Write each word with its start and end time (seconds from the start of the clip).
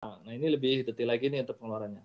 Nah, 0.00 0.32
ini 0.32 0.48
lebih 0.48 0.88
detail 0.88 1.12
lagi 1.12 1.28
nih 1.28 1.44
untuk 1.44 1.60
pengeluarannya. 1.60 2.00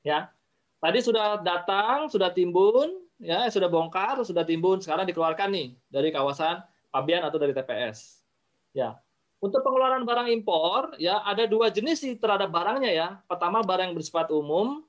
Ya. 0.00 0.32
Tadi 0.80 0.98
sudah 1.04 1.44
datang, 1.44 2.08
sudah 2.08 2.32
timbun, 2.32 3.04
ya, 3.20 3.50
sudah 3.52 3.68
bongkar, 3.68 4.22
sudah 4.24 4.48
timbun, 4.48 4.80
sekarang 4.80 5.04
dikeluarkan 5.04 5.50
nih 5.52 5.68
dari 5.92 6.08
kawasan 6.08 6.64
pabian 6.88 7.20
atau 7.26 7.36
dari 7.36 7.52
TPS. 7.52 8.24
Ya. 8.72 8.96
Untuk 9.44 9.60
pengeluaran 9.60 10.08
barang 10.08 10.32
impor, 10.32 10.96
ya 10.96 11.20
ada 11.20 11.44
dua 11.44 11.68
jenis 11.68 12.00
sih 12.00 12.16
terhadap 12.16 12.48
barangnya 12.48 12.90
ya. 12.96 13.08
Pertama 13.28 13.60
barang 13.60 13.92
yang 13.92 13.96
bersifat 13.98 14.32
umum, 14.32 14.82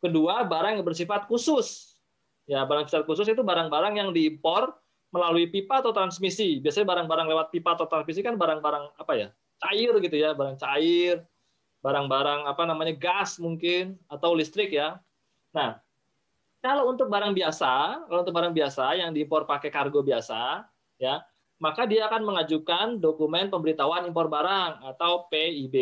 kedua 0.00 0.48
barang 0.48 0.80
yang 0.80 0.86
bersifat 0.86 1.28
khusus. 1.28 1.92
Ya, 2.48 2.64
barang 2.64 2.88
bersifat 2.88 3.04
khusus 3.04 3.28
itu 3.28 3.44
barang-barang 3.44 4.00
yang 4.00 4.10
diimpor 4.16 4.74
melalui 5.12 5.44
pipa 5.52 5.84
atau 5.84 5.92
transmisi. 5.92 6.56
Biasanya 6.58 6.88
barang-barang 6.88 7.26
lewat 7.28 7.46
pipa 7.52 7.76
atau 7.76 7.84
transmisi 7.84 8.24
kan 8.24 8.40
barang-barang 8.40 8.96
apa 8.96 9.12
ya? 9.12 9.28
Cair 9.62 9.92
gitu 10.02 10.16
ya, 10.18 10.34
barang 10.34 10.58
cair, 10.58 11.22
barang-barang 11.82 12.46
apa 12.46 12.62
namanya 12.66 12.94
gas 12.98 13.38
mungkin 13.38 13.98
atau 14.10 14.34
listrik 14.34 14.74
ya. 14.74 14.98
Nah, 15.54 15.78
kalau 16.62 16.90
untuk 16.90 17.10
barang 17.10 17.34
biasa, 17.34 18.06
kalau 18.06 18.20
untuk 18.22 18.34
barang 18.34 18.54
biasa 18.54 18.94
yang 18.94 19.10
diimpor 19.10 19.46
pakai 19.46 19.70
kargo 19.70 20.02
biasa, 20.02 20.62
ya, 20.98 21.22
maka 21.58 21.86
dia 21.86 22.06
akan 22.06 22.22
mengajukan 22.22 22.86
dokumen 23.02 23.50
pemberitahuan 23.50 24.06
impor 24.06 24.30
barang 24.30 24.82
atau 24.94 25.26
PIB. 25.30 25.76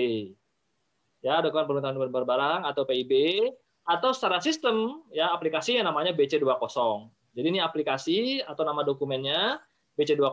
Ya, 1.21 1.45
dokumen 1.45 1.69
pemberitahuan 1.69 2.09
impor 2.09 2.25
barang 2.25 2.61
atau 2.65 2.89
PIB 2.89 3.13
atau 3.85 4.13
secara 4.13 4.41
sistem 4.41 5.05
ya 5.13 5.33
aplikasi 5.33 5.77
yang 5.77 5.89
namanya 5.89 6.17
BC20. 6.17 6.49
Jadi 7.37 7.47
ini 7.47 7.61
aplikasi 7.61 8.41
atau 8.45 8.65
nama 8.65 8.85
dokumennya 8.85 9.61
BC20 10.01 10.33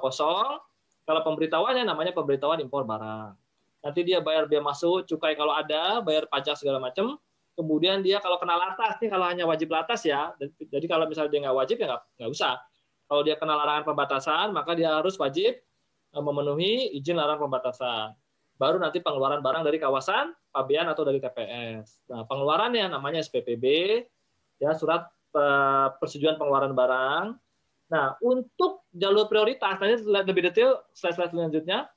kalau 1.07 1.23
pemberitahuannya 1.23 1.87
namanya 1.87 2.11
pemberitahuan 2.11 2.59
impor 2.59 2.83
barang. 2.83 3.31
Nanti 3.79 4.03
dia 4.03 4.19
bayar 4.19 4.51
biaya 4.51 4.59
masuk, 4.59 5.07
cukai 5.07 5.39
kalau 5.39 5.55
ada, 5.55 6.03
bayar 6.03 6.27
pajak 6.27 6.59
segala 6.59 6.83
macam. 6.83 7.15
Kemudian 7.55 8.03
dia 8.03 8.19
kalau 8.19 8.35
kena 8.35 8.59
latas, 8.59 8.99
nih 8.99 9.07
kalau 9.07 9.23
hanya 9.23 9.47
wajib 9.47 9.71
latas 9.71 10.03
ya. 10.03 10.35
Jadi 10.59 10.85
kalau 10.85 11.07
misalnya 11.07 11.31
dia 11.31 11.41
nggak 11.47 11.57
wajib 11.57 11.75
ya 11.79 11.85
nggak, 11.95 12.03
nggak 12.19 12.29
usah. 12.35 12.59
Kalau 13.07 13.21
dia 13.23 13.39
kena 13.39 13.55
larangan 13.55 13.87
pembatasan, 13.87 14.51
maka 14.51 14.75
dia 14.75 14.99
harus 14.99 15.15
wajib 15.15 15.55
eh, 16.11 16.21
memenuhi 16.21 16.91
izin 16.99 17.15
larangan 17.15 17.47
pembatasan. 17.47 18.11
Baru 18.59 18.75
nanti 18.75 18.99
pengeluaran 18.99 19.39
barang 19.39 19.63
dari 19.63 19.79
kawasan 19.79 20.35
pabean 20.51 20.91
atau 20.91 21.07
dari 21.07 21.23
TPS. 21.23 22.03
Nah, 22.11 22.27
pengeluarannya 22.27 22.91
namanya 22.91 23.23
SPPB, 23.23 23.63
ya 24.59 24.75
surat 24.75 25.07
eh, 25.31 25.87
persetujuan 26.03 26.35
pengeluaran 26.35 26.75
barang. 26.75 27.25
Nah, 27.87 28.19
untuk 28.19 28.83
jalur 28.91 29.31
prioritas, 29.31 29.79
nanti 29.79 30.03
lebih 30.03 30.51
detail 30.51 30.83
slide-slide 30.91 31.31
selanjutnya. 31.31 31.87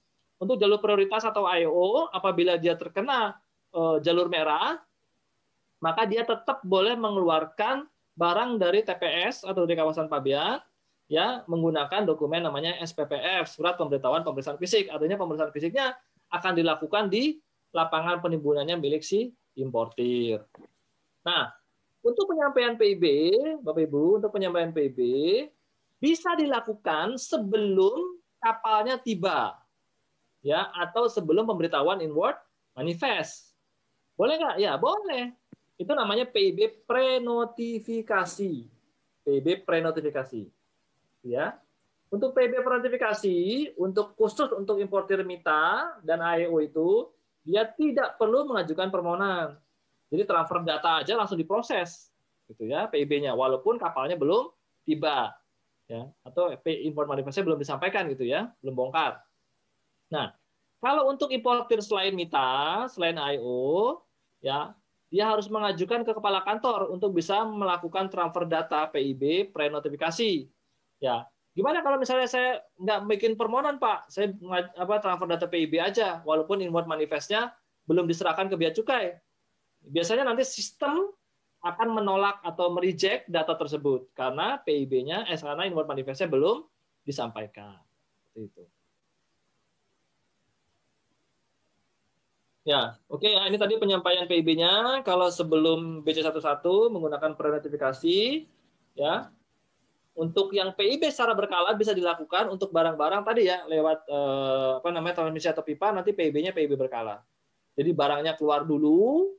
Untuk 0.41 0.57
jalur 0.57 0.81
prioritas 0.81 1.27
atau 1.27 1.45
IO, 1.45 2.09
apabila 2.15 2.57
dia 2.57 2.79
terkena 2.79 3.37
uh, 3.75 4.01
jalur 4.01 4.31
merah, 4.31 4.81
maka 5.83 6.09
dia 6.09 6.25
tetap 6.25 6.63
boleh 6.65 6.97
mengeluarkan 6.97 7.85
barang 8.17 8.51
dari 8.61 8.81
TPS 8.85 9.45
atau 9.45 9.65
dari 9.65 9.77
kawasan 9.77 10.09
pabean 10.09 10.61
ya 11.11 11.43
menggunakan 11.51 12.07
dokumen 12.07 12.47
namanya 12.47 12.79
SPPF, 12.79 13.51
surat 13.51 13.75
pemberitahuan 13.75 14.23
pemeriksaan 14.23 14.57
fisik. 14.63 14.87
Artinya 14.87 15.19
pemeriksaan 15.19 15.51
fisiknya 15.51 15.99
akan 16.31 16.53
dilakukan 16.55 17.11
di 17.11 17.43
lapangan 17.75 18.23
penimbunannya 18.23 18.79
milik 18.79 19.03
si 19.03 19.35
importir. 19.59 20.39
Nah, 21.27 21.51
untuk 22.01 22.31
penyampaian 22.31 22.79
PIB, 22.79 23.05
Bapak 23.61 23.83
Ibu, 23.91 24.23
untuk 24.23 24.31
penyampaian 24.31 24.71
PIB, 24.71 24.99
bisa 26.01 26.33
dilakukan 26.35 27.21
sebelum 27.21 28.17
kapalnya 28.41 28.97
tiba 28.97 29.55
ya 30.41 30.73
atau 30.73 31.05
sebelum 31.07 31.45
pemberitahuan 31.45 32.01
inward 32.01 32.41
manifest. 32.73 33.53
Boleh 34.17 34.41
nggak? 34.41 34.57
Ya, 34.61 34.81
boleh. 34.81 35.37
Itu 35.77 35.93
namanya 35.93 36.25
PIB 36.29 36.89
prenotifikasi. 36.89 38.53
PIB 39.25 39.47
prenotifikasi. 39.65 40.49
Ya. 41.25 41.57
Untuk 42.11 42.35
PIB 42.35 42.65
prenotifikasi, 42.65 43.39
untuk 43.79 44.17
khusus 44.19 44.51
untuk 44.57 44.81
importir 44.81 45.23
mita 45.23 45.95
dan 46.03 46.19
AEO 46.21 46.59
itu, 46.59 47.13
dia 47.47 47.65
tidak 47.65 48.19
perlu 48.19 48.51
mengajukan 48.51 48.91
permohonan. 48.91 49.57
Jadi 50.11 50.27
transfer 50.27 50.59
data 50.67 51.01
aja 51.01 51.15
langsung 51.15 51.39
diproses 51.39 52.11
gitu 52.51 52.67
ya 52.67 52.91
PIB-nya 52.91 53.31
walaupun 53.31 53.79
kapalnya 53.79 54.19
belum 54.19 54.51
tiba 54.83 55.31
ya 55.91 56.07
atau 56.23 56.55
import 56.63 57.11
manifestnya 57.11 57.43
belum 57.43 57.59
disampaikan 57.59 58.07
gitu 58.07 58.23
ya, 58.23 58.55
belum 58.63 58.79
bongkar. 58.79 59.19
Nah, 60.15 60.31
kalau 60.79 61.11
untuk 61.11 61.35
importir 61.35 61.83
selain 61.83 62.15
MITA, 62.15 62.87
selain 62.87 63.19
IO, 63.19 63.99
ya 64.39 64.71
dia 65.11 65.27
harus 65.27 65.51
mengajukan 65.51 66.07
ke 66.07 66.15
kepala 66.15 66.47
kantor 66.47 66.95
untuk 66.95 67.11
bisa 67.19 67.43
melakukan 67.43 68.07
transfer 68.07 68.47
data 68.47 68.87
PIB 68.87 69.51
pre-notifikasi. 69.51 70.47
Ya, 71.03 71.27
gimana 71.59 71.83
kalau 71.83 71.99
misalnya 71.99 72.31
saya 72.31 72.63
nggak 72.79 73.11
bikin 73.11 73.33
permohonan 73.35 73.83
Pak, 73.83 74.07
saya 74.15 74.31
apa 74.79 75.03
transfer 75.03 75.27
data 75.27 75.51
PIB 75.51 75.83
aja, 75.83 76.23
walaupun 76.23 76.63
import 76.63 76.87
manifestnya 76.87 77.51
belum 77.91 78.07
diserahkan 78.07 78.47
ke 78.47 78.55
bea 78.55 78.71
cukai. 78.71 79.19
Biasanya 79.83 80.23
nanti 80.23 80.47
sistem 80.47 81.11
akan 81.61 81.89
menolak 81.93 82.41
atau 82.41 82.73
mereject 82.73 83.29
data 83.29 83.53
tersebut 83.53 84.09
karena 84.17 84.57
PIB-nya, 84.65 85.29
eh, 85.29 85.37
karena 85.37 85.69
inward 85.69 85.89
manifestnya 85.89 86.29
belum 86.29 86.65
disampaikan. 87.05 87.77
Itu. 88.33 88.65
Ya, 92.65 93.01
oke 93.09 93.25
okay, 93.25 93.37
ya. 93.37 93.49
Ini 93.49 93.57
tadi 93.57 93.75
penyampaian 93.81 94.29
PIB-nya. 94.29 95.01
Kalau 95.05 95.33
sebelum 95.33 96.05
BC11 96.05 96.65
menggunakan 96.93 97.33
pre-notifikasi, 97.37 98.49
ya. 98.97 99.33
Untuk 100.17 100.53
yang 100.53 100.77
PIB 100.77 101.09
secara 101.09 101.33
berkala 101.33 101.73
bisa 101.73 101.97
dilakukan 101.97 102.53
untuk 102.53 102.75
barang-barang 102.75 103.23
tadi 103.25 103.49
ya 103.49 103.65
lewat 103.65 104.05
eh, 104.11 104.71
apa 104.83 104.89
namanya 104.93 105.23
transmisi 105.25 105.49
atau 105.49 105.65
pipa 105.65 105.95
nanti 105.95 106.13
PIB-nya 106.13 106.53
PIB 106.53 106.77
berkala. 106.77 107.25
Jadi 107.79 107.97
barangnya 107.97 108.37
keluar 108.37 108.69
dulu, 108.69 109.33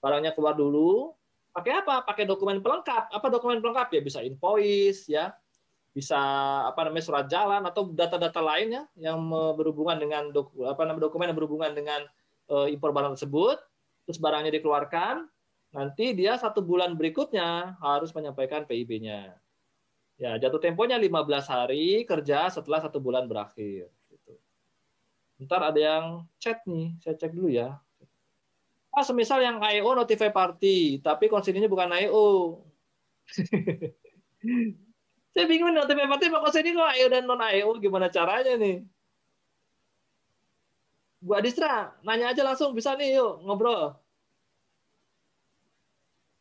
barangnya 0.00 0.32
keluar 0.32 0.56
dulu, 0.56 1.17
Pakai 1.58 1.74
apa? 1.82 2.06
Pakai 2.06 2.22
dokumen 2.22 2.62
pelengkap. 2.62 3.10
Apa 3.10 3.26
dokumen 3.26 3.58
pelengkap 3.58 3.90
ya? 3.90 3.98
Bisa 3.98 4.22
invoice 4.22 5.10
ya, 5.10 5.34
bisa 5.90 6.14
apa 6.70 6.86
namanya 6.86 7.02
surat 7.02 7.26
jalan 7.26 7.66
atau 7.66 7.90
data-data 7.90 8.38
lainnya 8.38 8.86
yang 8.94 9.18
berhubungan 9.58 9.98
dengan 9.98 10.30
doku, 10.30 10.62
apa 10.62 10.86
namanya 10.86 11.10
dokumen 11.10 11.26
yang 11.26 11.34
berhubungan 11.34 11.74
dengan 11.74 12.06
uh, 12.54 12.70
impor 12.70 12.94
barang 12.94 13.18
tersebut. 13.18 13.58
Terus 14.06 14.22
barangnya 14.22 14.54
dikeluarkan, 14.54 15.26
nanti 15.74 16.14
dia 16.14 16.38
satu 16.38 16.62
bulan 16.62 16.94
berikutnya 16.94 17.74
harus 17.82 18.14
menyampaikan 18.14 18.62
PIB-nya. 18.62 19.34
Ya, 20.18 20.38
jatuh 20.38 20.62
temponya 20.62 20.94
15 20.94 21.10
hari 21.50 22.06
kerja 22.06 22.46
setelah 22.54 22.78
satu 22.78 23.02
bulan 23.02 23.26
berakhir. 23.26 23.90
Gitu. 24.06 24.32
Ntar 25.42 25.74
ada 25.74 25.80
yang 25.82 26.04
chat 26.38 26.62
nih, 26.62 26.94
saya 27.02 27.18
cek 27.18 27.34
dulu 27.34 27.50
ya. 27.50 27.74
Ah, 28.98 29.06
semisal 29.06 29.38
yang 29.46 29.62
IO 29.62 29.94
notify 29.94 30.26
party, 30.34 30.98
tapi 31.06 31.30
konsennya 31.30 31.70
bukan 31.70 31.86
IO. 32.02 32.58
Saya 35.32 35.44
bingung 35.46 35.70
notify 35.70 36.06
party 36.10 36.24
apa 36.26 36.42
konsennya 36.42 36.74
kok 36.74 36.90
IO 36.98 37.06
dan 37.14 37.22
non 37.30 37.38
IO 37.38 37.78
gimana 37.78 38.10
caranya 38.10 38.52
nih? 38.58 38.82
Bu 41.22 41.30
Adistra, 41.38 41.94
nanya 42.06 42.26
aja 42.34 42.42
langsung 42.48 42.70
bisa 42.78 42.90
nih 42.98 43.08
yuk 43.18 43.30
ngobrol. 43.46 43.82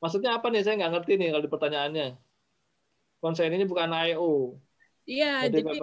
Maksudnya 0.02 0.30
apa 0.38 0.48
nih? 0.50 0.62
Saya 0.66 0.78
nggak 0.82 0.92
ngerti 0.94 1.12
nih 1.20 1.28
kalau 1.30 1.44
di 1.46 1.52
pertanyaannya. 1.54 2.08
Konsen 3.22 3.54
ini 3.54 3.66
bukan 3.70 3.90
IO. 4.10 4.58
Iya, 5.06 5.46
jadi 5.54 5.78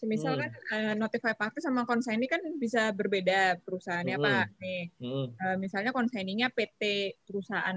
Semisal 0.00 0.32
hmm. 0.32 0.40
kan 0.40 0.52
uh, 0.72 0.94
notify 0.96 1.36
party 1.36 1.60
sama 1.60 1.84
konsaini 1.84 2.24
kan 2.24 2.40
bisa 2.56 2.88
berbeda 2.96 3.60
perusahaannya 3.60 4.16
hmm. 4.16 4.24
Pak. 4.24 4.46
Nih, 4.56 4.82
hmm. 4.96 5.26
uh, 5.36 5.56
misalnya 5.60 5.92
konsaininya 5.92 6.48
PT 6.48 7.12
perusahaan 7.28 7.76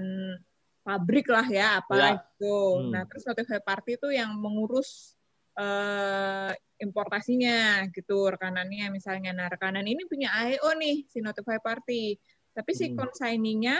pabrik 0.80 1.28
lah 1.28 1.44
ya 1.44 1.84
apa 1.84 1.92
ya. 1.92 2.08
itu. 2.16 2.56
Hmm. 2.80 2.96
Nah 2.96 3.04
terus 3.04 3.28
notify 3.28 3.60
party 3.60 4.00
itu 4.00 4.08
yang 4.08 4.32
mengurus 4.40 5.20
uh, 5.60 6.48
importasinya 6.80 7.84
gitu 7.92 8.32
rekanannya 8.32 8.88
misalnya. 8.88 9.36
Nah 9.36 9.52
rekanan 9.52 9.84
ini 9.84 10.08
punya 10.08 10.32
AEO 10.32 10.72
nih 10.80 11.04
si 11.04 11.20
notify 11.20 11.60
party, 11.60 12.16
tapi 12.56 12.70
si 12.72 12.88
hmm. 12.88 12.96
konsaininya 12.96 13.76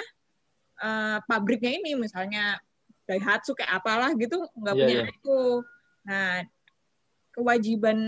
uh, 0.84 1.24
pabriknya 1.24 1.80
ini 1.80 1.96
misalnya 1.96 2.60
Daihatsu 3.04 3.52
kayak 3.52 3.84
apalah 3.84 4.16
gitu 4.16 4.40
nggak 4.56 4.74
yeah, 4.76 4.84
punya 4.84 4.96
yeah. 5.00 5.08
AEO. 5.08 5.40
Nah 6.04 6.28
kewajiban 7.34 7.98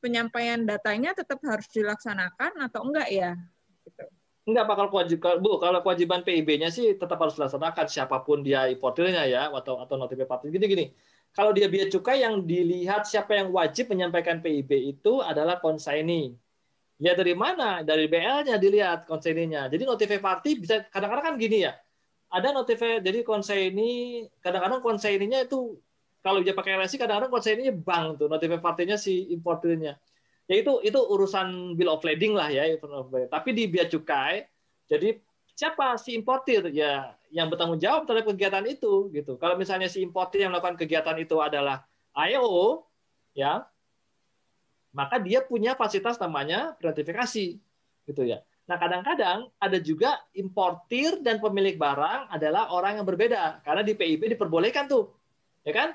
penyampaian 0.00 0.64
datanya 0.64 1.12
tetap 1.12 1.38
harus 1.44 1.68
dilaksanakan 1.68 2.64
atau 2.64 2.80
enggak 2.88 3.08
ya? 3.12 3.36
Gitu. 3.84 4.04
Enggak 4.48 4.66
bakal 4.66 4.86
kewajiban 4.88 5.36
Bu, 5.44 5.60
kalau 5.60 5.84
kewajiban 5.84 6.24
PIB-nya 6.24 6.72
sih 6.72 6.96
tetap 6.96 7.20
harus 7.20 7.36
dilaksanakan 7.36 7.86
siapa 7.86 8.24
pun 8.24 8.40
dia 8.40 8.66
importirnya 8.72 9.28
ya 9.28 9.52
atau 9.52 9.78
atau 9.84 9.94
notifikasi 10.00 10.26
partai 10.26 10.48
gini-gini. 10.48 10.96
Kalau 11.30 11.54
dia 11.54 11.70
biaya 11.70 11.86
cukai 11.86 12.26
yang 12.26 12.42
dilihat 12.42 13.06
siapa 13.06 13.38
yang 13.38 13.54
wajib 13.54 13.92
menyampaikan 13.92 14.42
PIB 14.42 14.98
itu 14.98 15.22
adalah 15.22 15.62
konsaini. 15.62 16.34
Lihat 16.98 17.16
dari 17.16 17.34
mana? 17.38 17.86
Dari 17.86 18.10
BL-nya 18.10 18.58
dilihat 18.58 19.06
konseininya. 19.06 19.70
Jadi 19.70 19.86
notify 19.86 20.18
party 20.18 20.50
bisa 20.58 20.82
kadang-kadang 20.90 21.32
kan 21.32 21.34
gini 21.38 21.68
ya. 21.68 21.72
Ada 22.34 22.50
notify 22.50 22.98
jadi 22.98 23.22
konseini 23.22 24.26
kadang-kadang 24.42 24.82
konseininya 24.82 25.38
itu 25.46 25.78
kalau 26.20 26.44
dia 26.44 26.52
pakai 26.52 26.76
LSI 26.76 27.00
kadang-kadang 27.00 27.32
konseininya 27.32 27.72
bank 27.72 28.20
tuh 28.20 28.28
notify 28.28 28.60
partinya 28.60 28.96
si 29.00 29.32
importernya. 29.32 29.96
Ya 30.50 30.54
itu 30.58 30.82
itu 30.84 30.98
urusan 30.98 31.78
bill 31.78 31.94
of 31.94 32.04
lading 32.04 32.36
lah 32.36 32.52
ya. 32.52 32.66
Tapi 33.30 33.50
di 33.56 33.70
bea 33.70 33.88
cukai 33.88 34.44
jadi 34.90 35.16
siapa 35.56 35.96
si 35.96 36.16
importir 36.16 36.68
ya 36.72 37.16
yang 37.30 37.46
bertanggung 37.46 37.78
jawab 37.78 38.04
terhadap 38.04 38.34
kegiatan 38.34 38.64
itu 38.68 39.08
gitu. 39.14 39.40
Kalau 39.40 39.54
misalnya 39.56 39.86
si 39.88 40.02
importir 40.02 40.44
yang 40.44 40.52
melakukan 40.52 40.76
kegiatan 40.76 41.16
itu 41.16 41.38
adalah 41.38 41.86
IO 42.16 42.84
ya 43.32 43.64
maka 44.90 45.22
dia 45.22 45.40
punya 45.46 45.78
fasilitas 45.78 46.18
namanya 46.18 46.74
gratifikasi 46.82 47.62
gitu 48.10 48.22
ya. 48.26 48.42
Nah, 48.66 48.78
kadang-kadang 48.78 49.50
ada 49.58 49.78
juga 49.82 50.18
importir 50.34 51.18
dan 51.22 51.42
pemilik 51.42 51.74
barang 51.74 52.30
adalah 52.30 52.70
orang 52.70 53.02
yang 53.02 53.06
berbeda 53.06 53.62
karena 53.66 53.82
di 53.82 53.98
PIB 53.98 54.34
diperbolehkan 54.34 54.86
tuh. 54.86 55.10
Ya 55.66 55.74
kan? 55.74 55.88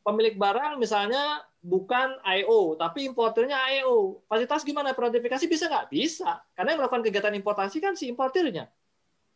Pemilik 0.00 0.34
barang 0.36 0.80
misalnya 0.80 1.44
bukan 1.60 2.16
IO, 2.40 2.74
tapi 2.80 3.04
importernya 3.04 3.56
IO. 3.80 4.24
Fasilitas 4.24 4.64
gimana? 4.64 4.96
Gratifikasi 4.96 5.44
bisa 5.44 5.68
nggak? 5.68 5.92
Bisa. 5.92 6.40
Karena 6.56 6.72
yang 6.72 6.80
melakukan 6.84 7.04
kegiatan 7.04 7.34
importasi 7.36 7.76
kan 7.84 7.92
si 7.94 8.08
importirnya. 8.08 8.72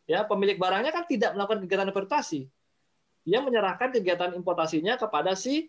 Ya, 0.08 0.24
pemilik 0.24 0.56
barangnya 0.56 0.92
kan 0.92 1.04
tidak 1.04 1.36
melakukan 1.36 1.64
kegiatan 1.64 1.88
importasi. 1.88 2.48
Dia 3.24 3.40
menyerahkan 3.40 3.92
kegiatan 3.92 4.36
importasinya 4.36 4.96
kepada 5.00 5.32
si 5.36 5.68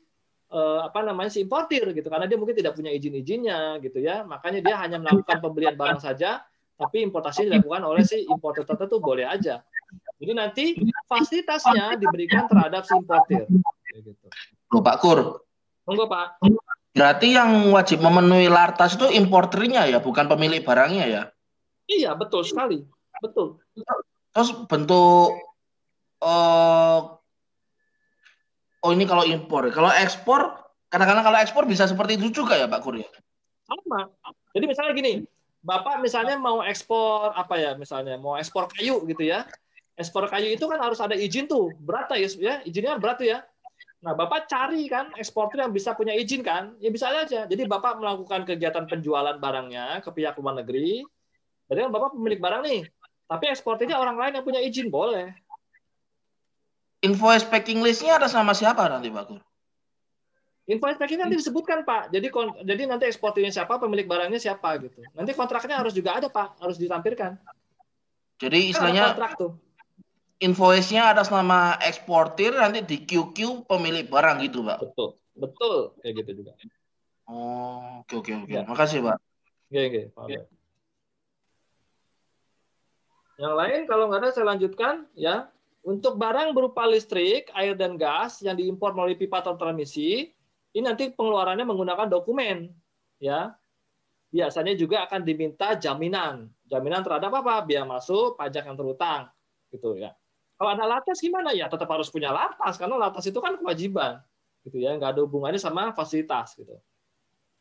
eh, 0.51 0.79
apa 0.83 0.99
namanya 1.01 1.31
si 1.31 1.43
importir 1.43 1.83
gitu 1.95 2.07
karena 2.07 2.27
dia 2.29 2.37
mungkin 2.37 2.55
tidak 2.55 2.77
punya 2.77 2.91
izin-izinnya 2.93 3.81
gitu 3.81 3.97
ya 4.01 4.21
makanya 4.27 4.59
dia 4.61 4.75
hanya 4.81 4.97
melakukan 5.01 5.41
pembelian 5.41 5.73
barang 5.73 6.01
saja 6.03 6.43
tapi 6.75 7.01
importasi 7.07 7.47
dilakukan 7.47 7.81
oleh 7.87 8.03
si 8.03 8.27
importer 8.27 8.67
tertentu 8.67 8.99
boleh 8.99 9.25
aja 9.25 9.63
jadi 10.19 10.31
nanti 10.35 10.75
fasilitasnya 11.07 11.97
diberikan 11.97 12.45
terhadap 12.51 12.83
si 12.83 12.93
importir 12.93 13.47
gitu. 13.95 14.27
Loh, 14.73 14.81
Pak 14.81 14.97
Kur 15.01 15.19
Monggo 15.85 16.05
Pak 16.09 16.41
berarti 16.95 17.35
yang 17.35 17.75
wajib 17.75 17.99
memenuhi 17.99 18.47
lartas 18.47 18.95
itu 18.95 19.11
importernya 19.11 19.83
ya 19.91 19.99
bukan 19.99 20.31
pemilik 20.31 20.63
barangnya 20.63 21.05
ya 21.05 21.23
iya 21.91 22.15
betul 22.15 22.47
sekali 22.47 22.87
betul 23.19 23.59
terus 24.31 24.49
bentuk 24.65 25.35
uh, 26.23 27.15
oh 28.85 28.91
ini 28.93 29.09
kalau 29.09 29.25
impor. 29.25 29.65
Kalau 29.73 29.89
ekspor, 29.89 30.53
kadang-kadang 30.93 31.25
kalau 31.25 31.37
ekspor 31.41 31.63
bisa 31.65 31.89
seperti 31.89 32.21
itu 32.21 32.29
juga 32.29 32.53
ya 32.53 32.69
Pak 32.69 32.85
Kurya? 32.85 33.09
Sama. 33.65 34.05
Jadi 34.53 34.65
misalnya 34.69 34.93
gini, 34.93 35.13
Bapak 35.65 35.97
misalnya 35.97 36.37
mau 36.37 36.61
ekspor 36.61 37.33
apa 37.33 37.57
ya 37.57 37.73
misalnya, 37.73 38.21
mau 38.21 38.37
ekspor 38.37 38.69
kayu 38.69 39.01
gitu 39.09 39.25
ya. 39.25 39.49
Ekspor 39.97 40.29
kayu 40.29 40.53
itu 40.53 40.69
kan 40.69 40.77
harus 40.77 41.01
ada 41.01 41.17
izin 41.17 41.49
tuh, 41.49 41.73
berat 41.81 42.13
ya, 42.13 42.29
ya 42.37 42.55
izinnya 42.61 42.93
kan 42.95 43.01
berat 43.01 43.17
tuh 43.17 43.27
ya. 43.33 43.41
Nah, 44.05 44.13
Bapak 44.13 44.45
cari 44.45 44.85
kan 44.85 45.09
eksportir 45.17 45.65
yang 45.65 45.73
bisa 45.73 45.97
punya 45.97 46.13
izin 46.13 46.45
kan? 46.45 46.77
Ya 46.77 46.93
bisa 46.93 47.09
aja. 47.09 47.49
Jadi 47.49 47.63
Bapak 47.65 47.97
melakukan 47.97 48.45
kegiatan 48.45 48.85
penjualan 48.85 49.33
barangnya 49.41 50.05
ke 50.05 50.13
pihak 50.13 50.37
luar 50.37 50.61
negeri. 50.61 51.01
Berarti 51.65 51.81
kan 51.89 51.91
Bapak 51.91 52.09
pemilik 52.13 52.37
barang 52.37 52.61
nih. 52.69 52.81
Tapi 53.25 53.45
eksportirnya 53.49 53.97
orang 53.97 54.21
lain 54.21 54.37
yang 54.37 54.45
punya 54.45 54.61
izin, 54.61 54.93
boleh 54.93 55.33
invoice 57.05 57.45
packing 57.45 57.85
listnya 57.85 58.17
ada 58.17 58.25
sama 58.25 58.57
siapa 58.57 58.89
nanti 58.89 59.13
Pak 59.13 59.23
Kur? 59.29 59.41
Invoice 60.65 60.97
packing 60.97 61.21
nanti 61.21 61.37
disebutkan 61.37 61.85
Pak. 61.85 62.09
Jadi 62.09 62.33
jadi 62.65 62.81
nanti 62.89 63.05
eksportirnya 63.05 63.53
siapa, 63.53 63.77
pemilik 63.77 64.09
barangnya 64.09 64.41
siapa 64.41 64.81
gitu. 64.81 64.97
Nanti 65.13 65.37
kontraknya 65.37 65.77
harus 65.77 65.93
juga 65.93 66.17
ada 66.17 66.25
Pak, 66.25 66.57
harus 66.57 66.81
ditampilkan. 66.81 67.37
Jadi 68.41 68.59
kan 68.59 68.69
istilahnya 68.73 69.03
kontrak 69.13 69.33
tuh. 69.37 69.51
Invoice-nya 70.43 71.15
atas 71.15 71.31
nama 71.31 71.79
eksportir 71.79 72.51
nanti 72.51 72.83
di 72.83 73.07
QQ 73.07 73.69
pemilik 73.71 74.03
barang 74.11 74.43
gitu, 74.43 74.67
Pak. 74.67 74.83
Betul. 74.83 75.09
Betul, 75.35 75.95
kayak 75.99 76.13
gitu 76.23 76.31
juga. 76.43 76.51
Oh, 77.27 78.03
oke 78.07 78.23
oke 78.23 78.31
oke. 78.43 78.51
Ya. 78.55 78.63
Makasih, 78.63 79.03
Pak. 79.03 79.17
Oke 79.67 79.79
oke, 79.79 80.01
Pak. 80.15 80.25
Ya. 80.31 80.41
Yang 83.35 83.55
lain 83.59 83.79
kalau 83.83 84.03
nggak 84.07 84.21
ada 84.23 84.29
saya 84.31 84.47
lanjutkan 84.55 85.07
ya. 85.15 85.51
Untuk 85.85 86.17
barang 86.17 86.57
berupa 86.57 86.81
listrik, 86.89 87.53
air, 87.53 87.77
dan 87.77 87.93
gas 87.93 88.41
yang 88.41 88.57
diimpor 88.57 88.97
melalui 88.97 89.13
pipa 89.13 89.45
atau 89.45 89.53
transmisi, 89.53 90.33
ini 90.73 90.81
nanti 90.81 91.13
pengeluarannya 91.13 91.61
menggunakan 91.61 92.09
dokumen. 92.09 92.73
ya. 93.21 93.53
Biasanya 94.33 94.73
juga 94.73 95.05
akan 95.05 95.21
diminta 95.21 95.77
jaminan. 95.77 96.49
Jaminan 96.65 97.05
terhadap 97.05 97.29
apa? 97.37 97.61
Biaya 97.61 97.85
masuk, 97.85 98.33
pajak 98.33 98.65
yang 98.65 98.73
terutang. 98.73 99.29
gitu 99.69 99.93
ya. 99.99 100.15
Kalau 100.55 100.69
ada 100.71 100.85
latas 100.87 101.19
gimana 101.19 101.51
ya? 101.51 101.67
Tetap 101.67 101.87
harus 101.91 102.07
punya 102.07 102.31
latas 102.31 102.79
karena 102.79 102.95
latas 102.95 103.27
itu 103.27 103.39
kan 103.43 103.59
kewajiban, 103.59 104.23
gitu 104.63 104.79
ya. 104.79 104.95
Nggak 104.95 105.19
ada 105.19 105.21
hubungannya 105.27 105.59
sama 105.59 105.91
fasilitas 105.91 106.55
gitu. 106.55 106.79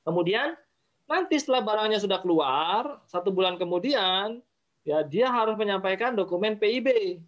Kemudian 0.06 0.54
nanti 1.10 1.36
setelah 1.40 1.64
barangnya 1.64 1.98
sudah 1.98 2.18
keluar, 2.22 3.02
satu 3.08 3.34
bulan 3.34 3.58
kemudian, 3.58 4.38
ya 4.84 5.02
dia 5.02 5.32
harus 5.32 5.56
menyampaikan 5.56 6.12
dokumen 6.12 6.60
PIB 6.60 7.18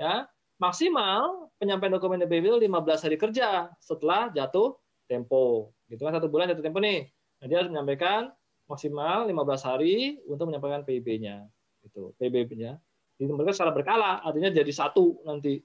ya 0.00 0.24
maksimal 0.56 1.52
penyampaian 1.60 1.94
dokumen 1.94 2.22
DPW 2.22 2.58
15 2.62 3.04
hari 3.04 3.16
kerja 3.18 3.70
setelah 3.82 4.30
jatuh 4.30 4.78
tempo. 5.10 5.74
Gitu 5.90 6.02
kan 6.02 6.14
satu 6.14 6.30
bulan 6.30 6.50
jatuh 6.54 6.64
tempo 6.64 6.78
nih. 6.78 7.10
Nah, 7.42 7.46
dia 7.50 7.56
harus 7.62 7.70
menyampaikan 7.70 8.30
maksimal 8.70 9.26
15 9.26 9.62
hari 9.66 10.22
untuk 10.30 10.48
menyampaikan 10.48 10.86
PIB-nya. 10.86 11.50
Itu 11.82 12.14
PIB-nya. 12.16 12.78
Jadi 13.16 13.30
mereka 13.32 13.52
secara 13.54 13.72
berkala, 13.74 14.20
artinya 14.24 14.50
jadi 14.50 14.72
satu 14.72 15.22
nanti. 15.26 15.60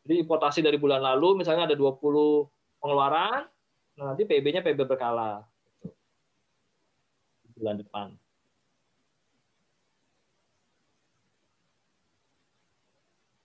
Jadi 0.00 0.14
importasi 0.24 0.64
dari 0.64 0.80
bulan 0.80 1.04
lalu 1.04 1.44
misalnya 1.44 1.68
ada 1.68 1.76
20 1.76 2.00
pengeluaran, 2.80 3.44
nah 4.00 4.04
nanti 4.12 4.24
PIB-nya 4.24 4.64
PIB 4.64 4.88
berkala. 4.88 5.44
Bulan 7.56 7.76
depan. 7.84 8.16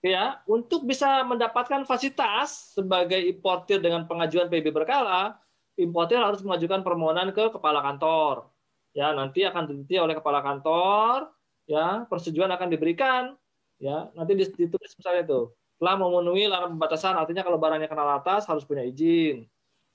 ya 0.06 0.38
untuk 0.46 0.86
bisa 0.86 1.26
mendapatkan 1.26 1.82
fasilitas 1.82 2.78
sebagai 2.78 3.18
importir 3.18 3.82
dengan 3.82 4.06
pengajuan 4.06 4.46
PB 4.46 4.70
berkala, 4.70 5.34
importir 5.74 6.22
harus 6.22 6.40
mengajukan 6.46 6.86
permohonan 6.86 7.34
ke 7.34 7.50
kepala 7.50 7.82
kantor. 7.82 8.54
Ya, 8.96 9.12
nanti 9.12 9.44
akan 9.44 9.68
diteliti 9.68 10.00
oleh 10.00 10.16
kepala 10.16 10.40
kantor, 10.40 11.28
ya, 11.68 12.08
persetujuan 12.08 12.48
akan 12.48 12.68
diberikan, 12.72 13.36
ya, 13.80 14.10
nanti 14.12 14.32
ditulis 14.36 14.92
misalnya 14.96 15.22
itu. 15.26 15.40
Telah 15.76 15.94
memenuhi 16.00 16.48
larangan 16.48 16.72
pembatasan, 16.76 17.14
artinya 17.20 17.44
kalau 17.44 17.60
barangnya 17.60 17.88
kena 17.88 18.16
atas 18.16 18.48
harus 18.48 18.64
punya 18.64 18.80
izin. 18.84 19.44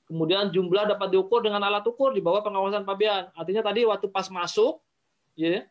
Kemudian 0.06 0.52
jumlah 0.54 0.92
dapat 0.92 1.10
diukur 1.10 1.42
dengan 1.42 1.64
alat 1.64 1.88
ukur 1.88 2.12
di 2.14 2.22
bawah 2.22 2.44
pengawasan 2.46 2.86
Pabian. 2.86 3.32
Artinya 3.34 3.66
tadi 3.66 3.88
waktu 3.88 4.12
pas 4.12 4.28
masuk, 4.30 4.78
ya, 5.34 5.66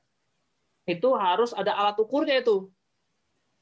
itu 0.89 1.09
harus 1.15 1.55
ada 1.55 1.77
alat 1.77 1.95
ukurnya 2.01 2.41
itu 2.41 2.67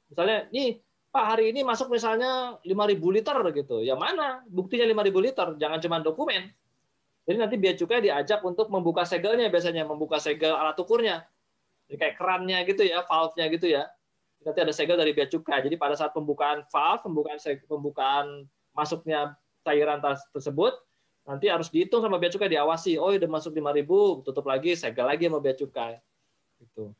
Misalnya, 0.08 0.48
nih 0.48 0.80
Pak 1.08 1.24
hari 1.24 1.52
ini 1.52 1.64
masuk 1.64 1.88
misalnya 1.88 2.60
5.000 2.64 3.16
liter 3.16 3.36
gitu. 3.56 3.76
Ya 3.80 3.96
mana 3.96 4.44
buktinya 4.48 4.84
5.000 4.84 5.24
liter? 5.24 5.48
Jangan 5.56 5.78
cuma 5.80 5.96
dokumen. 6.04 6.52
Jadi 7.28 7.36
nanti 7.36 7.56
biaya 7.60 7.76
cukai 7.76 8.00
diajak 8.00 8.40
untuk 8.40 8.72
membuka 8.72 9.04
segelnya 9.04 9.52
biasanya, 9.52 9.84
membuka 9.84 10.16
segel 10.20 10.52
alat 10.52 10.76
ukurnya. 10.80 11.28
Jadi 11.88 11.96
kayak 11.96 12.14
kerannya 12.16 12.58
gitu 12.68 12.82
ya, 12.88 13.04
valve-nya 13.04 13.44
gitu 13.52 13.66
ya. 13.68 13.84
Nanti 14.42 14.58
ada 14.62 14.72
segel 14.72 14.96
dari 14.96 15.10
biaya 15.10 15.28
cukai. 15.28 15.60
Jadi 15.66 15.74
pada 15.74 15.98
saat 15.98 16.14
pembukaan 16.14 16.62
valve, 16.70 17.02
pembukaan 17.02 17.38
pembukaan 17.66 18.26
masuknya 18.70 19.34
cairan 19.66 19.98
tersebut, 20.32 20.78
nanti 21.26 21.50
harus 21.50 21.68
dihitung 21.68 22.00
sama 22.00 22.16
biaya 22.16 22.32
cukai 22.32 22.50
diawasi. 22.54 22.96
Oh, 22.96 23.10
udah 23.10 23.30
masuk 23.30 23.52
5.000, 23.52 24.22
tutup 24.22 24.46
lagi, 24.46 24.78
segel 24.78 25.04
lagi 25.04 25.26
sama 25.26 25.42
biaya 25.42 25.56
cukai. 25.58 25.92
Gitu. 26.62 26.94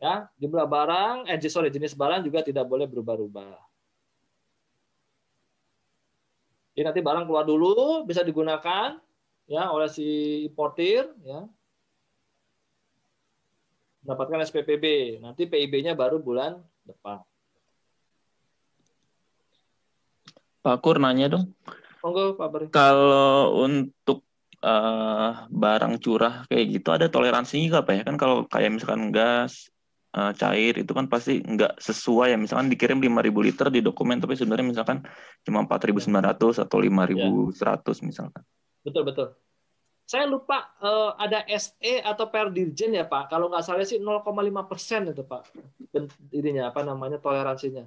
Ya, 0.00 0.32
jumlah 0.40 0.64
barang, 0.64 1.28
eh 1.28 1.36
sorry 1.52 1.68
jenis 1.68 1.92
barang 1.92 2.24
juga 2.24 2.40
tidak 2.40 2.64
boleh 2.64 2.88
berubah-ubah. 2.88 3.70
Jadi 6.72 6.84
nanti 6.86 7.00
barang 7.04 7.28
keluar 7.28 7.44
dulu 7.44 8.08
bisa 8.08 8.24
digunakan 8.24 8.96
ya 9.44 9.68
oleh 9.68 9.90
si 9.90 10.40
importir 10.46 11.04
ya. 11.26 11.44
Mendapatkan 14.00 14.48
SPPB. 14.48 15.18
Nanti 15.20 15.44
PIB-nya 15.44 15.92
baru 15.92 16.16
bulan 16.16 16.56
depan. 16.92 17.18
Pak 20.60 20.76
Kur 20.84 20.96
nanya 21.00 21.32
dong. 21.32 21.56
Monggo 22.04 22.36
Pak 22.36 22.48
Beri. 22.52 22.66
Kalau 22.72 23.64
untuk 23.64 24.24
uh, 24.60 25.48
barang 25.48 25.96
curah 26.00 26.44
kayak 26.48 26.64
gitu 26.80 26.88
ada 26.92 27.08
toleransinya 27.08 27.80
nggak 27.80 27.84
Pak 27.86 27.94
ya? 27.96 28.02
Kan 28.04 28.16
kalau 28.20 28.44
kayak 28.44 28.76
misalkan 28.76 29.08
gas, 29.08 29.72
uh, 30.16 30.32
cair 30.34 30.74
itu 30.78 30.90
kan 30.90 31.06
pasti 31.06 31.38
nggak 31.42 31.78
sesuai 31.78 32.34
ya 32.34 32.38
misalkan 32.38 32.70
dikirim 32.70 32.98
5000 32.98 33.46
liter 33.46 33.66
di 33.70 33.80
dokumen 33.82 34.18
tapi 34.18 34.34
sebenarnya 34.34 34.66
misalkan 34.66 34.98
cuma 35.46 35.62
4900 35.66 36.66
atau 36.66 36.78
5100 36.82 37.14
ya. 37.14 38.02
misalkan 38.02 38.42
betul 38.82 39.02
betul 39.06 39.26
saya 40.10 40.26
lupa 40.26 40.74
uh, 40.82 41.14
ada 41.14 41.46
SE 41.54 42.02
atau 42.02 42.26
per 42.26 42.50
dirjen 42.50 42.90
ya 42.90 43.06
Pak. 43.06 43.30
Kalau 43.30 43.46
nggak 43.46 43.62
salah 43.62 43.86
sih 43.86 44.02
0,5 44.02 44.26
persen 44.66 45.06
itu 45.06 45.22
Pak. 45.22 45.46
Ininya 46.34 46.74
apa 46.74 46.82
namanya 46.82 47.22
toleransinya. 47.22 47.86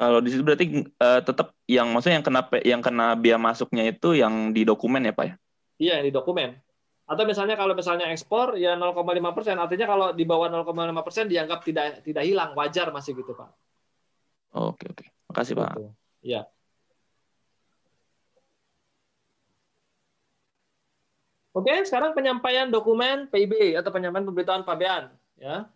Kalau 0.00 0.24
di 0.24 0.32
situ 0.32 0.40
berarti 0.40 0.88
uh, 0.88 1.20
tetap 1.20 1.52
yang 1.68 1.92
maksudnya 1.92 2.16
yang 2.16 2.24
kena 2.24 2.42
yang 2.64 2.80
kena 2.80 3.06
biaya 3.12 3.36
masuknya 3.36 3.84
itu 3.92 4.16
yang 4.16 4.56
di 4.56 4.64
dokumen 4.64 5.04
ya 5.04 5.12
Pak 5.12 5.24
ya? 5.28 5.34
Iya 5.76 5.92
yang 6.00 6.06
di 6.08 6.14
dokumen. 6.16 6.56
Atau 7.04 7.28
misalnya 7.28 7.60
kalau 7.60 7.76
misalnya 7.76 8.08
ekspor 8.08 8.56
ya 8.56 8.72
0,5 8.72 9.36
persen, 9.36 9.60
artinya 9.60 9.84
kalau 9.84 10.06
di 10.16 10.24
bawah 10.24 10.48
0,5 10.48 11.04
persen 11.04 11.28
dianggap 11.28 11.60
tidak 11.60 12.08
tidak 12.08 12.24
hilang, 12.24 12.56
wajar 12.56 12.88
masih 12.88 13.12
gitu 13.12 13.36
Pak. 13.36 13.52
Oke 14.56 14.88
oke, 14.88 15.04
makasih 15.28 15.60
Pak. 15.60 15.76
Iya. 16.24 16.48
Oke, 21.58 21.74
sekarang 21.82 22.14
penyampaian 22.14 22.70
dokumen 22.70 23.26
PIB 23.34 23.74
atau 23.74 23.90
penyampaian 23.90 24.22
pemberitahuan 24.22 24.62
pabean. 24.62 25.10
Ya. 25.34 25.66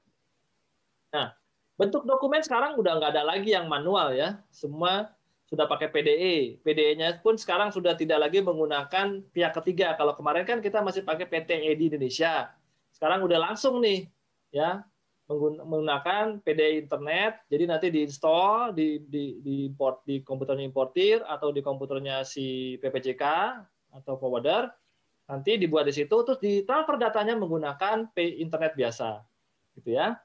Nah, 1.10 1.34
bentuk 1.74 2.06
dokumen 2.06 2.38
sekarang 2.38 2.78
udah 2.78 3.02
nggak 3.02 3.18
ada 3.18 3.26
lagi 3.26 3.50
yang 3.50 3.66
manual 3.66 4.14
ya. 4.14 4.38
Semua 4.54 5.10
sudah 5.50 5.66
pakai 5.66 5.90
PDE. 5.90 6.62
PDE-nya 6.62 7.18
pun 7.18 7.34
sekarang 7.34 7.74
sudah 7.74 7.98
tidak 7.98 8.22
lagi 8.22 8.38
menggunakan 8.46 9.26
pihak 9.34 9.58
ketiga. 9.58 9.98
Kalau 9.98 10.14
kemarin 10.14 10.46
kan 10.46 10.62
kita 10.62 10.78
masih 10.86 11.02
pakai 11.02 11.26
PTE 11.26 11.74
di 11.74 11.90
Indonesia. 11.90 12.54
Sekarang 12.94 13.26
udah 13.26 13.50
langsung 13.50 13.82
nih 13.82 14.06
ya 14.54 14.86
menggunakan 15.66 16.38
PDE 16.46 16.78
internet. 16.78 17.42
Jadi 17.50 17.64
nanti 17.66 17.86
diinstal 17.90 18.70
di 18.70 19.02
di 19.02 19.42
di 19.42 19.66
import 19.66 20.06
di 20.06 20.22
komputernya 20.22 20.62
importir 20.62 21.26
atau 21.26 21.50
di 21.50 21.58
komputernya 21.58 22.22
si 22.22 22.78
PPJK 22.78 23.24
atau 23.98 24.14
forwarder 24.14 24.70
nanti 25.26 25.58
dibuat 25.58 25.86
di 25.86 25.94
situ 25.94 26.12
terus 26.26 26.38
ditransfer 26.42 26.98
datanya 26.98 27.38
menggunakan 27.38 28.10
pay 28.12 28.42
internet 28.42 28.74
biasa 28.74 29.22
gitu 29.78 29.96
ya. 29.96 30.18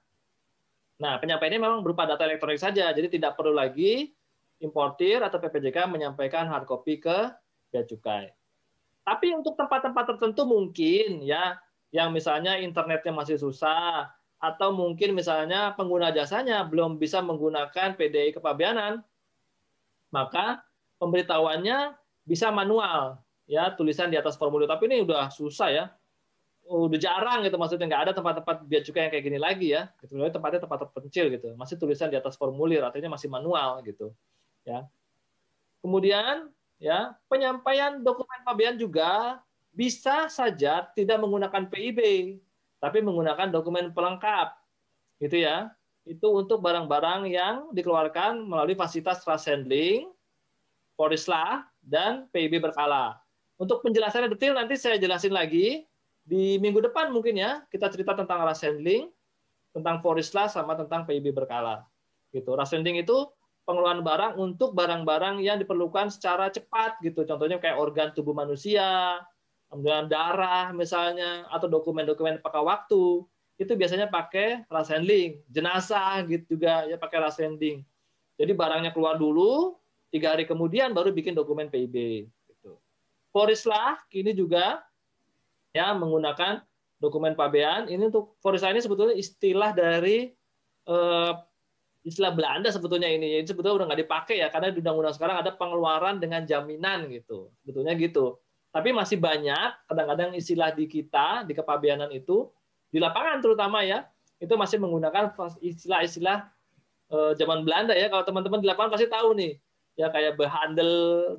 Nah 0.98 1.22
penyampaiannya 1.22 1.62
memang 1.62 1.80
berupa 1.86 2.10
data 2.10 2.26
elektronik 2.26 2.62
saja 2.62 2.90
jadi 2.92 3.08
tidak 3.08 3.38
perlu 3.38 3.54
lagi 3.54 4.12
importir 4.58 5.22
atau 5.22 5.38
PPJK 5.38 5.86
menyampaikan 5.86 6.50
hard 6.50 6.66
copy 6.66 6.98
ke 6.98 7.30
bea 7.70 7.86
cukai. 7.86 8.34
Tapi 9.08 9.32
untuk 9.32 9.56
tempat-tempat 9.56 10.18
tertentu 10.18 10.44
mungkin 10.44 11.24
ya 11.24 11.56
yang 11.96 12.12
misalnya 12.12 12.60
internetnya 12.60 13.16
masih 13.16 13.40
susah 13.40 14.12
atau 14.38 14.70
mungkin 14.70 15.18
misalnya 15.18 15.74
pengguna 15.74 16.14
jasanya 16.14 16.62
belum 16.68 17.02
bisa 17.02 17.24
menggunakan 17.26 17.98
PDI 17.98 18.38
kepabeanan 18.38 19.02
maka 20.14 20.62
pemberitahuannya 21.02 21.98
bisa 22.28 22.54
manual 22.54 23.18
ya 23.48 23.74
tulisan 23.74 24.12
di 24.12 24.20
atas 24.20 24.36
formulir. 24.36 24.68
Tapi 24.68 24.86
ini 24.92 25.02
udah 25.08 25.32
susah 25.32 25.72
ya. 25.72 25.86
Udah 26.68 27.00
jarang 27.00 27.48
gitu 27.48 27.56
maksudnya 27.56 27.88
nggak 27.88 28.04
ada 28.12 28.14
tempat-tempat 28.14 28.68
biaya 28.68 28.84
cukai 28.84 29.08
yang 29.08 29.12
kayak 29.16 29.26
gini 29.26 29.40
lagi 29.40 29.68
ya. 29.72 29.88
Gitu. 30.04 30.20
Tempatnya 30.20 30.60
tempat 30.68 30.78
terpencil 30.86 31.26
gitu. 31.32 31.48
Masih 31.56 31.80
tulisan 31.80 32.12
di 32.12 32.20
atas 32.20 32.36
formulir 32.36 32.84
artinya 32.84 33.16
masih 33.16 33.32
manual 33.32 33.80
gitu. 33.88 34.12
Ya. 34.68 34.84
Kemudian 35.80 36.52
ya 36.78 37.16
penyampaian 37.32 38.04
dokumen 38.04 38.44
pabean 38.44 38.76
juga 38.76 39.42
bisa 39.72 40.28
saja 40.28 40.86
tidak 40.94 41.18
menggunakan 41.18 41.72
PIB 41.72 42.00
tapi 42.84 43.00
menggunakan 43.00 43.48
dokumen 43.50 43.96
pelengkap. 43.96 44.60
Gitu 45.24 45.48
ya. 45.48 45.72
Itu 46.04 46.36
untuk 46.36 46.64
barang-barang 46.64 47.28
yang 47.28 47.56
dikeluarkan 47.76 48.44
melalui 48.48 48.80
fasilitas 48.80 49.24
trust 49.24 49.52
handling, 49.52 50.08
dan 51.84 52.26
PIB 52.34 52.64
berkala. 52.64 53.20
Untuk 53.58 53.82
penjelasannya 53.82 54.30
detail 54.38 54.54
nanti 54.54 54.78
saya 54.78 55.02
jelasin 55.02 55.34
lagi 55.34 55.82
di 56.22 56.62
minggu 56.62 56.78
depan 56.86 57.10
mungkin 57.10 57.42
ya 57.42 57.66
kita 57.74 57.90
cerita 57.90 58.14
tentang 58.14 58.46
rush 58.46 58.62
handling, 58.62 59.10
tentang 59.74 59.98
forisla 60.06 60.46
sama 60.46 60.78
tentang 60.78 61.10
PIB 61.10 61.34
berkala. 61.34 61.82
Gitu. 62.30 62.54
Rush 62.54 62.78
handling 62.78 63.02
itu 63.02 63.26
pengeluaran 63.66 64.06
barang 64.06 64.34
untuk 64.38 64.78
barang-barang 64.78 65.42
yang 65.42 65.58
diperlukan 65.58 66.14
secara 66.14 66.54
cepat 66.54 67.02
gitu. 67.02 67.26
Contohnya 67.26 67.58
kayak 67.58 67.82
organ 67.82 68.14
tubuh 68.14 68.38
manusia, 68.38 69.20
kemudian 69.74 70.06
darah 70.06 70.70
misalnya 70.72 71.50
atau 71.50 71.66
dokumen-dokumen 71.66 72.40
pakai 72.40 72.62
waktu 72.64 73.26
itu 73.58 73.74
biasanya 73.74 74.06
pakai 74.08 74.70
rush 74.70 74.94
handling. 74.94 75.42
Jenazah 75.50 76.22
gitu 76.30 76.56
juga 76.56 76.86
ya 76.86 76.96
pakai 77.02 77.18
rush 77.26 77.42
handling. 77.42 77.82
Jadi 78.38 78.54
barangnya 78.54 78.94
keluar 78.94 79.18
dulu, 79.18 79.82
tiga 80.14 80.38
hari 80.38 80.46
kemudian 80.46 80.94
baru 80.94 81.10
bikin 81.10 81.34
dokumen 81.34 81.74
PIB. 81.74 82.30
Forislah 83.38 84.02
kini 84.10 84.34
juga 84.34 84.82
ya 85.70 85.94
menggunakan 85.94 86.66
dokumen 86.98 87.38
pabean. 87.38 87.86
Ini 87.86 88.10
untuk 88.10 88.34
Forislah 88.42 88.74
ini 88.74 88.82
sebetulnya 88.82 89.14
istilah 89.14 89.78
dari 89.78 90.34
eh, 90.90 91.34
istilah 92.02 92.34
Belanda 92.34 92.74
sebetulnya 92.74 93.06
ini. 93.06 93.38
Jadi 93.38 93.54
sebetulnya 93.54 93.86
udah 93.86 93.86
nggak 93.94 94.02
dipakai 94.02 94.42
ya 94.42 94.50
karena 94.50 94.74
di 94.74 94.82
undang-undang 94.82 95.14
sekarang 95.14 95.38
ada 95.46 95.54
pengeluaran 95.54 96.18
dengan 96.18 96.50
jaminan 96.50 97.06
gitu. 97.14 97.54
Sebetulnya 97.62 97.94
gitu. 97.94 98.42
Tapi 98.74 98.90
masih 98.90 99.22
banyak 99.22 99.86
kadang-kadang 99.86 100.34
istilah 100.34 100.74
di 100.74 100.90
kita 100.90 101.46
di 101.46 101.54
kepabeanan 101.54 102.10
itu 102.10 102.50
di 102.90 102.98
lapangan 102.98 103.38
terutama 103.38 103.86
ya 103.86 104.02
itu 104.42 104.58
masih 104.58 104.82
menggunakan 104.82 105.30
istilah-istilah 105.62 106.50
eh, 107.14 107.32
zaman 107.38 107.62
Belanda 107.62 107.94
ya. 107.94 108.10
Kalau 108.10 108.26
teman-teman 108.26 108.66
di 108.66 108.68
lapangan 108.74 108.98
pasti 108.98 109.06
tahu 109.06 109.38
nih 109.38 109.62
ya 109.98 110.14
kayak 110.14 110.38
behandel 110.38 110.92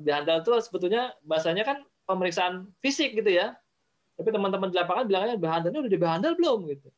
behandel 0.03 0.43
itu 0.43 0.51
sebetulnya 0.59 1.15
bahasanya 1.23 1.63
kan 1.63 1.79
pemeriksaan 2.09 2.65
fisik 2.81 3.13
gitu 3.13 3.29
ya. 3.29 3.53
Tapi 4.17 4.33
teman-teman 4.33 4.73
di 4.73 4.75
lapangan 4.75 5.05
bilangnya 5.05 5.37
behandelnya 5.37 5.79
udah 5.85 5.93
dibehandel 5.93 6.33
belum? 6.33 6.65
gitu. 6.73 6.89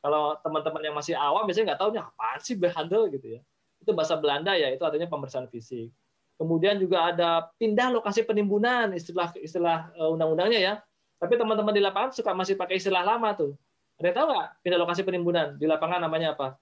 Kalau 0.00 0.36
teman-teman 0.44 0.80
yang 0.84 0.96
masih 0.96 1.16
awam 1.16 1.48
biasanya 1.48 1.72
nggak 1.72 1.80
tahu 1.80 1.90
nih 1.96 2.02
apa 2.04 2.28
sih 2.44 2.56
behandel 2.56 3.08
gitu 3.08 3.26
ya. 3.36 3.40
Itu 3.80 3.96
bahasa 3.96 4.20
Belanda 4.20 4.52
ya 4.52 4.68
itu 4.68 4.84
artinya 4.84 5.08
pemeriksaan 5.08 5.48
fisik. 5.48 5.88
Kemudian 6.36 6.80
juga 6.80 7.12
ada 7.12 7.52
pindah 7.60 7.92
lokasi 7.92 8.24
penimbunan 8.24 8.92
istilah 8.96 9.32
istilah 9.40 9.92
eh, 9.96 10.08
undang-undangnya 10.08 10.60
ya. 10.60 10.74
Tapi 11.20 11.36
teman-teman 11.36 11.72
di 11.72 11.84
lapangan 11.84 12.16
suka 12.16 12.32
masih 12.32 12.56
pakai 12.56 12.80
istilah 12.80 13.04
lama 13.04 13.32
tuh. 13.36 13.52
Ada 14.00 14.08
yang 14.08 14.16
tahu 14.16 14.26
nggak 14.32 14.48
pindah 14.64 14.78
lokasi 14.80 15.00
penimbunan? 15.04 15.46
Di 15.60 15.68
lapangan 15.68 16.00
namanya 16.00 16.32
apa? 16.32 16.56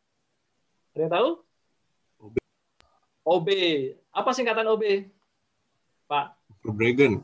Ada 0.99 1.02
yang 1.07 1.12
tahu? 1.14 1.28
OB. 3.28 3.49
Apa 4.11 4.31
singkatan 4.35 4.67
OB? 4.67 4.83
Pak. 6.11 6.35
Overbrengen. 6.64 7.23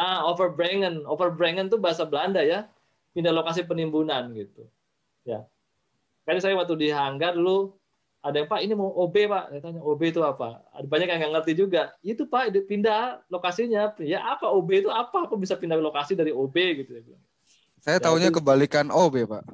Ah, 0.00 0.24
overbrengen. 0.24 1.04
Overbrengen 1.04 1.68
itu 1.68 1.76
bahasa 1.76 2.08
Belanda 2.08 2.40
ya. 2.40 2.64
Pindah 3.12 3.36
lokasi 3.36 3.68
penimbunan 3.68 4.32
gitu. 4.32 4.64
Ya. 5.28 5.44
Kali 6.24 6.40
saya 6.40 6.56
waktu 6.56 6.80
di 6.80 6.88
Hanggar 6.88 7.36
dulu 7.36 7.76
ada 8.20 8.36
yang 8.36 8.48
Pak 8.48 8.60
ini 8.60 8.72
mau 8.76 8.92
OB 8.92 9.16
Pak. 9.28 9.44
Saya 9.52 9.60
tanya 9.60 9.80
OB 9.80 10.00
itu 10.08 10.20
apa? 10.20 10.60
Ada 10.76 10.86
banyak 10.88 11.08
yang 11.08 11.18
nggak 11.24 11.32
ngerti 11.40 11.52
juga. 11.56 11.82
Itu 12.04 12.28
Pak 12.28 12.52
pindah 12.68 13.24
lokasinya. 13.32 13.96
Ya 14.00 14.20
apa 14.24 14.48
OB 14.48 14.84
itu 14.84 14.90
apa? 14.92 15.24
Aku 15.24 15.40
bisa 15.40 15.56
pindah 15.56 15.80
lokasi 15.80 16.12
dari 16.12 16.32
OB 16.32 16.56
gitu 16.84 17.00
ya. 17.00 17.20
Saya 17.80 17.96
ya, 17.96 18.04
tahunya 18.04 18.28
kebalikan 18.28 18.92
OB 18.92 19.24
Pak. 19.24 19.44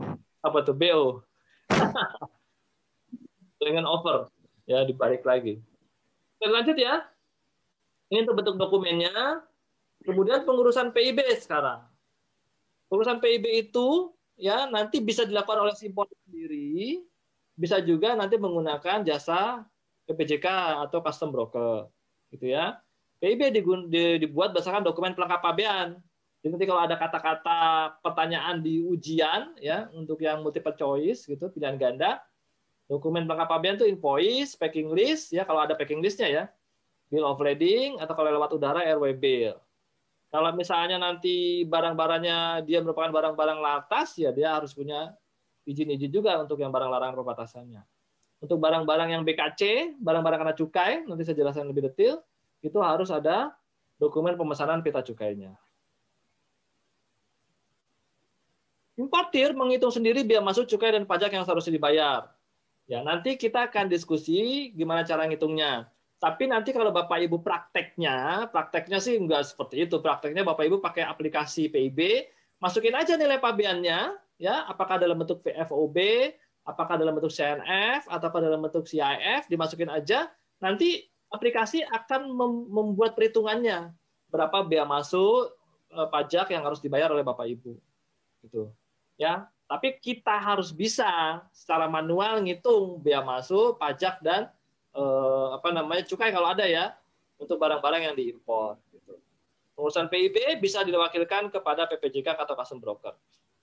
Apa 0.43 0.59
tuh 0.67 0.75
BO? 0.75 1.23
Dengan 3.63 3.87
over 3.87 4.31
ya 4.67 4.83
dibalik 4.83 5.23
lagi. 5.23 5.63
Kita 6.39 6.51
lanjut 6.51 6.75
ya. 6.75 7.07
Ini 8.11 8.27
untuk 8.27 8.43
bentuk 8.43 8.59
dokumennya. 8.59 9.47
Kemudian 10.07 10.47
pengurusan 10.47 10.95
PIB 10.95 11.19
sekarang. 11.43 11.83
Pengurusan 12.87 13.19
PIB 13.19 13.67
itu 13.67 14.15
ya 14.39 14.71
nanti 14.71 15.03
bisa 15.03 15.27
dilakukan 15.27 15.67
oleh 15.67 15.75
si 15.75 15.91
importer 15.91 16.15
sendiri, 16.23 17.03
bisa 17.59 17.83
juga 17.83 18.15
nanti 18.15 18.39
menggunakan 18.39 19.03
jasa 19.03 19.67
PPJK 20.07 20.47
atau 20.87 21.03
custom 21.03 21.35
broker, 21.35 21.91
gitu 22.31 22.55
ya. 22.55 22.79
PIB 23.19 23.51
dibuat 24.23 24.55
berdasarkan 24.55 24.87
dokumen 24.87 25.19
pelengkap 25.19 25.43
pabean. 25.43 25.99
Jadi 26.41 26.53
nanti 26.55 26.67
kalau 26.71 26.83
ada 26.87 26.95
kata-kata 26.95 27.61
pertanyaan 28.07 28.63
di 28.63 28.87
ujian 28.87 29.59
ya 29.59 29.91
untuk 29.91 30.23
yang 30.23 30.47
multiple 30.47 30.79
choice 30.79 31.27
gitu 31.27 31.51
pilihan 31.51 31.75
ganda, 31.75 32.23
Dokumen 32.87 33.27
pelengkap 33.27 33.51
pabean 33.51 33.75
itu 33.75 33.87
invoice, 33.91 34.55
packing 34.55 34.95
list, 34.95 35.35
ya 35.35 35.43
kalau 35.43 35.67
ada 35.67 35.75
packing 35.75 35.99
listnya 35.99 36.31
ya, 36.31 36.45
bill 37.11 37.27
of 37.27 37.43
lading, 37.43 37.99
atau 37.99 38.15
kalau 38.15 38.31
lewat 38.31 38.55
udara 38.55 38.87
bill. 39.11 39.59
Kalau 40.37 40.53
misalnya 40.53 41.01
nanti 41.01 41.65
barang-barangnya 41.65 42.61
dia 42.69 42.85
merupakan 42.85 43.09
barang-barang 43.09 43.57
latas, 43.57 44.21
ya 44.21 44.29
dia 44.37 44.53
harus 44.53 44.77
punya 44.77 45.17
izin-izin 45.65 46.13
juga 46.13 46.37
untuk 46.37 46.61
yang 46.61 46.69
barang 46.69 46.93
larangan 46.93 47.17
perbatasannya. 47.17 47.81
Untuk 48.45 48.61
barang-barang 48.61 49.17
yang 49.17 49.25
BKC, 49.25 49.97
barang-barang 49.97 50.45
kena 50.45 50.53
cukai, 50.53 50.93
nanti 51.09 51.25
saya 51.25 51.41
jelaskan 51.41 51.73
lebih 51.73 51.89
detail, 51.89 52.21
itu 52.61 52.77
harus 52.85 53.09
ada 53.09 53.57
dokumen 53.97 54.37
pemesanan 54.37 54.85
pita 54.85 55.01
cukainya. 55.01 55.57
Importir 59.01 59.57
menghitung 59.57 59.89
sendiri 59.89 60.21
biaya 60.21 60.45
masuk 60.45 60.69
cukai 60.69 60.93
dan 60.93 61.09
pajak 61.09 61.33
yang 61.33 61.49
seharusnya 61.49 61.81
dibayar. 61.81 62.29
Ya, 62.85 63.01
nanti 63.01 63.41
kita 63.41 63.73
akan 63.73 63.89
diskusi 63.89 64.69
gimana 64.77 65.01
cara 65.01 65.25
ngitungnya. 65.25 65.89
Tapi 66.17 66.49
nanti 66.49 66.73
kalau 66.73 66.89
Bapak 66.97 67.21
Ibu 67.21 67.45
prakteknya, 67.45 68.49
prakteknya 68.49 68.97
sih 68.97 69.21
enggak 69.21 69.53
seperti 69.53 69.85
itu. 69.85 70.01
Prakteknya 70.01 70.49
Bapak 70.49 70.65
Ibu 70.65 70.81
pakai 70.81 71.05
aplikasi 71.05 71.69
PIB, 71.69 72.25
masukin 72.57 72.97
aja 72.97 73.21
nilai 73.21 73.37
pabeannya, 73.37 74.17
ya, 74.41 74.65
apakah 74.65 74.97
dalam 74.97 75.21
bentuk 75.21 75.45
VFOB, 75.45 75.97
apakah 76.65 76.97
dalam 76.97 77.15
bentuk 77.15 77.31
CNF, 77.31 78.09
ataukah 78.09 78.41
dalam 78.41 78.65
bentuk 78.65 78.89
CIF, 78.89 79.45
dimasukin 79.47 79.93
aja. 79.93 80.33
Nanti 80.59 81.05
aplikasi 81.29 81.85
akan 81.85 82.33
membuat 82.73 83.13
perhitungannya 83.13 83.93
berapa 84.33 84.65
bea 84.67 84.89
masuk 84.89 85.53
eh, 85.93 86.09
pajak 86.09 86.51
yang 86.51 86.65
harus 86.65 86.81
dibayar 86.81 87.13
oleh 87.13 87.23
Bapak 87.23 87.45
Ibu. 87.45 87.77
Gitu. 88.41 88.73
Ya, 89.21 89.49
tapi 89.69 90.01
kita 90.01 90.37
harus 90.39 90.73
bisa 90.73 91.41
secara 91.53 91.87
manual 91.87 92.41
ngitung 92.41 93.05
bea 93.05 93.21
masuk, 93.21 93.77
pajak 93.77 94.21
dan 94.25 94.49
eh, 94.97 95.47
apa 95.53 95.69
namanya 95.71 96.03
cukai 96.09 96.33
kalau 96.33 96.49
ada 96.51 96.65
ya 96.65 96.97
untuk 97.37 97.61
barang-barang 97.61 98.03
yang 98.13 98.15
diimpor. 98.17 98.81
Gitu. 98.91 99.13
Urusan 99.77 100.09
PIB 100.09 100.57
bisa 100.59 100.81
diwakilkan 100.81 101.53
kepada 101.53 101.85
PPJK 101.85 102.33
atau 102.33 102.57
custom 102.57 102.81
broker. 102.81 103.13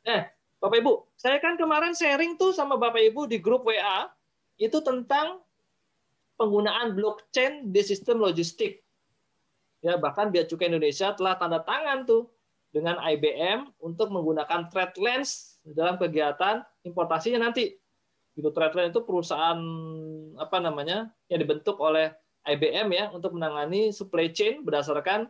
Eh, 0.05 0.29
Bapak 0.61 0.79
Ibu, 0.79 0.93
saya 1.17 1.41
kan 1.43 1.59
kemarin 1.59 1.91
sharing 1.91 2.37
tuh 2.39 2.53
sama 2.55 2.77
Bapak 2.77 3.01
Ibu 3.01 3.27
di 3.27 3.41
grup 3.41 3.65
WA 3.67 4.07
itu 4.61 4.79
tentang 4.79 5.41
penggunaan 6.37 6.95
blockchain 6.95 7.73
di 7.73 7.81
sistem 7.83 8.21
logistik. 8.21 8.79
Ya, 9.83 9.99
bahkan 9.99 10.31
Bea 10.31 10.47
Cukai 10.47 10.71
Indonesia 10.71 11.11
telah 11.11 11.35
tanda 11.35 11.59
tangan 11.59 12.07
tuh 12.07 12.31
dengan 12.71 12.95
IBM 12.97 13.75
untuk 13.83 14.09
menggunakan 14.09 14.71
trade 14.71 14.95
lens 14.97 15.59
dalam 15.67 15.99
kegiatan 15.99 16.63
importasinya 16.87 17.51
nanti 17.51 17.75
gitu 18.33 18.49
Threadline 18.49 18.89
itu 18.89 19.01
perusahaan 19.05 19.59
apa 20.41 20.57
namanya 20.57 21.13
yang 21.29 21.39
dibentuk 21.41 21.77
oleh 21.77 22.13
IBM 22.43 22.87
ya 22.91 23.05
untuk 23.13 23.37
menangani 23.37 23.93
supply 23.93 24.33
chain 24.33 24.65
berdasarkan 24.65 25.29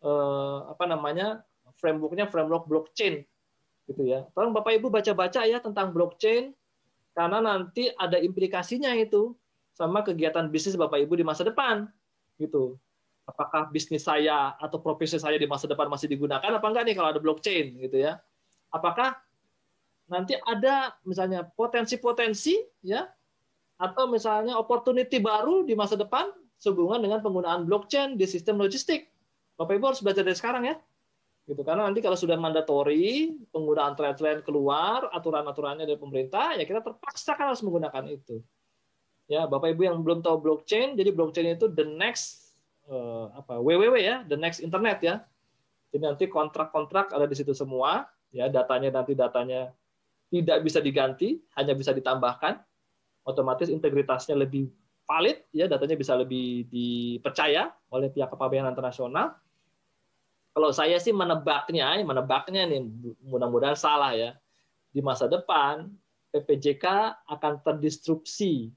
eh, 0.00 0.58
apa 0.70 0.84
namanya 0.86 1.42
frameworknya 1.76 2.30
framework 2.30 2.64
blockchain 2.70 3.26
gitu 3.90 4.02
ya. 4.06 4.24
Tolong 4.32 4.54
Bapak 4.54 4.80
Ibu 4.80 4.88
baca-baca 4.88 5.44
ya 5.44 5.60
tentang 5.60 5.92
blockchain 5.92 6.56
karena 7.14 7.38
nanti 7.42 7.92
ada 7.94 8.16
implikasinya 8.16 8.96
itu 8.96 9.36
sama 9.74 10.00
kegiatan 10.06 10.48
bisnis 10.48 10.78
Bapak 10.78 11.02
Ibu 11.04 11.20
di 11.20 11.24
masa 11.26 11.44
depan 11.44 11.90
gitu. 12.38 12.78
Apakah 13.24 13.72
bisnis 13.72 14.04
saya 14.04 14.52
atau 14.60 14.78
profesi 14.80 15.16
saya 15.16 15.40
di 15.40 15.48
masa 15.48 15.64
depan 15.64 15.88
masih 15.88 16.12
digunakan 16.12 16.44
apa 16.44 16.66
enggak 16.68 16.84
nih 16.84 16.94
kalau 16.96 17.08
ada 17.12 17.20
blockchain 17.20 17.80
gitu 17.80 17.96
ya? 18.04 18.20
Apakah 18.68 19.16
nanti 20.08 20.36
ada 20.36 20.92
misalnya 21.08 21.48
potensi-potensi 21.48 22.60
ya 22.84 23.08
atau 23.80 24.06
misalnya 24.06 24.54
opportunity 24.54 25.18
baru 25.18 25.64
di 25.66 25.74
masa 25.74 25.98
depan 25.98 26.30
sehubungan 26.60 27.02
dengan 27.02 27.20
penggunaan 27.20 27.66
blockchain 27.66 28.14
di 28.14 28.24
sistem 28.24 28.60
logistik. 28.60 29.10
Bapak 29.54 29.76
Ibu 29.78 29.84
harus 29.90 30.02
belajar 30.02 30.22
dari 30.24 30.38
sekarang 30.38 30.64
ya. 30.66 30.76
Gitu 31.44 31.60
karena 31.60 31.84
nanti 31.84 32.00
kalau 32.00 32.16
sudah 32.16 32.40
mandatori 32.40 33.36
penggunaan 33.52 33.92
trade 33.92 34.20
line 34.24 34.40
keluar, 34.40 35.12
aturan-aturannya 35.12 35.84
dari 35.84 36.00
pemerintah, 36.00 36.56
ya 36.56 36.64
kita 36.64 36.80
terpaksa 36.80 37.36
kan 37.36 37.52
harus 37.52 37.60
menggunakan 37.60 38.08
itu. 38.08 38.40
Ya, 39.28 39.44
Bapak 39.44 39.76
Ibu 39.76 39.88
yang 39.88 40.00
belum 40.00 40.24
tahu 40.24 40.40
blockchain, 40.40 40.96
jadi 40.96 41.12
blockchain 41.12 41.56
itu 41.56 41.68
the 41.68 41.84
next 41.84 42.56
uh, 42.88 43.32
apa 43.36 43.60
WWW 43.60 43.96
ya, 44.00 44.16
the 44.24 44.36
next 44.36 44.64
internet 44.64 45.00
ya. 45.04 45.20
Jadi 45.92 46.02
nanti 46.02 46.24
kontrak-kontrak 46.26 47.12
ada 47.12 47.28
di 47.28 47.36
situ 47.36 47.52
semua, 47.52 48.08
ya 48.32 48.48
datanya 48.48 49.00
nanti 49.00 49.12
datanya 49.12 49.70
tidak 50.34 50.66
bisa 50.66 50.82
diganti, 50.82 51.38
hanya 51.54 51.78
bisa 51.78 51.94
ditambahkan, 51.94 52.58
otomatis 53.22 53.70
integritasnya 53.70 54.34
lebih 54.34 54.66
valid, 55.06 55.46
ya 55.54 55.70
datanya 55.70 55.94
bisa 55.94 56.18
lebih 56.18 56.66
dipercaya 56.66 57.70
oleh 57.94 58.10
pihak 58.10 58.34
kepabeanan 58.34 58.74
internasional. 58.74 59.38
Kalau 60.50 60.74
saya 60.74 60.98
sih 60.98 61.14
menebaknya, 61.14 61.94
menebaknya 62.02 62.66
nih 62.66 62.82
mudah-mudahan 63.22 63.78
salah 63.78 64.10
ya. 64.10 64.34
Di 64.90 64.98
masa 65.02 65.30
depan 65.30 65.86
PPJK 66.34 67.14
akan 67.30 67.62
terdistrupsi 67.62 68.74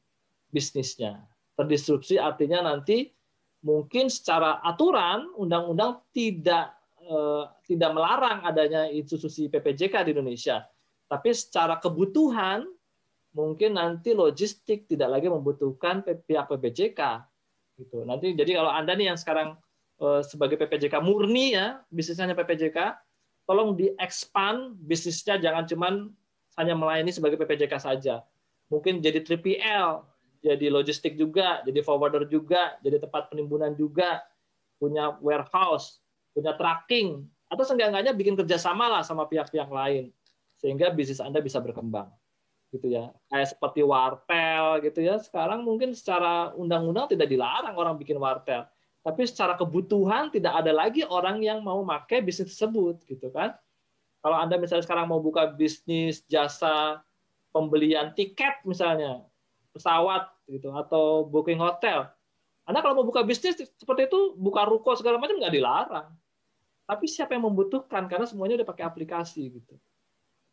bisnisnya. 0.54 1.26
Terdistrupsi 1.58 2.22
artinya 2.22 2.70
nanti 2.70 3.10
mungkin 3.66 4.14
secara 4.14 4.62
aturan 4.62 5.34
undang-undang 5.38 6.06
tidak 6.14 6.78
eh, 7.02 7.44
tidak 7.66 7.98
melarang 7.98 8.46
adanya 8.46 8.90
institusi 8.90 9.50
PPJK 9.50 10.06
di 10.06 10.14
Indonesia 10.14 10.66
tapi 11.08 11.32
secara 11.32 11.80
kebutuhan 11.80 12.68
mungkin 13.32 13.80
nanti 13.80 14.12
logistik 14.12 14.88
tidak 14.88 15.20
lagi 15.20 15.28
membutuhkan 15.32 16.04
pihak 16.04 16.46
PPJK 16.48 17.02
gitu. 17.80 18.04
Nanti 18.04 18.36
jadi 18.36 18.60
kalau 18.60 18.72
Anda 18.72 18.98
nih 18.98 19.14
yang 19.14 19.20
sekarang 19.20 19.56
eh, 20.04 20.22
sebagai 20.28 20.60
PPJK 20.60 21.00
murni 21.00 21.56
ya, 21.56 21.80
bisnisnya 21.88 22.36
PPJK, 22.36 22.98
tolong 23.48 23.78
di-expand 23.78 24.76
bisnisnya 24.84 25.40
jangan 25.40 25.64
cuman 25.70 25.94
hanya 26.58 26.74
melayani 26.74 27.14
sebagai 27.14 27.38
PPJK 27.40 27.74
saja. 27.78 28.26
Mungkin 28.68 29.00
jadi 29.00 29.24
3PL, 29.24 30.04
jadi 30.44 30.68
logistik 30.68 31.16
juga, 31.16 31.64
jadi 31.64 31.80
forwarder 31.86 32.28
juga, 32.28 32.76
jadi 32.84 33.00
tempat 33.00 33.32
penimbunan 33.32 33.72
juga, 33.78 34.26
punya 34.76 35.16
warehouse, 35.24 36.04
punya 36.36 36.52
tracking, 36.58 37.24
atau 37.48 37.64
seenggak-enggaknya 37.64 38.12
bikin 38.12 38.36
kerjasama 38.36 38.92
lah 38.92 39.02
sama 39.08 39.24
pihak-pihak 39.24 39.72
lain 39.72 40.12
sehingga 40.58 40.90
bisnis 40.90 41.22
Anda 41.22 41.40
bisa 41.40 41.62
berkembang 41.62 42.10
gitu 42.74 42.92
ya. 42.92 43.14
Kayak 43.32 43.56
seperti 43.56 43.82
wartel 43.86 44.84
gitu 44.84 45.00
ya. 45.06 45.16
Sekarang 45.22 45.64
mungkin 45.64 45.96
secara 45.96 46.52
undang-undang 46.58 47.08
tidak 47.12 47.32
dilarang 47.32 47.76
orang 47.78 47.96
bikin 47.96 48.20
wartel. 48.20 48.68
Tapi 49.06 49.24
secara 49.24 49.56
kebutuhan 49.56 50.28
tidak 50.34 50.60
ada 50.60 50.76
lagi 50.76 51.08
orang 51.08 51.40
yang 51.40 51.64
mau 51.64 51.80
pakai 51.88 52.20
bisnis 52.20 52.52
tersebut 52.52 53.00
gitu 53.08 53.32
kan. 53.32 53.56
Kalau 54.20 54.36
anda 54.36 54.60
misalnya 54.60 54.84
sekarang 54.84 55.08
mau 55.08 55.24
buka 55.24 55.48
bisnis 55.48 56.26
jasa 56.28 57.00
pembelian 57.56 58.12
tiket 58.12 58.60
misalnya 58.68 59.24
pesawat 59.72 60.28
gitu 60.52 60.74
atau 60.76 61.24
booking 61.24 61.62
hotel. 61.62 62.12
Anda 62.68 62.84
kalau 62.84 63.00
mau 63.00 63.08
buka 63.08 63.24
bisnis 63.24 63.56
seperti 63.56 64.12
itu 64.12 64.36
buka 64.36 64.68
ruko 64.68 64.92
segala 65.00 65.16
macam 65.16 65.40
nggak 65.40 65.56
dilarang. 65.56 66.12
Tapi 66.84 67.06
siapa 67.08 67.36
yang 67.36 67.48
membutuhkan? 67.48 68.12
Karena 68.12 68.28
semuanya 68.28 68.60
udah 68.60 68.68
pakai 68.68 68.84
aplikasi 68.84 69.56
gitu 69.56 69.80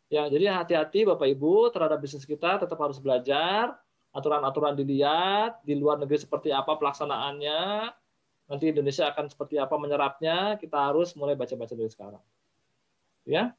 Ya, 0.05 0.29
jadi 0.29 0.53
hati-hati 0.53 1.01
Bapak 1.01 1.25
Ibu 1.25 1.73
terhadap 1.73 1.97
bisnis 1.97 2.29
kita 2.29 2.61
tetap 2.61 2.77
harus 2.77 3.01
belajar, 3.01 3.73
aturan-aturan 4.13 4.77
dilihat, 4.77 5.65
di 5.65 5.73
luar 5.73 5.97
negeri 5.97 6.21
seperti 6.21 6.53
apa 6.53 6.77
pelaksanaannya, 6.77 7.89
nanti 8.45 8.65
Indonesia 8.69 9.09
akan 9.09 9.25
seperti 9.33 9.57
apa 9.57 9.73
menyerapnya, 9.81 10.61
kita 10.61 10.77
harus 10.77 11.17
mulai 11.17 11.33
baca-baca 11.33 11.73
dari 11.73 11.89
sekarang. 11.89 12.21
Ya. 13.25 13.57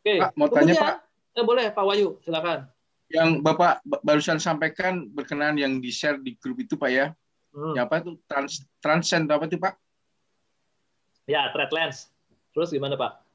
Oke, 0.00 0.16
Pak, 0.16 0.32
mau 0.32 0.48
tanya 0.48 0.74
Pak. 0.80 0.94
Eh, 1.36 1.44
boleh 1.44 1.68
Pak 1.68 1.84
Wayu, 1.84 2.16
silakan. 2.24 2.64
Yang 3.12 3.30
Bapak 3.44 3.84
barusan 3.84 4.40
sampaikan 4.40 5.12
berkenaan 5.12 5.60
yang 5.60 5.76
di-share 5.76 6.16
di 6.16 6.36
grup 6.40 6.60
itu 6.64 6.80
Pak 6.80 6.88
ya. 6.88 7.06
Hmm. 7.52 7.76
Ya 7.76 7.84
apa 7.84 8.00
itu 8.00 8.16
trans 8.24 8.64
transcend 8.80 9.28
apa 9.28 9.44
itu 9.44 9.60
Pak? 9.60 9.76
Ya, 11.28 11.52
thread 11.52 11.72
lens. 11.72 12.08
Terus 12.56 12.72
gimana 12.72 12.96
Pak? 12.96 13.27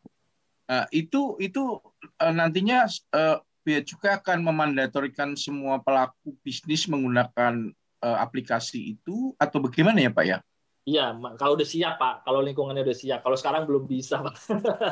Uh, 0.64 0.88
itu 0.96 1.36
itu 1.44 1.80
uh, 2.24 2.34
nantinya 2.34 2.88
uh, 3.12 3.44
Bea 3.64 3.84
Cukai 3.84 4.20
akan 4.20 4.44
memandatorikan 4.44 5.36
semua 5.40 5.80
pelaku 5.80 6.36
bisnis 6.44 6.88
menggunakan 6.88 7.72
uh, 8.04 8.18
aplikasi 8.20 9.00
itu 9.00 9.32
atau 9.40 9.64
bagaimana 9.64 10.04
ya 10.04 10.12
Pak 10.12 10.26
ya? 10.28 10.40
Iya, 10.84 11.16
kalau 11.40 11.56
udah 11.56 11.64
siap 11.64 11.96
Pak, 11.96 12.28
kalau 12.28 12.44
lingkungannya 12.44 12.84
udah 12.84 12.98
siap. 12.98 13.24
Kalau 13.24 13.40
sekarang 13.40 13.64
belum 13.64 13.88
bisa 13.88 14.20
Pak. 14.20 14.36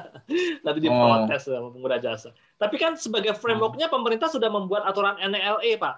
Nanti 0.64 0.80
diprotes 0.80 1.52
oh. 1.52 1.60
sama 1.60 1.68
pengguna 1.76 2.00
jasa. 2.00 2.32
Tapi 2.56 2.80
kan 2.80 2.96
sebagai 2.96 3.36
frameworknya 3.36 3.92
oh. 3.92 3.94
pemerintah 4.00 4.32
sudah 4.32 4.48
membuat 4.48 4.88
aturan 4.88 5.20
NLE 5.20 5.76
Pak. 5.76 5.96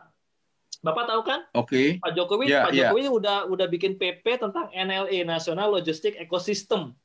Bapak 0.82 1.06
tahu 1.06 1.22
kan? 1.22 1.46
Oke. 1.54 1.70
Okay. 1.70 1.88
Pak 2.02 2.12
Jokowi, 2.18 2.50
yeah, 2.50 2.66
Pak 2.66 2.74
ya. 2.74 2.90
Jokowi 2.90 3.06
yeah. 3.06 3.14
udah 3.14 3.38
udah 3.54 3.68
bikin 3.70 3.94
PP 4.02 4.26
tentang 4.42 4.74
NLE 4.74 5.30
National 5.30 5.70
Logistic 5.70 6.18
Ecosystem. 6.18 6.98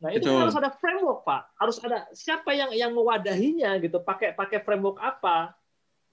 Nah 0.00 0.10
itu 0.16 0.24
kan 0.24 0.48
harus 0.48 0.56
ada 0.56 0.72
framework 0.72 1.28
pak, 1.28 1.42
harus 1.60 1.76
ada 1.84 2.08
siapa 2.16 2.56
yang 2.56 2.72
yang 2.72 2.90
mewadahinya 2.96 3.76
gitu, 3.84 4.00
pakai 4.00 4.32
pakai 4.32 4.64
framework 4.64 4.96
apa 4.96 5.52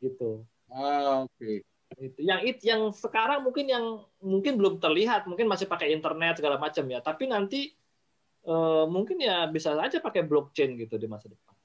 gitu. 0.04 0.43
Ah, 0.67 1.23
oke. 1.23 1.32
Okay. 1.39 1.63
Itu 1.97 2.19
yang 2.19 2.43
it 2.43 2.60
yang 2.67 2.91
sekarang 2.91 3.47
mungkin 3.47 3.65
yang 3.71 4.04
mungkin 4.19 4.60
belum 4.60 4.84
terlihat, 4.84 5.23
mungkin 5.26 5.47
masih 5.47 5.71
pakai 5.71 5.95
internet 5.95 6.38
segala 6.38 6.60
macam 6.60 6.84
ya, 6.84 7.00
tapi 7.00 7.32
nanti 7.32 7.71
eh, 8.43 8.86
mungkin 8.91 9.23
ya 9.23 9.47
bisa 9.47 9.71
aja 9.80 10.04
pakai 10.04 10.28
blockchain 10.28 10.76
gitu 10.76 11.00
di 11.00 11.08
masa 11.08 11.32
depan. 11.32 11.56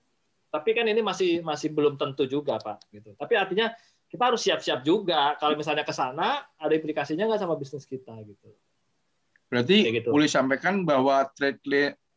Tapi 0.53 0.71
kan 0.79 0.87
ini 0.87 1.03
masih 1.03 1.43
masih 1.43 1.75
belum 1.75 1.99
tentu 1.99 2.23
juga 2.31 2.63
pak, 2.63 2.87
gitu. 2.95 3.19
Tapi 3.19 3.35
artinya 3.35 3.75
kita 4.07 4.23
harus 4.29 4.45
siap-siap 4.45 4.85
juga 4.85 5.35
kalau 5.41 5.57
misalnya 5.57 5.83
ke 5.83 5.95
sana 5.97 6.45
ada 6.55 6.73
implikasinya 6.77 7.27
nggak 7.27 7.43
sama 7.43 7.59
bisnis 7.59 7.83
kita 7.89 8.15
gitu. 8.23 8.53
Berarti 9.49 9.91
gitu. 9.91 10.09
boleh 10.13 10.29
sampaikan 10.31 10.85
bahwa 10.85 11.29
trade 11.33 11.61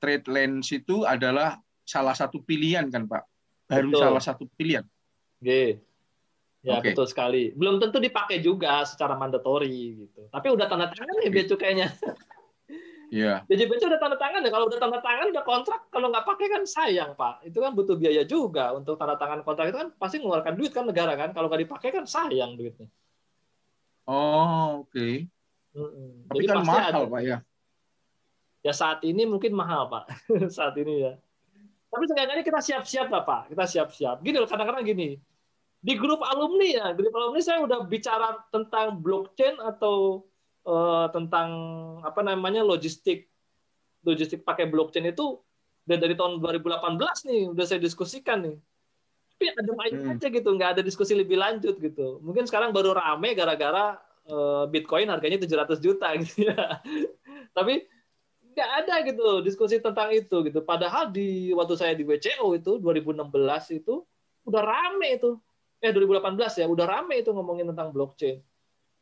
trade 0.05 0.29
lens 0.29 0.69
itu 0.69 1.01
adalah 1.01 1.57
salah 1.81 2.13
satu 2.13 2.45
pilihan 2.45 2.85
kan 2.93 3.09
Pak? 3.09 3.25
Baru 3.65 3.89
Betul. 3.89 4.01
salah 4.05 4.21
satu 4.21 4.45
pilihan. 4.53 4.85
Oke. 5.41 5.81
Ya 6.65 6.81
okay. 6.81 6.93
betul 6.93 7.05
sekali. 7.09 7.53
Belum 7.53 7.81
tentu 7.81 7.97
dipakai 7.97 8.41
juga 8.41 8.85
secara 8.85 9.17
mandatori 9.17 10.05
gitu. 10.05 10.29
Tapi 10.29 10.47
udah 10.49 10.65
tanda 10.69 10.89
tangan 10.93 11.17
nih 11.25 11.29
bea 11.33 11.45
cukainya. 11.49 11.89
Iya. 13.13 13.45
Yeah. 13.45 13.69
DJPC 13.69 13.85
udah 13.85 14.01
tanda 14.01 14.17
tangan 14.17 14.41
ya. 14.41 14.49
Kalau 14.49 14.65
udah 14.65 14.81
tanda 14.81 14.97
tangan 14.97 15.29
udah 15.29 15.45
kontrak, 15.45 15.81
kalau 15.93 16.09
nggak 16.09 16.25
pakai 16.25 16.47
kan 16.49 16.65
sayang 16.65 17.13
pak. 17.13 17.45
Itu 17.45 17.61
kan 17.61 17.77
butuh 17.77 18.01
biaya 18.01 18.25
juga 18.25 18.73
untuk 18.73 18.97
tanda 18.97 19.13
tangan 19.13 19.45
kontrak 19.45 19.69
itu 19.69 19.77
kan 19.77 19.93
pasti 19.93 20.17
mengeluarkan 20.17 20.57
duit 20.57 20.73
kan 20.73 20.89
negara 20.89 21.13
kan. 21.13 21.29
Kalau 21.29 21.45
nggak 21.45 21.69
dipakai 21.69 21.93
kan 21.93 22.09
sayang 22.09 22.57
duitnya. 22.57 22.89
Oh 24.09 24.83
oke. 24.83 24.89
Okay. 24.89 25.29
Hmm. 25.77 26.25
Tapi 26.33 26.43
Jadi 26.43 26.49
kan 26.49 26.65
mahal 26.65 26.91
ada. 27.05 27.13
pak 27.13 27.21
ya. 27.21 27.37
Ya 28.65 28.73
saat 28.73 29.05
ini 29.05 29.29
mungkin 29.29 29.53
mahal 29.53 29.85
pak. 29.93 30.09
saat 30.57 30.73
ini 30.81 31.05
ya. 31.05 31.13
Tapi 31.93 32.03
seenggaknya 32.09 32.41
kita 32.41 32.59
siap-siap 32.65 33.07
lah 33.13 33.21
pak. 33.21 33.53
Kita 33.53 33.63
siap-siap. 33.69 34.25
Gini 34.25 34.41
loh 34.41 34.49
kadang-kadang 34.49 34.81
gini 34.81 35.21
di 35.85 35.93
grup 36.01 36.25
alumni 36.25 36.65
ya, 36.65 36.87
grup 36.97 37.13
alumni 37.13 37.41
saya 37.45 37.61
udah 37.61 37.85
bicara 37.85 38.41
tentang 38.49 38.97
blockchain 39.05 39.61
atau 39.61 40.25
uh, 40.65 41.05
tentang 41.13 41.49
apa 42.01 42.25
namanya 42.25 42.65
logistik 42.65 43.29
logistik 44.01 44.41
pakai 44.41 44.65
blockchain 44.65 45.13
itu 45.13 45.37
udah 45.85 45.97
dari 46.01 46.17
tahun 46.17 46.41
2018 46.41 47.29
nih 47.29 47.41
udah 47.53 47.65
saya 47.69 47.77
diskusikan 47.77 48.49
nih. 48.49 48.57
Tapi 49.35 49.45
ada 49.53 49.71
main 49.77 49.93
hmm. 49.93 50.11
aja 50.17 50.27
gitu, 50.33 50.49
nggak 50.57 50.69
ada 50.73 50.81
diskusi 50.81 51.13
lebih 51.13 51.37
lanjut 51.37 51.77
gitu. 51.77 52.17
Mungkin 52.25 52.49
sekarang 52.49 52.73
baru 52.73 52.97
rame 52.97 53.37
gara-gara 53.37 54.01
uh, 54.25 54.65
Bitcoin 54.65 55.13
harganya 55.13 55.37
700 55.37 55.77
juta 55.85 56.09
gitu 56.21 56.49
ya. 56.49 56.81
Tapi 57.53 57.85
nggak 58.55 58.71
ada 58.87 58.95
gitu 59.03 59.43
diskusi 59.43 59.83
tentang 59.83 60.09
itu 60.15 60.47
gitu. 60.47 60.63
Padahal 60.63 61.11
di 61.11 61.51
waktu 61.51 61.75
saya 61.75 61.91
di 61.91 62.07
WCO 62.07 62.55
itu 62.55 62.79
2016 62.79 63.27
itu 63.83 64.01
udah 64.47 64.63
rame 64.63 65.19
itu. 65.19 65.35
Eh 65.83 65.91
2018 65.91 66.63
ya 66.63 66.65
udah 66.71 66.87
rame 66.87 67.19
itu 67.19 67.35
ngomongin 67.35 67.67
tentang 67.75 67.91
blockchain. 67.91 68.39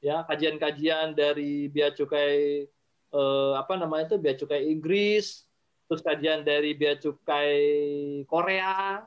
Ya 0.01 0.25
kajian-kajian 0.25 1.13
dari 1.13 1.69
bea 1.69 1.93
cukai 1.93 2.65
eh, 3.13 3.53
apa 3.53 3.73
namanya 3.77 4.09
itu 4.09 4.17
bea 4.17 4.33
cukai 4.33 4.73
Inggris 4.73 5.45
terus 5.85 6.01
kajian 6.01 6.41
dari 6.41 6.73
bea 6.73 6.97
cukai 6.97 7.61
Korea 8.25 9.05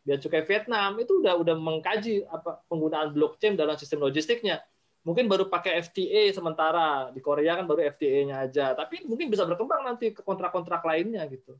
bea 0.00 0.16
cukai 0.16 0.42
Vietnam 0.48 0.96
itu 0.96 1.20
udah 1.20 1.36
udah 1.36 1.56
mengkaji 1.60 2.24
apa 2.28 2.64
penggunaan 2.72 3.12
blockchain 3.12 3.60
dalam 3.60 3.76
sistem 3.76 4.04
logistiknya 4.04 4.64
mungkin 5.04 5.28
baru 5.28 5.52
pakai 5.52 5.84
FTA 5.84 6.32
sementara 6.32 7.12
di 7.12 7.20
Korea 7.20 7.60
kan 7.60 7.68
baru 7.68 7.84
FTA-nya 7.92 8.48
aja 8.48 8.72
tapi 8.72 9.04
mungkin 9.04 9.28
bisa 9.28 9.44
berkembang 9.44 9.84
nanti 9.84 10.16
ke 10.16 10.24
kontrak-kontrak 10.24 10.80
lainnya 10.80 11.22
gitu 11.28 11.54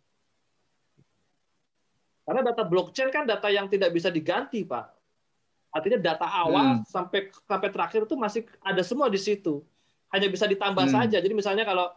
karena 2.24 2.40
data 2.40 2.64
blockchain 2.64 3.12
kan 3.12 3.28
data 3.28 3.52
yang 3.52 3.68
tidak 3.68 3.92
bisa 3.92 4.08
diganti 4.08 4.64
pak 4.64 4.94
Artinya 5.74 5.98
data 5.98 6.30
awal 6.30 6.78
hmm. 6.78 6.86
sampai 6.86 7.34
sampai 7.34 7.68
terakhir 7.74 8.06
itu 8.06 8.14
masih 8.14 8.46
ada 8.62 8.78
semua 8.86 9.10
di 9.10 9.18
situ. 9.18 9.58
Hanya 10.14 10.30
bisa 10.30 10.46
ditambah 10.46 10.86
hmm. 10.86 10.94
saja. 10.94 11.18
Jadi 11.18 11.34
misalnya 11.34 11.66
kalau 11.66 11.90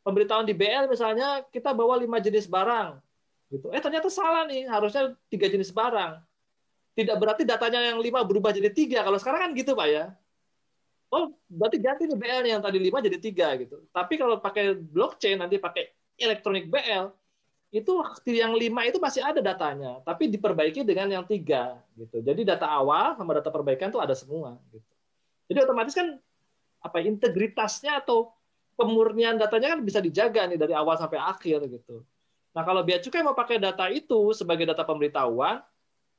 pemberitahuan 0.00 0.48
di 0.48 0.56
BL 0.56 0.88
misalnya 0.88 1.44
kita 1.52 1.76
bawa 1.76 2.00
lima 2.00 2.16
jenis 2.24 2.48
barang, 2.48 2.96
gitu. 3.52 3.68
Eh 3.76 3.84
ternyata 3.84 4.08
salah 4.08 4.48
nih, 4.48 4.64
harusnya 4.64 5.12
tiga 5.28 5.44
jenis 5.52 5.68
barang. 5.68 6.24
Tidak 6.96 7.16
berarti 7.20 7.44
datanya 7.44 7.92
yang 7.92 8.00
lima 8.00 8.24
berubah 8.24 8.48
jadi 8.48 8.72
tiga. 8.72 9.04
Kalau 9.04 9.20
sekarang 9.20 9.44
kan 9.44 9.50
gitu 9.52 9.76
pak 9.76 9.88
ya. 9.92 10.04
Oh 11.08 11.32
berarti 11.48 11.80
ganti 11.80 12.04
nih 12.04 12.18
BL 12.20 12.44
yang 12.44 12.60
tadi 12.60 12.76
lima 12.76 13.00
jadi 13.00 13.16
tiga 13.16 13.56
gitu. 13.56 13.80
Tapi 13.88 14.20
kalau 14.20 14.40
pakai 14.44 14.76
blockchain 14.76 15.40
nanti 15.40 15.56
pakai 15.56 15.88
elektronik 16.20 16.68
BL, 16.68 17.08
itu 17.68 17.92
yang 18.32 18.52
lima 18.56 18.84
itu 18.84 18.96
masih 19.00 19.20
ada 19.24 19.40
datanya, 19.44 20.00
tapi 20.04 20.28
diperbaiki 20.28 20.84
dengan 20.84 21.08
yang 21.20 21.24
tiga 21.24 21.80
gitu. 21.96 22.20
Jadi 22.20 22.44
data 22.44 22.68
awal 22.68 23.16
sama 23.16 23.36
data 23.36 23.48
perbaikan 23.48 23.88
itu 23.92 24.00
ada 24.00 24.12
semua 24.12 24.56
gitu. 24.72 24.92
Jadi 25.48 25.58
otomatis 25.64 25.96
kan 25.96 26.16
apa 26.84 26.98
integritasnya 27.00 28.04
atau 28.04 28.32
pemurnian 28.76 29.40
datanya 29.40 29.74
kan 29.74 29.80
bisa 29.82 29.98
dijaga 29.98 30.44
nih 30.44 30.60
dari 30.60 30.72
awal 30.76 30.96
sampai 31.00 31.18
akhir 31.20 31.66
gitu. 31.72 32.04
Nah 32.52 32.62
kalau 32.64 32.84
biaya 32.84 33.00
cukai 33.00 33.20
mau 33.24 33.36
pakai 33.36 33.56
data 33.60 33.88
itu 33.92 34.32
sebagai 34.36 34.68
data 34.68 34.84
pemberitahuan, 34.84 35.60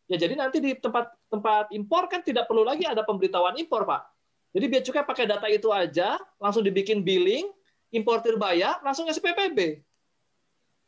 ya 0.10 0.18
jadi 0.18 0.34
nanti 0.34 0.62
di 0.62 0.74
tempat 0.78 1.14
tempat 1.30 1.70
impor 1.74 2.10
kan 2.10 2.22
tidak 2.22 2.50
perlu 2.50 2.66
lagi 2.66 2.86
ada 2.90 3.02
pemberitahuan 3.06 3.58
impor 3.58 3.86
pak. 3.86 4.06
Jadi 4.50 4.66
biaya 4.66 4.84
cukai 4.84 5.04
pakai 5.06 5.26
data 5.30 5.48
itu 5.48 5.70
aja, 5.70 6.18
langsung 6.42 6.66
dibikin 6.66 7.06
billing, 7.06 7.46
importir 7.94 8.34
bayar, 8.38 8.82
langsung 8.82 9.06
ngasih 9.06 9.22
PPB. 9.22 9.60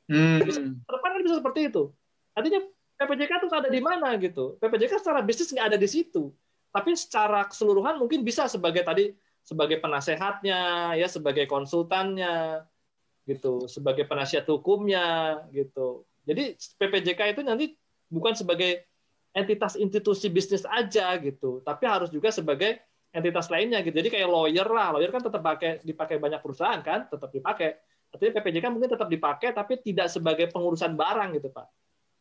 Hmm. 0.09 0.41
Bisa, 0.41 0.59
depan 0.65 1.09
kan 1.13 1.21
bisa 1.21 1.37
seperti 1.37 1.69
itu. 1.69 1.93
Artinya 2.33 2.59
PPJK 2.97 3.31
itu 3.41 3.47
ada 3.53 3.69
di 3.69 3.81
mana 3.81 4.17
gitu. 4.17 4.57
PPJK 4.57 5.01
secara 5.01 5.21
bisnis 5.21 5.53
nggak 5.53 5.67
ada 5.73 5.77
di 5.77 5.89
situ. 5.89 6.33
Tapi 6.71 6.95
secara 6.95 7.45
keseluruhan 7.45 7.99
mungkin 8.01 8.25
bisa 8.25 8.47
sebagai 8.49 8.81
tadi 8.81 9.13
sebagai 9.41 9.81
penasehatnya, 9.81 10.93
ya 10.97 11.07
sebagai 11.09 11.49
konsultannya, 11.49 12.61
gitu, 13.25 13.65
sebagai 13.65 14.05
penasihat 14.05 14.45
hukumnya, 14.49 15.41
gitu. 15.49 16.05
Jadi 16.25 16.57
PPJK 16.77 17.37
itu 17.37 17.41
nanti 17.41 17.65
bukan 18.05 18.37
sebagai 18.37 18.85
entitas 19.33 19.79
institusi 19.79 20.27
bisnis 20.27 20.67
aja 20.67 21.15
gitu, 21.17 21.63
tapi 21.65 21.87
harus 21.87 22.11
juga 22.11 22.29
sebagai 22.29 22.83
entitas 23.11 23.51
lainnya 23.51 23.83
gitu. 23.83 23.93
Jadi 23.93 24.09
kayak 24.09 24.27
lawyer 24.27 24.67
lah, 24.71 24.95
lawyer 24.95 25.11
kan 25.11 25.21
tetap 25.21 25.43
pakai 25.43 25.83
dipakai 25.83 26.17
banyak 26.17 26.39
perusahaan 26.39 26.79
kan, 26.79 27.11
tetap 27.11 27.27
dipakai. 27.27 27.75
Artinya 28.11 28.31
PPJK 28.39 28.65
mungkin 28.71 28.89
tetap 28.91 29.07
dipakai, 29.07 29.55
tapi 29.55 29.79
tidak 29.79 30.11
sebagai 30.11 30.51
pengurusan 30.51 30.95
barang 30.95 31.35
gitu 31.39 31.51
Pak. 31.51 31.67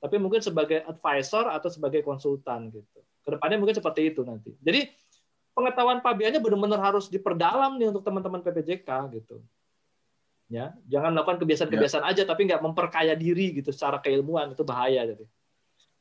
Tapi 0.00 0.16
mungkin 0.18 0.42
sebagai 0.42 0.82
advisor 0.86 1.50
atau 1.50 1.68
sebagai 1.70 2.02
konsultan 2.02 2.70
gitu. 2.70 3.00
Ke 3.22 3.36
depannya 3.36 3.58
mungkin 3.58 3.76
seperti 3.78 4.10
itu 4.10 4.22
nanti. 4.26 4.54
Jadi 4.58 4.86
pengetahuan 5.54 6.00
pabiannya 6.00 6.40
benar-benar 6.42 6.80
harus 6.80 7.10
diperdalam 7.10 7.78
nih 7.78 7.90
untuk 7.90 8.02
teman-teman 8.02 8.40
PPJK 8.42 8.88
gitu. 9.18 9.42
Ya, 10.50 10.74
jangan 10.90 11.14
melakukan 11.14 11.38
kebiasaan-kebiasaan 11.46 12.02
ya. 12.02 12.10
aja 12.10 12.22
tapi 12.26 12.50
nggak 12.50 12.58
memperkaya 12.58 13.14
diri 13.14 13.54
gitu 13.54 13.70
secara 13.70 14.02
keilmuan 14.02 14.50
itu 14.50 14.66
bahaya 14.66 15.06
jadi. 15.06 15.22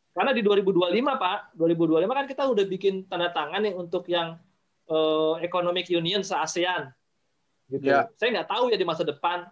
Karena 0.09 0.33
di 0.33 0.41
2025 0.41 0.89
Pak, 1.21 1.53
2025 1.53 2.17
kan 2.17 2.25
kita 2.25 2.43
udah 2.49 2.65
bikin 2.65 3.05
tanda 3.05 3.29
tangan 3.29 3.61
nih 3.61 3.77
untuk 3.77 4.09
yang 4.09 4.41
eh, 4.89 5.33
Economic 5.45 5.85
Union 5.93 6.25
se-ASEAN 6.25 6.89
gitu. 7.69 7.85
Ya. 7.85 8.09
Saya 8.17 8.41
nggak 8.41 8.49
tahu 8.49 8.73
ya 8.73 8.77
di 8.77 8.85
masa 8.85 9.05
depan 9.05 9.45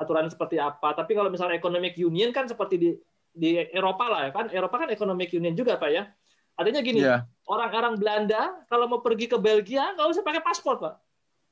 aturan 0.00 0.26
seperti 0.26 0.56
apa. 0.58 0.96
Tapi 0.96 1.12
kalau 1.14 1.28
misalnya 1.30 1.60
economic 1.60 1.94
union 2.00 2.32
kan 2.34 2.48
seperti 2.48 2.74
di 2.80 2.90
di 3.34 3.60
Eropa 3.70 4.08
lah 4.08 4.20
ya 4.26 4.30
kan. 4.32 4.46
Eropa 4.50 4.76
kan 4.86 4.88
economic 4.90 5.30
union 5.30 5.54
juga 5.54 5.76
Pak 5.76 5.90
ya. 5.92 6.08
Artinya 6.54 6.80
gini, 6.86 7.02
yeah. 7.02 7.26
orang-orang 7.50 7.98
Belanda 7.98 8.62
kalau 8.70 8.86
mau 8.86 9.02
pergi 9.02 9.26
ke 9.26 9.38
Belgia 9.38 9.90
nggak 9.94 10.06
usah 10.06 10.22
pakai 10.24 10.42
paspor 10.42 10.80
Pak. 10.80 10.94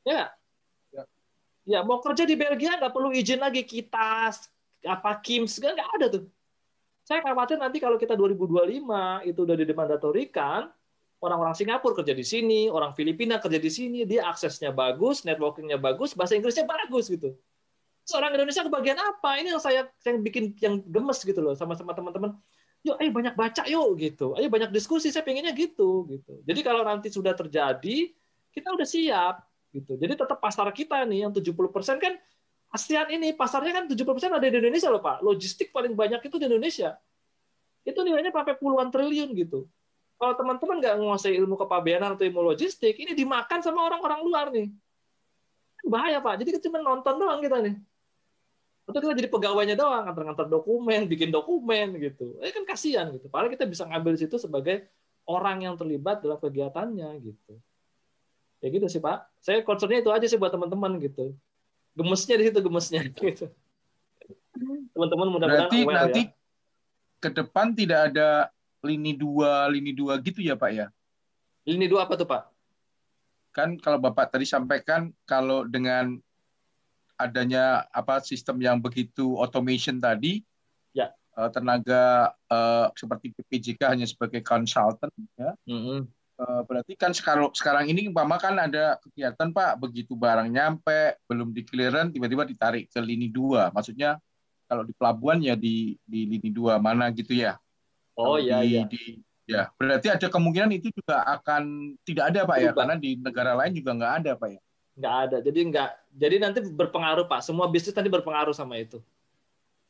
Ya 0.06 0.32
Ya. 0.92 1.02
ya 1.64 1.78
mau 1.86 2.02
kerja 2.02 2.26
di 2.26 2.34
Belgia 2.34 2.76
nggak 2.76 2.92
perlu 2.92 3.14
izin 3.14 3.38
lagi 3.38 3.62
kita 3.62 4.28
apa 4.82 5.10
KIMS 5.22 5.62
nggak 5.62 5.90
ada 6.00 6.06
tuh. 6.10 6.24
Saya 7.02 7.18
khawatir 7.18 7.58
nanti 7.58 7.82
kalau 7.82 7.98
kita 7.98 8.14
2025 8.14 9.26
itu 9.26 9.40
udah 9.42 9.56
dimandatorikan, 9.58 10.70
orang-orang 11.22 11.54
Singapura 11.54 12.02
kerja 12.02 12.12
di 12.12 12.26
sini, 12.26 12.66
orang 12.66 12.92
Filipina 12.98 13.38
kerja 13.38 13.62
di 13.62 13.70
sini, 13.70 14.02
dia 14.02 14.26
aksesnya 14.26 14.74
bagus, 14.74 15.22
networkingnya 15.22 15.78
bagus, 15.78 16.18
bahasa 16.18 16.34
Inggrisnya 16.34 16.66
bagus 16.66 17.06
gitu 17.08 17.38
seorang 18.02 18.34
Indonesia 18.34 18.62
kebagian 18.66 18.98
apa? 18.98 19.38
Ini 19.38 19.54
yang 19.54 19.62
saya 19.62 19.86
yang 20.06 20.22
bikin 20.22 20.44
yang 20.58 20.82
gemes 20.82 21.22
gitu 21.22 21.38
loh 21.38 21.54
sama-sama 21.54 21.94
teman-teman. 21.94 22.34
Yuk, 22.82 22.98
ayo 22.98 23.10
banyak 23.14 23.34
baca 23.38 23.62
yuk 23.70 23.88
gitu. 24.02 24.34
Ayo 24.34 24.50
banyak 24.50 24.74
diskusi. 24.74 25.14
Saya 25.14 25.22
pengennya 25.22 25.54
gitu 25.54 26.06
gitu. 26.10 26.42
Jadi 26.42 26.60
kalau 26.66 26.82
nanti 26.82 27.14
sudah 27.14 27.30
terjadi, 27.30 28.10
kita 28.50 28.68
udah 28.74 28.86
siap 28.86 29.46
gitu. 29.70 29.94
Jadi 29.94 30.18
tetap 30.18 30.38
pasar 30.42 30.66
kita 30.74 31.06
nih 31.06 31.26
yang 31.26 31.32
70% 31.32 32.02
kan 32.02 32.14
ASEAN 32.72 33.12
ini 33.12 33.36
pasarnya 33.36 33.72
kan 33.76 33.84
70% 33.84 34.32
ada 34.32 34.42
di 34.42 34.58
Indonesia 34.58 34.90
loh 34.90 34.98
Pak. 34.98 35.22
Logistik 35.22 35.70
paling 35.70 35.94
banyak 35.94 36.26
itu 36.26 36.36
di 36.42 36.46
Indonesia. 36.50 36.98
Itu 37.86 38.02
nilainya 38.02 38.34
sampai 38.34 38.58
puluhan 38.58 38.90
triliun 38.90 39.30
gitu. 39.38 39.70
Kalau 40.22 40.38
teman-teman 40.38 40.78
nggak 40.78 40.94
menguasai 41.02 41.34
ilmu 41.34 41.58
kepabeanan 41.58 42.14
atau 42.14 42.22
ilmu 42.22 42.54
logistik, 42.54 42.94
ini 42.94 43.10
dimakan 43.10 43.58
sama 43.58 43.82
orang-orang 43.90 44.22
luar 44.22 44.46
nih. 44.54 44.70
Bahaya 45.82 46.22
Pak. 46.22 46.38
Jadi 46.38 46.54
kita 46.54 46.70
cuma 46.70 46.78
nonton 46.78 47.18
doang 47.18 47.42
kita 47.42 47.58
nih. 47.58 47.74
Atau 48.86 49.02
kita 49.02 49.18
jadi 49.18 49.26
pegawainya 49.26 49.74
doang 49.74 50.06
ngantar-ngantar 50.06 50.46
dokumen 50.46 51.10
bikin 51.10 51.34
dokumen 51.34 51.98
gitu. 51.98 52.38
Eh 52.38 52.54
kan 52.54 52.62
kasihan 52.62 53.10
gitu. 53.10 53.26
Padahal 53.26 53.50
kita 53.50 53.66
bisa 53.66 53.82
ngambil 53.82 54.14
situ 54.14 54.38
sebagai 54.38 54.86
orang 55.26 55.66
yang 55.66 55.74
terlibat 55.74 56.22
dalam 56.22 56.38
kegiatannya 56.38 57.18
gitu. 57.18 57.58
Ya 58.62 58.70
gitu 58.70 58.86
sih 58.86 59.02
pak. 59.02 59.26
Saya 59.42 59.66
concernnya 59.66 60.06
itu 60.06 60.10
aja 60.14 60.26
sih 60.30 60.38
buat 60.38 60.54
teman-teman 60.54 61.02
gitu. 61.02 61.34
Gemesnya 61.98 62.38
di 62.38 62.44
situ 62.46 62.62
gemesnya 62.62 63.02
gitu. 63.10 63.50
Teman-teman 64.94 65.34
mudah-mudahan 65.34 65.66
berarti 65.66 65.78
aware, 65.82 65.98
nanti 65.98 66.22
ya. 66.30 66.34
ke 67.18 67.28
depan 67.42 67.74
tidak 67.74 68.14
ada 68.14 68.54
lini 68.82 69.14
dua 69.14 69.70
lini 69.70 69.94
dua 69.94 70.18
gitu 70.18 70.42
ya 70.42 70.58
pak 70.58 70.70
ya 70.74 70.86
lini 71.66 71.86
dua 71.86 72.04
apa 72.04 72.14
tuh 72.18 72.26
pak 72.26 72.50
kan 73.52 73.76
kalau 73.78 74.00
bapak 74.00 74.32
tadi 74.32 74.48
sampaikan 74.48 75.12
kalau 75.28 75.64
dengan 75.68 76.16
adanya 77.20 77.86
apa 77.92 78.18
sistem 78.24 78.58
yang 78.58 78.80
begitu 78.82 79.38
automation 79.38 80.00
tadi, 80.02 80.42
ya. 80.90 81.12
uh, 81.38 81.46
tenaga 81.52 82.34
uh, 82.50 82.90
seperti 82.98 83.30
PPJK 83.36 83.78
hanya 83.86 84.08
sebagai 84.08 84.42
konsultan, 84.42 85.12
ya, 85.38 85.54
mm 85.68 85.80
-hmm. 85.84 86.00
Eh, 86.42 86.62
berarti 86.66 86.98
kan 86.98 87.12
sekarang 87.14 87.54
sekarang 87.54 87.86
ini 87.86 88.10
umpama 88.10 88.34
kan 88.40 88.58
ada 88.58 88.98
kegiatan 88.98 89.52
Pak, 89.54 89.78
begitu 89.78 90.18
barang 90.18 90.50
nyampe 90.50 91.20
belum 91.30 91.54
di 91.54 91.62
clearance 91.62 92.10
tiba-tiba 92.16 92.42
ditarik 92.42 92.90
ke 92.90 92.98
lini 92.98 93.30
dua. 93.30 93.70
Maksudnya 93.70 94.18
kalau 94.66 94.82
di 94.82 94.90
pelabuhan 94.96 95.38
ya 95.38 95.54
di 95.54 95.94
di 96.02 96.26
lini 96.26 96.50
dua 96.50 96.82
mana 96.82 97.12
gitu 97.14 97.36
ya. 97.36 97.60
Oh 98.22 98.38
iya 98.38 98.62
iya. 98.62 98.82
Di, 98.86 99.18
ya, 99.44 99.68
berarti 99.74 100.08
ada 100.08 100.26
kemungkinan 100.30 100.70
itu 100.72 100.94
juga 100.94 101.26
akan 101.26 101.94
tidak 102.06 102.24
ada 102.30 102.40
Pak 102.46 102.58
ya, 102.62 102.70
karena 102.72 102.94
di 102.96 103.18
negara 103.18 103.52
lain 103.58 103.72
juga 103.74 103.90
nggak 103.98 104.12
ada 104.22 104.32
Pak 104.38 104.48
ya. 104.48 104.60
Nggak 104.98 105.14
ada. 105.26 105.36
Jadi 105.42 105.58
nggak. 105.72 105.90
Jadi 106.16 106.36
nanti 106.38 106.58
berpengaruh 106.70 107.26
Pak. 107.26 107.40
Semua 107.42 107.66
bisnis 107.66 107.96
nanti 107.96 108.10
berpengaruh 108.12 108.54
sama 108.54 108.78
itu. 108.78 109.02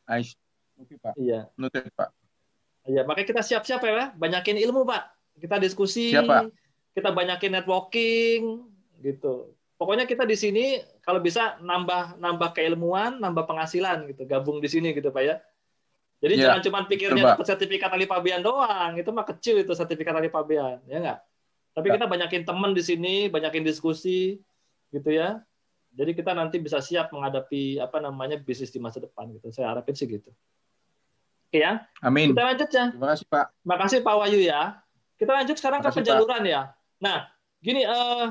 Nice. 0.08 0.34
Oke 0.80 0.96
Pak. 0.96 1.14
Iya. 1.20 1.52
Noted 1.54 1.92
Pak. 1.94 2.10
Iya, 2.82 3.06
makanya 3.06 3.28
kita 3.30 3.42
siap-siap 3.46 3.78
ya, 3.86 4.10
banyakin 4.18 4.58
ilmu 4.58 4.82
Pak 4.82 5.22
kita 5.38 5.56
diskusi, 5.56 6.12
Siapa? 6.12 6.48
kita 6.92 7.08
banyakin 7.14 7.52
networking, 7.56 8.68
gitu. 9.00 9.54
Pokoknya 9.80 10.06
kita 10.06 10.22
di 10.22 10.36
sini 10.38 10.78
kalau 11.02 11.18
bisa 11.18 11.58
nambah 11.58 12.20
nambah 12.20 12.54
keilmuan, 12.54 13.18
nambah 13.18 13.48
penghasilan 13.48 14.06
gitu, 14.12 14.22
gabung 14.28 14.62
di 14.62 14.68
sini 14.70 14.94
gitu 14.94 15.10
pak 15.10 15.22
ya. 15.26 15.36
Jadi 16.22 16.38
ya, 16.38 16.54
jangan 16.54 16.62
cuma 16.62 16.78
pikirnya 16.86 17.34
dapat 17.34 17.46
sertifikat 17.50 17.90
ahli 17.90 18.06
pabean 18.06 18.46
doang, 18.46 18.94
itu 18.94 19.10
mah 19.10 19.26
kecil 19.26 19.58
itu 19.58 19.74
sertifikat 19.74 20.14
ahli 20.14 20.30
pabean, 20.30 20.78
ya 20.86 21.02
nggak? 21.02 21.18
Tapi 21.74 21.86
ya. 21.90 21.92
kita 21.98 22.06
banyakin 22.06 22.42
teman 22.46 22.70
di 22.70 22.82
sini, 22.86 23.26
banyakin 23.26 23.66
diskusi, 23.66 24.38
gitu 24.94 25.10
ya. 25.10 25.42
Jadi 25.92 26.14
kita 26.14 26.32
nanti 26.32 26.56
bisa 26.62 26.78
siap 26.78 27.10
menghadapi 27.10 27.82
apa 27.82 27.98
namanya 27.98 28.38
bisnis 28.40 28.70
di 28.70 28.78
masa 28.78 29.02
depan 29.02 29.28
gitu. 29.34 29.50
Saya 29.50 29.74
harapin 29.74 29.92
sih 29.92 30.08
gitu. 30.08 30.30
Oke 31.50 31.60
ya. 31.60 31.84
Amin. 32.00 32.32
Kita 32.32 32.48
lanjut 32.48 32.68
ya. 32.72 32.84
Terima 32.94 33.08
kasih 33.12 33.26
Pak. 33.28 33.46
Terima 33.60 33.76
kasih 33.76 33.98
Pak 34.00 34.14
Wahyu 34.16 34.40
ya. 34.40 34.62
Kita 35.20 35.32
lanjut 35.36 35.56
sekarang 35.60 35.80
ke 35.84 35.90
penjaluran 35.92 36.42
ya. 36.48 36.72
Nah, 36.96 37.28
gini, 37.60 37.84
eh, 37.84 38.26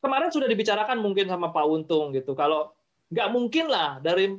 kemarin 0.00 0.32
sudah 0.32 0.48
dibicarakan 0.48 1.04
mungkin 1.04 1.28
sama 1.28 1.52
Pak 1.52 1.66
Untung 1.68 2.16
gitu. 2.16 2.32
Kalau 2.32 2.72
nggak 3.12 3.28
mungkin 3.28 3.68
lah 3.68 4.00
dari 4.00 4.32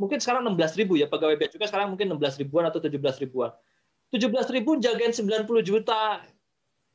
mungkin 0.00 0.16
sekarang 0.16 0.48
16 0.48 0.80
ribu 0.80 0.96
ya 0.96 1.04
pegawai 1.04 1.36
bea 1.36 1.52
cukai 1.52 1.68
sekarang 1.68 1.92
mungkin 1.92 2.16
16 2.16 2.40
ribuan 2.40 2.64
atau 2.72 2.80
17 2.80 2.96
ribuan. 3.20 3.52
17 4.08 4.32
ribu 4.56 4.80
jagain 4.80 5.12
90 5.12 5.44
juta 5.60 6.24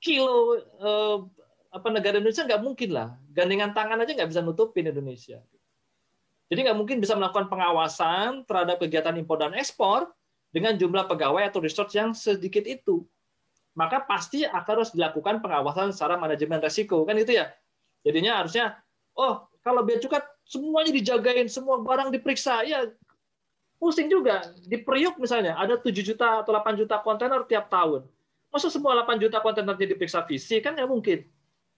kilo 0.01 0.57
eh, 0.57 1.17
apa 1.69 1.87
negara 1.93 2.17
Indonesia 2.17 2.41
nggak 2.41 2.61
mungkin 2.65 2.89
lah. 2.89 3.13
Gandengan 3.29 3.77
tangan 3.77 4.01
aja 4.01 4.11
nggak 4.17 4.29
bisa 4.33 4.41
nutupin 4.41 4.89
Indonesia. 4.89 5.37
Jadi 6.49 6.59
nggak 6.65 6.77
mungkin 6.77 6.97
bisa 6.97 7.13
melakukan 7.13 7.45
pengawasan 7.45 8.41
terhadap 8.49 8.81
kegiatan 8.81 9.13
impor 9.21 9.37
dan 9.37 9.53
ekspor 9.53 10.09
dengan 10.49 10.73
jumlah 10.73 11.05
pegawai 11.05 11.45
atau 11.45 11.61
resource 11.61 11.93
yang 11.93 12.17
sedikit 12.17 12.65
itu 12.65 13.05
maka 13.75 14.01
pasti 14.07 14.47
akan 14.47 14.73
harus 14.81 14.95
dilakukan 14.95 15.43
pengawasan 15.43 15.91
secara 15.91 16.15
manajemen 16.15 16.63
resiko 16.63 17.03
kan 17.03 17.19
itu 17.19 17.35
ya 17.35 17.51
jadinya 18.07 18.39
harusnya 18.39 18.79
oh 19.19 19.43
kalau 19.65 19.81
bea 19.81 19.97
cukai 19.97 20.21
semuanya 20.45 20.93
dijagain 20.93 21.49
semua 21.49 21.81
barang 21.81 22.13
diperiksa 22.13 22.61
ya 22.69 22.85
pusing 23.81 24.05
juga. 24.07 24.53
Di 24.61 24.77
Priuk 24.77 25.17
misalnya 25.17 25.57
ada 25.57 25.81
7 25.81 25.89
juta 26.05 26.45
atau 26.45 26.53
8 26.53 26.77
juta 26.77 27.01
kontainer 27.01 27.41
tiap 27.49 27.65
tahun. 27.73 28.05
Masa 28.53 28.69
semua 28.69 28.93
8 29.01 29.17
juta 29.17 29.41
kontainernya 29.41 29.97
diperiksa 29.97 30.21
fisik? 30.29 30.63
Kan 30.63 30.77
nggak 30.77 30.87
mungkin. 30.87 31.25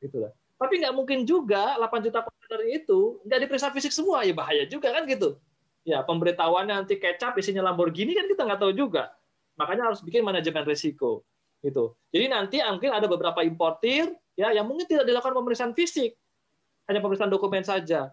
Gitu 0.03 0.19
lah. 0.19 0.35
Tapi 0.59 0.83
nggak 0.83 0.93
mungkin 0.93 1.23
juga 1.23 1.79
8 1.79 2.05
juta 2.05 2.27
kontainer 2.27 2.61
itu 2.75 3.23
nggak 3.23 3.39
diperiksa 3.47 3.71
fisik 3.71 3.95
semua. 3.95 4.27
Ya 4.27 4.35
bahaya 4.35 4.67
juga 4.67 4.91
kan 4.91 5.07
gitu. 5.07 5.39
Ya 5.87 6.03
pemberitahuannya 6.03 6.83
nanti 6.83 6.99
kecap 6.99 7.39
isinya 7.39 7.63
Lamborghini 7.71 8.11
kan 8.11 8.27
kita 8.27 8.43
nggak 8.43 8.59
tahu 8.59 8.75
juga. 8.75 9.15
Makanya 9.55 9.89
harus 9.89 10.03
bikin 10.03 10.27
manajemen 10.27 10.67
risiko. 10.67 11.23
Gitu. 11.63 11.95
Jadi 12.11 12.25
nanti 12.29 12.59
mungkin 12.61 12.91
ada 12.93 13.07
beberapa 13.07 13.41
importir 13.41 14.11
ya 14.37 14.53
yang 14.53 14.67
mungkin 14.69 14.85
tidak 14.85 15.09
dilakukan 15.09 15.33
pemeriksaan 15.33 15.73
fisik, 15.73 16.13
hanya 16.87 16.99
pemeriksaan 17.03 17.31
dokumen 17.31 17.63
saja. 17.63 18.11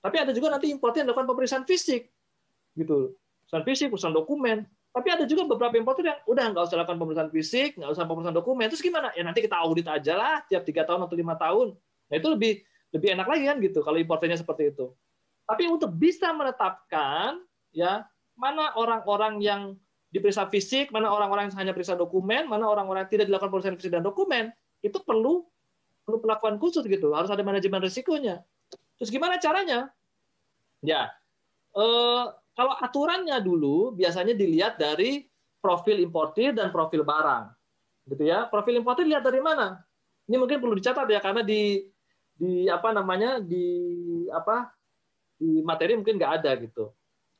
Tapi 0.00 0.16
ada 0.20 0.32
juga 0.36 0.52
nanti 0.52 0.68
importir 0.68 1.04
yang 1.04 1.12
dilakukan 1.12 1.28
pemeriksaan 1.32 1.64
fisik, 1.64 2.12
gitu. 2.76 3.16
Pemeriksaan 3.48 3.64
fisik, 3.64 3.86
pemeriksaan 3.92 4.16
dokumen. 4.16 4.58
Tapi 4.94 5.08
ada 5.10 5.24
juga 5.26 5.42
beberapa 5.48 5.74
importir 5.74 6.06
yang 6.06 6.20
udah 6.22 6.44
nggak 6.54 6.64
usah 6.70 6.78
lakukan 6.78 6.98
pemeriksaan 7.02 7.30
fisik, 7.34 7.74
nggak 7.74 7.90
usah 7.90 8.04
pemeriksaan 8.06 8.36
dokumen. 8.36 8.66
Terus 8.70 8.82
gimana? 8.84 9.10
Ya 9.16 9.26
nanti 9.26 9.42
kita 9.42 9.58
audit 9.58 9.90
aja 9.90 10.14
lah 10.14 10.34
tiap 10.46 10.62
tiga 10.62 10.86
tahun 10.86 11.02
atau 11.08 11.16
lima 11.18 11.34
tahun. 11.34 11.74
Nah 12.10 12.14
itu 12.14 12.28
lebih 12.30 12.52
lebih 12.94 13.08
enak 13.18 13.26
lagi 13.26 13.44
kan 13.50 13.56
gitu 13.58 13.82
kalau 13.82 13.98
importernya 13.98 14.38
seperti 14.38 14.70
itu. 14.70 14.94
Tapi 15.44 15.66
untuk 15.66 15.90
bisa 15.98 16.30
menetapkan 16.30 17.42
ya 17.74 18.06
mana 18.38 18.70
orang-orang 18.78 19.42
yang 19.42 19.74
diperiksa 20.14 20.46
fisik, 20.46 20.94
mana 20.94 21.10
orang-orang 21.10 21.50
yang 21.50 21.58
hanya 21.58 21.72
periksa 21.74 21.98
dokumen, 21.98 22.46
mana 22.46 22.70
orang-orang 22.70 23.02
yang 23.02 23.12
tidak 23.18 23.26
dilakukan 23.26 23.50
pemeriksaan 23.50 23.76
fisik 23.82 23.92
dan 23.98 24.06
dokumen, 24.06 24.54
itu 24.78 24.94
perlu 25.02 25.42
perlu 26.04 26.20
perlakuan 26.20 26.60
khusus 26.60 26.84
gitu. 26.84 27.10
Harus 27.16 27.32
ada 27.32 27.40
manajemen 27.40 27.80
risikonya. 27.80 28.44
Terus 29.00 29.10
gimana 29.10 29.40
caranya? 29.40 29.90
Ya, 30.84 31.10
eh, 31.74 32.24
kalau 32.54 32.74
aturannya 32.78 33.40
dulu 33.42 33.96
biasanya 33.96 34.36
dilihat 34.36 34.78
dari 34.78 35.26
profil 35.58 35.98
importir 35.98 36.52
dan 36.52 36.68
profil 36.68 37.02
barang, 37.02 37.50
gitu 38.12 38.22
ya. 38.28 38.46
Profil 38.52 38.78
importir 38.78 39.08
lihat 39.08 39.24
dari 39.24 39.40
mana? 39.40 39.80
Ini 40.28 40.36
mungkin 40.36 40.60
perlu 40.60 40.76
dicatat 40.76 41.08
ya 41.08 41.20
karena 41.20 41.40
di 41.40 41.88
di 42.34 42.66
apa 42.66 42.90
namanya 42.90 43.38
di 43.38 43.66
apa 44.28 44.72
di 45.38 45.62
materi 45.62 45.96
mungkin 45.98 46.16
nggak 46.20 46.34
ada 46.42 46.50
gitu. 46.60 46.92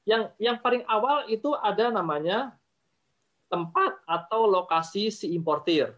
Yang 0.05 0.33
yang 0.37 0.57
paling 0.61 0.85
awal 0.89 1.29
itu 1.33 1.53
ada 1.57 1.89
namanya 1.89 2.53
tempat 3.49 4.03
atau 4.05 4.51
lokasi 4.51 5.09
si 5.13 5.33
importir. 5.33 5.95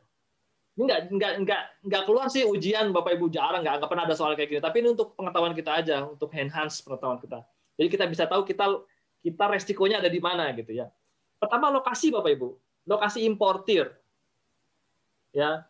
Ini 0.76 0.82
nggak 0.84 1.00
nggak 1.08 1.32
nggak 1.44 1.62
nggak 1.88 2.02
keluar 2.04 2.28
sih 2.28 2.44
ujian 2.44 2.92
Bapak 2.92 3.16
Ibu 3.16 3.32
jarang 3.32 3.64
nggak 3.64 3.80
nggak 3.80 3.90
pernah 3.90 4.04
ada 4.04 4.12
soal 4.12 4.36
kayak 4.36 4.48
gini. 4.52 4.60
Tapi 4.60 4.76
ini 4.84 4.88
untuk 4.92 5.16
pengetahuan 5.16 5.56
kita 5.56 5.72
aja, 5.72 6.04
untuk 6.04 6.28
enhance 6.36 6.84
pengetahuan 6.84 7.16
kita. 7.16 7.40
Jadi 7.80 7.88
kita 7.88 8.04
bisa 8.04 8.24
tahu 8.28 8.44
kita 8.44 8.84
kita 9.24 9.44
resikonya 9.48 10.04
ada 10.04 10.12
di 10.12 10.20
mana 10.20 10.52
gitu 10.52 10.76
ya. 10.76 10.92
Pertama 11.40 11.72
lokasi 11.72 12.12
Bapak 12.12 12.30
Ibu, 12.36 12.48
lokasi 12.84 13.24
importir. 13.24 13.88
Ya, 15.32 15.64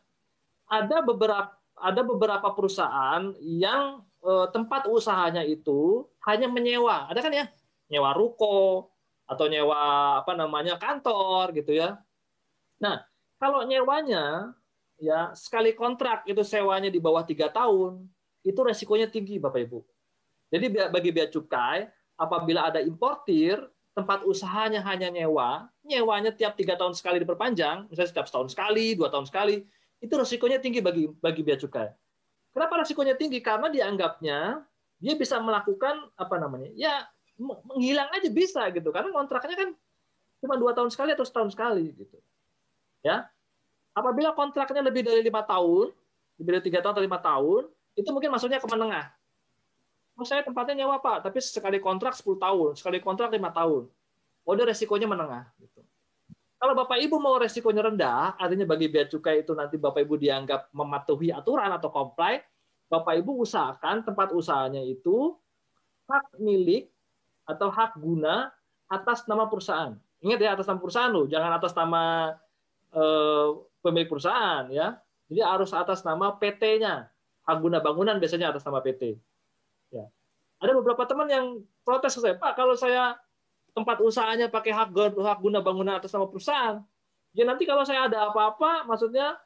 ada 0.67 0.97
beberapa 1.07 1.55
ada 1.79 2.03
beberapa 2.03 2.49
perusahaan 2.51 3.31
yang 3.39 4.03
eh, 4.27 4.47
tempat 4.51 4.91
usahanya 4.91 5.47
itu 5.47 6.07
hanya 6.27 6.51
menyewa. 6.51 7.07
Ada 7.07 7.23
kan 7.23 7.31
ya? 7.31 7.47
Nyewa 7.87 8.11
ruko, 8.11 8.91
atau 9.27 9.51
nyewa 9.51 10.23
apa 10.23 10.33
namanya 10.39 10.79
kantor 10.79 11.51
gitu 11.59 11.75
ya. 11.75 11.99
Nah, 12.79 13.03
kalau 13.43 13.67
nyewanya 13.67 14.55
ya 14.97 15.33
sekali 15.37 15.73
kontrak 15.77 16.25
itu 16.25 16.41
sewanya 16.43 16.89
di 16.89 17.01
bawah 17.01 17.23
tiga 17.23 17.53
tahun, 17.53 18.05
itu 18.43 18.61
resikonya 18.61 19.09
tinggi 19.11 19.37
Bapak 19.41 19.61
Ibu. 19.69 19.81
Jadi 20.53 20.67
bagi 20.93 21.11
bea 21.11 21.27
cukai, 21.27 21.91
apabila 22.15 22.71
ada 22.71 22.79
importir, 22.79 23.59
tempat 23.97 24.23
usahanya 24.23 24.85
hanya 24.85 25.11
nyewa, 25.11 25.67
nyewanya 25.83 26.31
tiap 26.31 26.55
tiga 26.55 26.79
tahun 26.79 26.95
sekali 26.95 27.19
diperpanjang, 27.21 27.91
misalnya 27.91 28.11
setiap 28.13 28.27
setahun 28.31 28.55
sekali, 28.55 28.95
dua 28.95 29.11
tahun 29.11 29.27
sekali, 29.27 29.67
itu 29.99 30.15
resikonya 30.15 30.63
tinggi 30.63 30.85
bagi 30.85 31.11
bagi 31.19 31.43
bea 31.43 31.59
cukai. 31.59 31.91
Kenapa 32.55 32.81
resikonya 32.81 33.19
tinggi? 33.19 33.43
Karena 33.43 33.69
dianggapnya 33.69 34.65
dia 34.97 35.15
bisa 35.19 35.37
melakukan 35.43 36.09
apa 36.17 36.37
namanya? 36.41 36.73
Ya 36.73 37.05
menghilang 37.37 38.09
aja 38.17 38.29
bisa 38.33 38.65
gitu 38.73 38.89
karena 38.89 39.13
kontraknya 39.13 39.57
kan 39.57 39.71
cuma 40.41 40.57
dua 40.57 40.73
tahun 40.73 40.89
sekali 40.89 41.13
atau 41.13 41.25
setahun 41.25 41.53
sekali 41.53 41.93
gitu 41.93 42.17
ya 43.05 43.29
apabila 43.97 44.37
kontraknya 44.37 44.85
lebih 44.85 45.01
dari 45.01 45.25
lima 45.25 45.41
tahun 45.41 45.89
lebih 46.37 46.51
dari 46.61 46.65
tiga 46.69 46.85
tahun 46.85 46.93
atau 47.01 47.05
lima 47.09 47.21
tahun 47.21 47.63
itu 47.97 48.09
mungkin 48.13 48.29
masuknya 48.29 48.61
ke 48.61 48.69
menengah. 48.69 49.09
Oh 50.21 50.25
saya 50.29 50.45
tempatnya 50.45 50.85
nyawa 50.85 51.01
pak 51.01 51.25
tapi 51.25 51.41
sekali 51.41 51.81
kontrak 51.81 52.13
10 52.13 52.37
tahun 52.37 52.71
sekali 52.77 53.01
kontrak 53.01 53.33
lima 53.33 53.49
tahun. 53.49 53.89
Oh 54.45 54.53
resikonya 54.53 55.09
menengah 55.09 55.49
gitu. 55.57 55.81
Kalau 56.57 56.73
bapak 56.73 57.01
ibu 57.01 57.17
mau 57.17 57.41
resikonya 57.41 57.85
rendah 57.85 58.37
artinya 58.37 58.69
bagi 58.69 58.93
bea 58.93 59.09
cukai 59.09 59.45
itu 59.45 59.57
nanti 59.57 59.81
bapak 59.81 60.05
ibu 60.05 60.21
dianggap 60.21 60.73
mematuhi 60.77 61.33
aturan 61.33 61.73
atau 61.73 61.89
comply 61.89 62.41
bapak 62.87 63.21
ibu 63.21 63.43
usahakan 63.43 64.05
tempat 64.05 64.33
usahanya 64.33 64.81
itu 64.85 65.35
hak 66.07 66.39
milik 66.39 66.93
atau 67.47 67.69
hak 67.71 67.99
guna 67.99 68.53
atas 68.87 69.27
nama 69.27 69.51
perusahaan. 69.51 69.95
Ingat 70.23 70.39
ya 70.39 70.51
atas 70.55 70.67
nama 70.67 70.81
perusahaan 70.81 71.13
loh, 71.13 71.27
jangan 71.27 71.53
atas 71.59 71.73
nama 71.75 72.35
eh, 72.95 73.49
pemilik 73.87 74.11
perusahaan 74.11 74.67
ya. 74.67 74.99
Jadi 75.31 75.41
harus 75.43 75.71
atas 75.71 76.03
nama 76.03 76.35
PT-nya. 76.35 77.07
Hak 77.47 77.59
guna 77.63 77.79
bangunan 77.79 78.19
biasanya 78.19 78.51
atas 78.51 78.67
nama 78.67 78.83
PT. 78.83 79.15
Ya. 79.95 80.11
Ada 80.59 80.75
beberapa 80.75 81.07
teman 81.07 81.31
yang 81.31 81.47
protes 81.87 82.19
ke 82.19 82.21
saya, 82.27 82.35
Pak, 82.35 82.59
kalau 82.59 82.75
saya 82.75 83.15
tempat 83.77 84.01
usahanya 84.03 84.49
pakai 84.49 84.73
hak 84.73 84.91
hak 85.15 85.39
guna 85.45 85.61
bangunan 85.61 86.01
atas 86.01 86.11
nama 86.17 86.27
perusahaan, 86.27 86.81
ya 87.37 87.45
nanti 87.45 87.69
kalau 87.69 87.85
saya 87.85 88.09
ada 88.09 88.33
apa-apa, 88.33 88.89
maksudnya 88.89 89.37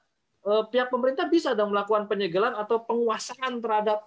eh, 0.47 0.63
pihak 0.71 0.89
pemerintah 0.89 1.27
bisa 1.27 1.53
dong 1.53 1.75
melakukan 1.75 2.07
penyegelan 2.07 2.55
atau 2.55 2.81
penguasaan 2.87 3.59
terhadap 3.59 4.07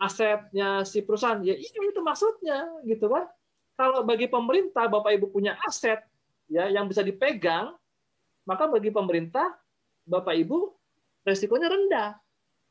asetnya 0.00 0.82
si 0.88 1.04
perusahaan. 1.04 1.38
Ya 1.44 1.54
itu 1.54 1.78
itu 1.86 2.00
maksudnya 2.00 2.66
gitu 2.88 3.06
kan. 3.12 3.28
Kalau 3.76 4.04
bagi 4.04 4.28
pemerintah 4.28 4.88
Bapak 4.88 5.16
Ibu 5.16 5.32
punya 5.32 5.56
aset 5.64 6.04
ya 6.50 6.66
yang 6.68 6.88
bisa 6.88 7.04
dipegang, 7.04 7.76
maka 8.48 8.66
bagi 8.66 8.90
pemerintah 8.90 9.59
Bapak 10.10 10.34
Ibu 10.34 10.74
resikonya 11.22 11.70
rendah. 11.70 12.18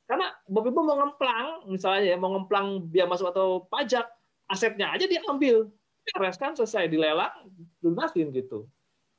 Karena 0.04 0.36
Bapak 0.44 0.76
Ibu 0.76 0.80
mau 0.84 0.98
ngemplang, 1.00 1.72
misalnya 1.72 2.12
ya, 2.12 2.18
mau 2.20 2.36
ngemplang 2.36 2.92
biaya 2.92 3.08
masuk 3.08 3.32
atau 3.32 3.64
pajak, 3.72 4.04
asetnya 4.52 4.92
aja 4.92 5.08
diambil. 5.08 5.72
Beres 6.12 6.36
kan 6.36 6.58
selesai 6.58 6.92
dilelang, 6.92 7.48
lunasin 7.80 8.34
gitu. 8.36 8.68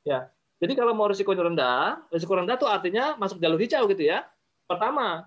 Ya. 0.05 0.29
Jadi 0.61 0.77
kalau 0.77 0.93
mau 0.93 1.09
risikonya 1.09 1.41
rendah, 1.41 2.05
risiko 2.13 2.37
rendah 2.37 2.53
itu 2.53 2.67
artinya 2.69 3.17
masuk 3.17 3.41
jalur 3.41 3.57
hijau 3.57 3.89
gitu 3.89 4.05
ya. 4.05 4.29
Pertama, 4.69 5.25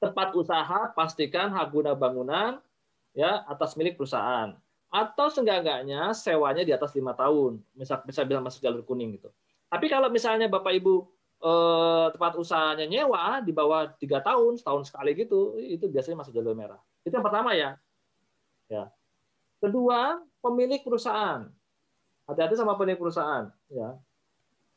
tempat 0.00 0.32
usaha 0.32 0.88
pastikan 0.96 1.52
hak 1.52 1.68
guna 1.68 1.92
bangunan 1.92 2.58
ya 3.12 3.44
atas 3.44 3.76
milik 3.76 4.00
perusahaan 4.00 4.56
atau 4.92 5.26
seenggak-enggaknya 5.32 6.12
sewanya 6.12 6.62
di 6.68 6.72
atas 6.74 6.92
lima 6.92 7.16
tahun, 7.16 7.64
misal 7.72 8.04
bisa 8.04 8.28
bisa 8.28 8.40
masuk 8.44 8.60
jalur 8.60 8.84
kuning 8.84 9.16
gitu. 9.16 9.32
Tapi 9.72 9.88
kalau 9.88 10.12
misalnya 10.12 10.52
Bapak 10.52 10.76
Ibu 10.76 11.08
eh, 11.42 12.06
tempat 12.14 12.32
usahanya 12.38 12.86
nyewa 12.86 13.42
di 13.42 13.50
bawah 13.50 13.90
tiga 13.98 14.22
tahun, 14.22 14.56
setahun 14.56 14.88
sekali 14.88 15.18
gitu, 15.18 15.58
itu 15.58 15.90
biasanya 15.90 16.22
masuk 16.22 16.32
jalur 16.32 16.54
merah. 16.54 16.78
Itu 17.02 17.18
yang 17.18 17.26
pertama 17.26 17.52
ya. 17.58 17.76
Ya. 18.70 18.88
Kedua, 19.58 20.22
pemilik 20.40 20.80
perusahaan. 20.80 21.50
Hati-hati 22.30 22.54
sama 22.54 22.78
pemilik 22.78 22.98
perusahaan. 22.98 23.50
Ya. 23.68 23.98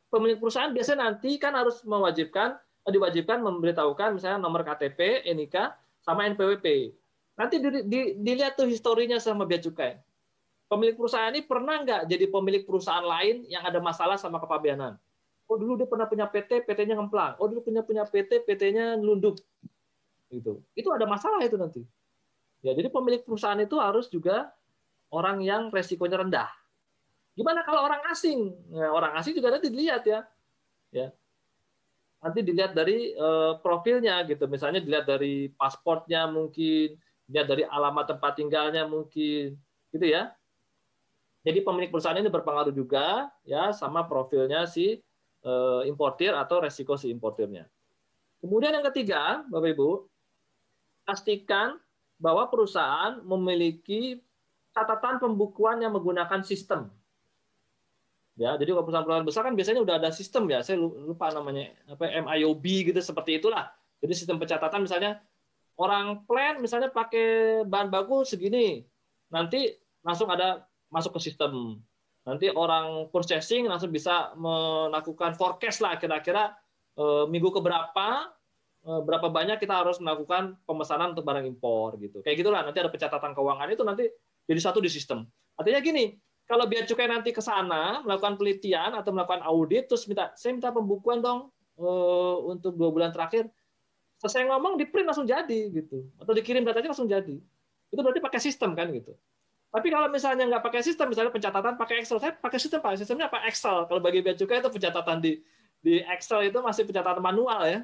Pemilik 0.10 0.38
perusahaan 0.42 0.74
biasanya 0.74 1.10
nanti 1.10 1.38
kan 1.38 1.54
harus 1.54 1.86
mewajibkan, 1.86 2.58
diwajibkan 2.86 3.42
memberitahukan 3.42 4.18
misalnya 4.18 4.42
nomor 4.42 4.62
KTP, 4.62 5.26
NIK, 5.26 5.56
sama 6.06 6.30
NPWP. 6.30 6.94
Nanti 7.36 7.60
di, 7.60 7.70
di, 7.86 8.00
dilihat 8.22 8.56
tuh 8.56 8.70
historinya 8.70 9.18
sama 9.18 9.44
bea 9.44 9.60
cukai. 9.60 9.98
Pemilik 10.66 10.98
perusahaan 10.98 11.30
ini 11.30 11.46
pernah 11.46 11.82
nggak 11.86 12.10
jadi 12.10 12.26
pemilik 12.30 12.64
perusahaan 12.66 13.06
lain 13.06 13.46
yang 13.50 13.62
ada 13.62 13.78
masalah 13.78 14.18
sama 14.18 14.42
kepabeanan? 14.42 14.98
Oh 15.46 15.58
dulu 15.62 15.78
dia 15.78 15.86
pernah 15.86 16.10
punya 16.10 16.26
PT, 16.26 16.66
PT-nya 16.66 16.98
ngemplang. 16.98 17.38
Oh 17.38 17.46
dulu 17.46 17.62
punya 17.62 17.86
punya 17.86 18.02
PT, 18.06 18.46
PT-nya 18.46 18.98
ngelunduk. 18.98 19.38
Gitu. 20.34 20.62
Itu 20.74 20.90
ada 20.90 21.06
masalah 21.06 21.42
itu 21.46 21.54
nanti. 21.56 21.86
Ya, 22.66 22.74
jadi 22.74 22.90
pemilik 22.90 23.22
perusahaan 23.22 23.60
itu 23.62 23.78
harus 23.78 24.10
juga 24.10 24.50
orang 25.14 25.46
yang 25.46 25.70
resikonya 25.70 26.26
rendah. 26.26 26.50
Gimana 27.38 27.62
kalau 27.62 27.86
orang 27.86 28.02
asing? 28.10 28.58
Nah, 28.74 28.90
orang 28.90 29.14
asing 29.22 29.38
juga 29.38 29.54
nanti 29.54 29.70
dilihat 29.70 30.02
ya. 30.08 30.26
Ya. 30.90 31.14
Nanti 32.26 32.42
dilihat 32.42 32.74
dari 32.74 33.14
uh, 33.14 33.62
profilnya 33.62 34.26
gitu. 34.26 34.50
Misalnya 34.50 34.82
dilihat 34.82 35.06
dari 35.06 35.54
pasportnya 35.54 36.26
mungkin, 36.26 36.98
dilihat 37.30 37.48
dari 37.54 37.64
alamat 37.70 38.18
tempat 38.18 38.34
tinggalnya 38.40 38.90
mungkin, 38.90 39.54
gitu 39.94 40.06
ya. 40.10 40.34
Jadi 41.46 41.62
pemilik 41.62 41.94
perusahaan 41.94 42.18
ini 42.18 42.34
berpengaruh 42.34 42.74
juga 42.74 43.30
ya 43.46 43.70
sama 43.70 44.02
profilnya 44.10 44.66
si 44.66 44.98
importir 45.86 46.34
atau 46.34 46.62
resiko 46.62 46.98
si 46.98 47.14
importirnya. 47.14 47.70
Kemudian 48.42 48.74
yang 48.74 48.86
ketiga, 48.90 49.46
Bapak 49.50 49.74
Ibu, 49.78 49.90
pastikan 51.06 51.78
bahwa 52.18 52.50
perusahaan 52.50 53.22
memiliki 53.22 54.22
catatan 54.74 55.22
pembukuan 55.22 55.80
yang 55.80 55.94
menggunakan 55.94 56.42
sistem. 56.42 56.90
Ya, 58.36 58.60
jadi 58.60 58.76
kalau 58.76 58.84
perusahaan-perusahaan 58.84 59.28
besar 59.28 59.42
kan 59.48 59.56
biasanya 59.56 59.80
udah 59.80 59.96
ada 59.96 60.10
sistem 60.12 60.44
ya. 60.52 60.60
Saya 60.60 60.76
lupa 60.84 61.32
namanya 61.32 61.72
apa 61.88 62.12
MIOB 62.12 62.92
gitu 62.92 63.00
seperti 63.00 63.40
itulah. 63.40 63.72
Jadi 64.04 64.12
sistem 64.12 64.36
pencatatan 64.36 64.84
misalnya 64.84 65.24
orang 65.80 66.28
plan 66.28 66.60
misalnya 66.60 66.92
pakai 66.92 67.64
bahan 67.64 67.88
baku 67.88 68.28
segini, 68.28 68.84
nanti 69.32 69.72
langsung 70.04 70.28
ada 70.28 70.68
masuk 70.92 71.16
ke 71.16 71.32
sistem 71.32 71.80
nanti 72.26 72.50
orang 72.50 73.08
purchasing 73.14 73.70
langsung 73.70 73.94
bisa 73.94 74.34
melakukan 74.34 75.38
forecast 75.38 75.80
lah 75.86 76.02
kira-kira 76.02 76.58
e, 76.98 77.30
minggu 77.30 77.54
keberapa 77.54 78.34
e, 78.82 78.92
berapa 79.06 79.30
banyak 79.30 79.62
kita 79.62 79.86
harus 79.86 80.02
melakukan 80.02 80.58
pemesanan 80.66 81.14
untuk 81.14 81.22
barang 81.22 81.46
impor 81.46 82.02
gitu. 82.02 82.26
Kayak 82.26 82.42
gitulah 82.42 82.62
nanti 82.66 82.82
ada 82.82 82.90
pencatatan 82.90 83.32
keuangan 83.38 83.68
itu 83.70 83.84
nanti 83.86 84.06
jadi 84.50 84.58
satu 84.58 84.82
di 84.82 84.90
sistem. 84.90 85.22
Artinya 85.54 85.80
gini 85.86 86.18
kalau 86.50 86.66
biar 86.66 86.90
cukai 86.90 87.06
nanti 87.06 87.30
ke 87.30 87.42
sana 87.46 88.02
melakukan 88.02 88.42
penelitian 88.42 88.98
atau 88.98 89.14
melakukan 89.14 89.46
audit 89.46 89.86
terus 89.86 90.10
minta 90.10 90.34
saya 90.34 90.58
minta 90.58 90.74
pembukuan 90.74 91.22
dong 91.22 91.54
e, 91.78 91.88
untuk 92.50 92.74
dua 92.74 92.90
bulan 92.90 93.14
terakhir. 93.14 93.46
Selesai 94.18 94.50
ngomong 94.50 94.82
di 94.82 94.90
print 94.90 95.06
langsung 95.06 95.30
jadi 95.30 95.70
gitu. 95.70 96.10
Atau 96.18 96.34
dikirim 96.34 96.66
datanya 96.66 96.90
langsung 96.90 97.06
jadi. 97.06 97.38
Itu 97.94 98.02
berarti 98.02 98.18
pakai 98.18 98.42
sistem 98.42 98.74
kan 98.74 98.90
gitu 98.90 99.14
tapi 99.76 99.92
kalau 99.92 100.08
misalnya 100.08 100.48
nggak 100.48 100.64
pakai 100.64 100.80
sistem, 100.80 101.12
misalnya 101.12 101.36
pencatatan 101.36 101.76
pakai 101.76 102.00
Excel, 102.00 102.16
saya 102.24 102.32
pakai 102.32 102.56
sistem 102.64 102.80
pak. 102.80 102.96
Sistemnya 102.96 103.28
apa 103.28 103.44
Excel. 103.44 103.84
Kalau 103.92 104.00
bagi 104.00 104.24
bea 104.24 104.32
cukai 104.32 104.64
itu 104.64 104.72
pencatatan 104.72 105.20
di 105.20 105.44
di 105.84 106.00
Excel 106.00 106.48
itu 106.48 106.64
masih 106.64 106.88
pencatatan 106.88 107.20
manual 107.20 107.60
ya. 107.68 107.80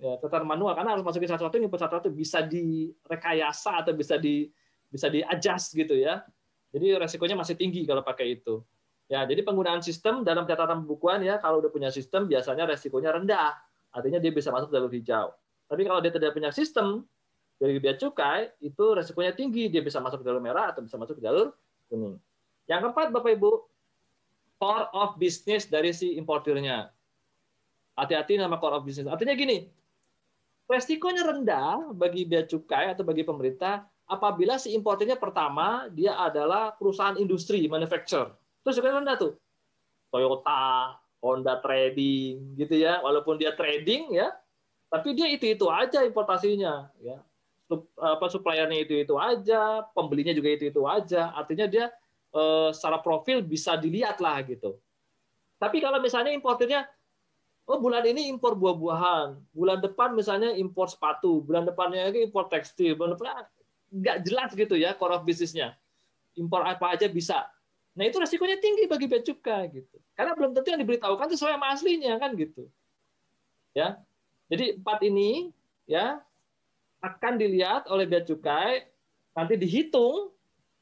Ya, 0.00 0.16
catatan 0.24 0.48
manual 0.48 0.72
karena 0.72 0.96
harus 0.96 1.04
masukin 1.04 1.28
satu-satu 1.28 1.60
ini 1.60 1.68
satu-satu 1.68 2.08
bisa 2.08 2.40
direkayasa 2.40 3.84
atau 3.84 3.92
bisa 3.92 4.16
di 4.16 4.48
bisa 4.88 5.12
di 5.12 5.20
adjust 5.20 5.76
gitu 5.76 5.92
ya. 6.00 6.24
Jadi 6.72 6.96
resikonya 6.96 7.36
masih 7.36 7.60
tinggi 7.60 7.84
kalau 7.84 8.00
pakai 8.00 8.40
itu. 8.40 8.64
Ya, 9.12 9.28
jadi 9.28 9.44
penggunaan 9.44 9.84
sistem 9.84 10.24
dalam 10.24 10.48
catatan 10.48 10.88
pembukuan 10.88 11.20
ya 11.20 11.36
kalau 11.36 11.60
udah 11.60 11.68
punya 11.68 11.92
sistem 11.92 12.24
biasanya 12.24 12.64
resikonya 12.64 13.12
rendah. 13.12 13.52
Artinya 13.92 14.16
dia 14.16 14.32
bisa 14.32 14.48
masuk 14.48 14.72
jalur 14.72 14.88
hijau. 14.88 15.36
Tapi 15.68 15.84
kalau 15.84 16.00
dia 16.00 16.08
tidak 16.08 16.32
punya 16.32 16.48
sistem, 16.48 17.04
dari 17.62 17.78
bea 17.78 17.94
cukai 17.94 18.50
itu 18.58 18.84
resikonya 18.90 19.30
tinggi, 19.38 19.70
dia 19.70 19.78
bisa 19.78 20.02
masuk 20.02 20.18
ke 20.18 20.26
jalur 20.26 20.42
merah 20.42 20.74
atau 20.74 20.82
bisa 20.82 20.98
masuk 20.98 21.22
ke 21.22 21.22
jalur 21.22 21.54
kuning. 21.86 22.18
Yang 22.66 22.90
keempat, 22.90 23.14
Bapak 23.14 23.38
Ibu, 23.38 23.52
core 24.58 24.90
of 24.90 25.14
business 25.14 25.70
dari 25.70 25.94
si 25.94 26.18
importirnya. 26.18 26.90
Hati-hati 27.94 28.34
nama 28.34 28.58
core 28.58 28.82
of 28.82 28.82
business. 28.82 29.06
Artinya 29.06 29.38
gini, 29.38 29.70
resikonya 30.66 31.22
rendah 31.22 31.94
bagi 31.94 32.26
bea 32.26 32.42
cukai 32.42 32.90
atau 32.90 33.06
bagi 33.06 33.22
pemerintah 33.22 33.86
apabila 34.10 34.58
si 34.58 34.74
importirnya 34.74 35.14
pertama 35.14 35.86
dia 35.86 36.18
adalah 36.18 36.74
perusahaan 36.74 37.14
industri 37.14 37.62
manufacturer. 37.70 38.34
Terus 38.66 38.74
juga 38.74 38.98
rendah 38.98 39.14
tuh. 39.14 39.38
Toyota, 40.10 40.98
Honda 41.22 41.62
Trading 41.62 42.58
gitu 42.58 42.74
ya. 42.74 42.98
Walaupun 43.06 43.38
dia 43.38 43.54
trading 43.54 44.18
ya, 44.18 44.34
tapi 44.90 45.14
dia 45.14 45.30
itu-itu 45.30 45.70
aja 45.70 46.02
importasinya 46.02 46.90
ya 46.98 47.22
apa 47.98 48.26
suppliernya 48.28 48.78
itu 48.82 48.94
itu 48.98 49.14
aja, 49.16 49.86
pembelinya 49.92 50.32
juga 50.34 50.48
itu 50.52 50.68
itu 50.68 50.82
aja. 50.84 51.32
Artinya 51.32 51.66
dia 51.68 51.88
eh, 52.32 52.68
secara 52.72 52.98
profil 53.00 53.44
bisa 53.44 53.76
dilihat 53.76 54.18
lah 54.18 54.40
gitu. 54.44 54.76
Tapi 55.62 55.78
kalau 55.78 56.02
misalnya 56.02 56.34
importernya, 56.34 56.90
oh 57.70 57.78
bulan 57.78 58.02
ini 58.02 58.26
impor 58.26 58.58
buah-buahan, 58.58 59.38
bulan 59.54 59.78
depan 59.78 60.10
misalnya 60.10 60.50
impor 60.58 60.90
sepatu, 60.90 61.38
bulan 61.44 61.62
depannya 61.62 62.10
lagi 62.10 62.26
impor 62.26 62.50
tekstil, 62.50 62.98
bulan 62.98 63.14
depan 63.14 63.46
nggak 63.92 64.16
jelas 64.24 64.50
gitu 64.56 64.74
ya 64.74 64.96
core 64.96 65.20
of 65.20 65.22
bisnisnya. 65.22 65.76
Impor 66.34 66.64
apa 66.64 66.96
aja 66.96 67.06
bisa. 67.06 67.46
Nah 67.92 68.08
itu 68.08 68.16
resikonya 68.16 68.56
tinggi 68.56 68.88
bagi 68.88 69.04
bea 69.04 69.20
cukai 69.20 69.68
gitu. 69.68 69.96
Karena 70.16 70.32
belum 70.32 70.56
tentu 70.56 70.72
yang 70.72 70.80
diberitahukan 70.80 71.28
sesuai 71.36 71.60
sama 71.60 71.66
aslinya 71.76 72.16
kan 72.16 72.32
gitu. 72.34 72.66
Ya. 73.76 74.00
Jadi 74.48 74.80
empat 74.80 74.98
ini 75.04 75.52
ya 75.84 76.20
akan 77.02 77.34
dilihat 77.34 77.90
oleh 77.90 78.06
bea 78.06 78.22
cukai, 78.22 78.86
nanti 79.34 79.58
dihitung, 79.58 80.30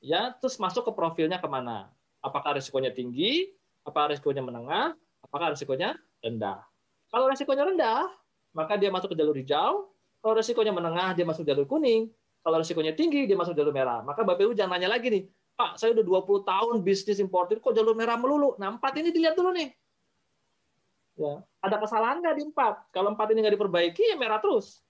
ya, 0.05 0.37
terus 0.37 0.61
masuk 0.61 0.85
ke 0.85 0.93
profilnya 0.93 1.41
ke 1.41 1.49
mana. 1.49 1.89
Apakah 2.21 2.61
risikonya 2.61 2.93
tinggi, 2.93 3.49
apakah 3.81 4.13
risikonya 4.13 4.45
menengah, 4.45 4.93
apakah 5.25 5.57
risikonya 5.57 5.97
rendah. 6.21 6.61
Kalau 7.09 7.27
risikonya 7.33 7.65
rendah, 7.65 8.13
maka 8.53 8.77
dia 8.77 8.93
masuk 8.93 9.17
ke 9.17 9.17
jalur 9.17 9.33
hijau. 9.33 9.89
Kalau 10.21 10.35
risikonya 10.37 10.77
menengah, 10.77 11.17
dia 11.17 11.25
masuk 11.25 11.49
jalur 11.49 11.65
kuning. 11.65 12.13
Kalau 12.45 12.61
risikonya 12.61 12.93
tinggi, 12.93 13.25
dia 13.25 13.35
masuk 13.41 13.57
jalur 13.57 13.73
merah. 13.73 14.05
Maka 14.05 14.21
Bapak 14.21 14.45
Ibu 14.45 14.53
jangan 14.53 14.77
nanya 14.77 14.93
lagi 14.93 15.09
nih, 15.09 15.25
Pak, 15.57 15.81
saya 15.81 15.97
udah 15.97 16.05
20 16.05 16.45
tahun 16.45 16.77
bisnis 16.85 17.17
importir, 17.21 17.65
kok 17.65 17.73
jalur 17.73 17.97
merah 17.97 18.21
melulu? 18.21 18.57
Nah, 18.61 18.77
empat 18.77 18.93
ini 19.01 19.09
dilihat 19.09 19.37
dulu 19.37 19.57
nih. 19.57 19.73
Ya, 21.21 21.45
ada 21.61 21.77
kesalahan 21.81 22.21
nggak 22.25 22.37
di 22.37 22.45
empat? 22.49 22.75
Kalau 22.93 23.13
empat 23.13 23.29
ini 23.33 23.45
nggak 23.45 23.55
diperbaiki, 23.61 24.13
ya 24.13 24.17
merah 24.17 24.41
terus. 24.41 24.81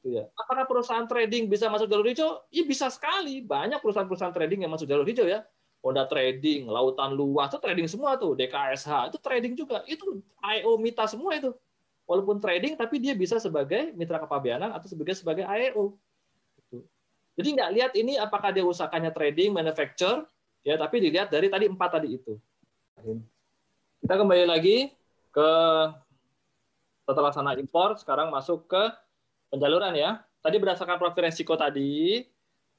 Gitu 0.00 0.16
ya. 0.16 0.24
Apakah 0.32 0.64
perusahaan 0.64 1.04
trading 1.04 1.44
bisa 1.44 1.68
masuk 1.68 1.84
jalur 1.84 2.08
hijau? 2.08 2.40
Iya 2.48 2.64
bisa 2.64 2.88
sekali. 2.88 3.44
Banyak 3.44 3.84
perusahaan-perusahaan 3.84 4.32
trading 4.32 4.64
yang 4.64 4.72
masuk 4.72 4.88
jalur 4.88 5.04
hijau 5.04 5.28
ya. 5.28 5.44
Honda 5.80 6.04
Trading, 6.04 6.68
Lautan 6.68 7.16
Luas 7.16 7.48
itu 7.48 7.56
trading 7.56 7.88
semua 7.88 8.12
tuh, 8.20 8.36
DKSH 8.36 9.12
itu 9.12 9.18
trading 9.20 9.56
juga. 9.56 9.80
Itu 9.88 10.20
IO 10.44 10.76
Mita 10.76 11.08
semua 11.08 11.32
itu. 11.32 11.56
Walaupun 12.04 12.36
trading 12.36 12.76
tapi 12.76 13.00
dia 13.00 13.16
bisa 13.16 13.40
sebagai 13.40 13.96
mitra 13.96 14.20
kepabeanan 14.20 14.76
atau 14.76 14.92
sebagai 14.92 15.16
sebagai 15.16 15.48
IO. 15.48 15.96
Gitu. 16.58 16.84
Jadi 17.32 17.48
nggak 17.56 17.70
lihat 17.72 17.92
ini 17.96 18.20
apakah 18.20 18.52
dia 18.52 18.60
usahakannya 18.60 19.08
trading, 19.08 19.56
manufacture, 19.56 20.28
ya 20.60 20.76
tapi 20.76 21.00
dilihat 21.00 21.32
dari 21.32 21.48
tadi 21.48 21.64
empat 21.64 21.90
tadi 21.96 22.20
itu. 22.20 22.36
Kita 24.04 24.14
kembali 24.20 24.44
lagi 24.44 24.92
ke 25.32 25.50
setelah 27.08 27.32
sana 27.32 27.56
impor, 27.56 27.96
sekarang 27.96 28.28
masuk 28.28 28.68
ke 28.68 28.82
penjaluran 29.50 29.92
ya. 29.98 30.22
Tadi 30.40 30.56
berdasarkan 30.56 30.96
profil 30.96 31.28
resiko 31.28 31.52
tadi, 31.58 32.24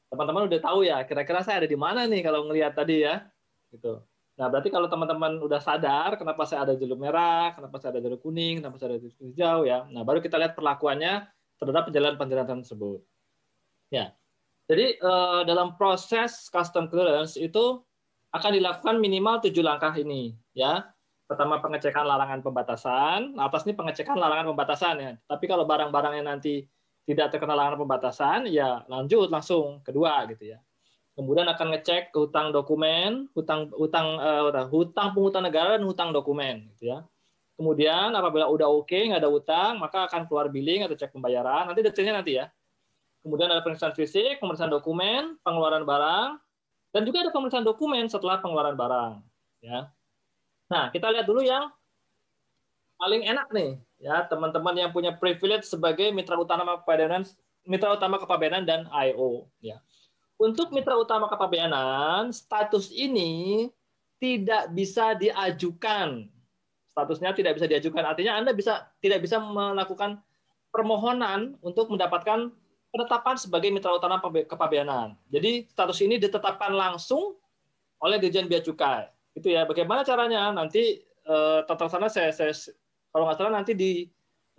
teman-teman 0.10 0.50
udah 0.50 0.60
tahu 0.60 0.88
ya, 0.88 1.06
kira-kira 1.06 1.46
saya 1.46 1.62
ada 1.62 1.70
di 1.70 1.78
mana 1.78 2.10
nih 2.10 2.26
kalau 2.26 2.50
ngelihat 2.50 2.74
tadi 2.74 3.06
ya. 3.06 3.22
Gitu. 3.70 4.02
Nah, 4.40 4.50
berarti 4.50 4.74
kalau 4.74 4.90
teman-teman 4.90 5.38
udah 5.38 5.62
sadar 5.62 6.18
kenapa 6.18 6.44
saya 6.50 6.66
ada 6.66 6.74
jalur 6.74 6.98
merah, 6.98 7.54
kenapa 7.54 7.78
saya 7.78 7.96
ada 7.96 8.02
jalur 8.02 8.18
kuning, 8.18 8.64
kenapa 8.64 8.82
saya 8.82 8.98
ada 8.98 9.00
jalur 9.06 9.16
hijau 9.22 9.58
ya. 9.70 9.86
Nah, 9.94 10.02
baru 10.02 10.18
kita 10.18 10.36
lihat 10.42 10.58
perlakuannya 10.58 11.30
terhadap 11.62 11.84
penjelasan-penjelasan 11.88 12.66
tersebut. 12.66 13.00
Ya. 13.94 14.16
Jadi 14.66 14.98
eh, 14.98 15.42
dalam 15.46 15.76
proses 15.78 16.48
custom 16.50 16.90
clearance 16.90 17.36
itu 17.38 17.84
akan 18.32 18.52
dilakukan 18.56 18.96
minimal 18.98 19.44
tujuh 19.44 19.62
langkah 19.62 19.92
ini, 20.00 20.36
ya. 20.56 20.91
Pertama 21.32 21.64
pengecekan 21.64 22.04
larangan 22.04 22.44
pembatasan, 22.44 23.40
nah, 23.40 23.48
atas 23.48 23.64
ini 23.64 23.72
pengecekan 23.72 24.20
larangan 24.20 24.52
pembatasan 24.52 24.96
ya. 25.00 25.12
Tapi 25.24 25.48
kalau 25.48 25.64
barang-barangnya 25.64 26.28
nanti 26.28 26.68
tidak 27.08 27.32
terkena 27.32 27.56
larangan 27.56 27.80
pembatasan, 27.88 28.52
ya 28.52 28.84
lanjut 28.92 29.32
langsung 29.32 29.80
kedua 29.80 30.28
gitu 30.28 30.52
ya 30.52 30.60
kemudian 31.16 31.48
akan 31.48 31.76
ngecek 31.76 32.16
ke 32.16 32.18
hutang 32.18 32.56
dokumen, 32.56 33.28
hutang 33.36 33.68
hutang 33.76 34.18
uh, 34.18 34.50
hutang 34.72 35.12
penghutang 35.14 35.44
negara 35.44 35.76
dan 35.76 35.86
hutang 35.86 36.10
dokumen, 36.16 36.72
gitu 36.76 36.96
ya. 36.96 37.04
Kemudian 37.60 38.16
apabila 38.16 38.50
udah 38.50 38.68
oke 38.72 38.90
okay, 38.90 39.12
nggak 39.12 39.22
ada 39.22 39.30
hutang, 39.30 39.78
maka 39.78 40.10
akan 40.10 40.26
keluar 40.26 40.50
billing 40.50 40.88
atau 40.88 40.98
cek 40.98 41.14
pembayaran. 41.14 41.70
Nanti 41.70 41.86
detailnya 41.86 42.14
nanti 42.18 42.42
ya. 42.42 42.50
Kemudian 43.22 43.54
ada 43.54 43.62
pemeriksaan 43.62 43.94
fisik, 43.94 44.42
pemeriksaan 44.42 44.74
dokumen, 44.74 45.38
pengeluaran 45.46 45.86
barang, 45.86 46.42
dan 46.90 47.02
juga 47.06 47.22
ada 47.22 47.30
pemeriksaan 47.30 47.62
dokumen 47.62 48.10
setelah 48.10 48.42
pengeluaran 48.42 48.74
barang. 48.74 49.14
Ya. 49.62 49.94
Nah, 50.72 50.88
kita 50.88 51.12
lihat 51.12 51.28
dulu 51.28 51.44
yang 51.44 51.68
paling 52.96 53.28
enak 53.28 53.52
nih, 53.52 53.76
ya 54.00 54.24
teman-teman 54.24 54.72
yang 54.80 54.92
punya 54.96 55.12
privilege 55.12 55.68
sebagai 55.68 56.16
mitra 56.16 56.40
utama 56.40 56.80
kepabeanan, 56.80 57.28
mitra 57.68 57.92
utama 57.92 58.16
kepabeanan 58.16 58.64
dan 58.64 58.88
IO. 59.12 59.52
Ya. 59.60 59.84
Untuk 60.40 60.72
mitra 60.72 60.96
utama 60.96 61.28
kepabeanan, 61.28 62.32
status 62.32 62.88
ini 62.96 63.68
tidak 64.16 64.72
bisa 64.72 65.12
diajukan. 65.20 66.32
Statusnya 66.88 67.36
tidak 67.36 67.60
bisa 67.60 67.68
diajukan. 67.68 68.08
Artinya 68.08 68.40
Anda 68.40 68.56
bisa 68.56 68.88
tidak 69.04 69.28
bisa 69.28 69.44
melakukan 69.44 70.24
permohonan 70.72 71.60
untuk 71.60 71.92
mendapatkan 71.92 72.48
penetapan 72.96 73.36
sebagai 73.36 73.76
mitra 73.76 73.92
utama 73.92 74.24
kepabeanan. 74.24 75.20
Jadi 75.28 75.68
status 75.68 76.00
ini 76.00 76.16
ditetapkan 76.16 76.72
langsung 76.72 77.36
oleh 78.00 78.18
Dirjen 78.24 78.48
Bea 78.48 78.64
Cukai. 78.64 79.21
Itu 79.38 79.48
ya. 79.52 79.64
Bagaimana 79.64 80.02
caranya? 80.04 80.52
Nanti 80.52 81.02
eh, 81.06 81.60
tata 81.66 81.88
sana 81.88 82.08
saya, 82.08 82.32
saya 82.34 82.52
kalau 83.12 83.28
nggak 83.28 83.38
salah 83.40 83.54
nanti 83.54 83.74
di 83.76 84.06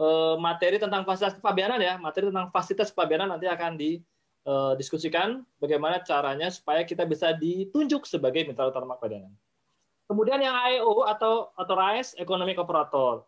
eh, 0.00 0.34
materi 0.40 0.76
tentang 0.80 1.02
fasilitas 1.04 1.36
kepabeanan 1.40 1.80
ya, 1.80 1.96
materi 1.96 2.28
tentang 2.28 2.48
fasilitas 2.52 2.92
kepabeanan 2.92 3.32
nanti 3.32 3.46
akan 3.48 3.74
di 3.76 4.00
uh, 4.46 4.72
diskusikan 4.78 5.42
bagaimana 5.62 6.02
caranya 6.02 6.50
supaya 6.50 6.82
kita 6.82 7.06
bisa 7.06 7.34
ditunjuk 7.34 8.06
sebagai 8.06 8.46
mitra 8.46 8.70
utama 8.70 8.98
kepabeanan. 8.98 9.32
Kemudian 10.10 10.42
yang 10.42 10.52
AEO 10.52 11.08
atau 11.08 11.54
Authorized 11.56 12.18
Economic 12.20 12.60
Operator. 12.60 13.24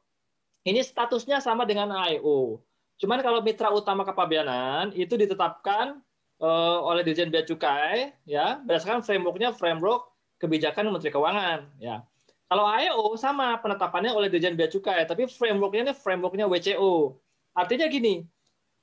Ini 0.64 0.80
statusnya 0.84 1.40
sama 1.40 1.64
dengan 1.64 1.92
AEO. 1.92 2.60
Cuman 3.00 3.20
kalau 3.20 3.40
mitra 3.44 3.72
utama 3.72 4.04
kepabeanan 4.04 4.92
itu 4.94 5.16
ditetapkan 5.16 6.00
uh, 6.40 6.78
oleh 6.84 7.02
Dirjen 7.02 7.30
Bea 7.30 7.42
Cukai 7.44 8.14
ya 8.24 8.62
berdasarkan 8.62 9.02
frameworknya 9.02 9.50
framework 9.54 10.13
kebijakan 10.38 10.90
Menteri 10.90 11.10
Keuangan 11.14 11.68
ya. 11.78 12.02
Kalau 12.44 12.68
AEO 12.68 13.16
sama 13.16 13.56
penetapannya 13.58 14.12
oleh 14.12 14.28
Dirjen 14.28 14.54
Bea 14.54 14.68
Cukai, 14.68 15.02
tapi 15.08 15.26
frameworknya 15.26 15.90
ini 15.90 15.94
frameworknya 15.96 16.46
WCO. 16.46 17.16
Artinya 17.56 17.88
gini, 17.88 18.22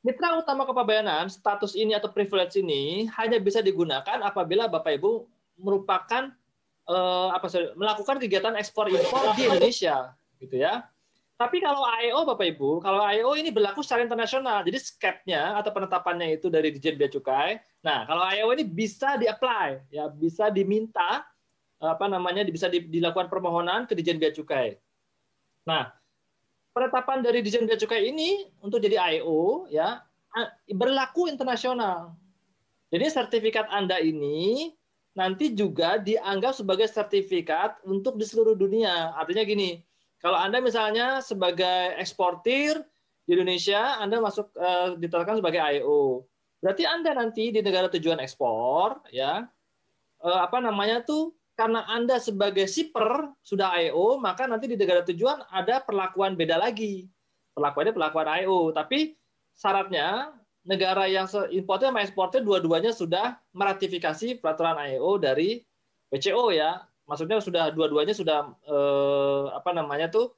Mitra 0.02 0.34
utama 0.34 0.66
kepabeanan, 0.66 1.30
status 1.30 1.78
ini 1.78 1.94
atau 1.94 2.10
privilege 2.10 2.58
ini 2.58 3.06
hanya 3.22 3.38
bisa 3.38 3.62
digunakan 3.62 4.18
apabila 4.26 4.66
Bapak 4.66 4.98
Ibu 4.98 5.30
merupakan 5.62 6.34
eh, 6.90 7.30
apa 7.30 7.46
melakukan 7.78 8.18
kegiatan 8.18 8.58
ekspor 8.58 8.90
impor 8.90 9.38
di 9.38 9.46
Indonesia, 9.46 10.18
gitu 10.42 10.58
ya. 10.58 10.90
Tapi 11.38 11.62
kalau 11.62 11.86
AEO 11.86 12.22
Bapak 12.22 12.46
Ibu, 12.54 12.82
kalau 12.82 13.02
AEO 13.02 13.34
ini 13.38 13.54
berlaku 13.54 13.86
secara 13.86 14.02
internasional, 14.06 14.66
jadi 14.66 14.78
skepnya 14.78 15.58
atau 15.58 15.70
penetapannya 15.74 16.38
itu 16.38 16.50
dari 16.50 16.74
Dijen 16.74 16.98
Bea 16.98 17.10
Cukai. 17.10 17.62
Nah, 17.86 18.06
kalau 18.10 18.26
AEO 18.26 18.50
ini 18.58 18.66
bisa 18.66 19.18
di-apply, 19.22 19.90
ya 19.90 20.10
bisa 20.10 20.50
diminta 20.50 21.26
apa 21.82 22.06
namanya 22.06 22.46
bisa 22.46 22.70
dilakukan 22.70 23.26
permohonan 23.26 23.90
ke 23.90 23.98
Dijen 23.98 24.22
Bea 24.22 24.30
Cukai. 24.30 24.78
Nah, 25.66 25.90
penetapan 26.78 27.26
dari 27.26 27.42
Dijen 27.42 27.66
Bea 27.66 27.78
Cukai 27.78 28.14
ini 28.14 28.46
untuk 28.62 28.78
jadi 28.78 29.02
IO 29.18 29.66
ya 29.68 30.06
berlaku 30.70 31.26
internasional. 31.28 32.14
Jadi 32.92 33.06
sertifikat 33.10 33.72
Anda 33.72 33.98
ini 33.98 34.72
nanti 35.12 35.52
juga 35.52 36.00
dianggap 36.00 36.56
sebagai 36.56 36.88
sertifikat 36.88 37.82
untuk 37.84 38.16
di 38.16 38.24
seluruh 38.24 38.56
dunia. 38.56 39.12
Artinya 39.16 39.44
gini, 39.44 39.80
kalau 40.22 40.40
Anda 40.40 40.62
misalnya 40.62 41.20
sebagai 41.20 41.98
eksportir 42.00 42.80
di 43.26 43.36
Indonesia, 43.36 44.00
Anda 44.00 44.20
masuk 44.20 44.52
uh, 44.56 44.96
ditetapkan 45.00 45.40
sebagai 45.40 45.60
IO. 45.80 46.28
Berarti 46.62 46.84
Anda 46.86 47.18
nanti 47.18 47.50
di 47.50 47.60
negara 47.64 47.90
tujuan 47.90 48.22
ekspor 48.22 49.02
ya 49.10 49.50
uh, 50.22 50.40
apa 50.46 50.62
namanya 50.62 51.02
tuh 51.02 51.34
karena 51.56 51.86
Anda 51.88 52.18
sebagai 52.18 52.66
shipper 52.66 53.36
sudah 53.44 53.76
IO, 53.84 54.18
maka 54.18 54.48
nanti 54.48 54.72
di 54.72 54.80
negara 54.80 55.04
tujuan 55.06 55.46
ada 55.52 55.84
perlakuan 55.84 56.34
beda 56.34 56.58
lagi. 56.58 57.06
Perlakuannya 57.52 57.94
perlakuan 57.94 58.28
IO, 58.42 58.72
tapi 58.72 59.14
syaratnya 59.54 60.32
negara 60.66 61.10
yang 61.10 61.26
importer 61.52 61.90
sama 61.90 62.06
ekspornya 62.06 62.42
dua-duanya 62.42 62.92
sudah 62.94 63.38
meratifikasi 63.52 64.40
peraturan 64.40 64.78
IO 64.94 65.18
dari 65.18 65.62
WCO 66.10 66.54
ya. 66.54 66.82
Maksudnya 67.06 67.44
sudah 67.44 67.74
dua-duanya 67.76 68.16
sudah 68.16 68.56
eh, 68.66 69.46
apa 69.52 69.76
namanya 69.76 70.08
tuh 70.08 70.32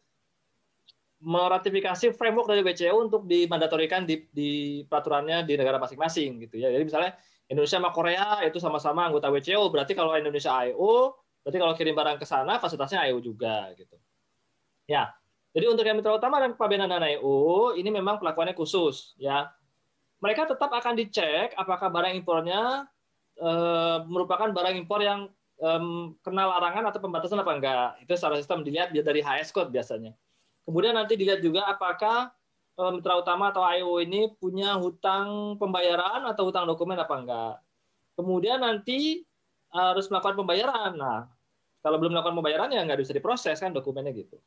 meratifikasi 1.23 2.11
framework 2.19 2.51
dari 2.51 2.61
WCO 2.65 2.99
untuk 2.99 3.23
dimandatorikan 3.23 4.03
di, 4.03 4.27
di 4.27 4.83
peraturannya 4.83 5.47
di 5.47 5.55
negara 5.55 5.79
masing-masing 5.79 6.43
gitu 6.47 6.59
ya. 6.59 6.67
Jadi 6.67 6.83
misalnya 6.83 7.15
Indonesia 7.51 7.77
sama 7.77 7.91
Korea 7.91 8.39
itu 8.47 8.57
sama-sama 8.57 9.07
anggota 9.07 9.27
WCO, 9.27 9.67
berarti 9.67 9.93
kalau 9.93 10.15
Indonesia 10.15 10.51
IO, 10.63 11.17
berarti 11.43 11.57
kalau 11.59 11.73
kirim 11.75 11.93
barang 11.93 12.17
ke 12.17 12.25
sana 12.25 12.55
fasilitasnya 12.57 13.03
IO 13.11 13.19
juga 13.19 13.71
gitu. 13.75 13.99
Ya. 14.87 15.11
Jadi 15.53 15.69
untuk 15.69 15.85
yang 15.85 16.01
mitra 16.01 16.17
utama 16.17 16.41
dan 16.41 16.57
kepabeanan 16.57 16.89
dan 16.89 17.03
IO 17.13 17.77
ini 17.77 17.93
memang 17.93 18.17
pelakuannya 18.17 18.57
khusus 18.57 19.13
ya. 19.21 19.53
Mereka 20.23 20.49
tetap 20.49 20.71
akan 20.71 20.95
dicek 20.97 21.53
apakah 21.59 21.91
barang 21.91 22.15
impornya 22.15 22.87
e, 23.37 23.51
merupakan 24.07 24.49
barang 24.49 24.73
impor 24.79 25.03
yang 25.03 25.27
e, 25.59 25.69
kena 26.25 26.47
larangan 26.47 26.89
atau 26.89 26.99
pembatasan 27.03 27.43
apa 27.43 27.51
enggak. 27.53 27.89
Itu 28.01 28.17
secara 28.17 28.39
sistem 28.39 28.65
dilihat 28.65 28.95
dari 28.95 29.21
HS 29.21 29.53
code 29.53 29.69
biasanya. 29.69 30.15
Kemudian 30.63 30.95
nanti 30.95 31.19
dilihat 31.19 31.43
juga 31.43 31.67
apakah 31.67 32.31
mitra 32.73 33.21
utama 33.21 33.53
atau 33.53 33.61
IO 33.61 34.01
ini 34.01 34.33
punya 34.37 34.73
hutang 34.81 35.57
pembayaran 35.61 36.25
atau 36.25 36.49
hutang 36.49 36.65
dokumen 36.65 36.97
apa 36.97 37.15
enggak. 37.21 37.55
Kemudian 38.17 38.61
nanti 38.61 39.21
harus 39.69 40.09
melakukan 40.09 40.37
pembayaran. 40.41 40.91
Nah, 40.97 41.29
kalau 41.81 41.97
belum 42.01 42.17
melakukan 42.17 42.35
pembayaran 42.37 42.69
ya 42.73 42.81
nggak 42.85 43.01
bisa 43.01 43.13
diproses 43.13 43.57
kan 43.61 43.73
dokumennya 43.73 44.13
gitu. 44.13 44.37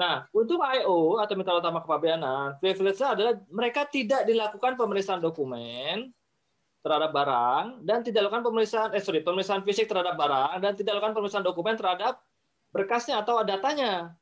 Nah, 0.00 0.24
untuk 0.32 0.62
IO 0.64 1.20
atau 1.20 1.34
mitra 1.36 1.60
utama 1.60 1.84
kepabeanan, 1.84 2.56
privilege 2.56 3.04
adalah 3.04 3.36
mereka 3.52 3.84
tidak 3.84 4.24
dilakukan 4.24 4.80
pemeriksaan 4.80 5.20
dokumen 5.20 6.08
terhadap 6.80 7.12
barang 7.12 7.84
dan 7.84 8.00
tidak 8.00 8.24
dilakukan 8.24 8.44
pemeriksaan 8.46 8.88
eh 8.96 9.02
sorry, 9.04 9.20
pemeriksaan 9.20 9.60
fisik 9.60 9.84
terhadap 9.84 10.16
barang 10.16 10.64
dan 10.64 10.72
tidak 10.72 10.96
dilakukan 10.96 11.12
pemeriksaan 11.12 11.44
dokumen 11.44 11.76
terhadap 11.76 12.24
berkasnya 12.72 13.20
atau 13.20 13.44
datanya. 13.44 14.16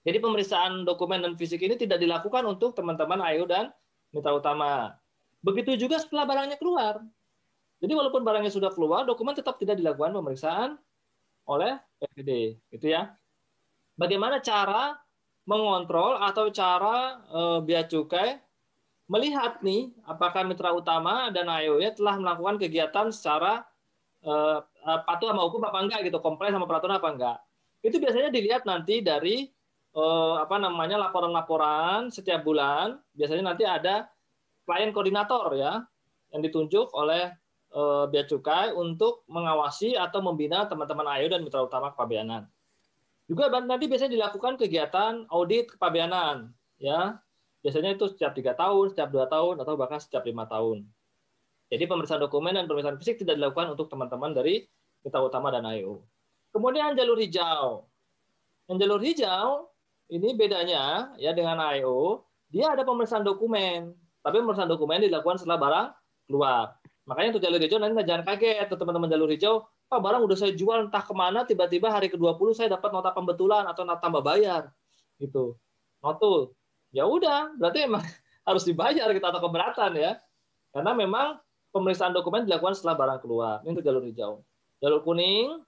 Jadi 0.00 0.16
pemeriksaan 0.16 0.88
dokumen 0.88 1.20
dan 1.20 1.36
fisik 1.36 1.60
ini 1.60 1.76
tidak 1.76 2.00
dilakukan 2.00 2.40
untuk 2.48 2.72
teman-teman 2.72 3.20
AYU 3.20 3.44
dan 3.44 3.68
mitra 4.16 4.32
utama. 4.32 4.96
Begitu 5.44 5.76
juga 5.76 6.00
setelah 6.00 6.24
barangnya 6.24 6.56
keluar. 6.56 7.04
Jadi 7.80 7.92
walaupun 7.96 8.24
barangnya 8.24 8.52
sudah 8.52 8.72
keluar, 8.72 9.08
dokumen 9.08 9.32
tetap 9.32 9.56
tidak 9.56 9.80
dilakukan 9.80 10.12
pemeriksaan 10.12 10.76
oleh 11.48 11.80
PVD, 11.96 12.60
gitu 12.76 12.92
ya. 12.92 13.12
Bagaimana 13.96 14.40
cara 14.40 14.96
mengontrol 15.48 16.20
atau 16.20 16.52
cara 16.52 17.20
e, 17.24 17.40
bea 17.64 17.84
cukai 17.88 18.36
melihat 19.10 19.58
nih 19.64 19.90
apakah 20.06 20.46
mitra 20.46 20.70
utama 20.70 21.32
dan 21.32 21.48
AYO 21.48 21.80
nya 21.80 21.90
telah 21.96 22.20
melakukan 22.20 22.60
kegiatan 22.60 23.08
secara 23.12 23.64
e, 24.20 24.32
patuh 25.08 25.32
sama 25.32 25.44
hukum 25.48 25.64
apa 25.64 25.78
enggak 25.80 26.00
gitu, 26.08 26.20
komplain 26.20 26.52
sama 26.52 26.68
peraturan 26.68 27.00
apa 27.00 27.08
enggak. 27.12 27.38
Itu 27.80 27.96
biasanya 27.96 28.28
dilihat 28.28 28.68
nanti 28.68 29.00
dari 29.00 29.48
eh, 29.94 30.34
apa 30.38 30.56
namanya 30.58 30.96
laporan-laporan 30.98 32.10
setiap 32.10 32.42
bulan. 32.46 32.98
Biasanya 33.14 33.54
nanti 33.54 33.64
ada 33.66 34.06
klien 34.66 34.94
koordinator 34.94 35.50
ya 35.58 35.82
yang 36.30 36.42
ditunjuk 36.42 36.94
oleh 36.94 37.34
eh, 37.74 38.04
Bea 38.10 38.24
Cukai 38.26 38.74
untuk 38.74 39.26
mengawasi 39.26 39.98
atau 39.98 40.22
membina 40.22 40.66
teman-teman 40.66 41.06
AYO 41.18 41.28
dan 41.32 41.42
mitra 41.42 41.64
utama 41.66 41.90
kepabeanan. 41.94 42.46
Juga 43.30 43.46
nanti 43.62 43.86
biasanya 43.86 44.18
dilakukan 44.18 44.58
kegiatan 44.58 45.26
audit 45.30 45.78
kepabeanan 45.78 46.50
ya. 46.82 47.22
Biasanya 47.60 47.92
itu 47.92 48.08
setiap 48.08 48.32
tiga 48.32 48.56
tahun, 48.56 48.88
setiap 48.88 49.12
dua 49.12 49.28
tahun, 49.28 49.60
atau 49.60 49.76
bahkan 49.76 50.00
setiap 50.00 50.24
lima 50.24 50.48
tahun. 50.48 50.80
Jadi 51.68 51.84
pemeriksaan 51.84 52.18
dokumen 52.18 52.56
dan 52.56 52.64
pemeriksaan 52.64 52.96
fisik 52.96 53.20
tidak 53.20 53.36
dilakukan 53.36 53.76
untuk 53.76 53.92
teman-teman 53.92 54.32
dari 54.32 54.64
mitra 55.04 55.20
utama 55.22 55.52
dan 55.52 55.68
AYO. 55.68 56.02
Kemudian 56.50 56.98
jalur 56.98 57.20
hijau. 57.20 57.86
Yang 58.66 58.76
jalur 58.82 59.00
hijau 59.04 59.69
ini 60.10 60.34
bedanya 60.34 61.14
ya 61.16 61.30
dengan 61.30 61.62
AIO, 61.62 62.26
dia 62.50 62.74
ada 62.74 62.82
pemeriksaan 62.82 63.22
dokumen. 63.22 63.94
Tapi 64.20 64.36
pemeriksaan 64.42 64.68
dokumen 64.68 65.06
dilakukan 65.06 65.38
setelah 65.38 65.58
barang 65.58 65.86
keluar. 66.26 66.76
Makanya 67.06 67.38
untuk 67.38 67.42
jalur 67.46 67.60
hijau 67.62 67.78
nanti 67.80 68.04
jangan 68.04 68.22
kaget 68.26 68.68
teman-teman 68.68 69.08
jalur 69.08 69.30
hijau, 69.30 69.54
Pak 69.90 69.98
barang 69.98 70.22
udah 70.22 70.38
saya 70.38 70.54
jual 70.54 70.86
entah 70.86 71.02
ke 71.02 71.10
mana, 71.10 71.42
tiba-tiba 71.42 71.90
hari 71.90 72.06
ke-20 72.14 72.54
saya 72.54 72.68
dapat 72.70 72.94
nota 72.94 73.10
pembetulan 73.10 73.66
atau 73.66 73.82
nota 73.82 73.98
tambah 73.98 74.22
bayar. 74.22 74.70
Gitu. 75.18 75.58
Notul. 75.98 76.54
Ya 76.94 77.10
udah, 77.10 77.50
berarti 77.58 77.90
emang 77.90 78.06
harus 78.48 78.62
dibayar 78.62 79.10
kita 79.10 79.26
atau 79.34 79.42
keberatan 79.42 79.98
ya. 79.98 80.14
Karena 80.70 80.94
memang 80.94 81.42
pemeriksaan 81.74 82.14
dokumen 82.14 82.46
dilakukan 82.46 82.78
setelah 82.78 82.94
barang 83.02 83.18
keluar. 83.26 83.66
Ini 83.66 83.74
untuk 83.74 83.82
jalur 83.82 84.06
hijau. 84.06 84.46
Jalur 84.78 85.02
kuning, 85.02 85.58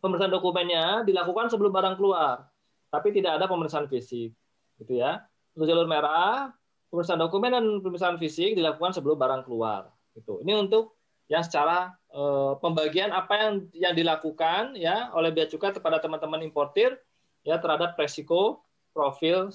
pemeriksaan 0.00 0.32
dokumennya 0.32 1.04
dilakukan 1.04 1.52
sebelum 1.52 1.68
barang 1.68 2.00
keluar, 2.00 2.48
tapi 2.94 3.10
tidak 3.10 3.42
ada 3.42 3.50
pemeriksaan 3.50 3.90
fisik. 3.90 4.30
Gitu 4.78 4.92
ya. 4.94 5.26
Untuk 5.58 5.66
jalur 5.66 5.90
merah, 5.90 6.54
pemeriksaan 6.94 7.18
dokumen 7.18 7.50
dan 7.50 7.64
pemeriksaan 7.82 8.22
fisik 8.22 8.54
dilakukan 8.54 8.94
sebelum 8.94 9.18
barang 9.18 9.42
keluar. 9.42 9.90
Gitu. 10.14 10.46
Ini 10.46 10.54
untuk 10.62 10.94
yang 11.26 11.42
secara 11.42 11.90
eh, 12.14 12.52
pembagian 12.62 13.10
apa 13.10 13.34
yang 13.34 13.52
yang 13.74 13.94
dilakukan 13.98 14.78
ya 14.78 15.10
oleh 15.16 15.34
bea 15.34 15.50
cukai 15.50 15.74
kepada 15.74 15.98
teman-teman 15.98 16.44
importir 16.44 16.94
ya 17.42 17.58
terhadap 17.58 17.98
resiko 17.98 18.62
profil 18.94 19.50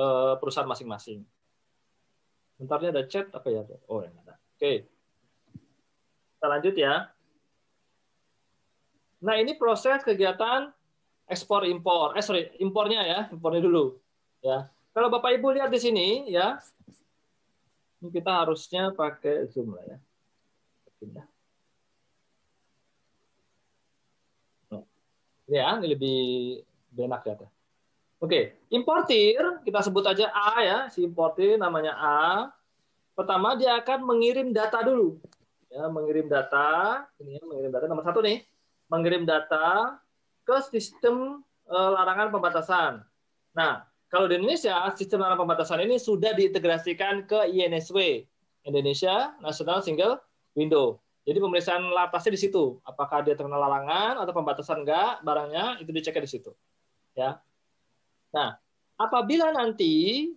eh, 0.00 0.34
perusahaan 0.40 0.68
masing-masing. 0.68 1.20
Bentarnya 2.56 2.88
ada 2.88 3.04
chat 3.04 3.28
apa 3.36 3.48
ya? 3.52 3.68
Oh, 3.92 4.00
yang 4.00 4.16
ada. 4.24 4.40
Oke. 4.56 4.88
Kita 6.36 6.46
lanjut 6.48 6.72
ya. 6.72 7.12
Nah, 9.20 9.36
ini 9.36 9.56
proses 9.56 10.00
kegiatan 10.00 10.72
ekspor 11.26 11.66
impor. 11.66 12.14
Eh 12.14 12.22
sorry, 12.22 12.54
impornya 12.62 13.02
ya, 13.02 13.20
impornya 13.34 13.60
dulu. 13.62 13.98
Ya. 14.40 14.70
Kalau 14.94 15.12
Bapak 15.12 15.36
Ibu 15.36 15.52
lihat 15.52 15.68
di 15.68 15.80
sini 15.82 16.30
ya, 16.32 16.56
ini 18.00 18.08
kita 18.08 18.46
harusnya 18.46 18.94
pakai 18.94 19.50
zoom 19.50 19.76
lah 19.76 19.84
ya. 19.84 19.98
Pindah. 20.96 21.26
Oh. 24.72 24.84
Ya, 25.44 25.76
ini 25.76 25.86
lebih 25.92 26.18
enak 26.96 27.22
ya. 27.28 27.34
Oke, 28.16 28.56
importir 28.72 29.36
kita 29.60 29.84
sebut 29.84 30.00
aja 30.08 30.32
A 30.32 30.64
ya, 30.64 30.78
si 30.88 31.04
importir 31.04 31.60
namanya 31.60 31.92
A. 32.00 32.48
Pertama 33.12 33.52
dia 33.52 33.76
akan 33.76 34.08
mengirim 34.08 34.56
data 34.56 34.80
dulu. 34.80 35.20
Ya, 35.68 35.84
mengirim 35.92 36.24
data, 36.24 37.04
ini 37.20 37.36
ya, 37.36 37.42
mengirim 37.44 37.68
data 37.68 37.84
nomor 37.84 38.04
satu 38.08 38.24
nih, 38.24 38.40
mengirim 38.88 39.28
data 39.28 39.98
ke 40.46 40.56
sistem 40.70 41.42
uh, 41.66 41.90
larangan 41.98 42.30
pembatasan. 42.30 43.02
Nah, 43.52 43.82
kalau 44.06 44.30
di 44.30 44.38
Indonesia, 44.38 44.86
sistem 44.94 45.26
larangan 45.26 45.42
pembatasan 45.42 45.82
ini 45.82 45.98
sudah 45.98 46.30
diintegrasikan 46.38 47.26
ke 47.26 47.50
INSW, 47.50 48.22
Indonesia 48.62 49.34
National 49.42 49.82
Single 49.82 50.22
Window. 50.54 51.02
Jadi 51.26 51.42
pemeriksaan 51.42 51.82
lapasnya 51.90 52.38
di 52.38 52.40
situ. 52.46 52.78
Apakah 52.86 53.26
dia 53.26 53.34
terkena 53.34 53.58
larangan 53.58 54.22
atau 54.22 54.30
pembatasan 54.30 54.86
enggak 54.86 55.26
barangnya 55.26 55.82
itu 55.82 55.90
dicek 55.90 56.22
di 56.22 56.30
situ. 56.30 56.54
Ya. 57.18 57.42
Nah, 58.30 58.54
apabila 58.94 59.50
nanti 59.50 60.30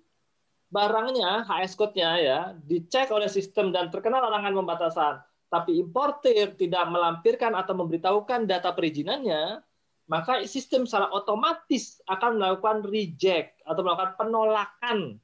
barangnya 0.74 1.46
HS 1.46 1.78
code-nya 1.78 2.12
ya 2.18 2.40
dicek 2.66 3.14
oleh 3.14 3.30
sistem 3.30 3.70
dan 3.70 3.94
terkena 3.94 4.18
larangan 4.18 4.58
pembatasan, 4.66 5.14
tapi 5.46 5.78
importir 5.78 6.58
tidak 6.58 6.90
melampirkan 6.90 7.54
atau 7.54 7.78
memberitahukan 7.78 8.50
data 8.50 8.74
perizinannya, 8.74 9.62
maka 10.10 10.42
sistem 10.50 10.90
secara 10.90 11.14
otomatis 11.14 12.02
akan 12.10 12.42
melakukan 12.42 12.82
reject 12.90 13.62
atau 13.62 13.86
melakukan 13.86 14.18
penolakan 14.18 15.22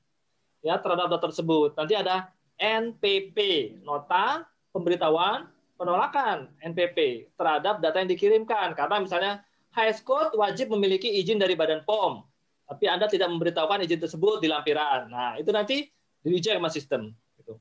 ya 0.61 0.77
terhadap 0.77 1.09
data 1.09 1.25
tersebut. 1.25 1.73
Nanti 1.73 1.97
ada 1.97 2.29
NPP, 2.61 3.37
nota 3.81 4.45
pemberitahuan 4.69 5.49
penolakan 5.75 6.53
NPP 6.61 7.29
terhadap 7.33 7.81
data 7.81 7.97
yang 7.97 8.09
dikirimkan. 8.13 8.77
Karena 8.77 9.01
misalnya 9.01 9.33
HS 9.73 10.05
code 10.05 10.37
wajib 10.37 10.69
memiliki 10.69 11.09
izin 11.17 11.41
dari 11.41 11.57
Badan 11.57 11.81
POM, 11.83 12.21
tapi 12.69 12.85
Anda 12.85 13.09
tidak 13.09 13.33
memberitahukan 13.33 13.83
izin 13.83 13.99
tersebut 13.99 14.37
di 14.39 14.47
lampiran. 14.47 15.09
Nah, 15.09 15.33
itu 15.41 15.49
nanti 15.49 15.89
di 16.21 16.27
reject 16.29 16.61
sama 16.61 16.69
sistem. 16.69 17.01
Gitu. 17.41 17.57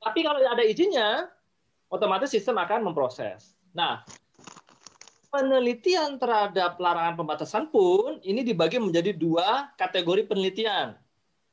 Tapi 0.00 0.24
kalau 0.24 0.40
ada 0.40 0.64
izinnya, 0.64 1.28
otomatis 1.92 2.32
sistem 2.32 2.56
akan 2.58 2.90
memproses. 2.90 3.54
Nah, 3.76 4.02
penelitian 5.30 6.18
terhadap 6.18 6.76
larangan 6.76 7.14
pembatasan 7.14 7.70
pun 7.70 8.18
ini 8.26 8.42
dibagi 8.42 8.82
menjadi 8.82 9.14
dua 9.14 9.70
kategori 9.78 10.26
penelitian. 10.26 10.98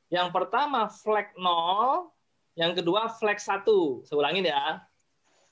Yang 0.09 0.34
pertama 0.34 0.89
flag 0.89 1.32
0, 1.38 2.09
yang 2.57 2.73
kedua 2.73 3.13
flag 3.13 3.38
1. 3.38 3.63
Saya 4.03 4.17
ulangin 4.17 4.49
ya. 4.49 4.82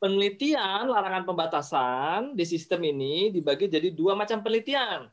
Penelitian 0.01 0.91
larangan 0.91 1.23
pembatasan 1.23 2.36
di 2.36 2.43
sistem 2.43 2.84
ini 2.84 3.32
dibagi 3.32 3.69
jadi 3.71 3.93
dua 3.93 4.17
macam 4.17 4.41
penelitian. 4.41 5.07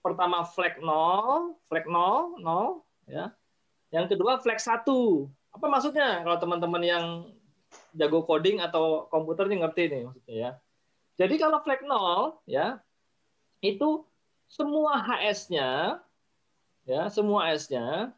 Pertama 0.00 0.44
flag 0.46 0.78
0, 0.78 1.58
flag 1.66 1.84
0, 1.88 2.38
0 2.38 3.10
ya. 3.10 3.32
Yang 3.90 4.16
kedua 4.16 4.38
flag 4.38 4.60
1. 4.60 4.84
Apa 5.50 5.66
maksudnya 5.66 6.22
kalau 6.22 6.38
teman-teman 6.38 6.82
yang 6.84 7.04
jago 7.96 8.22
coding 8.22 8.62
atau 8.62 9.10
komputer 9.10 9.50
ini 9.50 9.62
ngerti 9.62 9.82
nih 9.90 10.02
maksudnya 10.06 10.34
ya 10.34 10.50
jadi 11.20 11.34
kalau 11.36 11.60
flag 11.60 11.84
0 11.84 12.40
ya 12.48 12.80
itu 13.60 14.08
semua 14.48 14.96
HS-nya 15.04 16.00
ya, 16.88 17.12
semua 17.12 17.52
HS-nya 17.52 18.16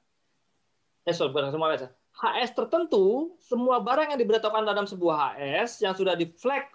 eh 1.03 1.15
sorry, 1.15 1.35
bukan 1.35 1.51
semua 1.51 1.75
HS. 1.75 1.91
HS 2.13 2.51
tertentu, 2.55 3.35
semua 3.43 3.83
barang 3.83 4.15
yang 4.15 4.21
diberitahukan 4.21 4.63
dalam 4.63 4.87
sebuah 4.87 5.35
HS 5.35 5.83
yang 5.83 5.95
sudah 5.99 6.15
di 6.15 6.31
flag 6.39 6.71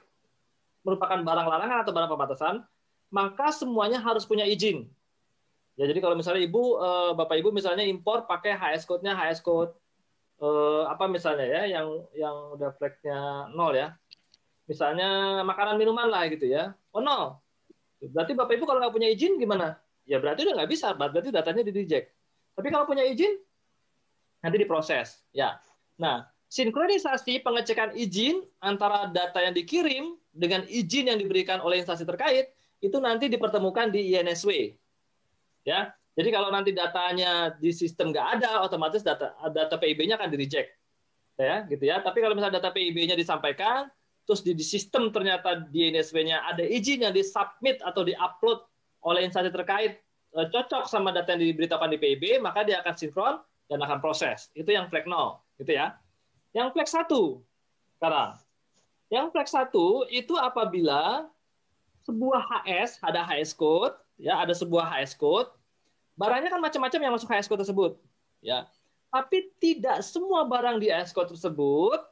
merupakan 0.84 1.20
barang 1.20 1.48
larangan 1.48 1.80
atau 1.84 1.94
barang 1.96 2.12
pembatasan, 2.12 2.56
maka 3.08 3.56
semuanya 3.56 4.04
harus 4.04 4.28
punya 4.28 4.44
izin. 4.44 4.88
Ya, 5.78 5.86
jadi 5.86 6.02
kalau 6.02 6.18
misalnya 6.18 6.44
ibu, 6.44 6.82
eh, 6.82 7.12
bapak 7.14 7.38
ibu 7.40 7.54
misalnya 7.54 7.86
impor 7.86 8.26
pakai 8.26 8.58
HS 8.58 8.84
code-nya 8.90 9.14
HS 9.14 9.46
code 9.46 9.78
eh, 10.42 10.84
apa 10.90 11.06
misalnya 11.08 11.46
ya, 11.46 11.80
yang 11.80 11.88
yang 12.18 12.36
udah 12.58 12.74
flagnya 12.76 13.48
nol 13.54 13.78
ya, 13.78 13.94
misalnya 14.68 15.41
makanan 15.47 15.80
minuman 15.80 16.11
lah 16.11 16.28
gitu 16.28 16.45
ya. 16.45 16.76
Oh 16.91 16.99
no, 16.99 17.39
berarti 18.03 18.36
bapak 18.36 18.59
ibu 18.59 18.65
kalau 18.68 18.84
nggak 18.84 18.93
punya 18.93 19.09
izin 19.09 19.39
gimana? 19.39 19.80
Ya 20.07 20.20
berarti 20.20 20.43
udah 20.47 20.63
nggak 20.63 20.72
bisa, 20.72 20.93
berarti 20.93 21.32
datanya 21.32 21.63
di 21.63 21.72
reject. 21.72 22.13
Tapi 22.53 22.68
kalau 22.72 22.88
punya 22.88 23.03
izin, 23.07 23.39
nanti 24.43 24.57
diproses. 24.59 25.24
Ya. 25.36 25.59
Nah, 25.99 26.28
sinkronisasi 26.47 27.43
pengecekan 27.43 27.95
izin 27.97 28.43
antara 28.63 29.11
data 29.11 29.43
yang 29.43 29.51
dikirim 29.51 30.15
dengan 30.32 30.63
izin 30.70 31.11
yang 31.11 31.20
diberikan 31.20 31.59
oleh 31.59 31.82
instansi 31.82 32.07
terkait 32.07 32.53
itu 32.80 32.97
nanti 33.01 33.28
dipertemukan 33.28 33.89
di 33.89 34.13
INSW. 34.13 34.78
Ya. 35.65 35.91
Jadi 36.18 36.34
kalau 36.34 36.49
nanti 36.49 36.74
datanya 36.74 37.53
di 37.53 37.70
sistem 37.70 38.09
nggak 38.09 38.41
ada, 38.41 38.65
otomatis 38.65 39.05
data 39.05 39.38
data 39.53 39.78
PIB-nya 39.78 40.18
akan 40.18 40.34
di 40.34 40.38
reject. 40.41 40.74
Ya, 41.38 41.61
gitu 41.70 41.86
ya. 41.86 42.01
Tapi 42.01 42.26
kalau 42.26 42.34
misalnya 42.34 42.57
data 42.57 42.74
PIB-nya 42.74 43.13
disampaikan, 43.13 43.86
terus 44.28 44.44
di, 44.44 44.52
di 44.52 44.62
sistem 44.62 45.08
ternyata 45.08 45.56
di 45.72 45.88
NSW-nya 45.88 46.44
ada 46.44 46.60
izin 46.60 47.08
yang 47.08 47.16
disubmit 47.16 47.80
atau 47.80 48.04
diupload 48.04 48.60
oleh 49.08 49.24
instansi 49.24 49.48
terkait 49.56 50.04
e, 50.36 50.40
cocok 50.52 50.84
sama 50.92 51.16
data 51.16 51.32
yang 51.32 51.48
diberitakan 51.56 51.88
di 51.88 51.98
PIB, 51.98 52.44
maka 52.44 52.68
dia 52.68 52.84
akan 52.84 52.94
sinkron 53.00 53.40
dan 53.72 53.80
akan 53.80 54.04
proses. 54.04 54.52
Itu 54.52 54.76
yang 54.76 54.92
flag 54.92 55.08
0, 55.08 55.40
gitu 55.64 55.72
ya. 55.72 55.96
Yang 56.52 56.76
flag 56.76 57.08
1 57.08 57.08
sekarang. 57.96 58.32
Yang 59.08 59.26
flag 59.32 59.48
1 59.72 60.12
itu 60.12 60.34
apabila 60.36 61.32
sebuah 62.04 62.44
HS, 62.68 63.00
ada 63.00 63.24
HS 63.24 63.56
code, 63.56 63.96
ya, 64.20 64.44
ada 64.44 64.52
sebuah 64.52 64.92
HS 64.92 65.16
code, 65.16 65.48
barangnya 66.20 66.52
kan 66.52 66.60
macam-macam 66.60 67.00
yang 67.00 67.14
masuk 67.16 67.32
HS 67.32 67.48
code 67.48 67.64
tersebut, 67.64 67.96
ya. 68.44 68.68
Tapi 69.08 69.56
tidak 69.64 70.04
semua 70.04 70.44
barang 70.44 70.84
di 70.84 70.92
HS 70.92 71.16
code 71.16 71.32
tersebut, 71.32 72.04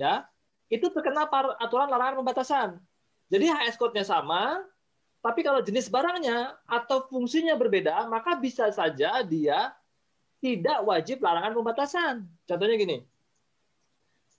ya, 0.00 0.24
itu 0.68 0.86
terkena 0.92 1.28
aturan 1.60 1.88
larangan 1.88 2.20
pembatasan. 2.20 2.68
Jadi 3.28 3.44
HS 3.48 3.76
code-nya 3.76 4.04
sama, 4.04 4.64
tapi 5.20 5.42
kalau 5.42 5.60
jenis 5.60 5.90
barangnya 5.90 6.56
atau 6.64 7.04
fungsinya 7.10 7.58
berbeda, 7.58 8.06
maka 8.08 8.38
bisa 8.38 8.70
saja 8.72 9.20
dia 9.26 9.74
tidak 10.38 10.78
wajib 10.86 11.18
larangan 11.20 11.52
pembatasan. 11.52 12.14
Contohnya 12.46 12.78
gini, 12.78 12.98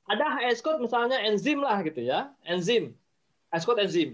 ada 0.09 0.25
HS 0.41 0.65
code 0.65 0.81
misalnya 0.81 1.21
enzim 1.21 1.61
lah 1.61 1.77
gitu 1.85 2.01
ya, 2.01 2.33
enzim, 2.47 2.95
HS 3.53 3.65
code 3.67 3.81
enzim. 3.85 4.09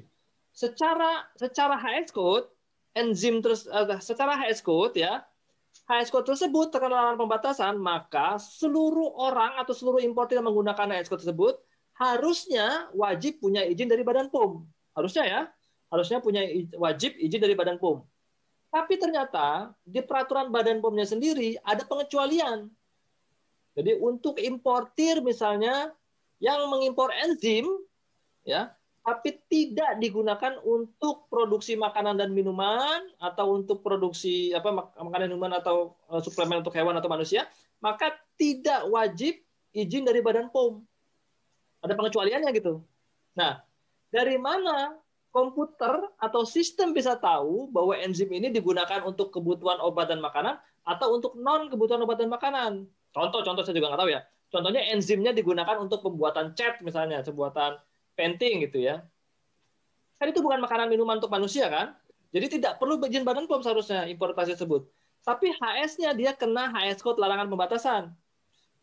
Secara 0.51 1.29
secara 1.39 1.79
HS 1.79 2.11
code 2.11 2.51
enzim 2.97 3.39
terus 3.39 3.69
uh, 3.69 3.99
secara 4.01 4.35
HS 4.35 4.59
code 4.65 4.97
ya, 4.97 5.23
HS 5.87 6.09
code 6.09 6.27
tersebut 6.27 6.73
terkena 6.73 6.99
larangan 6.99 7.19
pembatasan, 7.23 7.73
maka 7.79 8.41
seluruh 8.41 9.15
orang 9.15 9.55
atau 9.61 9.71
seluruh 9.71 10.01
importer 10.03 10.41
yang 10.41 10.49
menggunakan 10.49 10.99
HS 10.99 11.07
code 11.07 11.23
tersebut 11.23 11.55
harusnya 11.95 12.91
wajib 12.91 13.39
punya 13.39 13.63
izin 13.63 13.87
dari 13.87 14.03
Badan 14.03 14.27
POM. 14.27 14.63
Harusnya 14.95 15.25
ya. 15.25 15.41
harusnya 15.85 16.17
punya 16.19 16.43
wajib 16.75 17.15
izin 17.15 17.39
dari 17.39 17.55
Badan 17.55 17.79
POM. 17.79 18.03
Tapi 18.73 18.99
ternyata 18.99 19.71
di 19.87 20.03
peraturan 20.03 20.51
Badan 20.51 20.83
POM-nya 20.83 21.07
sendiri 21.07 21.55
ada 21.63 21.87
pengecualian. 21.87 22.67
Jadi 23.75 23.95
untuk 24.03 24.35
importir 24.41 25.23
misalnya 25.23 25.95
yang 26.43 26.67
mengimpor 26.67 27.15
enzim 27.15 27.69
ya, 28.43 28.75
tapi 29.05 29.37
tidak 29.47 30.01
digunakan 30.01 30.57
untuk 30.65 31.29
produksi 31.29 31.77
makanan 31.77 32.17
dan 32.17 32.33
minuman 32.33 33.05
atau 33.21 33.55
untuk 33.55 33.85
produksi 33.85 34.51
apa 34.51 34.89
makanan 34.97 35.29
minuman 35.29 35.61
atau 35.61 35.93
uh, 36.09 36.19
suplemen 36.19 36.59
untuk 36.59 36.73
hewan 36.73 36.97
atau 36.97 37.07
manusia, 37.07 37.45
maka 37.79 38.17
tidak 38.35 38.83
wajib 38.89 39.37
izin 39.71 40.03
dari 40.03 40.19
Badan 40.25 40.49
POM. 40.49 40.81
Ada 41.85 41.93
pengecualiannya 41.93 42.49
gitu. 42.57 42.81
Nah, 43.37 43.61
dari 44.09 44.41
mana 44.41 44.97
komputer 45.29 46.01
atau 46.17 46.47
sistem 46.47 46.95
bisa 46.95 47.13
tahu 47.19 47.69
bahwa 47.69 47.93
enzim 47.99 48.31
ini 48.31 48.49
digunakan 48.49 49.05
untuk 49.05 49.29
kebutuhan 49.35 49.77
obat 49.83 50.09
dan 50.09 50.23
makanan 50.23 50.57
atau 50.81 51.19
untuk 51.19 51.37
non 51.37 51.69
kebutuhan 51.69 52.01
obat 52.01 52.17
dan 52.17 52.31
makanan. 52.31 52.89
Contoh-contoh 53.13 53.61
saya 53.61 53.75
juga 53.77 53.93
nggak 53.93 54.01
tahu 54.01 54.11
ya. 54.15 54.21
Contohnya 54.49 54.81
enzimnya 54.95 55.35
digunakan 55.35 55.75
untuk 55.77 56.01
pembuatan 56.01 56.55
cat 56.55 56.79
misalnya, 56.81 57.21
pembuatan 57.21 57.77
painting 58.15 58.63
gitu 58.65 58.81
ya. 58.81 59.03
Kan 60.15 60.31
itu 60.31 60.39
bukan 60.39 60.63
makanan 60.63 60.87
minuman 60.87 61.19
untuk 61.19 61.29
manusia 61.29 61.67
kan? 61.67 61.91
Jadi 62.31 62.59
tidak 62.59 62.79
perlu 62.79 62.99
izin 63.03 63.27
Badan 63.27 63.47
POM 63.47 63.59
seharusnya 63.63 64.07
importasi 64.07 64.55
tersebut. 64.55 64.87
Tapi 65.23 65.51
HS-nya 65.51 66.15
dia 66.15 66.31
kena 66.31 66.71
HS 66.71 67.03
code 67.03 67.19
larangan 67.19 67.51
pembatasan. 67.51 68.15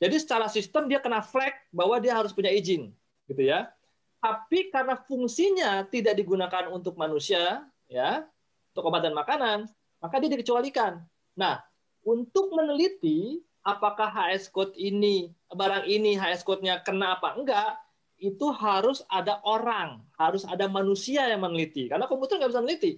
Jadi 0.03 0.18
secara 0.18 0.50
sistem 0.50 0.90
dia 0.90 0.98
kena 0.98 1.22
flag 1.22 1.55
bahwa 1.70 1.94
dia 2.03 2.18
harus 2.18 2.34
punya 2.34 2.50
izin, 2.50 2.90
gitu 3.30 3.46
ya. 3.46 3.70
Tapi 4.18 4.66
karena 4.74 4.98
fungsinya 4.98 5.86
tidak 5.86 6.18
digunakan 6.18 6.66
untuk 6.74 6.98
manusia, 6.98 7.62
ya, 7.86 8.26
untuk 8.74 8.90
obat 8.90 9.07
dan 9.07 9.14
makanan, 9.14 9.70
maka 10.03 10.18
dia 10.18 10.34
dikecualikan. 10.34 10.98
Nah, 11.38 11.62
untuk 12.03 12.50
meneliti 12.50 13.38
apakah 13.62 14.11
HS 14.11 14.50
code 14.50 14.74
ini, 14.74 15.30
barang 15.55 15.86
ini 15.86 16.18
HS 16.18 16.42
code-nya 16.42 16.82
kena 16.82 17.14
apa 17.14 17.38
enggak, 17.38 17.78
itu 18.18 18.50
harus 18.50 19.07
ada 19.07 19.38
orang, 19.46 20.03
harus 20.18 20.42
ada 20.50 20.66
manusia 20.66 21.30
yang 21.30 21.46
meneliti. 21.46 21.86
Karena 21.86 22.11
komputer 22.11 22.42
nggak 22.42 22.50
bisa 22.50 22.62
meneliti. 22.62 22.92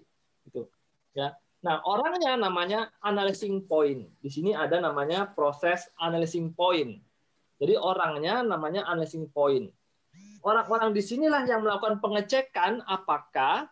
Gitu. 0.49 0.65
Ya. 1.13 1.37
Nah, 1.65 1.81
orangnya 1.89 2.37
namanya 2.37 2.93
analyzing 3.01 3.65
point. 3.65 4.05
Di 4.21 4.29
sini 4.29 4.53
ada 4.53 4.85
namanya 4.85 5.25
proses 5.33 5.89
analyzing 5.97 6.53
point. 6.53 7.01
Jadi 7.57 7.75
orangnya 7.81 8.45
namanya 8.45 8.85
analyzing 8.85 9.33
point 9.33 9.73
orang-orang 10.45 10.93
di 10.93 11.01
sinilah 11.01 11.43
yang 11.49 11.65
melakukan 11.65 11.99
pengecekan 11.99 12.85
apakah 12.85 13.67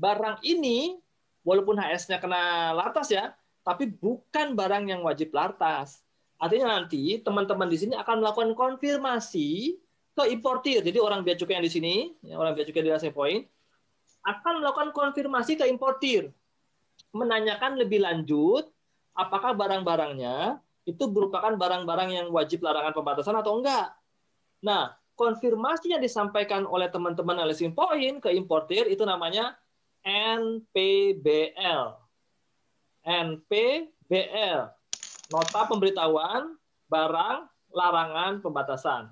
barang 0.00 0.40
ini 0.42 0.98
walaupun 1.44 1.76
HS-nya 1.76 2.18
kena 2.18 2.72
lartas 2.72 3.12
ya, 3.12 3.36
tapi 3.60 3.92
bukan 3.92 4.56
barang 4.56 4.88
yang 4.88 5.04
wajib 5.04 5.30
lartas. 5.36 6.00
Artinya 6.40 6.80
nanti 6.80 7.20
teman-teman 7.20 7.68
di 7.68 7.78
sini 7.78 7.94
akan 7.94 8.24
melakukan 8.24 8.56
konfirmasi 8.56 9.78
ke 10.16 10.24
importir. 10.32 10.80
Jadi 10.82 10.98
orang 10.98 11.22
bea 11.22 11.36
cukai 11.36 11.60
yang 11.60 11.66
di 11.68 11.72
sini, 11.72 11.94
ya, 12.24 12.40
orang 12.40 12.56
bea 12.56 12.66
cukai 12.66 12.82
di 12.82 13.12
Point, 13.12 13.44
akan 14.24 14.64
melakukan 14.64 14.90
konfirmasi 14.90 15.60
ke 15.60 15.68
importir. 15.68 16.32
Menanyakan 17.14 17.78
lebih 17.78 18.02
lanjut 18.02 18.66
apakah 19.14 19.54
barang-barangnya 19.54 20.58
itu 20.84 21.04
merupakan 21.08 21.54
barang-barang 21.54 22.10
yang 22.12 22.26
wajib 22.28 22.60
larangan 22.60 22.92
pembatasan 22.92 23.38
atau 23.38 23.56
enggak. 23.56 23.94
Nah, 24.60 24.92
konfirmasi 25.14 25.94
yang 25.94 26.02
disampaikan 26.02 26.66
oleh 26.66 26.90
teman-teman 26.90 27.40
analysis 27.40 27.70
point 27.72 28.18
ke 28.20 28.34
importir 28.34 28.90
itu 28.90 29.06
namanya 29.06 29.56
NPBL. 30.04 31.96
NPBL. 33.04 34.60
Nota 35.32 35.60
pemberitahuan 35.64 36.52
barang 36.90 37.38
larangan 37.72 38.44
pembatasan. 38.44 39.08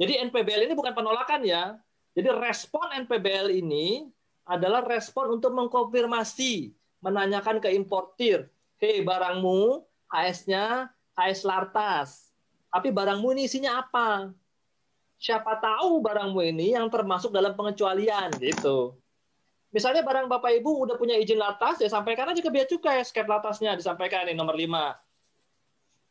Jadi 0.00 0.16
NPBL 0.30 0.70
ini 0.70 0.74
bukan 0.74 0.96
penolakan 0.96 1.44
ya. 1.44 1.76
Jadi 2.16 2.28
respon 2.32 2.92
NPBL 3.04 3.52
ini 3.52 4.08
adalah 4.48 4.82
respon 4.84 5.38
untuk 5.38 5.54
mengkonfirmasi, 5.54 6.74
menanyakan 7.02 7.58
ke 7.58 7.74
importir, 7.74 8.46
hei 8.78 9.02
barangmu 9.02 9.82
HS-nya 10.08 10.88
HS 11.18 11.44
Lartas, 11.44 12.30
tapi 12.70 12.94
barangmu 12.94 13.34
ini 13.34 13.50
isinya 13.50 13.82
apa? 13.82 14.32
siapa 15.22 15.54
tahu 15.62 16.02
barangmu 16.02 16.42
ini 16.42 16.74
yang 16.74 16.90
termasuk 16.90 17.30
dalam 17.30 17.54
pengecualian 17.54 18.34
gitu. 18.42 18.98
Misalnya 19.70 20.02
barang 20.02 20.26
Bapak 20.26 20.50
Ibu 20.58 20.84
udah 20.84 20.98
punya 20.98 21.14
izin 21.16 21.38
latas, 21.38 21.78
ya 21.78 21.88
sampaikan 21.88 22.28
aja 22.28 22.42
ke 22.42 22.50
bea 22.50 22.66
cukai 22.66 23.00
skep 23.06 23.24
latasnya 23.24 23.78
disampaikan 23.78 24.26
ini 24.26 24.34
nomor 24.34 24.58
5. 24.58 24.98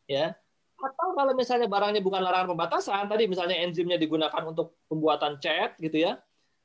Ya. 0.07 0.33
Atau 0.81 1.13
kalau 1.13 1.35
misalnya 1.37 1.69
barangnya 1.69 2.01
bukan 2.01 2.23
larangan 2.25 2.57
pembatasan, 2.57 3.05
tadi 3.05 3.29
misalnya 3.29 3.53
enzimnya 3.61 4.01
digunakan 4.01 4.41
untuk 4.47 4.79
pembuatan 4.89 5.37
cat 5.37 5.77
gitu 5.77 6.07
ya, 6.07 6.17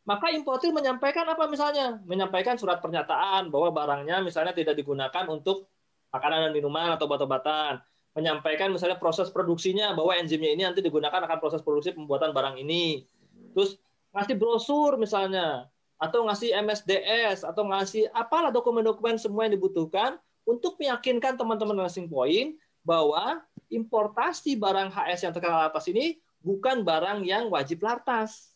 maka 0.07 0.31
importir 0.31 0.71
menyampaikan 0.71 1.27
apa 1.27 1.51
misalnya? 1.51 1.99
Menyampaikan 2.07 2.55
surat 2.55 2.79
pernyataan 2.79 3.51
bahwa 3.51 3.75
barangnya 3.75 4.23
misalnya 4.23 4.55
tidak 4.55 4.79
digunakan 4.79 5.27
untuk 5.27 5.67
makanan 6.15 6.49
dan 6.49 6.53
minuman 6.55 6.95
atau 6.95 7.11
obat-obatan 7.11 7.83
menyampaikan 8.17 8.73
misalnya 8.73 8.97
proses 8.97 9.29
produksinya 9.29 9.93
bahwa 9.93 10.17
enzimnya 10.17 10.49
ini 10.57 10.65
nanti 10.65 10.81
digunakan 10.81 11.21
akan 11.21 11.37
proses 11.37 11.61
produksi 11.61 11.93
pembuatan 11.93 12.33
barang 12.33 12.57
ini. 12.57 13.05
Terus 13.53 13.77
ngasih 14.17 14.41
brosur 14.41 14.97
misalnya 14.97 15.69
atau 16.01 16.25
ngasih 16.25 16.57
MSDS 16.65 17.45
atau 17.45 17.69
ngasih 17.69 18.09
apalah 18.17 18.49
dokumen-dokumen 18.49 19.21
semua 19.21 19.45
yang 19.45 19.61
dibutuhkan 19.61 20.17
untuk 20.49 20.81
meyakinkan 20.81 21.37
teman-teman 21.37 21.77
nursing 21.77 22.09
point 22.09 22.57
bahwa 22.81 23.45
importasi 23.69 24.57
barang 24.57 24.89
HS 24.89 25.29
yang 25.29 25.33
terkena 25.37 25.69
lartas 25.69 25.85
ini 25.93 26.17
bukan 26.41 26.81
barang 26.89 27.21
yang 27.21 27.53
wajib 27.53 27.85
lartas. 27.85 28.56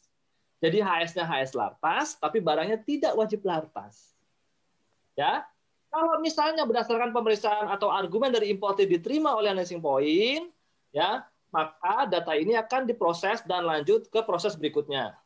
Jadi 0.61 0.84
HS-nya 0.84 1.24
HS 1.24 1.56
lartas, 1.56 2.20
tapi 2.20 2.38
barangnya 2.44 2.76
tidak 2.84 3.16
wajib 3.16 3.40
lartas. 3.48 4.12
Ya, 5.16 5.48
kalau 5.90 6.22
misalnya 6.22 6.62
berdasarkan 6.62 7.11
pemeriksaan 7.11 7.66
atau 7.66 7.90
argumen 7.90 8.30
dari 8.30 8.46
importer 8.54 8.86
diterima 8.86 9.34
oleh 9.34 9.50
analyzing 9.50 9.82
point, 9.82 10.46
ya, 10.94 11.26
maka 11.50 12.06
data 12.06 12.38
ini 12.38 12.54
akan 12.54 12.86
diproses 12.86 13.42
dan 13.42 13.66
lanjut 13.66 14.06
ke 14.06 14.22
proses 14.22 14.54
berikutnya. 14.54 15.18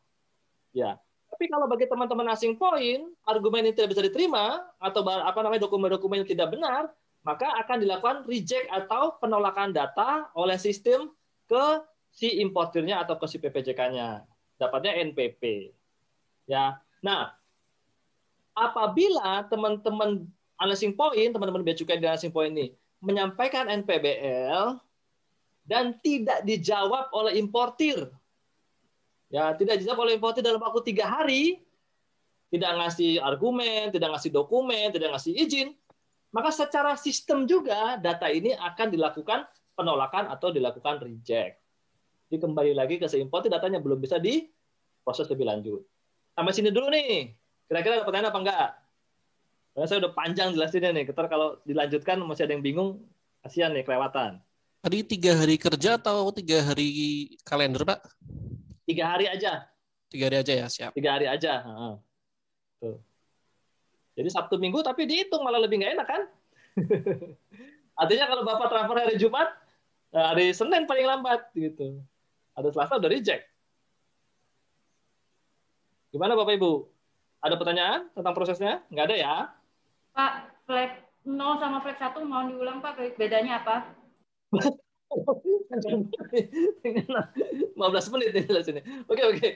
Ya. 0.73 0.97
Tapi 1.29 1.45
kalau 1.51 1.69
bagi 1.69 1.85
teman-teman 1.85 2.33
asing 2.33 2.57
point, 2.57 3.05
argumen 3.29 3.69
ini 3.69 3.77
tidak 3.77 3.93
bisa 3.93 4.01
diterima 4.01 4.65
atau 4.81 5.05
apa 5.05 5.37
namanya 5.45 5.69
dokumen-dokumen 5.69 6.25
yang 6.25 6.29
tidak 6.33 6.49
benar, 6.57 6.89
maka 7.21 7.45
akan 7.61 7.77
dilakukan 7.85 8.17
reject 8.25 8.65
atau 8.73 9.21
penolakan 9.21 9.69
data 9.69 10.33
oleh 10.33 10.57
sistem 10.57 11.13
ke 11.45 11.65
si 12.09 12.41
importirnya 12.41 13.05
atau 13.05 13.21
ke 13.21 13.25
si 13.29 13.37
PPJK-nya. 13.37 14.25
Dapatnya 14.55 14.95
NPP. 15.11 15.73
Ya. 16.47 16.79
Nah, 17.03 17.35
apabila 18.55 19.43
teman-teman 19.51 20.25
Analyzing 20.55 20.95
Point, 20.95 21.35
teman-teman 21.35 21.61
bea 21.61 21.75
cukai 21.75 21.99
di 21.99 22.07
Analyzing 22.07 22.31
Point 22.31 22.55
ini, 22.55 22.67
menyampaikan 23.03 23.67
NPBL 23.67 24.79
dan 25.67 25.97
tidak 25.99 26.45
dijawab 26.47 27.11
oleh 27.11 27.35
importir. 27.35 28.07
Ya, 29.27 29.51
tidak 29.57 29.83
dijawab 29.83 30.07
oleh 30.07 30.15
importir 30.15 30.45
dalam 30.45 30.63
waktu 30.63 30.95
tiga 30.95 31.11
hari, 31.11 31.59
tidak 32.53 32.71
ngasih 32.79 33.19
argumen, 33.19 33.91
tidak 33.91 34.15
ngasih 34.15 34.31
dokumen, 34.31 34.93
tidak 34.95 35.11
ngasih 35.11 35.33
izin, 35.35 35.75
maka 36.31 36.53
secara 36.53 36.95
sistem 36.95 37.43
juga 37.43 37.99
data 37.99 38.31
ini 38.31 38.55
akan 38.55 38.87
dilakukan 38.93 39.43
penolakan 39.75 40.31
atau 40.31 40.53
dilakukan 40.53 41.03
reject. 41.03 41.59
Jadi 42.25 42.37
kembali 42.41 42.71
lagi 42.73 42.95
ke 42.97 43.05
importir 43.21 43.53
datanya 43.53 43.77
belum 43.77 44.01
bisa 44.01 44.17
diproses 44.17 45.29
lebih 45.29 45.45
lanjut. 45.45 45.81
Sampai 46.33 46.51
sini 46.51 46.73
dulu 46.73 46.89
nih. 46.89 47.31
Kira-kira 47.69 48.01
ada 48.01 48.05
pertanyaan 48.05 48.29
apa 48.33 48.39
enggak? 48.41 48.69
Karena 49.75 49.85
saya 49.85 49.99
udah 50.05 50.13
panjang 50.13 50.49
jelasinnya 50.53 50.91
nih. 50.95 51.03
Ketar 51.09 51.25
kalau 51.29 51.59
dilanjutkan 51.67 52.17
masih 52.25 52.49
ada 52.49 52.53
yang 52.57 52.65
bingung, 52.65 53.03
kasihan 53.45 53.71
nih 53.73 53.85
kelewatan. 53.85 54.41
Tadi 54.85 55.01
tiga 55.01 55.33
hari 55.33 55.57
kerja 55.57 55.97
atau 55.97 56.29
tiga 56.29 56.61
hari 56.61 56.89
kalender, 57.41 57.81
Pak? 57.81 57.99
Tiga 58.85 59.09
hari 59.09 59.25
aja. 59.25 59.65
Tiga 60.09 60.29
hari 60.29 60.37
aja 60.45 60.53
ya, 60.53 60.67
siap. 60.69 60.91
Tiga 60.93 61.17
hari 61.17 61.25
aja. 61.25 61.65
Tuh. 62.77 63.01
Jadi 64.15 64.29
Sabtu 64.31 64.55
Minggu 64.55 64.79
tapi 64.79 65.03
dihitung 65.03 65.43
malah 65.43 65.59
lebih 65.59 65.81
nggak 65.83 65.93
enak 65.99 66.07
kan? 66.07 66.21
Artinya 68.01 68.25
kalau 68.31 68.43
Bapak 68.47 68.67
transfer 68.71 68.97
hari 68.99 69.15
Jumat, 69.19 69.49
eh, 70.15 70.23
hari 70.23 70.45
Senin 70.55 70.87
paling 70.87 71.03
lambat 71.03 71.51
gitu. 71.51 71.99
Ada 72.55 72.71
Selasa 72.71 72.99
udah 72.99 73.11
reject. 73.11 73.43
Gimana 76.15 76.39
Bapak 76.39 76.55
Ibu? 76.55 76.87
Ada 77.43 77.55
pertanyaan 77.59 78.07
tentang 78.15 78.33
prosesnya? 78.33 78.79
Nggak 78.87 79.05
ada 79.11 79.15
ya? 79.15 79.35
Pak, 80.15 80.33
flag 80.63 80.91
0 81.27 81.59
sama 81.59 81.83
flag 81.83 81.99
1 81.99 82.23
mau 82.23 82.47
diulang 82.47 82.79
Pak, 82.79 83.19
bedanya 83.19 83.59
apa? 83.59 83.91
15 85.15 88.11
menit 88.13 88.29
nih 88.33 88.63
sini. 88.63 88.81
Oke, 89.07 89.23
oke. 89.23 89.47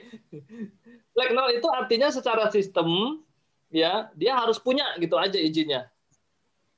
flag 1.10 1.34
nol 1.34 1.50
itu 1.52 1.68
artinya 1.68 2.08
secara 2.08 2.50
sistem 2.52 3.20
ya 3.70 4.10
dia 4.14 4.36
harus 4.38 4.58
punya 4.62 4.84
gitu 4.98 5.18
aja 5.18 5.38
izinnya. 5.38 5.90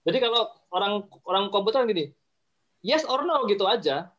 Jadi 0.03 0.19
kalau 0.19 0.51
orang 0.73 1.05
orang 1.27 1.51
komputer 1.53 1.87
gini, 1.87 2.13
yes 2.83 3.05
or 3.07 3.23
no 3.23 3.47
gitu 3.47 3.67
aja. 3.69 4.11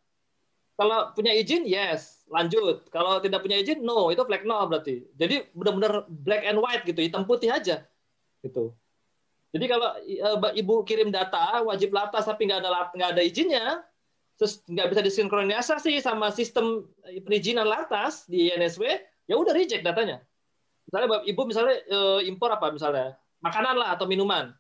Kalau 0.84 1.16
punya 1.16 1.32
izin 1.32 1.64
yes, 1.64 2.28
lanjut. 2.28 2.92
Kalau 2.92 3.24
tidak 3.24 3.40
punya 3.40 3.56
izin 3.56 3.88
no, 3.88 4.12
itu 4.12 4.20
flag 4.28 4.44
nol 4.44 4.68
berarti. 4.68 5.08
Jadi 5.16 5.48
benar-benar 5.56 6.04
black 6.12 6.44
and 6.44 6.60
white 6.60 6.84
gitu, 6.84 7.00
hitam 7.00 7.24
putih 7.24 7.56
aja. 7.56 7.88
Gitu. 8.44 8.76
Jadi 9.56 9.66
kalau 9.72 9.96
uh, 9.96 10.52
ibu 10.52 10.84
kirim 10.84 11.08
data 11.08 11.64
wajib 11.64 11.96
latas 11.96 12.28
tapi 12.28 12.52
nggak 12.52 12.68
ada 12.68 12.92
nggak 12.92 13.10
ada 13.16 13.24
izinnya, 13.24 13.80
terus 14.36 14.60
nggak 14.68 14.92
bisa 14.92 15.02
disinkronisasi 15.08 16.04
sama 16.04 16.36
sistem 16.36 16.84
perizinan 17.24 17.64
latas 17.64 18.28
di 18.28 18.52
NSW, 18.52 18.84
ya 19.24 19.40
udah 19.40 19.56
reject 19.56 19.88
datanya. 19.88 20.20
Misalnya 20.84 21.24
ibu 21.24 21.42
misalnya 21.48 21.80
uh, 21.96 22.20
impor 22.28 22.52
apa 22.52 22.76
misalnya 22.76 23.16
makanan 23.40 23.80
lah 23.80 23.96
atau 23.96 24.04
minuman, 24.04 24.52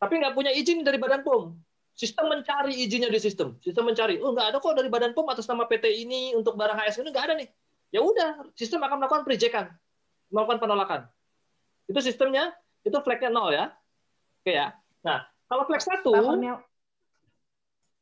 tapi 0.00 0.16
nggak 0.16 0.32
punya 0.32 0.54
izin 0.56 0.80
dari 0.80 0.96
Badan 0.96 1.20
POM. 1.20 1.60
Sistem 1.98 2.30
mencari 2.30 2.78
izinnya 2.78 3.10
di 3.10 3.18
sistem. 3.18 3.58
Sistem 3.58 3.90
mencari, 3.90 4.22
oh 4.22 4.30
nggak 4.30 4.54
ada 4.54 4.58
kok 4.62 4.70
dari 4.70 4.86
Badan 4.86 5.18
POM 5.18 5.26
atas 5.34 5.50
nama 5.50 5.66
PT 5.66 6.06
ini 6.06 6.30
untuk 6.38 6.54
barang 6.54 6.78
HS 6.78 7.02
ini 7.02 7.10
nggak 7.10 7.26
ada 7.26 7.34
nih. 7.34 7.50
Ya 7.90 8.06
udah, 8.06 8.46
sistem 8.54 8.86
akan 8.86 9.02
melakukan 9.02 9.26
prejekan, 9.26 9.66
melakukan 10.30 10.62
penolakan. 10.62 11.00
Itu 11.90 11.98
sistemnya, 11.98 12.54
itu 12.86 12.94
flagnya 13.02 13.34
nol 13.34 13.50
ya. 13.50 13.74
Oke 14.38 14.54
ya. 14.54 14.78
Nah, 15.02 15.26
kalau 15.50 15.66
flex 15.66 15.90
satu, 15.90 16.14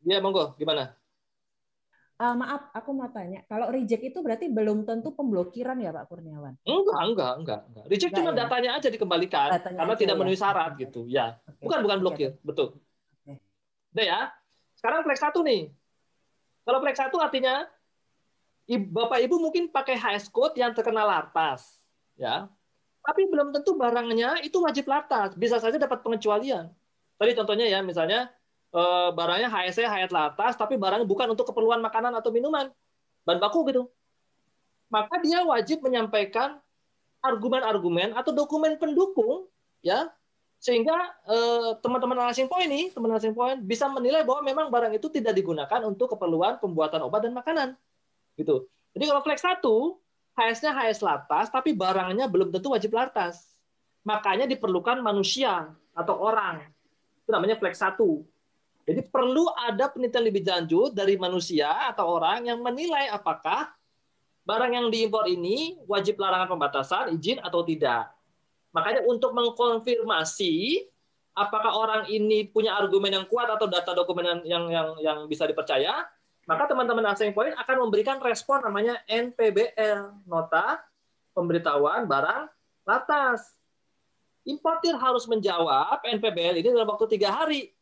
ya 0.05 0.21
monggo, 0.21 0.53
gimana? 0.61 0.93
Uh, 2.17 2.37
maaf, 2.37 2.69
aku 2.77 2.93
mau 2.93 3.09
tanya. 3.09 3.45
Kalau 3.49 3.73
reject 3.73 4.13
itu 4.13 4.19
berarti 4.21 4.53
belum 4.53 4.85
tentu 4.85 5.13
pemblokiran 5.17 5.77
ya 5.81 5.93
Pak 5.93 6.05
Kurniawan? 6.09 6.53
Enggak, 6.69 7.01
enggak, 7.01 7.33
enggak. 7.41 7.61
enggak. 7.69 7.85
Reject 7.89 8.13
enggak, 8.13 8.21
cuma 8.21 8.31
ya? 8.33 8.37
datanya 8.45 8.71
aja 8.77 8.89
dikembalikan 8.93 9.49
datanya 9.57 9.79
karena 9.85 9.95
tidak 9.97 10.13
ya? 10.13 10.19
memenuhi 10.21 10.37
syarat 10.41 10.71
okay. 10.77 10.81
gitu. 10.85 11.01
Ya, 11.09 11.41
okay. 11.49 11.65
bukan 11.65 11.79
bukan 11.81 11.99
blokir, 12.05 12.31
okay. 12.37 12.45
betul. 12.45 12.69
Udah 13.97 14.05
ya. 14.05 14.21
Sekarang 14.77 15.01
flex 15.09 15.25
satu 15.25 15.41
nih. 15.41 15.73
Kalau 16.69 16.85
flex 16.85 17.01
satu 17.01 17.17
artinya 17.17 17.65
Bapak 18.69 19.23
Ibu 19.25 19.41
mungkin 19.41 19.73
pakai 19.73 19.97
HS 19.97 20.29
code 20.29 20.59
yang 20.59 20.75
terkenal 20.75 21.07
atas, 21.07 21.79
ya 22.19 22.51
tapi 23.07 23.23
belum 23.31 23.55
tentu 23.55 23.79
barangnya 23.79 24.43
itu 24.43 24.59
wajib 24.59 24.91
latas. 24.91 25.39
Bisa 25.39 25.63
saja 25.63 25.79
dapat 25.79 26.03
pengecualian. 26.03 26.67
Tadi 27.17 27.33
contohnya 27.39 27.71
ya, 27.71 27.79
misalnya 27.81 28.35
eh, 28.75 29.09
barangnya 29.15 29.47
HSE 29.47 29.87
hayat 29.87 30.11
latas, 30.11 30.59
tapi 30.59 30.75
barangnya 30.75 31.07
bukan 31.07 31.31
untuk 31.31 31.47
keperluan 31.47 31.79
makanan 31.79 32.19
atau 32.19 32.35
minuman, 32.35 32.67
bahan 33.23 33.39
baku 33.39 33.63
gitu. 33.71 33.87
Maka 34.91 35.23
dia 35.23 35.47
wajib 35.47 35.87
menyampaikan 35.87 36.59
argumen-argumen 37.23 38.19
atau 38.19 38.35
dokumen 38.35 38.75
pendukung, 38.75 39.47
ya, 39.87 40.11
sehingga 40.67 40.99
eh, 41.31 41.79
teman-teman 41.79 42.19
analyzing 42.19 42.51
point 42.51 42.67
ini, 42.67 42.91
teman 42.91 43.15
analyzing 43.15 43.39
point 43.39 43.63
bisa 43.63 43.87
menilai 43.87 44.27
bahwa 44.27 44.43
memang 44.43 44.67
barang 44.67 44.99
itu 44.99 45.07
tidak 45.15 45.39
digunakan 45.39 45.79
untuk 45.87 46.19
keperluan 46.19 46.59
pembuatan 46.59 47.07
obat 47.07 47.23
dan 47.23 47.31
makanan, 47.39 47.69
gitu. 48.35 48.67
Jadi 48.91 49.05
kalau 49.07 49.23
flex 49.23 49.47
satu 49.47 50.03
HS-nya 50.35 50.75
HS 50.75 51.07
latas, 51.07 51.47
tapi 51.55 51.71
barangnya 51.71 52.27
belum 52.27 52.51
tentu 52.51 52.75
wajib 52.75 52.99
latas. 52.99 53.47
Makanya 54.03 54.51
diperlukan 54.51 54.99
manusia 54.99 55.71
atau 55.95 56.19
orang. 56.19 56.67
Itu 57.23 57.31
namanya 57.31 57.55
flex 57.63 57.79
satu. 57.79 58.27
Jadi 58.87 59.07
perlu 59.07 59.47
ada 59.55 59.91
penelitian 59.91 60.25
lebih 60.27 60.43
lanjut 60.47 60.91
dari 60.95 61.15
manusia 61.15 61.91
atau 61.91 62.19
orang 62.19 62.51
yang 62.51 62.59
menilai 62.59 63.07
apakah 63.11 63.71
barang 64.47 64.73
yang 64.75 64.87
diimpor 64.91 65.31
ini 65.31 65.79
wajib 65.87 66.19
larangan 66.19 66.51
pembatasan, 66.51 67.15
izin 67.15 67.39
atau 67.39 67.63
tidak. 67.63 68.16
Makanya 68.77 69.09
untuk 69.09 69.33
mengkonfirmasi 69.33 70.85
apakah 71.33 71.73
orang 71.73 72.03
ini 72.13 72.45
punya 72.45 72.77
argumen 72.77 73.09
yang 73.09 73.25
kuat 73.25 73.49
atau 73.49 73.65
data 73.65 73.97
dokumen 73.97 74.45
yang 74.45 74.69
yang 74.69 74.93
yang 75.01 75.19
bisa 75.25 75.49
dipercaya, 75.49 76.05
maka 76.45 76.69
teman-teman 76.69 77.09
asing 77.09 77.33
poin 77.33 77.57
akan 77.57 77.89
memberikan 77.89 78.21
respon 78.21 78.61
namanya 78.61 79.01
NPBL, 79.09 80.29
nota 80.29 80.85
pemberitahuan 81.33 82.05
barang 82.05 82.53
latas. 82.85 83.57
Importir 84.45 84.95
harus 84.95 85.25
menjawab 85.25 86.05
NPBL 86.05 86.61
ini 86.61 86.69
dalam 86.69 86.87
waktu 86.93 87.17
tiga 87.17 87.33
hari. 87.33 87.73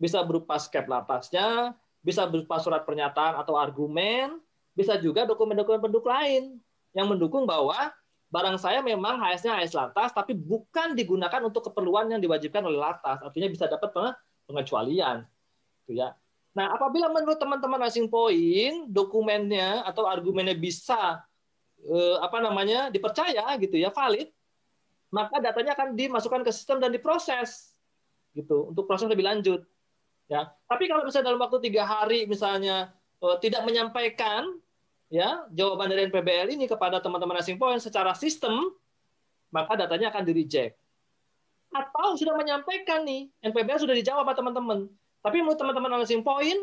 Bisa 0.00 0.22
berupa 0.24 0.56
skep 0.56 0.88
latasnya, 0.88 1.76
bisa 2.00 2.24
berupa 2.24 2.56
surat 2.56 2.88
pernyataan 2.88 3.36
atau 3.36 3.58
argumen, 3.58 4.40
bisa 4.72 4.96
juga 4.96 5.28
dokumen-dokumen 5.28 5.76
pendukung 5.76 6.08
lain 6.08 6.56
yang 6.96 7.04
mendukung 7.04 7.44
bahwa 7.44 7.92
barang 8.30 8.56
saya 8.62 8.78
memang 8.80 9.18
HS-nya 9.18 9.58
HS 9.58 9.74
latas, 9.74 10.14
tapi 10.14 10.38
bukan 10.38 10.94
digunakan 10.94 11.42
untuk 11.42 11.66
keperluan 11.68 12.14
yang 12.14 12.22
diwajibkan 12.22 12.62
oleh 12.62 12.78
latas. 12.78 13.18
Artinya 13.20 13.50
bisa 13.50 13.66
dapat 13.66 13.90
pengecualian. 14.46 15.26
Itu 15.84 15.98
ya. 15.98 16.14
Nah, 16.54 16.74
apabila 16.74 17.10
menurut 17.10 17.38
teman-teman 17.38 17.82
asing 17.86 18.06
poin 18.10 18.86
dokumennya 18.90 19.86
atau 19.86 20.06
argumennya 20.06 20.54
bisa 20.54 21.22
eh, 21.82 22.16
apa 22.22 22.38
namanya 22.42 22.90
dipercaya 22.90 23.54
gitu 23.58 23.78
ya 23.78 23.90
valid, 23.90 24.30
maka 25.10 25.42
datanya 25.42 25.74
akan 25.74 25.94
dimasukkan 25.98 26.42
ke 26.46 26.50
sistem 26.54 26.78
dan 26.78 26.94
diproses 26.94 27.74
gitu 28.34 28.70
untuk 28.70 28.86
proses 28.86 29.10
lebih 29.10 29.26
lanjut. 29.26 29.66
Ya, 30.30 30.54
tapi 30.70 30.86
kalau 30.86 31.02
misalnya 31.02 31.34
dalam 31.34 31.42
waktu 31.42 31.58
tiga 31.66 31.82
hari 31.82 32.26
misalnya 32.30 32.94
eh, 33.22 33.36
tidak 33.42 33.66
menyampaikan 33.66 34.46
ya 35.10 35.44
jawaban 35.50 35.90
dari 35.90 36.06
NPBL 36.06 36.54
ini 36.54 36.70
kepada 36.70 37.02
teman-teman 37.02 37.42
asing 37.42 37.58
poin 37.58 37.82
secara 37.82 38.14
sistem, 38.14 38.70
maka 39.50 39.74
datanya 39.74 40.14
akan 40.14 40.22
di 40.22 40.32
reject. 40.32 40.78
Atau 41.70 42.18
sudah 42.18 42.34
menyampaikan 42.38 43.02
nih 43.02 43.30
NPBL 43.42 43.82
sudah 43.82 43.94
dijawab 43.94 44.30
teman-teman, 44.32 44.86
tapi 45.20 45.42
menurut 45.42 45.58
teman-teman 45.58 45.90
analyzing 45.98 46.22
point, 46.22 46.62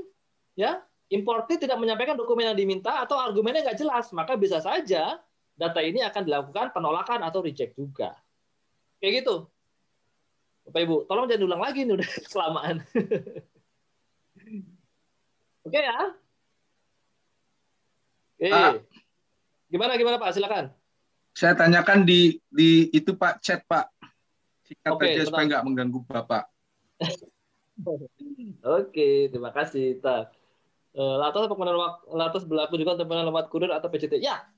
ya 0.56 0.80
importer 1.12 1.60
tidak 1.60 1.80
menyampaikan 1.80 2.20
dokumen 2.20 2.52
yang 2.52 2.58
diminta 2.58 3.04
atau 3.04 3.20
argumennya 3.20 3.68
nggak 3.68 3.80
jelas, 3.80 4.12
maka 4.16 4.40
bisa 4.40 4.64
saja 4.64 5.20
data 5.58 5.82
ini 5.82 6.04
akan 6.04 6.24
dilakukan 6.24 6.72
penolakan 6.72 7.24
atau 7.24 7.44
reject 7.44 7.76
juga. 7.76 8.16
Kayak 9.00 9.24
gitu. 9.24 9.36
Bapak 10.68 10.84
Ibu, 10.84 11.08
tolong 11.08 11.32
jangan 11.32 11.48
ulang 11.48 11.62
lagi 11.64 11.88
nih 11.88 11.96
udah 11.96 12.10
kelamaan. 12.34 12.84
Oke 15.68 15.80
ya. 15.80 16.12
Oke. 18.38 18.54
Ah. 18.54 18.78
Gimana 19.68 19.98
gimana 19.98 20.22
Pak? 20.22 20.38
Silakan. 20.38 20.70
Saya 21.34 21.54
tanyakan 21.58 22.06
di 22.06 22.38
di 22.50 22.88
itu 22.94 23.18
Pak 23.18 23.42
chat 23.42 23.66
Pak. 23.66 23.90
Sikat 24.66 24.94
Oke, 24.94 25.10
aja 25.10 25.26
supaya 25.26 25.46
nggak 25.50 25.66
mengganggu 25.66 26.00
Bapak. 26.06 26.46
Oke, 28.80 29.30
terima 29.34 29.50
kasih. 29.54 29.98
Tak. 30.02 30.34
Eh, 30.98 31.16
latas 31.22 31.46
pengguna 31.46 31.74
latas 32.10 32.42
berlaku 32.42 32.78
juga 32.82 32.98
untuk 32.98 33.06
pengguna 33.06 33.30
lewat 33.30 33.46
kurir 33.54 33.70
atau 33.70 33.86
PCT. 33.86 34.18
Ya, 34.18 34.50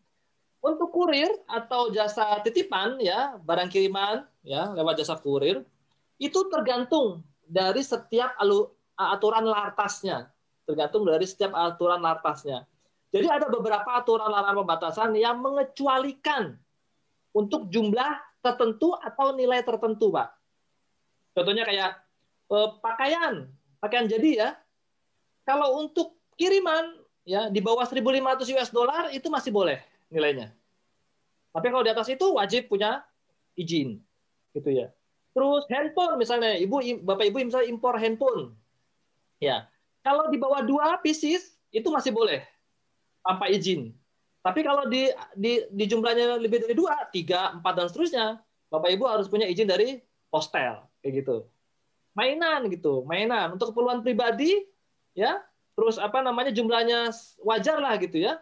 untuk 0.64 0.88
kurir 0.92 1.28
atau 1.48 1.92
jasa 1.92 2.40
titipan 2.44 2.96
ya, 3.00 3.36
barang 3.44 3.68
kiriman 3.68 4.24
ya 4.44 4.72
lewat 4.72 5.04
jasa 5.04 5.20
kurir 5.20 5.68
itu 6.16 6.40
tergantung 6.48 7.28
dari 7.44 7.84
setiap 7.84 8.40
alu, 8.40 8.72
aturan 8.96 9.44
lartasnya. 9.48 10.32
Tergantung 10.64 11.04
dari 11.04 11.26
setiap 11.26 11.52
aturan 11.58 12.00
lartasnya. 12.00 12.69
Jadi 13.10 13.26
ada 13.26 13.50
beberapa 13.50 13.90
aturan 13.98 14.30
larangan 14.30 14.62
pembatasan 14.62 15.10
yang 15.18 15.42
mengecualikan 15.42 16.54
untuk 17.34 17.66
jumlah 17.74 18.22
tertentu 18.46 18.94
atau 18.94 19.34
nilai 19.34 19.66
tertentu, 19.66 20.14
Pak. 20.14 20.30
Contohnya 21.34 21.66
kayak 21.66 21.92
eh, 22.54 22.70
pakaian, 22.82 23.50
pakaian 23.82 24.06
jadi 24.06 24.30
ya. 24.30 24.50
Kalau 25.42 25.82
untuk 25.82 26.22
kiriman 26.38 27.02
ya 27.26 27.50
di 27.50 27.58
bawah 27.58 27.82
1.500 27.82 28.46
US 28.54 28.70
dollar 28.70 29.10
itu 29.10 29.26
masih 29.34 29.50
boleh 29.50 29.82
nilainya. 30.14 30.54
Tapi 31.50 31.68
kalau 31.74 31.82
di 31.82 31.90
atas 31.90 32.06
itu 32.14 32.26
wajib 32.38 32.70
punya 32.70 33.02
izin, 33.58 33.98
gitu 34.54 34.70
ya. 34.70 34.94
Terus 35.34 35.66
handphone 35.74 36.22
misalnya, 36.22 36.54
ibu 36.62 36.78
bapak 37.02 37.26
ibu 37.34 37.42
misalnya 37.42 37.70
impor 37.74 37.98
handphone, 37.98 38.54
ya. 39.42 39.66
Kalau 40.06 40.30
di 40.30 40.38
bawah 40.38 40.62
dua 40.62 41.02
pieces 41.02 41.58
itu 41.74 41.90
masih 41.90 42.14
boleh 42.14 42.46
tanpa 43.24 43.52
izin. 43.52 43.94
Tapi 44.40 44.64
kalau 44.64 44.88
di, 44.88 45.12
di, 45.36 45.68
di 45.68 45.86
jumlahnya 45.86 46.40
lebih 46.40 46.64
dari 46.64 46.76
dua, 46.76 47.08
tiga, 47.12 47.52
empat 47.60 47.74
dan 47.76 47.88
seterusnya, 47.92 48.26
bapak 48.72 48.90
ibu 48.96 49.04
harus 49.06 49.28
punya 49.28 49.46
izin 49.46 49.68
dari 49.68 50.00
postel, 50.32 50.80
kayak 51.04 51.14
gitu 51.24 51.44
mainan 52.20 52.68
gitu, 52.68 53.08
mainan 53.08 53.56
untuk 53.56 53.72
keperluan 53.72 54.04
pribadi 54.04 54.68
ya. 55.16 55.40
Terus 55.80 55.96
apa 55.96 56.20
namanya 56.20 56.52
jumlahnya 56.52 57.16
wajar 57.40 57.80
lah 57.80 57.96
gitu 57.96 58.20
ya. 58.20 58.36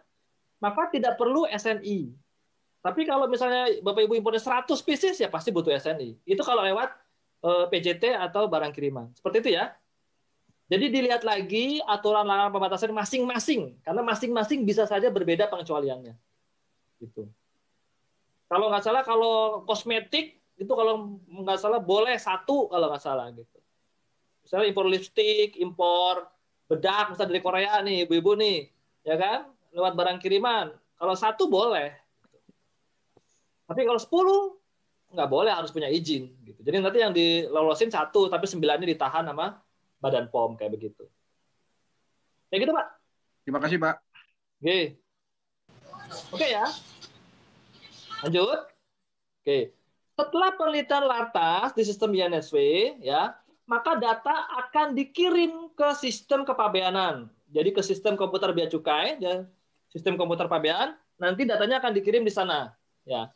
Maka 0.58 0.90
tidak 0.90 1.22
perlu 1.22 1.46
SNI. 1.46 2.10
Tapi 2.82 3.06
kalau 3.06 3.30
misalnya 3.30 3.78
Bapak 3.86 4.10
Ibu 4.10 4.18
impornya 4.18 4.42
100 4.42 4.74
pieces 4.82 5.22
ya 5.22 5.30
pasti 5.30 5.54
butuh 5.54 5.70
SNI. 5.70 6.18
Itu 6.26 6.42
kalau 6.42 6.66
lewat 6.66 6.90
eh, 7.46 7.66
PJT 7.70 8.18
atau 8.18 8.50
barang 8.50 8.74
kiriman. 8.74 9.14
Seperti 9.14 9.38
itu 9.46 9.50
ya. 9.54 9.70
Jadi 10.68 10.92
dilihat 10.92 11.24
lagi 11.24 11.80
aturan 11.88 12.28
larangan 12.28 12.52
pembatasan 12.52 12.92
masing-masing 12.92 13.80
karena 13.88 14.04
masing-masing 14.04 14.68
bisa 14.68 14.84
saja 14.84 15.08
berbeda 15.08 15.48
pengecualiannya. 15.48 16.12
Gitu. 17.00 17.24
Kalau 18.52 18.68
nggak 18.68 18.84
salah 18.84 19.04
kalau 19.08 19.64
kosmetik 19.64 20.44
itu 20.60 20.72
kalau 20.76 21.24
nggak 21.24 21.60
salah 21.60 21.80
boleh 21.80 22.20
satu 22.20 22.68
kalau 22.68 22.92
nggak 22.92 23.04
salah 23.04 23.32
gitu. 23.32 23.58
Misalnya 24.44 24.68
impor 24.68 24.86
lipstick, 24.92 25.56
impor 25.56 26.28
bedak 26.68 27.16
misalnya 27.16 27.32
dari 27.32 27.42
Korea 27.44 27.74
nih, 27.80 28.04
ibu-ibu 28.04 28.36
nih, 28.36 28.68
ya 29.08 29.16
kan? 29.16 29.48
Lewat 29.72 29.96
barang 29.96 30.20
kiriman. 30.20 30.76
Kalau 31.00 31.16
satu 31.16 31.48
boleh. 31.48 31.96
Tapi 33.68 33.88
kalau 33.88 34.00
sepuluh 34.00 34.56
nggak 35.16 35.30
boleh 35.32 35.52
harus 35.52 35.72
punya 35.72 35.88
izin. 35.88 36.32
Gitu. 36.44 36.60
Jadi 36.60 36.76
nanti 36.80 37.00
yang 37.00 37.16
dilolosin 37.16 37.92
satu, 37.92 38.28
tapi 38.28 38.48
sembilannya 38.48 38.88
ditahan 38.88 39.28
sama 39.28 39.56
Badan 40.08 40.32
POM 40.32 40.56
kayak 40.56 40.72
begitu. 40.72 41.04
Ya 42.48 42.64
gitu 42.64 42.72
Pak. 42.72 42.88
Terima 43.44 43.60
kasih 43.60 43.76
Pak. 43.76 43.96
Oke. 44.64 44.80
Oke 46.32 46.48
ya. 46.48 46.66
Lanjut. 48.24 48.60
Oke. 49.44 49.76
Setelah 50.18 50.50
penelitian 50.56 51.06
lantas 51.06 51.78
di 51.78 51.84
sistem 51.86 52.10
INSW, 52.16 52.58
ya, 53.06 53.38
maka 53.70 54.00
data 54.00 54.48
akan 54.66 54.98
dikirim 54.98 55.70
ke 55.76 55.90
sistem 56.00 56.42
kepabeanan. 56.42 57.30
Jadi 57.54 57.70
ke 57.70 57.86
sistem 57.86 58.18
komputer 58.18 58.50
bea 58.56 58.66
cukai, 58.66 59.22
ya, 59.22 59.46
sistem 59.94 60.18
komputer 60.18 60.50
pabean, 60.50 60.98
nanti 61.22 61.46
datanya 61.46 61.78
akan 61.78 61.94
dikirim 61.94 62.26
di 62.26 62.34
sana. 62.34 62.74
Ya. 63.06 63.30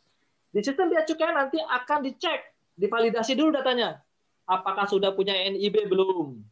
Di 0.50 0.60
sistem 0.60 0.90
bea 0.90 1.06
cukai 1.06 1.30
nanti 1.32 1.56
akan 1.62 1.98
dicek, 2.02 2.40
divalidasi 2.76 3.38
dulu 3.38 3.54
datanya. 3.54 4.02
Apakah 4.44 4.90
sudah 4.90 5.14
punya 5.14 5.32
NIB 5.32 5.86
belum? 5.86 6.42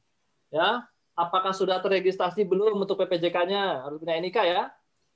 Ya, 0.50 0.84
apakah 1.14 1.54
sudah 1.54 1.78
terregistrasi 1.78 2.42
belum 2.42 2.82
untuk 2.82 2.98
PPJK-nya? 2.98 3.86
Harus 3.86 4.02
punya 4.02 4.18
NIK 4.18 4.38
ya. 4.46 4.62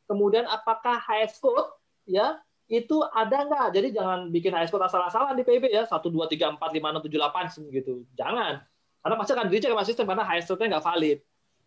Kemudian 0.07 0.47
apakah 0.47 1.01
HS 1.01 1.43
code 1.43 1.75
ya 2.07 2.39
itu 2.71 3.03
ada 3.13 3.45
nggak? 3.45 3.67
Jadi 3.75 3.89
jangan 3.93 4.31
bikin 4.31 4.55
HS 4.55 4.71
code 4.71 4.87
asal-asalan 4.87 5.37
di 5.37 5.45
PIB 5.45 5.69
ya, 5.69 5.85
1, 5.85 5.91
2, 5.91 6.01
3, 6.01 6.57
4, 6.57 6.61
5, 6.61 7.03
6, 7.03 7.09
7, 7.11 7.69
8 7.69 7.75
gitu. 7.75 7.95
Jangan. 8.17 8.63
Karena 9.05 9.17
pasti 9.21 9.33
akan 9.37 9.47
dicek 9.53 9.71
sama 9.73 9.85
sistem 9.85 10.07
karena 10.09 10.25
HS 10.25 10.47
code-nya 10.49 10.69
nggak 10.77 10.87
valid. 10.87 11.19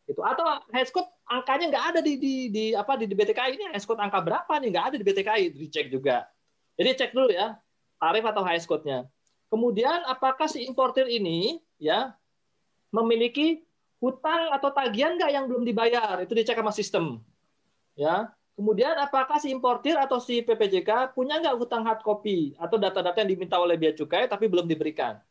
Itu 0.07 0.21
atau 0.23 0.45
HS 0.71 0.89
code 0.95 1.09
angkanya 1.27 1.65
nggak 1.69 1.85
ada 1.93 1.99
di, 1.99 2.13
di, 2.17 2.35
di 2.47 2.65
apa 2.71 2.95
di, 2.95 3.05
di 3.05 3.13
BTKI 3.13 3.51
ini 3.59 3.65
HS 3.75 3.85
code 3.85 3.99
angka 3.99 4.23
berapa 4.23 4.53
nih 4.57 4.69
nggak 4.73 4.85
ada 4.89 4.95
di 4.95 5.05
BTKI 5.05 5.43
dicek 5.53 5.91
juga. 5.91 6.25
Jadi 6.79 6.89
cek 6.97 7.11
dulu 7.11 7.29
ya 7.29 7.59
tarif 7.99 8.23
atau 8.23 8.41
HS 8.41 8.65
code-nya. 8.65 9.05
Kemudian 9.51 10.05
apakah 10.07 10.47
si 10.47 10.63
importer 10.65 11.05
ini 11.09 11.61
ya 11.77 12.13
memiliki 12.89 13.63
hutang 13.97 14.53
atau 14.53 14.69
tagihan 14.71 15.17
nggak 15.17 15.31
yang 15.31 15.45
belum 15.49 15.63
dibayar? 15.63 16.21
Itu 16.21 16.37
dicek 16.37 16.57
sama 16.57 16.71
sistem. 16.71 17.21
Ya, 17.97 18.29
Kemudian 18.57 18.97
apakah 18.97 19.37
si 19.37 19.53
importir 19.53 19.93
atau 20.01 20.17
si 20.17 20.41
PPJK 20.41 21.13
punya 21.13 21.37
nggak 21.37 21.61
hutang 21.61 21.85
hard 21.85 22.01
copy 22.01 22.57
atau 22.57 22.81
data-data 22.81 23.21
yang 23.21 23.29
diminta 23.29 23.53
oleh 23.61 23.77
bea 23.77 23.93
cukai 23.93 24.25
tapi 24.25 24.49
belum 24.49 24.65
diberikan? 24.65 25.21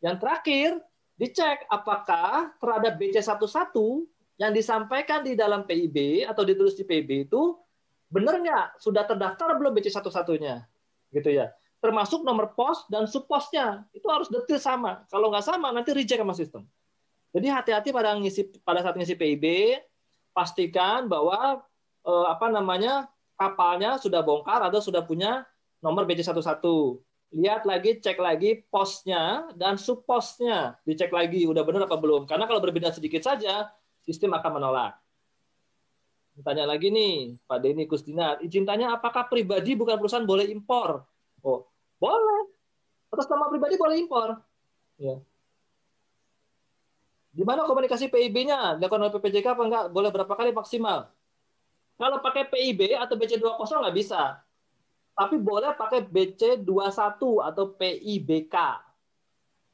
Yang 0.00 0.16
terakhir, 0.24 0.70
dicek 1.20 1.68
apakah 1.68 2.56
terhadap 2.56 2.96
BC11 2.96 3.76
yang 4.40 4.56
disampaikan 4.56 5.20
di 5.20 5.36
dalam 5.36 5.68
PIB 5.68 6.24
atau 6.24 6.40
ditulis 6.40 6.72
di 6.72 6.88
PIB 6.88 7.28
itu 7.28 7.60
benar 8.08 8.40
nggak 8.40 8.80
sudah 8.80 9.04
terdaftar 9.04 9.60
belum 9.60 9.76
BC11-nya? 9.76 10.64
Gitu 11.12 11.28
ya. 11.36 11.52
Termasuk 11.80 12.20
nomor 12.22 12.52
pos 12.52 12.84
dan 12.92 13.08
subposnya. 13.08 13.88
Itu 13.96 14.06
harus 14.12 14.28
detail 14.28 14.60
sama. 14.60 15.08
Kalau 15.08 15.32
nggak 15.32 15.44
sama 15.44 15.72
nanti 15.72 15.96
reject 15.96 16.20
sama 16.20 16.36
sistem. 16.36 16.62
Jadi 17.32 17.46
hati-hati 17.48 17.88
pada 17.94 18.12
ngisi 18.18 18.52
pada 18.60 18.84
saat 18.84 18.98
ngisi 18.98 19.16
PIB, 19.16 19.78
pastikan 20.36 21.08
bahwa 21.08 21.64
eh, 22.04 22.26
apa 22.28 22.52
namanya 22.52 23.08
kapalnya 23.38 23.96
sudah 23.96 24.20
bongkar 24.20 24.60
atau 24.60 24.82
sudah 24.84 25.00
punya 25.00 25.48
nomor 25.80 26.04
BC11. 26.04 26.60
Lihat 27.30 27.62
lagi, 27.62 28.02
cek 28.02 28.18
lagi 28.18 28.66
posnya 28.68 29.48
dan 29.54 29.78
subposnya. 29.78 30.74
Dicek 30.82 31.14
lagi, 31.14 31.46
udah 31.46 31.62
benar 31.62 31.86
apa 31.86 31.94
belum. 31.94 32.26
Karena 32.26 32.44
kalau 32.50 32.58
berbeda 32.58 32.90
sedikit 32.90 33.22
saja, 33.22 33.70
sistem 34.02 34.34
akan 34.34 34.58
menolak. 34.58 34.98
Tanya 36.42 36.66
lagi 36.66 36.90
nih, 36.90 37.38
Pak 37.46 37.58
Denny 37.62 37.86
Kusdinar. 37.86 38.42
Izin 38.42 38.66
tanya, 38.66 38.98
apakah 38.98 39.30
pribadi 39.30 39.78
bukan 39.78 39.94
perusahaan 39.94 40.26
boleh 40.26 40.50
impor? 40.50 41.06
Oh, 41.46 41.69
boleh. 42.00 42.42
Atas 43.12 43.28
nama 43.28 43.52
pribadi 43.52 43.76
boleh 43.76 43.96
impor. 44.00 44.40
Ya. 44.96 45.20
Di 47.30 47.46
mana 47.46 47.62
komunikasi 47.62 48.10
PIB-nya? 48.10 48.80
Dilakukan 48.80 49.06
oleh 49.06 49.14
PPJK 49.14 49.46
apa 49.54 49.62
enggak? 49.62 49.84
Boleh 49.94 50.10
berapa 50.10 50.34
kali 50.34 50.50
maksimal? 50.50 51.12
Kalau 52.00 52.18
pakai 52.24 52.48
PIB 52.48 52.96
atau 52.96 53.14
BC20 53.14 53.60
nggak 53.60 53.96
bisa. 53.96 54.40
Tapi 55.14 55.36
boleh 55.36 55.76
pakai 55.76 56.00
BC21 56.08 57.20
atau 57.20 57.64
PIBK. 57.76 58.56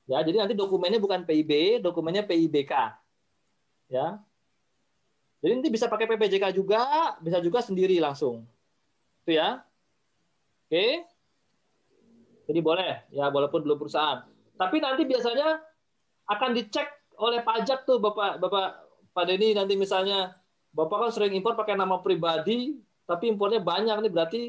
Ya, 0.07 0.23
jadi 0.23 0.43
nanti 0.43 0.55
dokumennya 0.55 0.99
bukan 0.99 1.23
PIB, 1.23 1.83
dokumennya 1.83 2.27
PIBK. 2.27 2.73
Ya. 3.91 4.19
Jadi 5.39 5.53
nanti 5.63 5.71
bisa 5.71 5.87
pakai 5.87 6.11
PPJK 6.11 6.51
juga, 6.51 7.15
bisa 7.23 7.39
juga 7.39 7.63
sendiri 7.63 8.03
langsung. 8.03 8.43
Itu 9.23 9.39
ya. 9.39 9.63
Oke. 10.67 11.07
Jadi 12.47 12.61
boleh, 12.63 13.11
ya 13.11 13.27
walaupun 13.29 13.67
belum 13.67 13.79
perusahaan. 13.79 14.23
Tapi 14.55 14.77
nanti 14.79 15.03
biasanya 15.03 15.59
akan 16.31 16.51
dicek 16.55 16.87
oleh 17.19 17.43
pajak 17.43 17.85
tuh 17.85 17.99
Bapak 17.99 18.39
Bapak 18.39 18.67
Pak 19.11 19.25
Denny 19.27 19.57
nanti 19.57 19.75
misalnya 19.75 20.37
Bapak 20.77 21.09
kan 21.09 21.11
sering 21.11 21.33
impor 21.33 21.57
pakai 21.57 21.73
nama 21.73 21.99
pribadi, 22.05 22.77
tapi 23.09 23.33
impornya 23.33 23.65
banyak 23.65 23.97
nih 24.05 24.13
berarti 24.13 24.43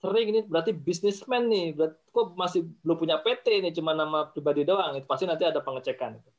sering 0.00 0.26
ini 0.28 0.40
berarti 0.44 0.76
bisnismen 0.76 1.48
nih. 1.48 1.66
Berarti 1.72 1.96
kok 2.12 2.26
masih 2.36 2.60
belum 2.84 2.96
punya 3.00 3.16
PT 3.20 3.64
nih 3.64 3.72
cuma 3.72 3.96
nama 3.96 4.28
pribadi 4.28 4.68
doang. 4.68 4.92
Itu 5.00 5.08
pasti 5.08 5.24
nanti 5.24 5.48
ada 5.48 5.64
pengecekan 5.64 6.20
itu. 6.20 6.30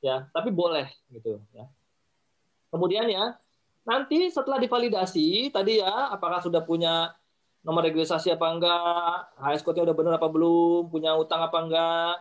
Ya, 0.00 0.30
tapi 0.32 0.54
boleh 0.54 0.88
gitu 1.12 1.42
ya. 1.52 1.68
Kemudian 2.72 3.08
ya, 3.08 3.36
nanti 3.84 4.28
setelah 4.32 4.56
divalidasi 4.60 5.52
tadi 5.52 5.80
ya, 5.84 6.12
apakah 6.12 6.40
sudah 6.40 6.64
punya 6.64 7.12
nomor 7.62 7.82
registrasi 7.84 8.32
apa 8.34 8.46
enggak, 8.48 9.14
HS 9.38 9.62
code-nya 9.66 9.84
udah 9.90 9.96
benar 9.96 10.12
apa 10.16 10.28
belum, 10.30 10.88
punya 10.88 11.14
utang 11.18 11.42
apa 11.42 11.58
enggak, 11.58 12.14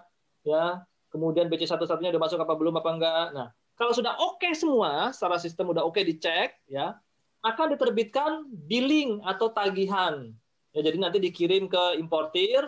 ya. 0.44 0.82
Kemudian 1.08 1.48
BC 1.48 1.70
satu-satunya 1.70 2.12
udah 2.12 2.22
masuk 2.22 2.40
apa 2.42 2.54
belum 2.58 2.76
apa 2.78 2.90
enggak. 2.92 3.26
Nah, 3.32 3.48
kalau 3.78 3.94
sudah 3.94 4.18
oke 4.18 4.42
okay 4.42 4.54
semua, 4.58 5.14
secara 5.14 5.38
sistem 5.38 5.72
udah 5.72 5.86
oke 5.86 5.96
okay 5.96 6.04
dicek, 6.04 6.58
ya, 6.68 6.98
akan 7.46 7.78
diterbitkan 7.78 8.44
billing 8.68 9.22
atau 9.24 9.54
tagihan. 9.54 10.34
Ya, 10.76 10.82
jadi 10.84 10.98
nanti 11.00 11.18
dikirim 11.22 11.72
ke 11.72 11.98
importir, 11.98 12.66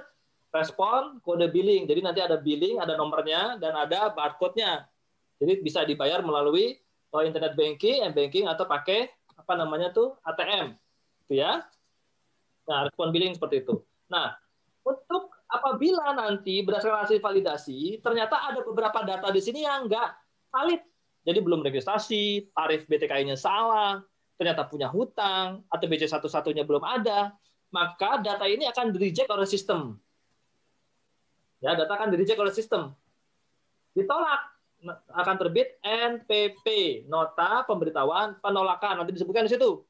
respon, 0.49 1.21
kode 1.21 1.49
billing. 1.49 1.85
Jadi 1.85 2.01
nanti 2.01 2.21
ada 2.21 2.37
billing, 2.37 2.81
ada 2.81 2.97
nomornya, 2.97 3.57
dan 3.61 3.77
ada 3.77 4.09
barcode-nya. 4.13 4.85
Jadi 5.39 5.61
bisa 5.63 5.85
dibayar 5.85 6.19
melalui 6.25 6.77
oh, 7.13 7.23
internet 7.23 7.53
banking, 7.53 8.05
m-banking, 8.11 8.45
atau 8.49 8.65
pakai 8.65 9.09
apa 9.37 9.53
namanya 9.55 9.93
tuh 9.93 10.17
ATM. 10.25 10.75
Itu 11.25 11.39
ya. 11.39 11.63
Nah, 12.69 12.85
respon 12.85 13.09
billing 13.09 13.33
seperti 13.33 13.65
itu. 13.65 13.81
Nah, 14.13 14.37
untuk 14.85 15.33
apabila 15.49 16.13
nanti 16.13 16.61
berdasarkan 16.61 17.09
hasil 17.09 17.17
validasi, 17.17 17.97
ternyata 18.05 18.53
ada 18.53 18.61
beberapa 18.61 19.01
data 19.01 19.33
di 19.33 19.41
sini 19.41 19.65
yang 19.65 19.89
enggak 19.89 20.13
valid 20.53 20.81
jadi 21.27 21.39
belum 21.43 21.61
registrasi, 21.61 22.47
tarif 22.55 22.87
BTKI-nya 22.87 23.35
salah, 23.35 23.99
ternyata 24.39 24.63
punya 24.65 24.87
hutang, 24.87 25.67
atau 25.67 25.85
BC 25.85 26.07
satu-satunya 26.07 26.63
belum 26.63 26.81
ada, 26.81 27.35
maka 27.69 28.23
data 28.23 28.47
ini 28.47 28.65
akan 28.65 28.95
di-reject 28.95 29.27
oleh 29.27 29.45
sistem. 29.45 29.99
Ya, 31.59 31.75
data 31.75 31.91
akan 31.91 32.15
di-reject 32.15 32.39
oleh 32.39 32.53
sistem. 32.55 32.95
Ditolak 33.91 34.41
akan 35.11 35.35
terbit 35.35 35.75
NPP, 35.83 36.65
nota 37.11 37.67
pemberitahuan 37.67 38.39
penolakan. 38.39 39.03
Nanti 39.03 39.11
disebutkan 39.11 39.43
di 39.43 39.51
situ. 39.51 39.83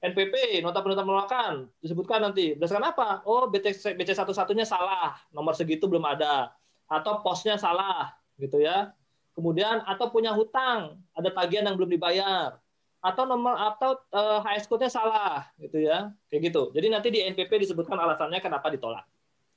NPP, 0.00 0.64
nota 0.64 0.80
pemberitahuan 0.80 1.08
penolakan, 1.08 1.52
disebutkan 1.84 2.24
nanti. 2.24 2.56
Berdasarkan 2.56 2.88
apa? 2.88 3.08
Oh, 3.28 3.44
BC, 3.52 3.96
BC 4.00 4.16
satu-satunya 4.16 4.64
salah, 4.64 5.20
nomor 5.28 5.52
segitu 5.52 5.84
belum 5.84 6.04
ada. 6.08 6.56
Atau 6.88 7.20
posnya 7.20 7.60
salah, 7.60 8.16
gitu 8.40 8.64
ya 8.64 8.96
kemudian 9.40 9.80
atau 9.88 10.12
punya 10.12 10.36
hutang, 10.36 11.00
ada 11.16 11.32
tagihan 11.32 11.64
yang 11.70 11.80
belum 11.80 11.88
dibayar, 11.96 12.60
atau 13.00 13.24
nomor 13.24 13.56
atau 13.56 13.96
uh, 14.12 14.44
HS 14.44 14.68
code-nya 14.68 14.92
salah 14.92 15.48
gitu 15.56 15.80
ya. 15.80 16.12
Kayak 16.28 16.52
gitu. 16.52 16.62
Jadi 16.76 16.86
nanti 16.92 17.08
di 17.08 17.24
NPP 17.24 17.64
disebutkan 17.64 17.96
alasannya 17.96 18.44
kenapa 18.44 18.68
ditolak. 18.68 19.08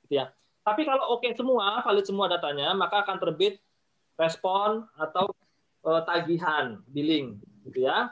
Gitu 0.08 0.24
ya. 0.24 0.32
Tapi 0.64 0.88
kalau 0.88 1.12
oke 1.12 1.28
okay 1.28 1.36
semua, 1.36 1.84
valid 1.84 2.08
semua 2.08 2.26
datanya, 2.32 2.72
maka 2.72 3.04
akan 3.04 3.20
terbit 3.20 3.60
respon 4.16 4.88
atau 4.96 5.28
uh, 5.84 6.00
tagihan 6.08 6.80
billing 6.88 7.36
gitu 7.68 7.84
ya. 7.84 8.08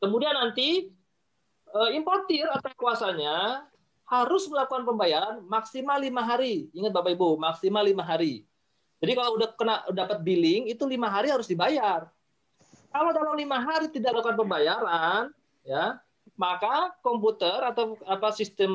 Kemudian 0.00 0.32
nanti 0.32 0.88
importir 1.94 2.46
atau 2.50 2.70
kuasanya 2.74 3.66
harus 4.10 4.50
melakukan 4.50 4.82
pembayaran 4.82 5.38
maksimal 5.46 5.98
lima 6.02 6.26
hari. 6.26 6.66
Ingat 6.74 6.90
Bapak 6.90 7.14
Ibu, 7.14 7.38
maksimal 7.38 7.86
lima 7.86 8.02
hari. 8.02 8.42
Jadi 9.00 9.12
kalau 9.16 9.38
udah 9.38 9.48
kena 9.54 9.76
dapat 9.94 10.18
billing 10.20 10.68
itu 10.68 10.82
lima 10.84 11.08
hari 11.08 11.30
harus 11.30 11.46
dibayar. 11.46 12.10
Kalau 12.90 13.10
dalam 13.14 13.38
lima 13.38 13.62
hari 13.62 13.86
tidak 13.86 14.18
lakukan 14.18 14.34
pembayaran, 14.34 15.30
ya 15.62 16.02
maka 16.34 16.96
komputer 17.04 17.60
atau 17.68 18.00
apa 18.08 18.32
sistem 18.32 18.72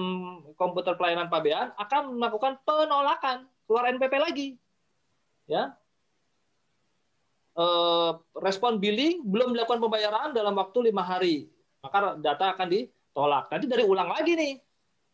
komputer 0.53 0.93
pelayanan 0.95 1.27
pabean 1.27 1.73
akan 1.81 2.13
melakukan 2.15 2.61
penolakan 2.61 3.49
keluar 3.65 3.89
NPP 3.89 4.13
lagi. 4.21 4.47
Ya. 5.49 5.73
Eh, 7.55 8.11
respon 8.39 8.77
billing 8.77 9.23
belum 9.25 9.55
dilakukan 9.55 9.79
pembayaran 9.79 10.35
dalam 10.35 10.53
waktu 10.59 10.91
lima 10.91 11.01
hari, 11.01 11.47
maka 11.85 12.17
data 12.17 12.57
akan 12.57 12.67
ditolak. 12.67 13.45
Nanti 13.53 13.65
dari 13.69 13.85
ulang 13.85 14.09
lagi 14.09 14.33
nih. 14.33 14.57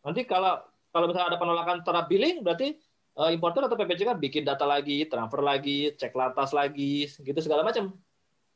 Nanti 0.00 0.24
kalau 0.24 0.56
kalau 0.88 1.08
misalnya 1.08 1.36
ada 1.36 1.40
penolakan 1.40 1.76
terhadap 1.84 2.08
billing, 2.08 2.40
berarti 2.40 2.76
uh, 3.16 3.28
importer 3.32 3.64
atau 3.64 3.76
PPC 3.76 4.08
kan 4.08 4.16
bikin 4.16 4.44
data 4.44 4.64
lagi, 4.64 5.04
transfer 5.08 5.40
lagi, 5.40 5.92
cek 5.96 6.12
lantas 6.12 6.52
lagi, 6.52 7.08
gitu 7.08 7.38
segala 7.40 7.64
macam. 7.64 7.92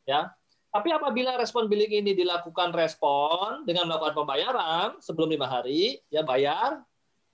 Ya. 0.04 0.32
Tapi 0.68 0.92
apabila 0.92 1.40
respon 1.40 1.72
billing 1.72 2.04
ini 2.04 2.12
dilakukan 2.12 2.76
respon 2.76 3.64
dengan 3.64 3.88
melakukan 3.88 4.12
pembayaran 4.12 5.00
sebelum 5.00 5.32
lima 5.32 5.48
hari, 5.48 6.04
ya 6.12 6.20
bayar 6.20 6.84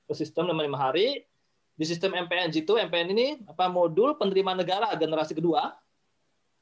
ke 0.06 0.14
sistem 0.14 0.50
lima 0.50 0.62
lima 0.62 0.78
hari. 0.78 1.26
Di 1.72 1.88
sistem 1.88 2.14
MPN 2.14 2.52
itu, 2.52 2.78
MPN 2.78 3.08
ini 3.16 3.26
apa 3.48 3.66
modul 3.66 4.14
penerima 4.14 4.54
negara 4.54 4.92
generasi 4.94 5.34
kedua, 5.34 5.72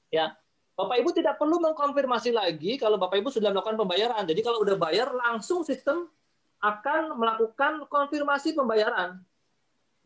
ya 0.08 0.32
Bapak 0.80 0.96
Ibu 0.96 1.12
tidak 1.12 1.36
perlu 1.36 1.60
mengkonfirmasi 1.60 2.32
lagi 2.32 2.80
kalau 2.80 2.96
Bapak 2.96 3.20
Ibu 3.20 3.28
sudah 3.28 3.52
melakukan 3.52 3.76
pembayaran. 3.76 4.24
Jadi 4.24 4.40
kalau 4.40 4.64
udah 4.64 4.80
bayar 4.80 5.12
langsung 5.12 5.60
sistem 5.60 6.08
akan 6.56 7.20
melakukan 7.20 7.84
konfirmasi 7.84 8.56
pembayaran. 8.56 9.20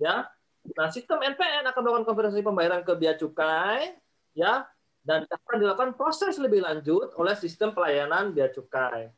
Ya. 0.03 0.27
Nah, 0.75 0.89
sistem 0.91 1.23
NPN 1.23 1.63
akan 1.71 1.79
melakukan 1.79 2.07
konfirmasi 2.11 2.43
pembayaran 2.43 2.83
ke 2.83 2.93
bea 2.99 3.15
cukai 3.15 3.95
ya 4.35 4.67
dan 5.07 5.29
akan 5.31 5.57
dilakukan 5.63 5.93
proses 5.95 6.41
lebih 6.43 6.65
lanjut 6.65 7.15
oleh 7.15 7.39
sistem 7.39 7.71
pelayanan 7.71 8.35
bea 8.35 8.51
cukai. 8.51 9.15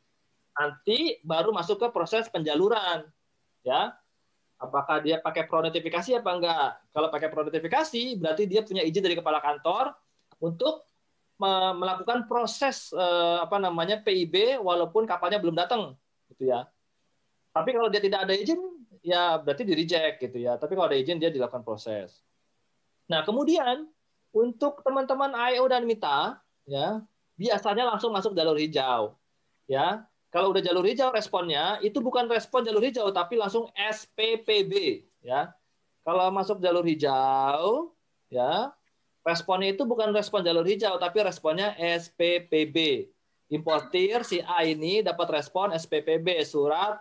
Nanti 0.53 1.17
baru 1.25 1.49
masuk 1.49 1.81
ke 1.81 1.87
proses 1.89 2.29
penjaluran. 2.29 3.01
Ya. 3.65 3.97
Apakah 4.57 5.01
dia 5.01 5.21
pakai 5.21 5.45
pro 5.45 5.61
notifikasi 5.61 6.17
apa 6.17 6.29
enggak? 6.33 6.69
Kalau 6.93 7.09
pakai 7.13 7.29
pro 7.29 7.45
notifikasi 7.45 8.17
berarti 8.17 8.43
dia 8.49 8.61
punya 8.65 8.81
izin 8.81 9.05
dari 9.05 9.13
kepala 9.13 9.37
kantor 9.37 9.93
untuk 10.41 10.86
melakukan 11.37 12.25
proses 12.25 12.89
eh, 12.93 13.37
apa 13.41 13.61
namanya 13.61 14.01
PIB 14.01 14.57
walaupun 14.61 15.05
kapalnya 15.05 15.37
belum 15.37 15.53
datang 15.53 15.93
gitu 16.33 16.49
ya. 16.49 16.65
Tapi 17.53 17.73
kalau 17.73 17.89
dia 17.89 18.01
tidak 18.01 18.25
ada 18.25 18.33
izin 18.33 18.57
ya 19.01 19.37
berarti 19.41 19.63
di 19.65 19.73
reject 19.73 20.21
gitu 20.21 20.37
ya. 20.41 20.57
Tapi 20.57 20.73
kalau 20.73 20.89
ada 20.89 20.97
izin 20.97 21.21
dia 21.21 21.29
dilakukan 21.29 21.61
proses. 21.61 22.21
Nah, 23.07 23.23
kemudian 23.23 23.87
untuk 24.35 24.83
teman-teman 24.83 25.31
IO 25.53 25.65
dan 25.71 25.87
MITA 25.87 26.37
ya, 26.67 27.01
biasanya 27.39 27.87
langsung 27.87 28.11
masuk 28.11 28.35
jalur 28.35 28.57
hijau. 28.59 29.15
Ya. 29.65 30.05
Kalau 30.27 30.51
udah 30.51 30.59
jalur 30.59 30.83
hijau 30.83 31.07
responnya 31.15 31.79
itu 31.79 32.03
bukan 32.03 32.27
respon 32.27 32.61
jalur 32.67 32.83
hijau 32.83 33.07
tapi 33.15 33.39
langsung 33.39 33.71
SPPB 33.73 35.05
ya. 35.23 35.55
Kalau 36.03 36.27
masuk 36.35 36.59
jalur 36.59 36.83
hijau 36.83 37.95
ya, 38.27 38.75
responnya 39.27 39.75
itu 39.75 39.83
bukan 39.83 40.15
respon 40.15 40.39
jalur 40.39 40.63
hijau 40.63 40.95
tapi 40.95 41.19
responnya 41.19 41.75
SPPB. 41.75 43.11
Importir 43.51 44.23
si 44.23 44.39
A 44.43 44.63
ini 44.63 45.03
dapat 45.03 45.43
respon 45.43 45.75
SPPB 45.75 46.39
surat 46.47 46.99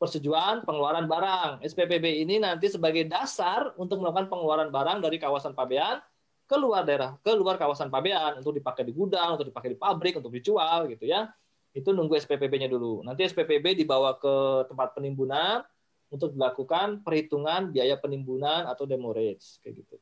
persetujuan 0.00 0.64
pengeluaran 0.64 1.04
barang. 1.04 1.64
SPPB 1.64 2.24
ini 2.24 2.40
nanti 2.40 2.68
sebagai 2.72 3.04
dasar 3.04 3.76
untuk 3.76 4.00
melakukan 4.00 4.28
pengeluaran 4.28 4.68
barang 4.72 5.04
dari 5.04 5.16
kawasan 5.20 5.52
pabean 5.52 6.00
ke 6.46 6.56
luar 6.56 6.84
daerah, 6.84 7.16
ke 7.20 7.32
luar 7.32 7.56
kawasan 7.56 7.88
pabean 7.88 8.40
untuk 8.40 8.56
dipakai 8.56 8.84
di 8.84 8.92
gudang, 8.92 9.40
untuk 9.40 9.48
dipakai 9.50 9.72
di 9.74 9.78
pabrik, 9.80 10.20
untuk 10.20 10.32
dijual 10.32 10.88
gitu 10.92 11.08
ya. 11.08 11.32
Itu 11.76 11.92
nunggu 11.92 12.16
SPPB-nya 12.16 12.72
dulu. 12.72 13.04
Nanti 13.04 13.24
SPPB 13.28 13.76
dibawa 13.76 14.16
ke 14.16 14.68
tempat 14.68 14.96
penimbunan 14.96 15.64
untuk 16.08 16.32
dilakukan 16.32 17.02
perhitungan 17.02 17.72
biaya 17.72 17.98
penimbunan 17.98 18.64
atau 18.68 18.84
demurrage 18.84 19.58
kayak 19.60 19.84
gitu. 19.84 19.96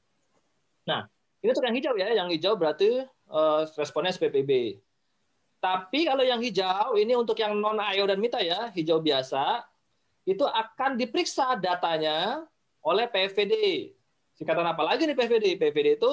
Nah, 0.84 1.08
ini 1.44 1.52
untuk 1.52 1.66
yang 1.68 1.76
hijau 1.76 1.94
ya. 2.00 2.08
Yang 2.16 2.28
hijau 2.40 2.52
berarti 2.56 3.04
uh, 3.28 3.68
responnya 3.76 4.16
SPPB. 4.16 4.80
Tapi 5.60 6.08
kalau 6.08 6.24
yang 6.24 6.40
hijau 6.40 6.96
ini 6.96 7.12
untuk 7.12 7.36
yang 7.36 7.52
non 7.60 7.76
IO 7.76 8.08
dan 8.08 8.16
MITA 8.16 8.40
ya, 8.40 8.60
hijau 8.72 9.04
biasa, 9.04 9.60
itu 10.24 10.40
akan 10.40 10.96
diperiksa 10.96 11.60
datanya 11.60 12.48
oleh 12.80 13.04
PVD. 13.12 13.54
Singkatan 14.40 14.64
apa 14.64 14.80
lagi 14.88 15.04
nih 15.04 15.12
PVD? 15.12 15.60
PVD 15.60 16.00
itu 16.00 16.12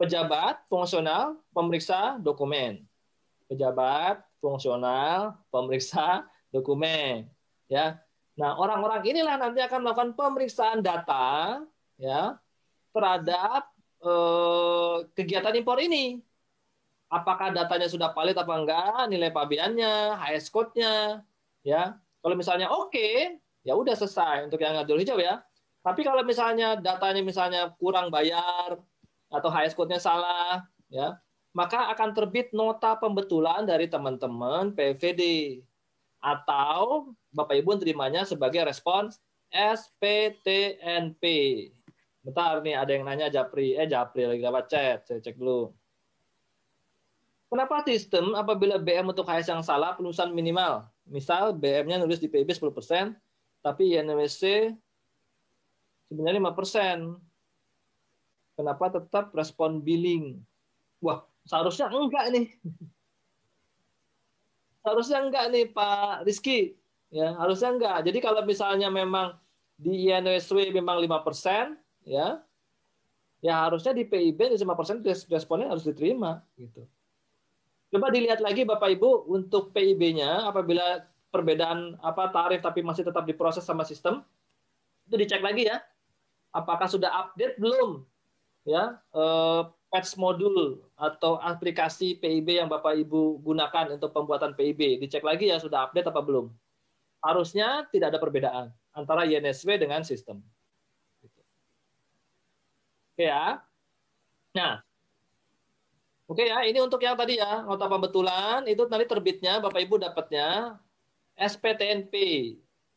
pejabat 0.00 0.64
fungsional 0.72 1.36
pemeriksa 1.52 2.16
dokumen. 2.16 2.80
Pejabat 3.44 4.24
fungsional 4.40 5.36
pemeriksa 5.52 6.24
dokumen. 6.48 7.28
Ya. 7.68 8.00
Nah, 8.40 8.56
orang-orang 8.56 9.04
inilah 9.04 9.36
nanti 9.36 9.60
akan 9.60 9.84
melakukan 9.84 10.10
pemeriksaan 10.16 10.80
data 10.80 11.60
ya 12.00 12.40
terhadap 12.96 13.68
eh, 14.04 14.96
kegiatan 15.16 15.54
impor 15.56 15.78
ini. 15.80 16.20
Apakah 17.10 17.50
datanya 17.50 17.90
sudah 17.90 18.14
valid 18.14 18.38
apa 18.38 18.54
enggak, 18.54 19.10
nilai 19.10 19.34
pabeannya, 19.34 20.14
HS 20.14 20.46
code-nya, 20.54 21.26
ya 21.66 21.98
kalau 22.20 22.36
misalnya 22.36 22.68
oke, 22.68 22.92
okay, 22.92 23.40
ya 23.64 23.72
udah 23.72 23.96
selesai 23.96 24.44
untuk 24.48 24.60
yang 24.60 24.76
jalur 24.84 25.00
hijau 25.00 25.16
ya. 25.16 25.40
Tapi 25.80 26.04
kalau 26.04 26.20
misalnya 26.20 26.76
datanya 26.76 27.24
misalnya 27.24 27.72
kurang 27.80 28.12
bayar 28.12 28.76
atau 29.32 29.48
HS 29.48 29.72
code-nya 29.72 29.96
salah, 29.96 30.68
ya, 30.92 31.16
maka 31.56 31.88
akan 31.96 32.12
terbit 32.12 32.52
nota 32.52 32.92
pembetulan 33.00 33.64
dari 33.64 33.88
teman-teman 33.88 34.76
PVD 34.76 35.22
atau 36.20 37.08
Bapak 37.32 37.56
Ibu 37.56 37.80
terimanya 37.80 38.28
sebagai 38.28 38.60
respon 38.68 39.08
SPTNP. 39.50 41.24
Bentar 42.20 42.60
nih 42.60 42.76
ada 42.76 42.90
yang 42.92 43.04
nanya 43.08 43.32
Japri, 43.32 43.72
eh 43.72 43.88
Japri 43.88 44.28
lagi 44.28 44.44
dapat 44.44 44.64
chat, 44.68 44.98
saya 45.08 45.20
cek 45.24 45.40
dulu. 45.40 45.72
Kenapa 47.50 47.82
sistem 47.82 48.36
apabila 48.38 48.78
BM 48.78 49.10
untuk 49.10 49.26
HS 49.26 49.50
yang 49.50 49.64
salah 49.64 49.96
penulisan 49.98 50.30
minimal? 50.30 50.86
Misal 51.08 51.50
BM-nya 51.50 51.98
nulis 51.98 52.22
di 52.22 52.30
PIB 52.30 52.46
10%, 52.46 53.16
tapi 53.64 53.96
INWC 53.96 54.70
sebenarnya 56.06 56.38
5%. 56.38 57.18
Kenapa 58.54 58.84
tetap 58.92 59.32
respon 59.32 59.80
billing? 59.80 60.38
Wah, 61.00 61.24
seharusnya 61.48 61.88
enggak 61.88 62.28
nih. 62.36 62.46
Seharusnya 64.80 65.20
enggak 65.20 65.44
nih 65.52 65.64
Pak 65.72 66.24
Rizky. 66.24 66.72
Ya, 67.12 67.36
harusnya 67.36 67.72
enggak. 67.72 67.98
Jadi 68.00 68.18
kalau 68.20 68.40
misalnya 68.46 68.88
memang 68.88 69.36
di 69.76 70.08
INWC 70.08 70.72
memang 70.72 71.00
5%, 71.00 71.79
ya, 72.04 72.40
ya 73.40 73.54
harusnya 73.68 73.96
di 73.96 74.04
PIB 74.04 74.56
5% 74.56 75.04
responnya 75.32 75.72
harus 75.72 75.84
diterima 75.84 76.44
gitu. 76.56 76.84
Coba 77.90 78.06
dilihat 78.14 78.38
lagi 78.38 78.62
Bapak 78.62 78.94
Ibu 78.94 79.26
untuk 79.26 79.74
PIB-nya 79.74 80.46
apabila 80.46 81.02
perbedaan 81.34 81.98
apa 81.98 82.30
tarif 82.30 82.62
tapi 82.62 82.86
masih 82.86 83.02
tetap 83.02 83.26
diproses 83.26 83.66
sama 83.66 83.82
sistem 83.82 84.22
itu 85.10 85.18
dicek 85.18 85.42
lagi 85.42 85.66
ya. 85.66 85.82
Apakah 86.54 86.86
sudah 86.86 87.10
update 87.10 87.58
belum 87.58 88.06
ya 88.62 88.94
eh, 88.94 89.62
patch 89.90 90.14
modul 90.14 90.86
atau 90.94 91.42
aplikasi 91.42 92.14
PIB 92.22 92.62
yang 92.62 92.70
Bapak 92.70 92.94
Ibu 92.94 93.42
gunakan 93.42 93.98
untuk 93.98 94.14
pembuatan 94.14 94.54
PIB. 94.54 95.02
Dicek 95.02 95.26
lagi 95.26 95.50
ya 95.50 95.58
sudah 95.58 95.90
update 95.90 96.14
apa 96.14 96.22
belum. 96.22 96.46
Harusnya 97.26 97.90
tidak 97.90 98.14
ada 98.14 98.22
perbedaan 98.22 98.66
antara 98.94 99.26
INSW 99.26 99.82
dengan 99.82 100.06
sistem. 100.06 100.38
Ya. 103.20 103.60
Nah, 104.56 104.80
Oke 106.30 106.46
ya, 106.46 106.62
ini 106.62 106.78
untuk 106.78 107.02
yang 107.02 107.18
tadi 107.18 107.42
ya, 107.42 107.66
nota 107.66 107.90
pembetulan 107.90 108.62
itu 108.70 108.86
nanti 108.86 109.02
terbitnya 109.02 109.58
Bapak 109.58 109.82
Ibu 109.82 109.98
dapatnya 109.98 110.78
SPTNP. 111.34 112.14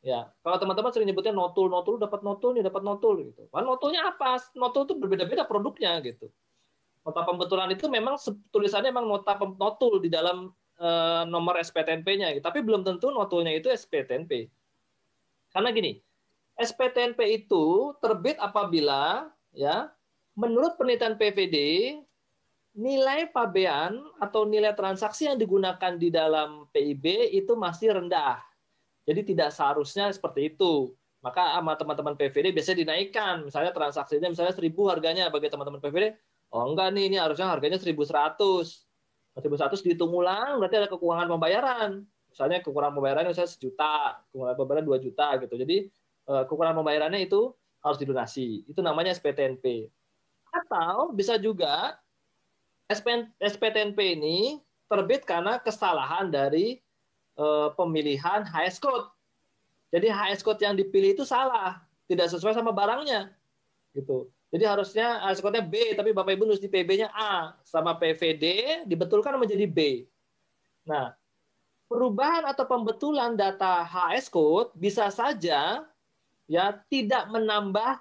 Ya, 0.05 0.29
kalau 0.45 0.61
teman-teman 0.61 0.93
sering 0.93 1.09
nyebutnya 1.09 1.33
notul, 1.33 1.65
notul 1.65 1.97
dapat 1.97 2.21
notul 2.21 2.53
nih, 2.53 2.61
dapat 2.61 2.85
notul 2.85 3.25
gitu. 3.25 3.49
Kan 3.49 3.65
notulnya 3.65 4.05
apa? 4.05 4.37
Notul 4.53 4.85
itu 4.85 4.93
berbeda-beda 5.01 5.49
produknya 5.49 5.97
gitu. 6.05 6.29
Nota 7.01 7.25
pembetulan 7.25 7.73
itu 7.73 7.89
memang 7.89 8.21
tulisannya 8.53 8.93
memang 8.93 9.09
nota 9.09 9.33
notul 9.57 9.97
di 9.97 10.13
dalam 10.13 10.53
e, 10.77 10.89
nomor 11.25 11.57
SPTNP-nya, 11.57 12.37
gitu. 12.37 12.43
tapi 12.45 12.61
belum 12.61 12.85
tentu 12.85 13.09
notulnya 13.09 13.49
itu 13.49 13.65
SPTNP. 13.73 14.45
Karena 15.49 15.73
gini, 15.73 15.97
SPTNP 16.53 17.17
itu 17.33 17.97
terbit 17.97 18.37
apabila 18.37 19.25
ya 19.57 19.89
menurut 20.33 20.77
penelitian 20.77 21.15
PVD 21.17 21.57
nilai 22.73 23.29
pabean 23.29 24.01
atau 24.17 24.49
nilai 24.49 24.73
transaksi 24.73 25.29
yang 25.29 25.37
digunakan 25.37 25.93
di 25.93 26.09
dalam 26.09 26.65
PIB 26.73 27.29
itu 27.37 27.53
masih 27.53 28.01
rendah. 28.01 28.41
Jadi 29.05 29.35
tidak 29.35 29.53
seharusnya 29.53 30.09
seperti 30.09 30.57
itu. 30.57 30.89
Maka 31.23 31.55
sama 31.55 31.77
teman-teman 31.79 32.13
PVD 32.19 32.51
biasanya 32.51 32.83
dinaikkan. 32.83 33.45
Misalnya 33.47 33.71
transaksinya 33.71 34.27
misalnya 34.27 34.51
1000 34.51 34.91
harganya 34.91 35.29
bagi 35.29 35.47
teman-teman 35.47 35.79
PVD. 35.79 36.17
Oh 36.51 36.67
enggak 36.69 36.91
nih, 36.91 37.13
ini 37.13 37.17
harusnya 37.21 37.47
harganya 37.47 37.77
1100. 37.77 38.83
1100 39.33 39.81
dihitung 39.81 40.13
ulang 40.13 40.61
berarti 40.61 40.75
ada 40.77 40.89
kekurangan 40.89 41.29
pembayaran. 41.29 41.91
Misalnya 42.29 42.61
kekurangan 42.65 42.93
pembayarannya 42.97 43.31
misalnya 43.33 43.51
sejuta, 43.53 44.21
kekurangan 44.29 44.57
pembayaran 44.57 44.85
dua 44.85 44.97
juta 44.97 45.27
gitu. 45.41 45.53
Jadi 45.57 45.77
eh, 46.29 46.43
kekurangan 46.49 46.77
pembayarannya 46.81 47.21
itu 47.21 47.53
harus 47.85 47.97
dilunasi. 48.01 48.65
Itu 48.65 48.81
namanya 48.81 49.13
SPTNP. 49.13 49.89
Atau 50.53 51.11
bisa 51.17 51.41
juga 51.41 51.97
SPTNP 53.41 53.97
ini 54.13 54.61
terbit 54.85 55.25
karena 55.25 55.57
kesalahan 55.57 56.29
dari 56.29 56.77
eh, 57.37 57.69
pemilihan 57.73 58.45
HS 58.45 58.77
code. 58.77 59.09
Jadi 59.89 60.09
HS 60.09 60.45
code 60.45 60.61
yang 60.61 60.77
dipilih 60.77 61.17
itu 61.17 61.25
salah, 61.25 61.81
tidak 62.05 62.29
sesuai 62.29 62.53
sama 62.53 62.69
barangnya. 62.69 63.33
Gitu. 63.93 64.29
Jadi 64.53 64.69
harusnya 64.69 65.17
HS 65.25 65.41
code-nya 65.41 65.65
B, 65.65 65.97
tapi 65.97 66.13
Bapak 66.13 66.37
Ibu 66.37 66.45
nulis 66.45 66.61
di 66.61 66.69
PB-nya 66.69 67.09
A, 67.09 67.57
sama 67.65 67.97
PVD 67.97 68.45
dibetulkan 68.85 69.33
menjadi 69.41 69.65
B. 69.65 70.05
Nah, 70.85 71.17
perubahan 71.89 72.45
atau 72.45 72.61
pembetulan 72.69 73.33
data 73.33 73.81
HS 73.81 74.29
code 74.29 74.69
bisa 74.77 75.09
saja 75.09 75.81
ya 76.45 76.65
tidak 76.85 77.29
menambah 77.33 77.97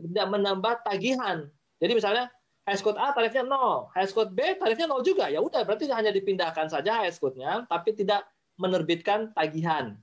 tidak 0.00 0.26
menambah 0.30 0.74
tagihan. 0.86 1.46
Jadi 1.78 1.92
misalnya 1.94 2.30
HS 2.68 2.84
code 2.84 3.00
A 3.00 3.16
tarifnya 3.16 3.44
0, 3.48 3.88
HS 3.96 4.12
code 4.12 4.32
B 4.36 4.40
tarifnya 4.60 4.86
0 4.90 5.00
juga. 5.00 5.32
Ya 5.32 5.40
udah 5.40 5.64
berarti 5.64 5.88
hanya 5.88 6.12
dipindahkan 6.12 6.68
saja 6.68 7.00
HS 7.00 7.16
code-nya 7.18 7.64
tapi 7.64 7.96
tidak 7.96 8.28
menerbitkan 8.60 9.32
tagihan. 9.32 9.96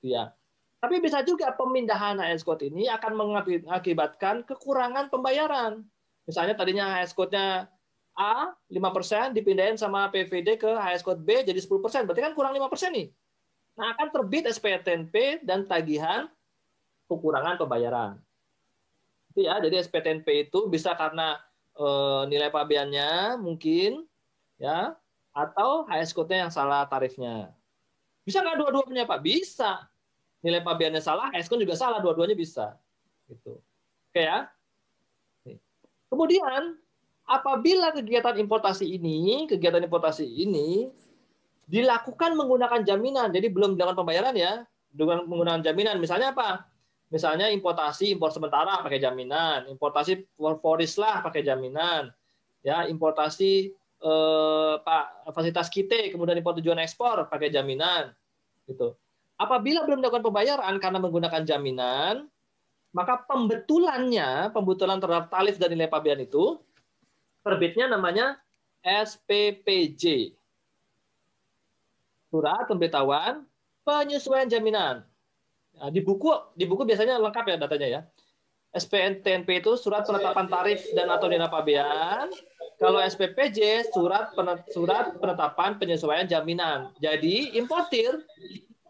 Ya. 0.00 0.32
Tapi 0.80 0.96
bisa 0.96 1.20
juga 1.20 1.52
pemindahan 1.52 2.16
HS 2.16 2.40
code 2.40 2.64
ini 2.64 2.88
akan 2.88 3.12
mengakibatkan 3.12 4.48
kekurangan 4.48 5.12
pembayaran. 5.12 5.84
Misalnya 6.24 6.56
tadinya 6.56 6.88
HS 6.88 7.12
code-nya 7.12 7.68
A 8.16 8.52
5% 8.72 9.36
dipindahin 9.36 9.76
sama 9.76 10.08
PVD 10.08 10.56
ke 10.56 10.70
HS 10.72 11.04
code 11.04 11.20
B 11.20 11.44
jadi 11.44 11.60
10%, 11.60 12.08
berarti 12.08 12.22
kan 12.24 12.32
kurang 12.32 12.56
5% 12.56 12.96
nih. 12.96 13.12
Nah, 13.76 13.96
akan 13.96 14.08
terbit 14.12 14.44
SPTNP 14.48 15.44
dan 15.44 15.64
tagihan 15.64 16.28
kekurangan 17.08 17.56
pembayaran. 17.60 18.20
Ya, 19.40 19.56
jadi 19.58 19.80
SPTNP 19.80 20.50
itu 20.50 20.68
bisa 20.68 20.92
karena 20.92 21.40
e, 21.72 21.86
nilai 22.28 22.52
pabeannya 22.52 23.40
mungkin 23.40 24.04
ya 24.60 24.94
atau 25.32 25.88
HS 25.88 26.12
code-nya 26.12 26.46
yang 26.48 26.52
salah 26.52 26.84
tarifnya. 26.84 27.54
Bisa 28.26 28.44
nggak 28.44 28.58
dua-duanya 28.60 29.08
Pak? 29.08 29.20
Bisa. 29.24 29.88
Nilai 30.40 30.64
pabeannya 30.64 31.04
salah, 31.04 31.28
HS 31.32 31.52
code 31.52 31.68
juga 31.68 31.76
salah, 31.76 32.00
dua-duanya 32.00 32.32
bisa. 32.32 32.76
Gitu. 33.28 33.60
Oke 34.10 34.22
ya. 34.24 34.48
Kemudian 36.10 36.80
apabila 37.28 37.92
kegiatan 37.94 38.34
importasi 38.40 38.88
ini, 38.88 39.46
kegiatan 39.46 39.84
importasi 39.84 40.26
ini 40.26 40.90
dilakukan 41.70 42.34
menggunakan 42.34 42.82
jaminan, 42.82 43.30
jadi 43.30 43.46
belum 43.46 43.78
dengan 43.78 43.94
pembayaran 43.94 44.34
ya, 44.34 44.66
dengan 44.90 45.28
menggunakan 45.28 45.62
jaminan. 45.62 46.02
Misalnya 46.02 46.34
apa? 46.34 46.69
Misalnya 47.10 47.50
importasi 47.50 48.14
impor 48.14 48.30
sementara 48.30 48.78
pakai 48.86 49.02
jaminan, 49.02 49.66
importasi 49.66 50.30
foris 50.38 50.94
lah 50.94 51.18
pakai 51.26 51.42
jaminan, 51.42 52.14
ya 52.62 52.86
importasi 52.86 53.74
eh, 53.98 54.74
pak 54.78 55.26
fasilitas 55.34 55.66
kita 55.66 56.14
kemudian 56.14 56.38
impor 56.38 56.54
tujuan 56.62 56.78
ekspor 56.78 57.26
pakai 57.26 57.50
jaminan, 57.50 58.14
gitu. 58.70 58.94
Apabila 59.34 59.82
belum 59.82 59.98
dilakukan 59.98 60.22
pembayaran 60.22 60.74
karena 60.78 60.98
menggunakan 61.02 61.42
jaminan, 61.42 62.30
maka 62.94 63.26
pembetulannya, 63.26 64.54
pembetulan 64.54 65.02
terhadap 65.02 65.26
tarif 65.34 65.58
dan 65.58 65.74
nilai 65.74 65.90
pabean 65.90 66.22
itu 66.22 66.62
terbitnya 67.42 67.90
namanya 67.90 68.38
SPPJ. 68.86 70.36
Surat 72.30 72.70
pemberitahuan 72.70 73.42
penyesuaian 73.82 74.46
jaminan. 74.46 75.02
Nah, 75.80 75.88
di 75.88 76.04
buku 76.04 76.28
di 76.52 76.68
buku 76.68 76.84
biasanya 76.84 77.16
lengkap 77.16 77.44
ya 77.48 77.56
datanya 77.56 77.88
ya. 77.88 78.00
SPNTNP 78.70 79.64
itu 79.64 79.74
surat 79.80 80.06
penetapan 80.06 80.46
tarif 80.46 80.84
dan 80.92 81.08
atau 81.08 81.26
nilai 81.26 81.48
pabean. 81.48 82.28
Kalau 82.76 83.00
SPPJ 83.00 83.90
surat 83.90 84.36
surat 84.70 85.16
penetapan 85.16 85.80
penyesuaian 85.80 86.28
jaminan. 86.28 86.92
Jadi 87.00 87.56
importir 87.56 88.14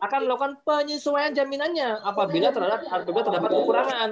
akan 0.02 0.20
melakukan 0.26 0.52
penyesuaian 0.66 1.32
jaminannya 1.32 2.02
apabila 2.02 2.50
terhadap 2.50 2.84
apabila 2.90 3.22
terdapat 3.22 3.50
kekurangan. 3.54 4.10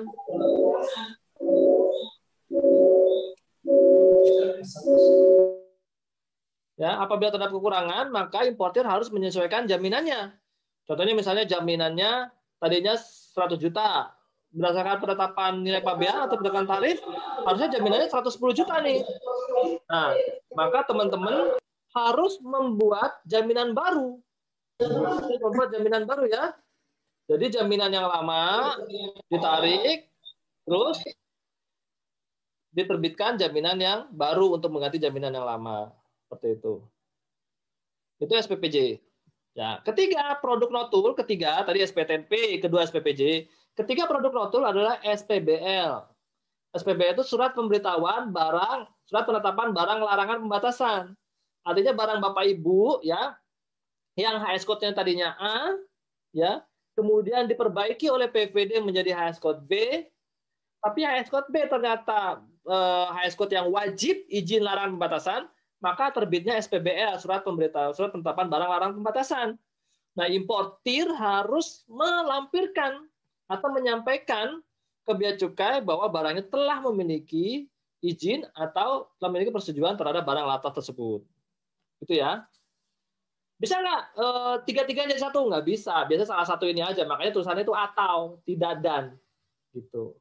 Ya, 6.79 6.95
apabila 7.03 7.35
terdapat 7.35 7.55
kekurangan, 7.59 8.07
maka 8.15 8.47
importir 8.47 8.87
harus 8.87 9.11
menyesuaikan 9.11 9.67
jaminannya. 9.67 10.31
Contohnya 10.87 11.13
misalnya 11.13 11.45
jaminannya 11.45 12.38
tadinya 12.59 12.95
100 12.99 13.59
juta. 13.59 14.15
Berdasarkan 14.49 14.97
penetapan 15.05 15.53
nilai 15.61 15.85
pabean 15.85 16.25
atau 16.25 16.41
berdasarkan 16.41 16.65
tarif, 16.65 17.05
harusnya 17.45 17.69
jaminannya 17.69 18.09
110 18.09 18.57
juta 18.57 18.81
nih. 18.81 19.05
Nah, 19.85 20.17
maka 20.57 20.89
teman-teman 20.89 21.61
harus 21.93 22.41
membuat 22.41 23.21
jaminan 23.29 23.77
baru. 23.77 24.17
Membuat 25.45 25.69
jaminan 25.69 26.09
baru 26.09 26.25
ya. 26.33 26.57
Jadi 27.29 27.61
jaminan 27.61 27.93
yang 27.93 28.09
lama 28.09 28.73
ditarik, 29.29 30.09
terus 30.65 30.97
diterbitkan 32.73 33.37
jaminan 33.37 33.77
yang 33.77 33.99
baru 34.09 34.57
untuk 34.57 34.73
mengganti 34.73 34.97
jaminan 34.97 35.37
yang 35.37 35.45
lama. 35.45 35.93
Seperti 36.25 36.57
itu. 36.57 36.81
Itu 38.17 38.33
SPPJ. 38.33 38.97
Ya, 39.59 39.83
ketiga 39.83 40.39
produk 40.39 40.71
notul, 40.71 41.19
ketiga 41.19 41.59
tadi 41.67 41.83
SPTNP, 41.83 42.63
kedua 42.63 42.87
SPPJ. 42.87 43.51
Ketiga 43.75 44.07
produk 44.07 44.31
notul 44.31 44.63
adalah 44.63 45.03
SPBL. 45.03 46.07
SPBL 46.79 47.19
itu 47.19 47.27
surat 47.27 47.59
pemberitahuan 47.59 48.31
barang, 48.31 48.87
surat 49.03 49.27
penetapan 49.27 49.75
barang 49.75 49.99
larangan 49.99 50.39
pembatasan. 50.47 51.03
Artinya 51.67 51.91
barang 51.91 52.23
Bapak 52.23 52.47
Ibu 52.55 53.03
ya 53.03 53.35
yang 54.15 54.39
HS 54.39 54.63
code-nya 54.63 54.95
tadinya 54.95 55.35
A 55.35 55.75
ya, 56.31 56.63
kemudian 56.95 57.51
diperbaiki 57.51 58.07
oleh 58.15 58.31
PVD 58.31 58.79
menjadi 58.79 59.11
HS 59.11 59.43
code 59.43 59.67
B, 59.67 60.07
tapi 60.79 61.03
HS 61.03 61.35
code 61.35 61.51
B 61.51 61.67
ternyata 61.67 62.47
eh, 62.63 63.07
HS 63.11 63.35
code 63.35 63.59
yang 63.59 63.75
wajib 63.75 64.23
izin 64.31 64.63
larangan 64.63 64.95
pembatasan, 64.95 65.51
maka 65.79 66.11
terbitnya 66.11 66.59
SPBL 66.59 67.19
surat 67.23 67.47
pemberitahuan 67.47 67.95
surat 67.95 68.11
penetapan 68.11 68.51
barang 68.51 68.71
larang 68.71 68.93
pembatasan. 68.99 69.55
Nah, 70.19 70.27
importir 70.27 71.07
harus 71.15 71.87
melampirkan 71.87 73.07
atau 73.47 73.69
menyampaikan 73.71 74.59
ke 75.07 75.13
bea 75.15 75.39
cukai 75.39 75.79
bahwa 75.81 76.11
barangnya 76.11 76.45
telah 76.51 76.83
memiliki 76.91 77.71
izin 78.03 78.43
atau 78.53 79.09
telah 79.19 79.31
memiliki 79.31 79.55
persetujuan 79.55 79.95
terhadap 79.95 80.27
barang 80.27 80.47
latas 80.47 80.73
tersebut. 80.83 81.23
Itu 82.03 82.19
ya. 82.19 82.43
Bisa 83.59 83.79
nggak 83.79 84.03
e, 84.15 84.27
tiga-tiganya 84.71 85.19
satu? 85.19 85.47
Nggak 85.47 85.67
bisa. 85.67 86.07
Biasa 86.07 86.31
salah 86.31 86.47
satu 86.47 86.67
ini 86.67 86.83
aja. 86.83 87.03
Makanya 87.07 87.35
tulisannya 87.35 87.67
itu 87.67 87.75
atau, 87.75 88.39
tidak 88.47 88.83
dan. 88.83 89.05
Gitu. 89.75 90.15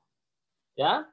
Ya. 0.73 1.05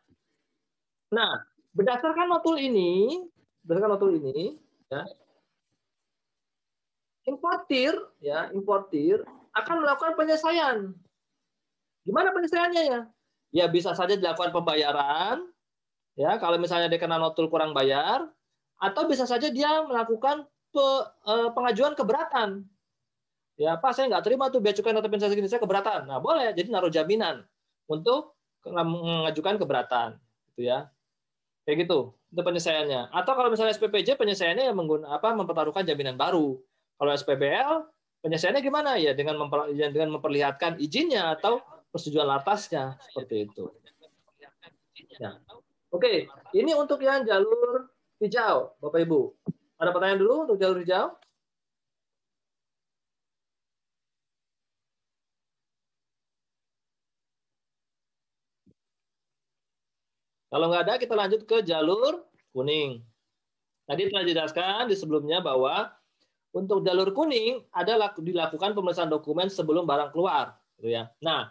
Nah, 1.12 1.44
berdasarkan 1.76 2.32
notul 2.32 2.56
ini, 2.60 3.24
berdasarkan 3.64 3.92
notul 3.96 4.10
ini, 4.14 4.60
ya, 4.92 5.02
importir, 7.24 7.92
ya, 8.20 8.52
importir 8.52 9.24
akan 9.56 9.80
melakukan 9.80 10.12
penyelesaian. 10.14 10.92
Gimana 12.04 12.30
penyelesaiannya 12.36 12.82
ya? 12.84 13.00
Ya 13.54 13.66
bisa 13.70 13.96
saja 13.96 14.12
dilakukan 14.18 14.52
pembayaran, 14.52 15.48
ya 16.18 16.36
kalau 16.36 16.60
misalnya 16.60 16.92
dia 16.92 17.00
kena 17.00 17.16
notul 17.16 17.48
kurang 17.48 17.72
bayar, 17.72 18.28
atau 18.76 19.08
bisa 19.08 19.24
saja 19.24 19.48
dia 19.48 19.80
melakukan 19.86 20.44
pe, 20.74 20.86
eh, 21.24 21.48
pengajuan 21.54 21.96
keberatan. 21.96 22.66
Ya 23.54 23.78
Pak, 23.78 23.94
saya 23.94 24.10
nggak 24.10 24.26
terima 24.26 24.50
tuh 24.50 24.58
bea 24.58 24.74
cukai 24.74 24.90
nota 24.90 25.06
pensasi 25.06 25.38
saya 25.46 25.62
keberatan. 25.62 26.10
Nah 26.10 26.18
boleh, 26.18 26.50
jadi 26.52 26.66
naruh 26.74 26.90
jaminan 26.90 27.46
untuk 27.86 28.34
mengajukan 28.66 29.54
keberatan, 29.62 30.18
gitu 30.50 30.66
ya. 30.66 30.90
Kayak 31.64 31.88
gitu 31.88 32.12
itu 32.34 32.42
penyelesaiannya. 32.42 33.14
Atau 33.14 33.32
kalau 33.38 33.48
misalnya 33.48 33.72
SPPJ 33.78 34.18
penyelesaiannya 34.18 34.64
yang 34.66 34.76
menggunakan 34.76 35.14
apa 35.14 35.32
mempertaruhkan 35.38 35.86
jaminan 35.86 36.18
baru. 36.18 36.58
Kalau 36.98 37.10
SPBL 37.14 37.86
penyelesaiannya 38.26 38.62
gimana 38.62 38.98
ya 38.98 39.14
dengan 39.14 39.38
memper, 39.38 39.70
ya, 39.72 39.86
dengan 39.88 40.18
memperlihatkan 40.18 40.82
izinnya 40.82 41.30
atau 41.38 41.62
persetujuan 41.94 42.26
atasnya 42.34 42.98
seperti 43.06 43.46
itu. 43.46 43.70
Ya. 45.14 45.38
Oke, 45.94 46.26
ini 46.50 46.74
untuk 46.74 46.98
yang 47.06 47.22
jalur 47.22 47.86
hijau, 48.18 48.74
Bapak 48.82 49.06
Ibu. 49.06 49.30
Ada 49.78 49.94
pertanyaan 49.94 50.20
dulu 50.26 50.34
untuk 50.50 50.58
jalur 50.58 50.82
hijau? 50.82 51.14
Kalau 60.54 60.70
nggak 60.70 60.86
ada, 60.86 60.94
kita 61.02 61.18
lanjut 61.18 61.42
ke 61.50 61.66
jalur 61.66 62.30
kuning. 62.54 63.02
Tadi 63.90 64.06
telah 64.06 64.22
dijelaskan 64.22 64.86
di 64.86 64.94
sebelumnya 64.94 65.42
bahwa 65.42 65.90
untuk 66.54 66.86
jalur 66.86 67.10
kuning 67.10 67.66
adalah 67.74 68.14
dilakukan 68.14 68.70
pemeriksaan 68.70 69.10
dokumen 69.10 69.50
sebelum 69.50 69.82
barang 69.82 70.14
keluar, 70.14 70.54
gitu 70.78 70.94
ya. 70.94 71.10
Nah, 71.18 71.50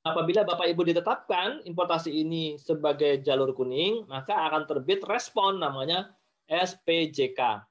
apabila 0.00 0.48
Bapak 0.48 0.64
Ibu 0.64 0.88
ditetapkan 0.88 1.60
importasi 1.68 2.08
ini 2.08 2.56
sebagai 2.56 3.20
jalur 3.20 3.52
kuning, 3.52 4.08
maka 4.08 4.32
akan 4.48 4.64
terbit 4.64 5.04
respon 5.04 5.60
namanya 5.60 6.16
SPJK. 6.48 7.68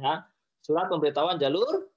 Ya, 0.00 0.24
surat 0.64 0.88
pemberitahuan 0.88 1.36
jalur 1.36 1.92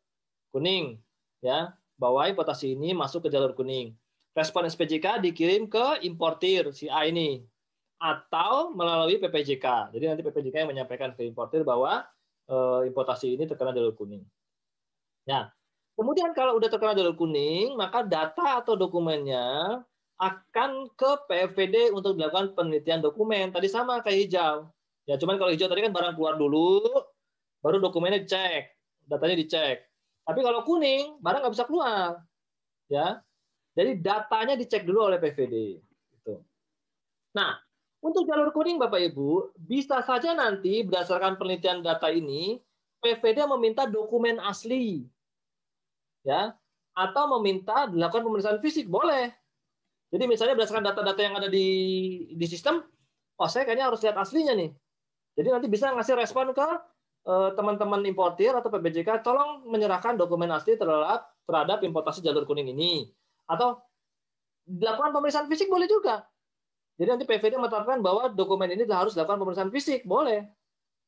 kuning, 0.52 0.99
ya, 1.40 1.72
bahwa 1.95 2.28
importasi 2.28 2.76
ini 2.76 2.91
masuk 2.91 3.24
ke 3.24 3.30
jalur 3.32 3.56
kuning. 3.56 3.95
Respon 4.38 4.69
SPJK 4.69 5.18
dikirim 5.18 5.65
ke 5.65 6.05
importir 6.05 6.69
si 6.69 6.85
A 6.85 7.09
ini 7.09 7.41
atau 7.97 8.69
melalui 8.77 9.18
PPJK. 9.18 9.89
Jadi 9.89 10.05
nanti 10.05 10.22
PPJK 10.22 10.61
yang 10.61 10.69
menyampaikan 10.69 11.18
ke 11.18 11.26
importir 11.26 11.65
bahwa 11.65 12.05
uh, 12.45 12.85
importasi 12.85 13.34
ini 13.34 13.49
terkena 13.49 13.73
jalur 13.73 13.97
kuning. 13.97 14.22
Ya. 15.26 15.49
Kemudian 15.97 16.38
kalau 16.38 16.61
udah 16.61 16.69
terkena 16.69 16.93
jalur 16.93 17.18
kuning, 17.18 17.73
maka 17.73 18.05
data 18.05 18.61
atau 18.61 18.77
dokumennya 18.77 19.81
akan 20.22 20.93
ke 20.93 21.11
PFVD 21.26 21.89
untuk 21.89 22.14
dilakukan 22.22 22.53
penelitian 22.53 23.01
dokumen. 23.01 23.49
Tadi 23.49 23.65
sama 23.65 24.05
kayak 24.05 24.30
hijau. 24.30 24.69
Ya, 25.09 25.18
cuman 25.18 25.41
kalau 25.41 25.49
hijau 25.49 25.65
tadi 25.65 25.81
kan 25.81 25.93
barang 25.93 26.14
keluar 26.14 26.38
dulu, 26.38 26.85
baru 27.65 27.81
dokumennya 27.81 28.22
dicek, 28.22 28.69
datanya 29.09 29.34
dicek. 29.34 29.89
Tapi 30.27 30.39
kalau 30.45 30.61
kuning, 30.61 31.18
barang 31.26 31.41
nggak 31.41 31.53
bisa 31.57 31.65
keluar. 31.65 32.22
Ya. 32.91 33.26
Jadi 33.78 34.02
datanya 34.02 34.58
dicek 34.58 34.90
dulu 34.90 35.06
oleh 35.06 35.22
PVD. 35.22 35.78
Gitu. 36.18 36.41
Nah, 37.38 37.62
untuk 38.02 38.26
jalur 38.26 38.49
kuning 38.49 38.82
Bapak 38.82 38.98
Ibu, 39.14 39.54
bisa 39.54 40.02
saja 40.02 40.34
nanti 40.34 40.82
berdasarkan 40.82 41.38
penelitian 41.38 41.86
data 41.86 42.10
ini, 42.10 42.58
PVD 42.98 43.45
meminta 43.45 43.86
dokumen 43.86 44.41
asli. 44.41 45.06
Ya, 46.26 46.58
atau 46.98 47.38
meminta 47.38 47.86
dilakukan 47.86 48.26
pemeriksaan 48.26 48.58
fisik, 48.58 48.90
boleh. 48.90 49.30
Jadi 50.10 50.26
misalnya 50.26 50.58
berdasarkan 50.58 50.86
data-data 50.90 51.22
yang 51.22 51.36
ada 51.38 51.45
di 51.45 51.68
di 52.34 52.45
sistem, 52.49 52.82
oh 53.38 53.45
saya 53.45 53.70
kayaknya 53.70 53.94
harus 53.94 54.02
lihat 54.02 54.18
aslinya 54.18 54.58
nih. 54.58 54.74
Jadi 55.38 55.48
nanti 55.54 55.68
bisa 55.70 55.94
ngasih 55.94 56.18
respon 56.18 56.49
ke 56.58 56.68
eh, 57.30 57.49
teman-teman 57.54 58.02
importir 58.10 58.58
atau 58.58 58.74
PBJK, 58.74 59.22
tolong 59.22 59.70
menyerahkan 59.70 60.18
dokumen 60.18 60.49
asli 60.49 60.74
terhadap 60.74 61.30
terhadap 61.45 61.86
importasi 61.86 62.26
jalur 62.26 62.49
kuning 62.49 62.74
ini. 62.74 63.14
Atau 63.48 63.82
dilakukan 64.68 65.15
pemeriksaan 65.15 65.48
fisik 65.48 65.72
boleh 65.72 65.88
juga. 65.88 66.28
Jadi 66.98 67.10
nanti 67.14 67.26
PVD 67.30 67.56
menetapkan 67.56 68.02
bahwa 68.02 68.28
dokumen 68.28 68.74
ini 68.74 68.84
harus 68.90 69.14
dilakukan 69.14 69.40
pemeriksaan 69.40 69.72
fisik, 69.72 70.03
boleh. 70.03 70.44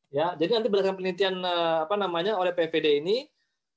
Ya, 0.10 0.34
jadi 0.38 0.57
nanti 0.57 0.70
berdasarkan 0.74 0.98
penelitian 0.98 1.41
eh, 1.41 1.80
apa 1.86 1.94
namanya 1.94 2.34
oleh 2.38 2.49
PVD 2.53 3.02
ini 3.02 3.30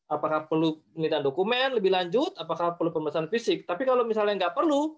apakah 0.09 0.45
perlu 0.45 0.81
penelitian 0.93 1.25
dokumen 1.25 1.77
lebih 1.77 1.93
lanjut, 1.93 2.37
apakah 2.37 2.77
perlu 2.77 2.93
pemeriksaan 2.93 3.33
fisik. 3.33 3.65
Tapi 3.65 3.89
kalau 3.89 4.05
misalnya 4.05 4.49
nggak 4.49 4.55
perlu, 4.57 4.97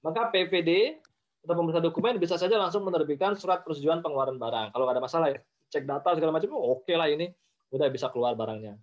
maka 0.00 0.32
PVD 0.32 1.00
atau 1.44 1.54
pemeriksaan 1.56 1.84
dokumen 1.84 2.16
bisa 2.16 2.40
saja 2.40 2.56
langsung 2.56 2.84
menerbitkan 2.88 3.36
surat 3.36 3.60
persetujuan 3.64 4.00
pengeluaran 4.00 4.36
barang. 4.40 4.72
Kalau 4.72 4.84
ada 4.88 5.00
masalah, 5.00 5.32
ya, 5.32 5.40
cek 5.72 5.84
data 5.84 6.16
segala 6.16 6.36
macam, 6.36 6.56
oh, 6.56 6.80
oke 6.80 6.92
lah 6.92 7.08
ini, 7.08 7.28
udah 7.72 7.88
bisa 7.92 8.08
keluar 8.08 8.32
barangnya. 8.32 8.76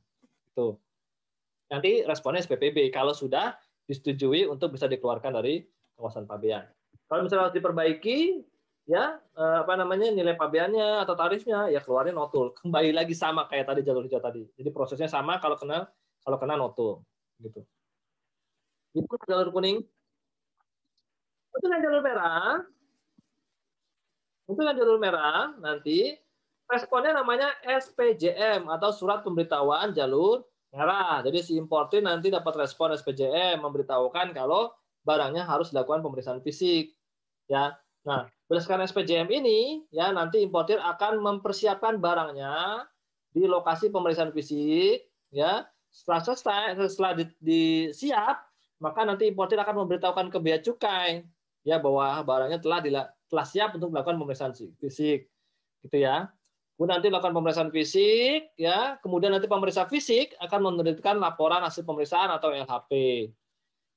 Itu. 0.54 0.78
Nanti 1.74 2.06
responnya 2.06 2.42
SPPB 2.46 2.94
kalau 2.94 3.12
sudah 3.12 3.54
disetujui 3.88 4.46
untuk 4.46 4.76
bisa 4.76 4.86
dikeluarkan 4.86 5.40
dari 5.40 5.64
kawasan 5.96 6.28
pabean. 6.28 6.68
Kalau 7.08 7.24
misalnya 7.24 7.48
harus 7.48 7.56
diperbaiki, 7.56 8.44
ya 8.86 9.16
eh, 9.16 9.58
apa 9.64 9.74
namanya 9.80 10.12
nilai 10.12 10.36
pabeannya 10.36 11.02
atau 11.08 11.16
tarifnya, 11.16 11.72
ya 11.72 11.80
keluarin 11.80 12.14
notul. 12.14 12.52
Kembali 12.52 12.92
lagi 12.92 13.16
sama 13.16 13.48
kayak 13.48 13.72
tadi 13.72 13.82
jalur 13.88 14.04
hijau 14.04 14.20
tadi. 14.20 14.44
Jadi 14.60 14.70
prosesnya 14.76 15.08
sama 15.08 15.40
kalau 15.40 15.56
kena 15.56 15.88
kalau 16.22 16.38
kena 16.38 16.60
notul, 16.60 17.02
gitu. 17.40 17.64
Itu 18.92 19.08
jalur 19.24 19.56
kuning. 19.56 19.80
Untuk 21.56 21.70
yang 21.72 21.82
jalur 21.82 22.04
merah, 22.04 22.62
untuk 24.46 24.64
yang 24.68 24.78
jalur 24.78 25.00
merah 25.00 25.56
nanti 25.64 26.20
responnya 26.68 27.16
namanya 27.16 27.56
SPJM 27.64 28.68
atau 28.68 28.92
surat 28.92 29.24
pemberitahuan 29.24 29.96
jalur 29.96 30.44
merah. 30.72 31.24
Jadi 31.24 31.40
si 31.44 31.54
importir 31.56 32.04
nanti 32.04 32.28
dapat 32.28 32.54
respon 32.68 32.94
SPJM 32.96 33.64
memberitahukan 33.64 34.36
kalau 34.36 34.74
barangnya 35.08 35.48
harus 35.48 35.72
dilakukan 35.72 36.04
pemeriksaan 36.04 36.44
fisik 36.44 36.96
ya. 37.48 37.76
Nah, 38.08 38.28
berdasarkan 38.48 38.88
SPJM 38.88 39.28
ini 39.32 39.84
ya 39.92 40.12
nanti 40.16 40.40
importir 40.40 40.80
akan 40.80 41.20
mempersiapkan 41.20 42.00
barangnya 42.00 42.88
di 43.32 43.44
lokasi 43.48 43.92
pemeriksaan 43.92 44.32
fisik 44.32 45.08
ya. 45.32 45.68
Setelah 45.88 46.22
selesai 46.24 46.64
setelah 46.92 47.12
di, 47.16 47.26
di 47.40 47.64
siap, 47.96 48.44
maka 48.84 49.08
nanti 49.08 49.28
importir 49.28 49.58
akan 49.58 49.88
memberitahukan 49.88 50.28
ke 50.30 50.38
bea 50.44 50.60
cukai 50.60 51.24
ya 51.68 51.80
bahwa 51.80 52.24
barangnya 52.24 52.60
telah 52.64 52.80
telah 53.28 53.46
siap 53.48 53.76
untuk 53.76 53.92
melakukan 53.92 54.20
pemeriksaan 54.20 54.54
fisik 54.80 55.28
gitu 55.84 55.98
ya. 56.00 56.32
Kemudian 56.78 57.02
nanti 57.02 57.10
lakukan 57.10 57.34
pemeriksaan 57.34 57.74
fisik, 57.74 58.54
ya. 58.54 59.02
Kemudian 59.02 59.34
nanti 59.34 59.50
pemeriksa 59.50 59.90
fisik 59.90 60.38
akan 60.38 60.78
menerbitkan 60.78 61.18
laporan 61.18 61.66
hasil 61.66 61.82
pemeriksaan 61.82 62.30
atau 62.30 62.54
LHP. 62.54 63.26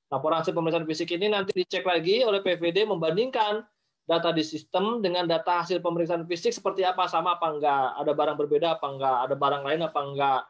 Laporan 0.09 0.41
hasil 0.41 0.57
pemeriksaan 0.57 0.89
fisik 0.89 1.13
ini 1.13 1.29
nanti 1.29 1.53
dicek 1.53 1.85
lagi 1.85 2.25
oleh 2.25 2.41
PVD 2.41 2.89
membandingkan 2.89 3.69
data 4.09 4.33
di 4.33 4.41
sistem 4.41 5.05
dengan 5.05 5.29
data 5.29 5.61
hasil 5.61 5.85
pemeriksaan 5.85 6.25
fisik 6.25 6.57
seperti 6.57 6.83
apa 6.83 7.05
sama 7.05 7.37
apa 7.37 7.53
enggak, 7.53 7.85
ada 8.01 8.13
barang 8.17 8.37
berbeda 8.41 8.81
apa 8.81 8.87
enggak, 8.91 9.17
ada 9.29 9.35
barang 9.37 9.63
lain 9.63 9.81
apa 9.85 10.01
enggak, 10.01 10.43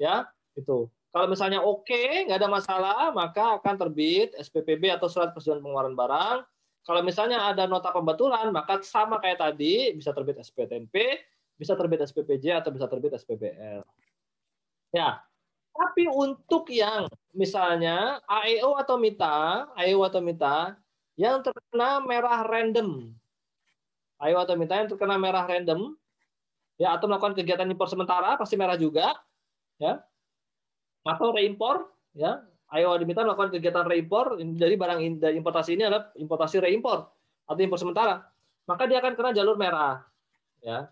ya 0.00 0.14
itu. 0.56 0.88
Kalau 1.14 1.30
misalnya 1.30 1.62
oke, 1.62 1.86
okay, 1.86 2.26
nggak 2.26 2.42
ada 2.42 2.50
masalah, 2.50 3.00
maka 3.14 3.60
akan 3.62 3.74
terbit 3.78 4.34
SPPB 4.34 4.90
atau 4.98 5.06
surat 5.06 5.30
persetujuan 5.30 5.62
pengeluaran 5.62 5.94
barang. 5.94 6.38
Kalau 6.82 7.00
misalnya 7.06 7.54
ada 7.54 7.70
nota 7.70 7.94
pembetulan, 7.94 8.50
maka 8.50 8.82
sama 8.82 9.22
kayak 9.22 9.38
tadi, 9.38 9.94
bisa 9.94 10.10
terbit 10.10 10.42
SPTMP, 10.42 11.22
bisa 11.54 11.78
terbit 11.78 12.02
SPPJ, 12.02 12.62
atau 12.62 12.70
bisa 12.74 12.86
terbit 12.90 13.14
SPBL. 13.14 13.82
Ya, 14.94 15.22
tapi 15.74 16.06
untuk 16.06 16.70
yang 16.70 17.10
misalnya 17.34 18.22
AEO 18.30 18.78
atau 18.78 18.94
MITA, 18.94 19.74
AEO 19.74 20.06
atau 20.06 20.22
MITA 20.22 20.78
yang 21.18 21.42
terkena 21.42 21.98
merah 21.98 22.46
random, 22.46 23.10
AEO 24.22 24.38
atau 24.38 24.54
MITA 24.54 24.74
yang 24.86 24.88
terkena 24.94 25.18
merah 25.18 25.42
random, 25.42 25.98
ya 26.78 26.94
atau 26.94 27.10
melakukan 27.10 27.34
kegiatan 27.34 27.66
impor 27.66 27.90
sementara 27.90 28.38
pasti 28.38 28.54
merah 28.54 28.78
juga, 28.78 29.18
ya. 29.82 29.98
Atau 31.02 31.34
reimpor, 31.34 31.90
ya. 32.14 32.46
AEO 32.70 32.94
atau 32.94 33.06
MITA 33.06 33.26
melakukan 33.26 33.50
kegiatan 33.54 33.86
reimpor 33.86 34.38
dari 34.38 34.78
barang 34.78 34.98
dari 35.18 35.34
importasi 35.38 35.74
ini 35.74 35.90
adalah 35.90 36.14
importasi 36.14 36.62
reimpor 36.62 37.10
atau 37.50 37.60
impor 37.62 37.82
sementara, 37.82 38.30
maka 38.70 38.86
dia 38.86 39.02
akan 39.02 39.12
kena 39.18 39.30
jalur 39.34 39.58
merah, 39.58 40.06
ya. 40.62 40.86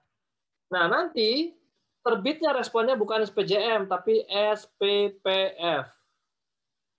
Nah 0.72 0.88
nanti 0.88 1.52
terbitnya 2.00 2.56
responnya 2.56 2.96
bukan 2.96 3.28
SPJM 3.28 3.84
tapi 3.92 4.24
SPPF. 4.26 5.86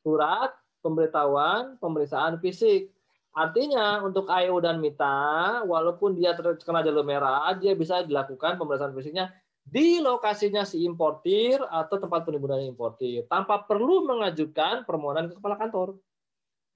Surat 0.06 0.54
pemberitahuan 0.86 1.82
pemeriksaan 1.82 2.38
fisik. 2.38 2.94
Artinya 3.34 4.06
untuk 4.06 4.30
AEO 4.30 4.62
dan 4.62 4.78
MITA, 4.78 5.66
walaupun 5.66 6.14
dia 6.14 6.38
terkena 6.38 6.86
jalur 6.86 7.02
merah, 7.02 7.50
dia 7.58 7.74
bisa 7.74 8.06
dilakukan 8.06 8.62
pemeriksaan 8.62 8.94
fisiknya 8.94 9.34
di 9.64 9.98
lokasinya 10.04 10.68
si 10.68 10.86
importir 10.86 11.58
atau 11.58 11.98
tempat 11.98 12.28
penimbunan 12.28 12.60
importir 12.62 13.24
tanpa 13.32 13.64
perlu 13.64 14.06
mengajukan 14.06 14.84
permohonan 14.86 15.32
ke 15.32 15.40
kepala 15.40 15.56
kantor. 15.58 15.98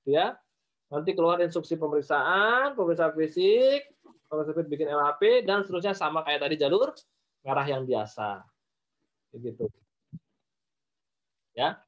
Ya. 0.08 0.40
Nanti 0.88 1.12
keluar 1.12 1.44
instruksi 1.44 1.76
pemeriksaan, 1.76 2.74
pemeriksaan 2.74 3.12
fisik, 3.12 3.92
pemeriksaan 4.28 4.56
fisik 4.56 4.72
bikin 4.72 4.88
LHP 4.92 5.48
dan 5.48 5.64
seterusnya 5.64 5.96
sama 5.96 6.22
kayak 6.24 6.44
tadi 6.44 6.56
jalur 6.60 6.92
merah 7.44 7.68
yang 7.68 7.88
biasa. 7.88 8.44
Begitu. 9.32 9.72
Ya. 11.56 11.82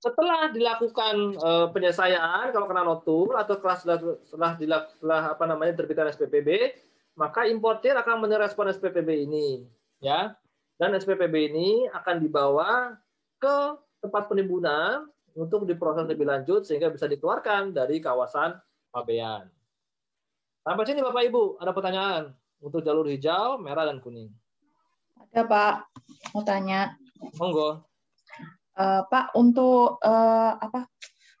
Setelah 0.00 0.48
dilakukan 0.48 1.36
uh, 1.36 1.68
penyelesaian 1.76 2.48
kalau 2.56 2.64
kena 2.64 2.84
notul 2.84 3.36
atau 3.36 3.60
kelas 3.60 3.84
setelah 3.84 4.16
setelah, 4.24 4.50
setelah 4.96 5.22
apa 5.36 5.44
namanya 5.44 5.76
terbitan 5.76 6.08
SPPB, 6.08 6.72
maka 7.20 7.44
importir 7.44 7.92
akan 7.92 8.24
merespon 8.24 8.72
SPPB 8.72 9.28
ini, 9.28 9.68
ya. 10.00 10.32
Dan 10.80 10.96
SPPB 10.96 11.52
ini 11.52 11.84
akan 11.92 12.16
dibawa 12.16 12.96
ke 13.36 13.56
tempat 14.00 14.32
penimbunan 14.32 15.04
untuk 15.36 15.68
diproses 15.68 16.08
lebih 16.08 16.24
lanjut 16.24 16.64
sehingga 16.64 16.88
bisa 16.88 17.04
dikeluarkan 17.04 17.76
dari 17.76 18.00
kawasan 18.00 18.56
pabean. 18.88 19.52
Sampai 20.60 20.84
sini 20.84 21.00
Bapak 21.00 21.24
Ibu, 21.24 21.56
ada 21.56 21.72
pertanyaan 21.72 22.36
untuk 22.60 22.84
jalur 22.84 23.08
hijau, 23.08 23.56
merah, 23.56 23.88
dan 23.88 23.96
kuning. 24.04 24.28
Ada 25.32 25.48
Pak, 25.48 25.74
mau 26.36 26.44
tanya. 26.44 27.00
Monggo. 27.40 27.88
Uh, 28.76 29.00
Pak, 29.08 29.32
untuk 29.36 29.96
uh, 30.04 30.60
apa 30.60 30.84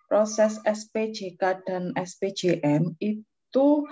proses 0.08 0.56
SPJK 0.64 1.62
dan 1.68 1.92
SPJM 1.94 2.96
itu 2.98 3.86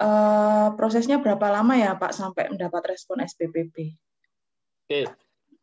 uh, 0.00 0.68
prosesnya 0.76 1.18
berapa 1.18 1.48
lama 1.50 1.74
ya 1.74 1.96
Pak 1.96 2.12
sampai 2.12 2.52
mendapat 2.52 2.94
respon 2.94 3.24
SPPB? 3.24 3.96
Oke, 4.84 5.08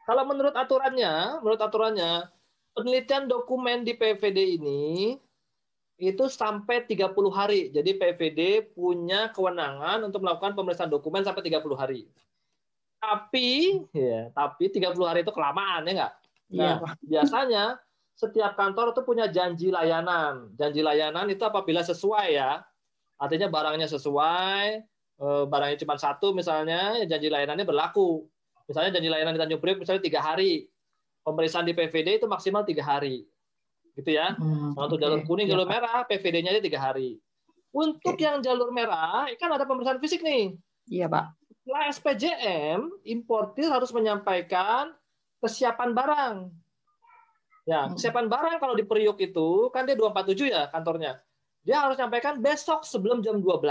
Kalau 0.01 0.25
menurut 0.25 0.57
aturannya, 0.57 1.39
menurut 1.45 1.61
aturannya, 1.61 2.25
penelitian 2.73 3.29
dokumen 3.29 3.85
di 3.85 3.93
PVD 3.93 4.57
ini 4.57 5.13
itu 6.01 6.25
sampai 6.25 6.81
30 6.89 7.13
hari. 7.29 7.69
Jadi 7.69 7.93
PVD 7.93 8.73
punya 8.73 9.29
kewenangan 9.29 10.01
untuk 10.01 10.25
melakukan 10.25 10.57
pemeriksaan 10.57 10.89
dokumen 10.89 11.21
sampai 11.21 11.45
30 11.45 11.77
hari. 11.77 12.09
Tapi 12.97 13.77
ya, 13.93 14.33
tapi 14.33 14.73
30 14.73 14.97
hari 15.05 15.21
itu 15.21 15.29
kelamaan 15.29 15.85
ya 15.85 15.93
enggak? 15.93 16.13
Nah, 16.51 16.75
ya. 16.81 16.93
biasanya 17.05 17.63
setiap 18.17 18.57
kantor 18.57 18.97
itu 18.97 19.01
punya 19.05 19.29
janji 19.29 19.69
layanan. 19.69 20.49
Janji 20.57 20.81
layanan 20.81 21.29
itu 21.29 21.45
apabila 21.45 21.85
sesuai 21.85 22.33
ya. 22.33 22.65
Artinya 23.21 23.53
barangnya 23.53 23.85
sesuai, 23.85 24.65
eh, 25.21 25.43
barangnya 25.45 25.77
cuma 25.85 26.01
satu 26.01 26.33
misalnya, 26.33 26.97
ya 26.97 27.05
janji 27.05 27.29
layanannya 27.29 27.61
berlaku. 27.61 28.25
Misalnya 28.65 28.97
janji 28.97 29.09
layanan 29.13 29.37
di 29.37 29.41
Tanjung 29.45 29.61
Priok 29.61 29.85
misalnya 29.85 30.01
tiga 30.01 30.25
hari. 30.25 30.65
Pemeriksaan 31.21 31.69
di 31.69 31.77
PVD 31.77 32.17
itu 32.17 32.25
maksimal 32.25 32.65
tiga 32.65 32.81
hari 32.81 33.29
gitu 33.95 34.11
ya. 34.15 34.35
Hmm, 34.35 34.73
nah, 34.75 34.87
untuk 34.87 34.99
okay. 34.99 35.05
jalur 35.07 35.19
kuning, 35.27 35.47
jalur 35.47 35.67
ya, 35.67 35.71
merah, 35.77 35.99
PVD-nya 36.07 36.49
aja 36.55 36.61
tiga 36.63 36.79
hari. 36.79 37.19
Untuk 37.71 38.15
okay. 38.19 38.27
yang 38.27 38.43
jalur 38.43 38.69
merah, 38.75 39.27
kan 39.39 39.51
ada 39.51 39.63
pemeriksaan 39.63 39.99
fisik 39.99 40.23
nih. 40.23 40.55
Iya, 40.91 41.07
Pak. 41.07 41.25
Setelah 41.61 41.83
SPJM, 41.93 42.79
importir 43.07 43.69
harus 43.71 43.93
menyampaikan 43.95 44.91
kesiapan 45.39 45.89
barang. 45.95 46.35
Ya, 47.69 47.85
hmm. 47.85 47.95
kesiapan 47.95 48.25
barang 48.27 48.57
kalau 48.57 48.73
di 48.73 48.83
Priuk 48.83 49.21
itu 49.21 49.69
kan 49.69 49.85
dia 49.85 49.93
247 49.93 50.49
ya 50.49 50.67
kantornya. 50.73 51.21
Dia 51.61 51.85
harus 51.85 51.93
menyampaikan 51.93 52.41
besok 52.41 52.81
sebelum 52.81 53.21
jam 53.21 53.37
12. 53.37 53.61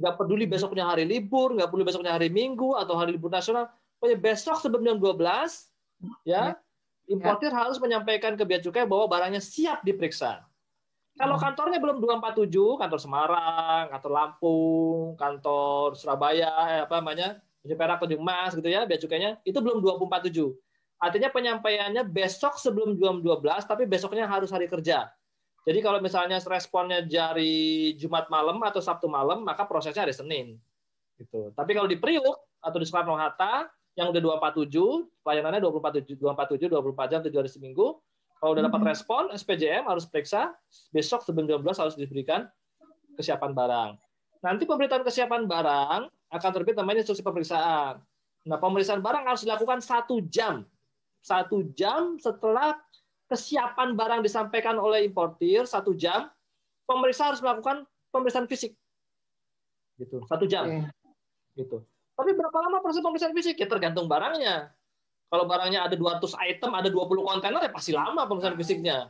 Nggak 0.00 0.14
peduli 0.16 0.48
besoknya 0.48 0.88
hari 0.88 1.04
libur, 1.04 1.52
nggak 1.52 1.68
peduli 1.68 1.84
besoknya 1.84 2.16
hari 2.16 2.32
Minggu 2.32 2.72
atau 2.80 2.96
hari 2.96 3.12
libur 3.12 3.28
nasional. 3.28 3.68
Pokoknya 4.00 4.16
besok 4.16 4.56
sebelum 4.64 4.80
jam 4.80 4.96
12 4.96 5.20
ya, 6.24 6.56
ya 6.56 6.56
importir 7.10 7.50
ya. 7.50 7.66
harus 7.66 7.82
menyampaikan 7.82 8.38
ke 8.38 8.46
bea 8.46 8.62
cukai 8.62 8.86
bahwa 8.86 9.10
barangnya 9.10 9.42
siap 9.42 9.82
diperiksa. 9.82 10.46
Kalau 11.18 11.36
hmm. 11.36 11.42
kantornya 11.42 11.78
belum 11.82 11.98
247, 11.98 12.80
kantor 12.80 13.00
Semarang, 13.02 13.84
kantor 13.90 14.12
Lampung, 14.14 15.18
kantor 15.18 15.98
Surabaya, 15.98 16.54
eh, 16.70 16.80
apa 16.86 17.02
namanya, 17.02 17.42
Perak 17.60 18.00
atau 18.00 18.16
Mas 18.22 18.56
gitu 18.56 18.70
ya, 18.70 18.88
bea 18.88 18.96
cukainya 18.96 19.36
itu 19.42 19.58
belum 19.58 19.82
247. 19.84 20.54
Artinya 21.00 21.28
penyampaiannya 21.32 22.04
besok 22.08 22.56
sebelum 22.56 22.96
jam 22.96 23.20
12, 23.20 23.64
tapi 23.64 23.84
besoknya 23.84 24.24
harus 24.28 24.52
hari 24.52 24.68
kerja. 24.68 25.08
Jadi 25.64 25.78
kalau 25.84 26.00
misalnya 26.00 26.40
responnya 26.40 27.04
dari 27.04 27.92
Jumat 28.00 28.32
malam 28.32 28.56
atau 28.64 28.80
Sabtu 28.80 29.08
malam, 29.08 29.44
maka 29.44 29.68
prosesnya 29.68 30.08
hari 30.08 30.16
Senin. 30.16 30.56
Gitu. 31.20 31.52
Tapi 31.52 31.76
kalau 31.76 31.88
di 31.88 32.00
Priuk 32.00 32.36
atau 32.64 32.78
di 32.80 32.88
Soekarno 32.88 33.16
Hatta, 33.16 33.68
yang 34.00 34.16
udah 34.16 34.40
247, 34.40 35.12
pelayanannya 35.20 35.60
247, 35.60 36.16
247, 36.16 36.72
24 36.72 37.12
jam, 37.12 37.20
7 37.20 37.36
hari 37.36 37.50
seminggu. 37.52 38.00
Kalau 38.40 38.56
udah 38.56 38.64
dapat 38.64 38.80
hmm. 38.80 38.88
respon, 38.88 39.22
SPJM 39.36 39.84
harus 39.84 40.08
periksa, 40.08 40.56
besok 40.88 41.20
sebelum 41.20 41.44
12 41.44 41.76
harus 41.76 41.92
diberikan 42.00 42.48
kesiapan 43.20 43.52
barang. 43.52 43.90
Nanti 44.40 44.64
pemberitaan 44.64 45.04
kesiapan 45.04 45.44
barang 45.44 46.08
akan 46.32 46.50
terbit 46.56 46.72
namanya 46.80 47.04
instruksi 47.04 47.20
pemeriksaan. 47.20 48.00
Nah, 48.48 48.56
pemeriksaan 48.56 49.04
barang 49.04 49.28
harus 49.28 49.44
dilakukan 49.44 49.84
satu 49.84 50.24
jam. 50.32 50.64
Satu 51.20 51.68
jam 51.76 52.16
setelah 52.16 52.80
kesiapan 53.28 53.92
barang 53.92 54.24
disampaikan 54.24 54.80
oleh 54.80 55.04
importir, 55.04 55.68
satu 55.68 55.92
jam, 55.92 56.32
pemeriksa 56.88 57.28
harus 57.28 57.44
melakukan 57.44 57.84
pemeriksaan 58.08 58.48
fisik. 58.48 58.72
Gitu, 60.00 60.24
satu 60.24 60.48
jam. 60.48 60.88
Gitu. 61.52 61.84
Tapi 62.20 62.36
berapa 62.36 62.58
lama 62.60 62.84
proses 62.84 63.00
pemeriksaan 63.00 63.32
fisik? 63.32 63.56
Ya 63.56 63.64
tergantung 63.64 64.04
barangnya. 64.04 64.76
Kalau 65.30 65.46
barangnya 65.46 65.86
ada 65.88 65.96
200 65.96 66.26
item, 66.42 66.70
ada 66.74 66.90
20 66.90 67.22
kontainer, 67.24 67.60
ya 67.62 67.72
pasti 67.72 67.96
lama 67.96 68.28
pemeriksaan 68.28 68.58
fisiknya. 68.60 69.08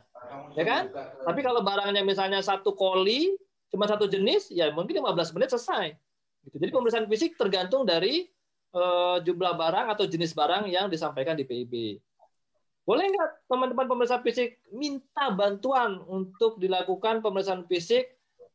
Ya 0.55 0.63
kan? 0.63 0.87
Tapi 1.27 1.39
kalau 1.43 1.59
barangnya 1.65 2.05
misalnya 2.05 2.39
satu 2.39 2.77
koli, 2.77 3.35
cuma 3.73 3.89
satu 3.89 4.07
jenis, 4.07 4.47
ya 4.53 4.71
mungkin 4.71 5.01
15 5.01 5.35
menit 5.35 5.49
selesai. 5.51 5.97
Gitu. 6.47 6.55
Jadi 6.55 6.71
pemeriksaan 6.71 7.07
fisik 7.09 7.35
tergantung 7.35 7.83
dari 7.83 8.29
uh, 8.71 9.17
jumlah 9.19 9.53
barang 9.57 9.91
atau 9.91 10.05
jenis 10.07 10.31
barang 10.31 10.71
yang 10.71 10.87
disampaikan 10.87 11.35
di 11.35 11.43
PIB. 11.43 11.99
Boleh 12.81 13.09
nggak 13.09 13.29
teman-teman 13.45 13.85
pemeriksa 13.85 14.17
fisik 14.21 14.57
minta 14.73 15.29
bantuan 15.33 16.01
untuk 16.05 16.57
dilakukan 16.57 17.21
pemeriksaan 17.21 17.65
fisik 17.69 18.09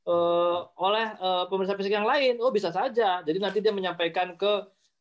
uh, 0.07 0.59
oleh 0.78 1.07
uh, 1.19 1.45
pemeriksa 1.51 1.74
fisik 1.77 1.93
yang 1.93 2.07
lain. 2.07 2.39
Oh 2.39 2.55
bisa 2.55 2.70
saja. 2.70 3.20
Jadi 3.20 3.39
nanti 3.43 3.59
dia 3.59 3.74
menyampaikan 3.74 4.39
ke 4.39 4.53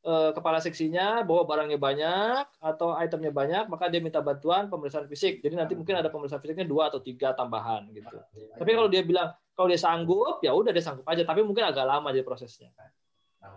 uh, 0.03 0.32
kepala 0.34 0.57
seksinya 0.60 1.22
bahwa 1.22 1.45
barangnya 1.45 1.80
banyak 1.80 2.44
atau 2.60 2.98
itemnya 2.98 3.32
banyak, 3.32 3.64
maka 3.69 3.88
dia 3.88 4.02
minta 4.02 4.19
bantuan 4.19 4.68
pemeriksaan 4.68 5.06
fisik. 5.06 5.40
Jadi 5.45 5.56
nanti 5.56 5.73
mungkin 5.77 6.02
ada 6.02 6.10
pemeriksaan 6.10 6.41
fisiknya 6.41 6.65
dua 6.65 6.90
atau 6.90 6.99
tiga 6.99 7.32
tambahan 7.38 7.86
gitu. 7.94 8.18
Tapi 8.57 8.69
kalau 8.73 8.90
dia 8.90 9.06
bilang 9.06 9.32
kalau 9.56 9.72
dia 9.72 9.80
sanggup, 9.80 10.44
ya 10.44 10.52
udah 10.52 10.73
dia 10.73 10.84
sanggup 10.84 11.06
aja. 11.07 11.23
Tapi 11.23 11.45
mungkin 11.45 11.64
agak 11.64 11.86
lama 11.86 12.11
jadi 12.11 12.26
prosesnya. 12.26 12.73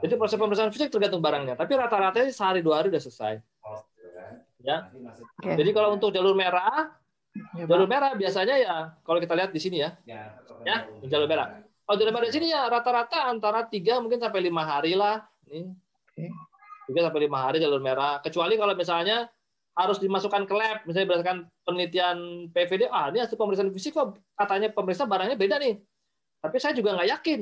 Jadi 0.04 0.20
proses 0.20 0.36
pemeriksaan 0.36 0.70
fisik 0.70 0.92
tergantung 0.92 1.24
barangnya. 1.24 1.56
Tapi 1.56 1.72
rata-rata 1.74 2.20
sehari 2.28 2.60
dua 2.60 2.84
hari 2.84 2.92
udah 2.92 3.00
selesai. 3.00 3.40
Ya. 4.60 4.90
Jadi 5.40 5.70
kalau 5.72 5.96
untuk 5.96 6.12
jalur 6.12 6.36
merah 6.36 6.92
Ya, 7.54 7.64
jalur 7.70 7.86
merah 7.86 8.12
biasanya 8.18 8.54
ya 8.58 8.76
kalau 9.06 9.22
kita 9.22 9.34
lihat 9.38 9.50
di 9.54 9.60
sini 9.62 9.84
ya. 9.84 9.94
Ya, 10.66 10.86
ya 11.04 11.06
jalur 11.10 11.28
merah. 11.30 11.60
Kalau 11.86 11.96
jalur 11.98 12.12
merah 12.14 12.26
di 12.28 12.34
sini 12.34 12.48
ya 12.52 12.66
rata-rata 12.66 13.28
antara 13.30 13.66
tiga 13.66 13.98
mungkin 14.02 14.18
sampai 14.18 14.40
lima 14.42 14.62
hari 14.64 14.94
lah. 14.98 15.22
Ini. 15.48 15.68
Tiga 16.88 17.00
sampai 17.08 17.20
lima 17.26 17.38
hari 17.42 17.58
jalur 17.62 17.82
merah. 17.82 18.18
Kecuali 18.24 18.54
kalau 18.56 18.74
misalnya 18.74 19.28
harus 19.78 20.02
dimasukkan 20.02 20.42
ke 20.48 20.54
lab, 20.58 20.78
misalnya 20.90 21.06
berdasarkan 21.06 21.38
penelitian 21.62 22.18
PVD, 22.50 22.90
ah 22.90 23.14
ini 23.14 23.22
hasil 23.22 23.38
pemeriksaan 23.38 23.70
fisik 23.70 23.94
kok 23.94 24.18
katanya 24.34 24.74
pemeriksa 24.74 25.06
barangnya 25.06 25.38
beda 25.38 25.56
nih. 25.62 25.78
Tapi 26.42 26.56
saya 26.58 26.74
juga 26.74 26.98
nggak 26.98 27.08
yakin. 27.14 27.40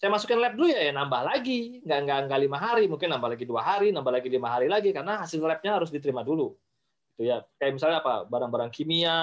Saya 0.00 0.10
masukin 0.10 0.40
lab 0.40 0.56
dulu 0.56 0.72
ya, 0.72 0.80
ya 0.80 0.92
nambah 0.96 1.22
lagi, 1.28 1.84
nggak 1.84 1.98
nggak 2.08 2.18
nggak 2.28 2.40
lima 2.40 2.58
hari, 2.58 2.84
mungkin 2.88 3.12
nambah 3.12 3.36
lagi 3.36 3.44
dua 3.44 3.60
hari, 3.60 3.88
nambah 3.92 4.12
lagi 4.12 4.28
lima 4.32 4.48
hari 4.48 4.66
lagi 4.68 4.90
karena 4.96 5.20
hasil 5.20 5.40
labnya 5.44 5.76
harus 5.76 5.92
diterima 5.92 6.24
dulu 6.24 6.56
gitu 7.14 7.30
ya 7.30 7.46
kayak 7.62 7.78
misalnya 7.78 8.02
apa 8.02 8.26
barang-barang 8.26 8.74
kimia 8.74 9.18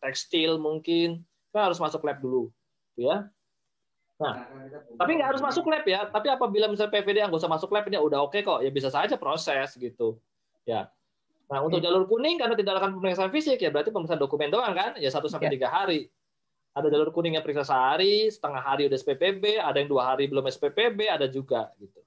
tekstil 0.00 0.56
mungkin 0.56 1.20
kan 1.52 1.68
harus 1.68 1.76
masuk 1.76 2.00
lab 2.00 2.16
dulu 2.16 2.48
ya. 2.98 3.28
Nah 4.14 4.46
tapi 4.94 5.10
nggak 5.18 5.28
harus 5.34 5.42
masuk 5.42 5.66
lab 5.66 5.84
ya. 5.86 6.06
Tapi 6.06 6.26
apabila 6.30 6.70
misalnya 6.70 6.92
PVD 6.94 7.16
yang 7.22 7.28
nggak 7.30 7.42
usah 7.42 7.52
masuk 7.52 7.70
lab 7.74 7.84
ini 7.90 7.98
udah 7.98 8.22
oke 8.22 8.34
okay 8.34 8.46
kok. 8.46 8.62
Ya 8.62 8.70
bisa 8.70 8.88
saja 8.90 9.18
proses 9.18 9.74
gitu. 9.74 10.18
Ya. 10.64 10.90
Nah 11.50 11.60
untuk 11.60 11.82
jalur 11.82 12.06
kuning 12.08 12.40
karena 12.40 12.54
tidak 12.56 12.80
akan 12.80 12.96
pemeriksaan 12.98 13.30
fisik 13.34 13.60
ya 13.60 13.68
berarti 13.68 13.90
pemeriksaan 13.90 14.20
dokumen 14.22 14.48
doang 14.48 14.72
kan? 14.72 14.96
Ya 15.02 15.10
satu 15.10 15.26
sampai 15.26 15.52
tiga 15.52 15.68
hari. 15.68 16.08
Ada 16.74 16.90
jalur 16.90 17.14
kuning 17.14 17.38
yang 17.38 17.44
periksa 17.46 17.62
sehari 17.62 18.26
setengah 18.30 18.58
hari 18.58 18.90
udah 18.90 18.98
SPPB 18.98 19.62
ada 19.62 19.78
yang 19.78 19.86
dua 19.86 20.10
hari 20.14 20.26
belum 20.26 20.42
SPPB 20.50 21.06
ada 21.06 21.26
juga 21.30 21.70
gitu. 21.78 22.02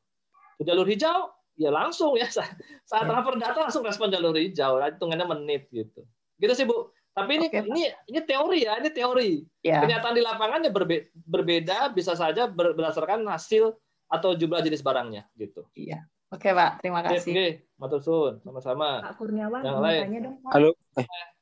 Jalur 0.64 0.88
hijau 0.88 1.32
ya 1.56 1.72
langsung 1.72 2.16
ya. 2.16 2.28
Saat 2.90 3.04
hmm. 3.04 3.10
transfer 3.12 3.36
data 3.40 3.60
langsung 3.68 3.84
respon 3.84 4.12
jalur 4.12 4.36
hijau 4.36 4.80
hitungannya 4.80 5.28
menit 5.28 5.68
gitu. 5.72 6.04
Gitu 6.40 6.54
sih 6.56 6.66
bu 6.68 6.92
tapi 7.18 7.32
ini 7.42 7.48
okay. 7.50 7.66
ini 7.66 7.84
ini 8.14 8.20
teori 8.22 8.60
ya 8.62 8.74
ini 8.78 8.90
teori 8.94 9.32
yeah. 9.66 9.82
kenyataan 9.82 10.14
di 10.14 10.22
lapangannya 10.22 10.70
berbe 10.70 11.10
berbeda 11.18 11.90
bisa 11.90 12.14
saja 12.14 12.46
berdasarkan 12.46 13.26
hasil 13.26 13.74
atau 14.06 14.38
jumlah 14.38 14.62
jenis 14.62 14.86
barangnya 14.86 15.26
gitu 15.34 15.66
iya 15.74 16.06
oke 16.30 16.46
okay, 16.46 16.54
pak 16.54 16.72
terima 16.86 17.02
kasih 17.02 17.34
oke 17.34 17.34
okay. 17.34 17.50
matur 17.82 18.00
sun 18.06 18.34
sama-sama 18.46 19.02
pak 19.02 19.18
Kurniawan 19.18 19.66
yang 19.66 19.82
mau 19.82 19.86
lain. 19.90 20.02
tanya 20.06 20.20
dong 20.30 20.36
pak 20.46 20.52
halo 20.54 20.70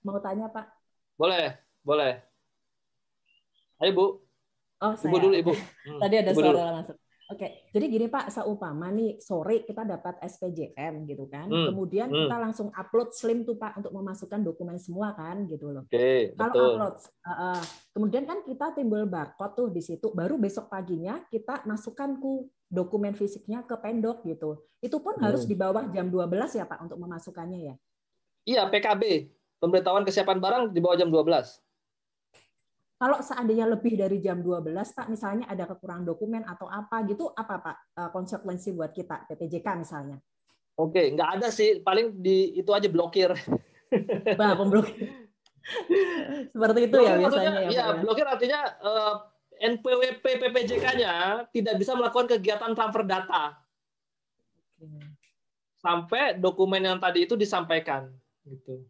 mau 0.08 0.20
tanya 0.24 0.46
pak 0.48 0.66
boleh 1.20 1.60
boleh 1.84 2.24
ayo 3.84 3.92
bu 3.92 4.08
Oh, 4.84 4.92
ibu 4.92 5.08
saya. 5.08 5.24
dulu 5.24 5.36
ibu. 5.40 5.54
Hmm. 5.88 6.00
Tadi 6.04 6.16
ada 6.20 6.32
ibu 6.36 6.40
suara 6.44 6.52
dulu. 6.52 6.78
masuk. 6.84 6.96
Oke, 7.26 7.66
jadi 7.74 7.90
gini 7.90 8.06
Pak, 8.06 8.30
seumpama 8.30 8.94
nih 8.94 9.18
sore 9.18 9.66
kita 9.66 9.82
dapat 9.82 10.22
SPJM 10.22 11.10
gitu 11.10 11.26
kan, 11.26 11.50
hmm. 11.50 11.74
kemudian 11.74 12.06
hmm. 12.06 12.30
kita 12.30 12.38
langsung 12.38 12.70
upload 12.70 13.18
Slim 13.18 13.42
tuh 13.42 13.58
Pak 13.58 13.82
untuk 13.82 13.98
memasukkan 13.98 14.46
dokumen 14.46 14.78
semua 14.78 15.18
kan 15.18 15.50
gitu 15.50 15.74
loh. 15.74 15.90
Oke, 15.90 16.38
Kalau 16.38 16.54
betul. 16.54 16.70
upload, 16.78 16.96
uh, 17.02 17.32
uh, 17.34 17.62
kemudian 17.98 18.30
kan 18.30 18.46
kita 18.46 18.78
timbul 18.78 19.10
barcode 19.10 19.58
tuh 19.58 19.68
di 19.74 19.82
situ, 19.82 20.14
baru 20.14 20.38
besok 20.38 20.70
paginya 20.70 21.18
kita 21.34 21.66
masukkan 21.66 22.14
ku 22.22 22.46
dokumen 22.70 23.18
fisiknya 23.18 23.66
ke 23.66 23.74
pendok 23.82 24.22
gitu. 24.22 24.62
Itu 24.78 25.02
pun 25.02 25.18
hmm. 25.18 25.26
harus 25.26 25.50
di 25.50 25.58
bawah 25.58 25.90
jam 25.90 26.14
12 26.14 26.30
ya 26.62 26.70
Pak 26.70 26.86
untuk 26.86 27.02
memasukkannya 27.02 27.74
ya? 27.74 27.76
Iya, 28.46 28.70
PKB, 28.70 29.34
pemberitahuan 29.58 30.06
kesiapan 30.06 30.38
barang 30.38 30.64
di 30.70 30.78
bawah 30.78 30.94
jam 30.94 31.10
12. 31.10 31.65
Kalau 32.96 33.20
seandainya 33.20 33.68
lebih 33.68 34.00
dari 34.00 34.24
jam 34.24 34.40
12, 34.40 34.72
Pak, 34.72 35.12
misalnya 35.12 35.52
ada 35.52 35.68
kekurangan 35.68 36.08
dokumen 36.08 36.48
atau 36.48 36.72
apa 36.72 37.04
gitu, 37.04 37.28
apa 37.36 37.60
Pak 37.60 37.78
eh, 38.00 38.10
konsekuensi 38.16 38.72
buat 38.72 38.96
kita, 38.96 39.28
PPJK 39.28 39.68
misalnya? 39.76 40.18
Oke, 40.80 41.12
nggak 41.12 41.30
ada 41.40 41.48
sih. 41.52 41.84
Paling 41.84 42.20
di 42.20 42.56
itu 42.56 42.72
aja 42.72 42.88
blokir. 42.88 43.32
Bah, 44.40 44.56
pemblokir. 44.60 45.28
Seperti 46.54 46.80
itu 46.88 46.98
ya 47.00 47.16
blokir 47.16 47.40
ya 47.40 47.52
biasanya. 47.52 47.52
Iya, 47.52 47.72
ya, 47.72 47.86
blokir 48.00 48.26
artinya 48.28 48.60
uh, 48.80 49.14
eh, 49.60 49.72
NPWP 49.76 50.24
PPJK-nya 50.24 51.14
tidak 51.52 51.76
bisa 51.80 51.96
melakukan 51.96 52.28
kegiatan 52.38 52.72
transfer 52.76 53.04
data. 53.04 53.44
sampai 55.80 56.34
dokumen 56.42 56.82
yang 56.82 56.98
tadi 56.98 57.30
itu 57.30 57.38
disampaikan 57.38 58.10
gitu. 58.42 58.82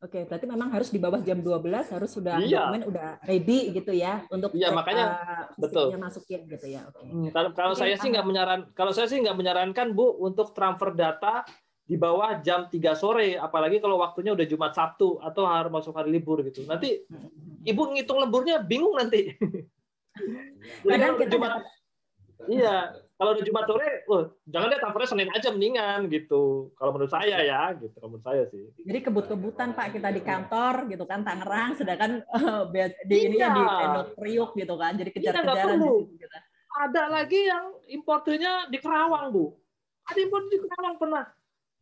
Oke, 0.00 0.24
berarti 0.24 0.48
memang 0.48 0.72
harus 0.72 0.88
di 0.88 0.96
bawah 0.96 1.20
jam 1.20 1.44
12 1.44 1.92
harus 1.92 2.08
sudah 2.08 2.40
iya. 2.40 2.72
dokumen 2.72 2.88
udah 2.88 3.08
ready 3.28 3.68
gitu 3.68 3.92
ya 3.92 4.24
untuk 4.32 4.48
Iya, 4.56 4.72
makanya 4.72 5.04
uh, 5.12 5.44
betul. 5.60 5.92
masukin 6.00 6.48
gitu 6.48 6.72
ya. 6.72 6.88
Oke. 6.88 7.04
Hmm, 7.04 7.28
kalau 7.28 7.52
kalau 7.52 7.74
okay, 7.76 7.92
saya 7.92 7.94
sih 8.00 8.08
nggak 8.08 8.24
menyaran 8.24 8.60
kalau 8.72 8.96
saya 8.96 9.12
sih 9.12 9.20
nggak 9.20 9.36
menyarankan 9.36 9.92
Bu 9.92 10.16
untuk 10.24 10.56
transfer 10.56 10.96
data 10.96 11.44
di 11.84 12.00
bawah 12.00 12.40
jam 12.40 12.64
3 12.64 12.80
sore, 12.96 13.36
apalagi 13.36 13.76
kalau 13.76 14.00
waktunya 14.00 14.32
udah 14.32 14.46
Jumat 14.48 14.72
Sabtu 14.72 15.20
atau 15.20 15.44
harus 15.44 15.68
masuk 15.68 15.92
hari 15.92 16.16
libur 16.16 16.40
gitu. 16.48 16.64
Nanti 16.64 17.04
hmm. 17.04 17.68
Ibu 17.68 17.92
ngitung 17.92 18.24
lemburnya 18.24 18.64
bingung 18.64 18.96
nanti. 18.96 19.36
Kadang 20.88 21.20
kita 21.20 21.28
Jumat, 21.28 21.60
Iya, 22.50 22.98
kalau 23.14 23.36
di 23.38 23.46
Jumat 23.46 23.68
sore, 23.70 24.02
oh, 24.10 24.34
jangan 24.50 24.74
deh 24.74 24.80
transfernya 24.82 25.10
Senin 25.14 25.30
aja 25.30 25.54
mendingan 25.54 26.10
gitu. 26.10 26.74
Kalau 26.74 26.90
menurut 26.90 27.12
saya 27.14 27.38
ya, 27.46 27.70
gitu. 27.78 27.94
Kalau 27.94 28.10
menurut 28.10 28.26
saya 28.26 28.42
sih. 28.50 28.74
Jadi 28.82 28.98
kebut-kebutan 29.06 29.70
Pak 29.78 29.94
kita 29.94 30.10
di 30.10 30.18
kantor 30.18 30.90
gitu 30.90 31.04
kan 31.06 31.22
Tangerang, 31.22 31.78
sedangkan 31.78 32.26
uh, 32.26 32.66
di 33.06 33.16
ini 33.30 33.38
ya 33.38 33.54
di 33.54 33.62
Tendok 33.62 34.08
Priuk 34.18 34.50
gitu 34.58 34.74
kan. 34.74 34.98
Jadi 34.98 35.14
iya, 35.14 35.30
kejar-kejaran 35.30 35.78
di 35.78 35.86
situ 35.86 36.18
gitu. 36.18 36.36
Ada 36.70 37.02
lagi 37.06 37.40
yang 37.46 37.66
importernya 37.92 38.66
di 38.66 38.78
Kerawang, 38.82 39.30
Bu. 39.30 39.54
Ada 40.10 40.18
impor 40.18 40.40
di 40.50 40.56
Kerawang 40.58 40.96
pernah. 40.98 41.24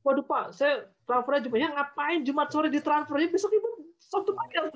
Waduh 0.05 0.24
Pak, 0.24 0.53
saya 0.53 0.90
transfernya 1.09 1.49
cuma 1.49 1.57
ya 1.57 1.69
ngapain 1.73 2.20
Jumat 2.23 2.49
sore 2.53 2.69
di 2.69 2.81
transfer 2.81 3.19
ya 3.19 3.28
besok 3.28 3.51
ibu 3.51 3.69
Sabtu 3.99 4.32
pagi 4.32 4.57
harus 4.57 4.73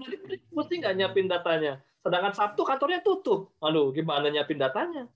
mesti 0.53 0.75
nggak 0.83 0.95
nyiapin 0.99 1.27
datanya. 1.31 1.81
Sedangkan 2.05 2.35
Sabtu 2.35 2.63
kantornya 2.67 3.01
tutup. 3.01 3.55
Aduh, 3.65 3.95
gimana 3.95 4.29
nyiapin 4.29 4.61
datanya? 4.61 5.09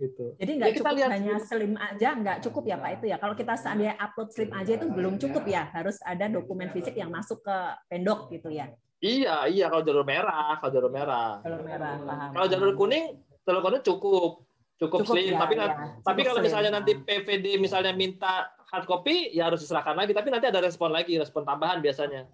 Gitu. 0.00 0.32
Jadi 0.40 0.50
nggak 0.56 0.70
cukup 0.80 0.96
lihat 0.96 1.10
hanya 1.12 1.36
slim 1.44 1.74
aja, 1.76 2.08
nggak 2.16 2.38
cukup 2.48 2.64
ya 2.64 2.76
Pak 2.80 2.90
itu 2.96 3.04
ya. 3.12 3.16
Kalau 3.20 3.34
kita 3.36 3.54
seandainya 3.60 3.94
upload 4.00 4.28
slim 4.32 4.50
aja 4.56 4.72
itu 4.80 4.86
belum 4.88 5.14
cukup 5.20 5.44
ya, 5.44 5.68
harus 5.76 6.00
ada 6.00 6.26
dokumen 6.32 6.72
fisik 6.72 6.96
yang 6.96 7.12
masuk 7.12 7.44
ke 7.44 7.56
pendok 7.92 8.32
gitu 8.32 8.48
ya. 8.48 8.72
Iya, 9.00 9.48
iya 9.48 9.66
kalau 9.68 9.84
jalur 9.84 10.04
merah, 10.04 10.56
kalau 10.60 10.72
jalur 10.72 10.92
merah. 10.92 11.40
Jalur 11.44 11.62
merah, 11.64 12.00
paham. 12.00 12.30
Kalau 12.36 12.46
jalur 12.48 12.72
kuning, 12.76 13.04
jalur 13.44 13.60
kuning 13.64 13.82
cukup, 13.84 14.44
cukup, 14.80 15.00
cukup 15.04 15.16
slim. 15.16 15.36
Ya, 15.36 15.40
tapi 15.40 15.54
ya. 15.56 15.68
tapi 16.04 16.20
kalau 16.24 16.40
misalnya 16.40 16.70
nanti 16.80 16.92
PVD 16.96 17.60
misalnya 17.60 17.92
minta 17.92 18.52
hard 18.72 18.84
copy, 18.88 19.32
ya 19.32 19.48
harus 19.48 19.64
diserahkan 19.64 19.96
lagi. 19.96 20.12
Tapi 20.16 20.28
nanti 20.32 20.48
ada 20.48 20.60
respon 20.60 20.92
lagi, 20.92 21.16
respon 21.16 21.44
tambahan 21.44 21.80
biasanya. 21.80 22.28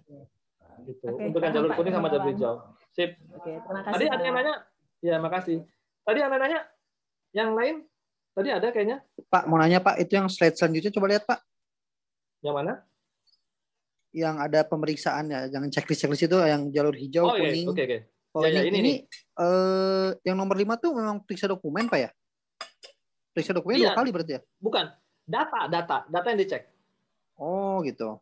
Gitu. 0.83 1.03
Oke, 1.07 1.31
Untuk 1.31 1.39
yang 1.43 1.55
jalur 1.55 1.71
kuning 1.75 1.93
sama 1.95 2.07
jalur 2.11 2.27
hijau. 2.31 2.55
Sip. 2.95 3.15
Oke, 3.35 3.51
terima 3.63 3.81
kasih. 3.83 3.93
Tadi 3.95 4.05
ada 4.07 4.23
yang 4.23 4.35
nanya, 4.35 4.55
ya 4.99 5.15
makasih. 5.23 5.57
Tadi 6.03 6.19
ada 6.19 6.35
yang 6.35 6.43
nanya, 6.43 6.59
yang 7.45 7.53
lain 7.53 7.75
tadi 8.33 8.49
ada 8.49 8.67
kayaknya. 8.73 8.97
Pak, 9.29 9.45
mau 9.45 9.57
nanya 9.61 9.81
Pak, 9.81 10.01
itu 10.01 10.17
yang 10.17 10.29
slide 10.29 10.57
selanjutnya 10.57 10.93
coba 10.93 11.05
lihat 11.13 11.23
Pak. 11.25 11.39
Yang 12.41 12.55
mana? 12.55 12.73
Yang 14.13 14.35
ada 14.41 14.59
pemeriksaan 14.65 15.25
ya, 15.29 15.45
jangan 15.49 15.69
checklist-checklist 15.69 16.25
itu 16.25 16.37
yang 16.41 16.61
jalur 16.73 16.95
hijau, 16.97 17.29
oh, 17.29 17.35
kuning. 17.37 17.67
Oke, 17.69 17.77
okay, 17.77 17.85
oke. 17.85 17.97
Okay. 17.97 18.01
Oh, 18.37 18.41
ya, 18.45 18.49
ini, 18.49 18.57
ya, 18.57 18.63
ini, 18.69 18.77
ini 18.77 18.93
uh, 19.41 20.13
yang 20.21 20.37
nomor 20.37 20.53
lima 20.53 20.77
tuh 20.77 20.93
memang 20.93 21.25
periksa 21.25 21.49
dokumen 21.49 21.89
Pak 21.89 21.99
ya? 22.01 22.09
Periksa 23.33 23.53
dokumen 23.57 23.81
iya. 23.81 23.93
dua 23.93 23.97
kali 23.97 24.09
berarti 24.13 24.31
ya? 24.37 24.41
Bukan, 24.61 24.85
data, 25.25 25.59
data, 25.65 25.97
data 26.05 26.27
yang 26.29 26.39
dicek. 26.41 26.69
Oh 27.37 27.81
gitu. 27.81 28.21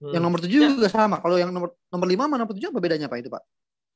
Hmm. 0.00 0.12
Yang 0.16 0.22
nomor 0.24 0.38
tujuh 0.40 0.60
ya. 0.64 0.68
juga 0.72 0.88
sama. 0.88 1.20
Kalau 1.20 1.36
yang 1.36 1.52
nomor 1.52 1.76
nomor 1.92 2.08
lima 2.08 2.24
sama 2.24 2.36
nomor 2.40 2.56
tujuh 2.56 2.72
apa 2.72 2.80
bedanya 2.80 3.08
Pak 3.08 3.18
itu 3.20 3.28
Pak? 3.28 3.42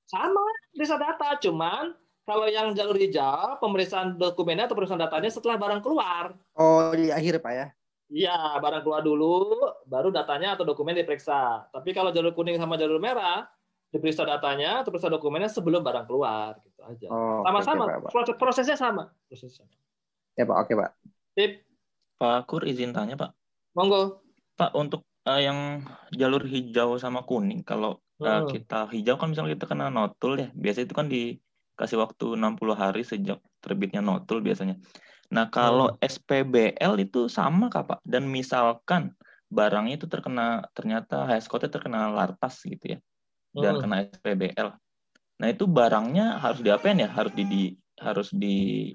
Sama, 0.04 0.44
periksa 0.76 1.00
data, 1.00 1.28
cuman 1.40 1.96
kalau 2.24 2.48
yang 2.48 2.72
jalur 2.72 2.96
hijau, 2.96 3.60
pemeriksaan 3.60 4.16
dokumennya 4.16 4.64
atau 4.64 4.76
pemeriksaan 4.76 5.00
datanya 5.00 5.28
setelah 5.28 5.60
barang 5.60 5.80
keluar. 5.84 6.32
Oh, 6.56 6.88
di 6.96 7.12
akhir 7.12 7.44
Pak 7.44 7.52
ya? 7.52 7.66
Iya, 8.08 8.60
barang 8.60 8.84
keluar 8.84 9.00
dulu, 9.04 9.60
baru 9.84 10.08
datanya 10.08 10.56
atau 10.56 10.64
dokumen 10.64 10.96
diperiksa. 10.96 11.68
Tapi 11.68 11.92
kalau 11.92 12.12
jalur 12.12 12.32
kuning 12.32 12.56
sama 12.56 12.80
jalur 12.80 12.96
merah, 12.96 13.44
diperiksa 13.92 14.24
datanya 14.24 14.80
atau 14.80 14.92
periksa 14.92 15.12
dokumennya 15.12 15.52
sebelum 15.52 15.84
barang 15.84 16.08
keluar, 16.08 16.56
gitu 16.64 16.80
aja. 16.84 17.06
Oh, 17.12 17.44
Sama-sama, 17.44 17.84
okay, 18.00 18.08
okay, 18.08 18.36
prosesnya 18.40 18.76
sama. 18.76 19.12
Prosesnya. 19.28 19.68
Ya 20.34 20.48
Pak, 20.48 20.56
oke 20.64 20.72
Pak. 20.80 20.90
Tip. 21.36 21.52
Pak 22.16 22.40
Kur 22.48 22.64
izin 22.64 22.96
tanya 22.96 23.20
Pak. 23.20 23.36
Monggo. 23.76 24.24
Pak, 24.54 24.72
untuk 24.72 25.04
uh, 25.28 25.40
yang 25.40 25.82
jalur 26.14 26.46
hijau 26.46 26.96
sama 26.96 27.26
kuning, 27.26 27.66
kalau 27.66 27.98
uh, 28.22 28.46
kita 28.46 28.86
hijau 28.94 29.18
kan 29.18 29.34
misalnya 29.34 29.58
kita 29.58 29.66
kena 29.66 29.90
notul 29.90 30.38
ya, 30.38 30.48
biasa 30.54 30.86
itu 30.86 30.94
kan 30.94 31.10
di 31.10 31.36
kasih 31.74 31.98
waktu 31.98 32.38
60 32.38 32.58
hari 32.74 33.02
sejak 33.02 33.38
terbitnya 33.58 34.00
notul 34.00 34.40
biasanya. 34.40 34.78
Nah, 35.34 35.50
kalau 35.50 35.90
hmm. 35.90 35.98
SPBL 36.04 36.92
itu 37.02 37.26
sama 37.26 37.66
kah, 37.72 37.82
Pak? 37.82 38.00
Dan 38.06 38.30
misalkan 38.30 39.14
barangnya 39.50 39.98
itu 39.98 40.06
terkena 40.06 40.66
ternyata 40.74 41.26
HS 41.26 41.50
code 41.50 41.66
terkena 41.70 42.10
lartas 42.12 42.62
gitu 42.62 42.96
ya. 42.96 42.98
Dan 43.54 43.78
hmm. 43.78 43.82
kena 43.82 43.96
SPBL. 44.06 44.68
Nah, 45.42 45.48
itu 45.50 45.64
barangnya 45.66 46.38
harus 46.38 46.62
diapain 46.62 46.98
ya? 46.98 47.10
Harus 47.10 47.32
di, 47.34 47.44
di 47.46 47.62
harus 47.98 48.30
di 48.30 48.90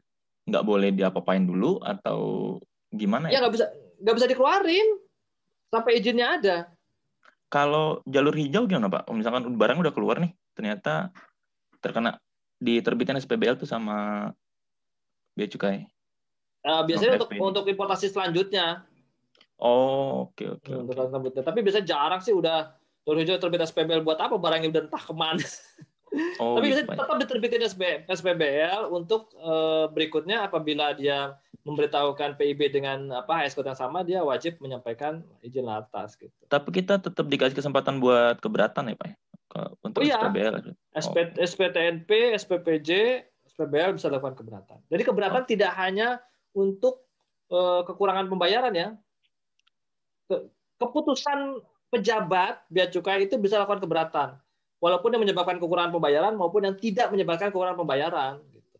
nggak 0.49 0.65
boleh 0.65 0.89
diapa-apain 0.95 1.45
dulu 1.45 1.77
atau 1.83 2.55
gimana 2.89 3.29
ya? 3.29 3.37
Ya 3.37 3.39
nggak 3.45 3.53
bisa 3.53 3.65
nggak 3.99 4.15
bisa 4.15 4.27
dikeluarin 4.27 4.87
sampai 5.69 5.91
izinnya 5.99 6.27
ada. 6.39 6.57
Kalau 7.49 8.01
jalur 8.05 8.33
hijau 8.33 8.69
gimana 8.69 8.89
Pak? 8.89 9.09
Misalkan 9.13 9.57
barang 9.57 9.77
udah 9.81 9.93
keluar 9.93 10.21
nih, 10.21 10.33
ternyata 10.53 11.09
terkena 11.81 12.21
diterbitkan 12.59 13.17
SPBL 13.17 13.57
tuh 13.57 13.65
sama 13.65 14.29
bea 15.33 15.47
cukai? 15.47 15.87
Uh, 16.67 16.83
biasanya 16.83 17.15
untuk 17.15 17.31
untuk 17.39 17.65
importasi 17.71 18.11
selanjutnya. 18.11 18.83
Oh, 19.59 20.27
oke 20.27 20.35
okay, 20.35 20.47
oke. 20.51 20.63
Okay, 20.63 20.75
untuk 20.75 20.95
okay. 21.35 21.43
Tapi 21.43 21.59
biasanya 21.63 21.85
jarang 21.87 22.21
sih 22.23 22.35
udah 22.35 22.75
terus 23.07 23.41
terbit 23.41 23.63
SPBL 23.63 24.05
buat 24.05 24.19
apa 24.19 24.35
barangnya 24.37 24.69
udah 24.69 24.81
entah 24.85 25.03
ke 25.03 25.13
mana. 25.15 25.43
Oh, 26.41 26.57
Tapi 26.57 26.73
biasanya 26.73 26.89
tetap 26.89 27.17
diterbitin 27.21 27.61
SPBL 28.09 28.89
untuk 28.89 29.29
uh, 29.37 29.85
berikutnya 29.93 30.49
apabila 30.49 30.97
dia 30.97 31.37
memberitahukan 31.61 32.33
PIB 32.33 32.73
dengan 32.73 33.13
apa 33.13 33.45
HSK 33.45 33.61
yang 33.61 33.77
sama 33.77 34.01
dia 34.01 34.19
wajib 34.25 34.57
menyampaikan 34.57 35.21
izin 35.45 35.69
atas 35.69 36.17
gitu. 36.17 36.33
Tapi 36.49 36.81
kita 36.81 36.97
tetap 36.97 37.29
dikasih 37.29 37.53
kesempatan 37.53 38.01
buat 38.01 38.41
keberatan 38.41 38.89
ya 38.89 38.97
Pak? 38.97 39.09
Untuk 39.81 40.05
oh, 40.05 40.05
iya. 40.05 40.21
SPBL. 40.21 40.55
SP, 40.93 41.17
oh. 41.17 41.25
SPTNP, 41.41 42.09
SPPJ, 42.37 42.89
SPBL 43.49 43.97
bisa 43.97 44.07
lakukan 44.13 44.37
keberatan. 44.37 44.77
Jadi 44.93 45.01
keberatan 45.01 45.43
oh. 45.43 45.49
tidak 45.49 45.71
hanya 45.73 46.21
untuk 46.53 47.09
uh, 47.49 47.81
kekurangan 47.81 48.29
pembayaran 48.29 48.73
ya. 48.77 48.89
Ke, 50.29 50.53
keputusan 50.77 51.65
pejabat 51.89 52.61
bea 52.69 52.85
cukai 52.93 53.25
itu 53.25 53.41
bisa 53.41 53.57
lakukan 53.57 53.81
keberatan. 53.81 54.37
Walaupun 54.79 55.17
yang 55.17 55.21
menyebabkan 55.25 55.57
kekurangan 55.57 55.91
pembayaran 55.91 56.33
maupun 56.37 56.63
yang 56.63 56.77
tidak 56.77 57.09
menyebabkan 57.09 57.49
kekurangan 57.49 57.83
pembayaran. 57.83 58.33
Gitu. 58.53 58.77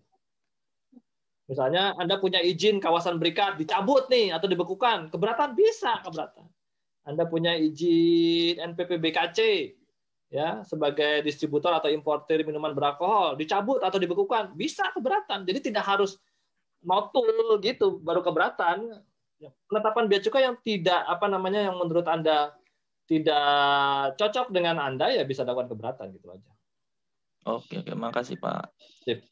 Misalnya 1.50 1.98
Anda 1.98 2.22
punya 2.22 2.40
izin 2.40 2.78
kawasan 2.78 3.18
berikat 3.18 3.58
dicabut 3.58 4.06
nih 4.08 4.32
atau 4.32 4.46
dibekukan, 4.46 5.10
keberatan 5.10 5.58
bisa 5.58 5.98
keberatan. 6.06 6.46
Anda 7.10 7.26
punya 7.26 7.58
izin 7.58 8.62
NPP 8.62 9.02
BKC 9.02 9.40
ya 10.30 10.62
sebagai 10.62 11.26
distributor 11.26 11.74
atau 11.74 11.90
importer 11.90 12.46
minuman 12.46 12.72
beralkohol 12.72 13.34
dicabut 13.34 13.82
atau 13.82 13.98
dibekukan 13.98 14.54
bisa 14.54 14.94
keberatan. 14.94 15.44
Jadi 15.44 15.74
tidak 15.74 15.90
harus 15.90 16.22
notul 16.86 17.58
gitu 17.60 17.98
baru 18.00 18.22
keberatan. 18.22 19.04
Penetapan 19.66 20.06
bea 20.06 20.22
cukai 20.22 20.44
yang 20.46 20.58
tidak 20.62 21.02
apa 21.08 21.26
namanya 21.32 21.66
yang 21.66 21.76
menurut 21.80 22.06
anda 22.06 22.54
tidak 23.10 24.14
cocok 24.20 24.54
dengan 24.54 24.78
anda 24.78 25.10
ya 25.10 25.26
bisa 25.26 25.42
dapat 25.42 25.66
keberatan 25.66 26.14
gitu 26.14 26.30
aja. 26.30 26.52
Oke 27.50 27.82
oke. 27.82 27.92
Makasih 27.98 28.38
pak. 28.38 28.70
Sip. 29.04 29.26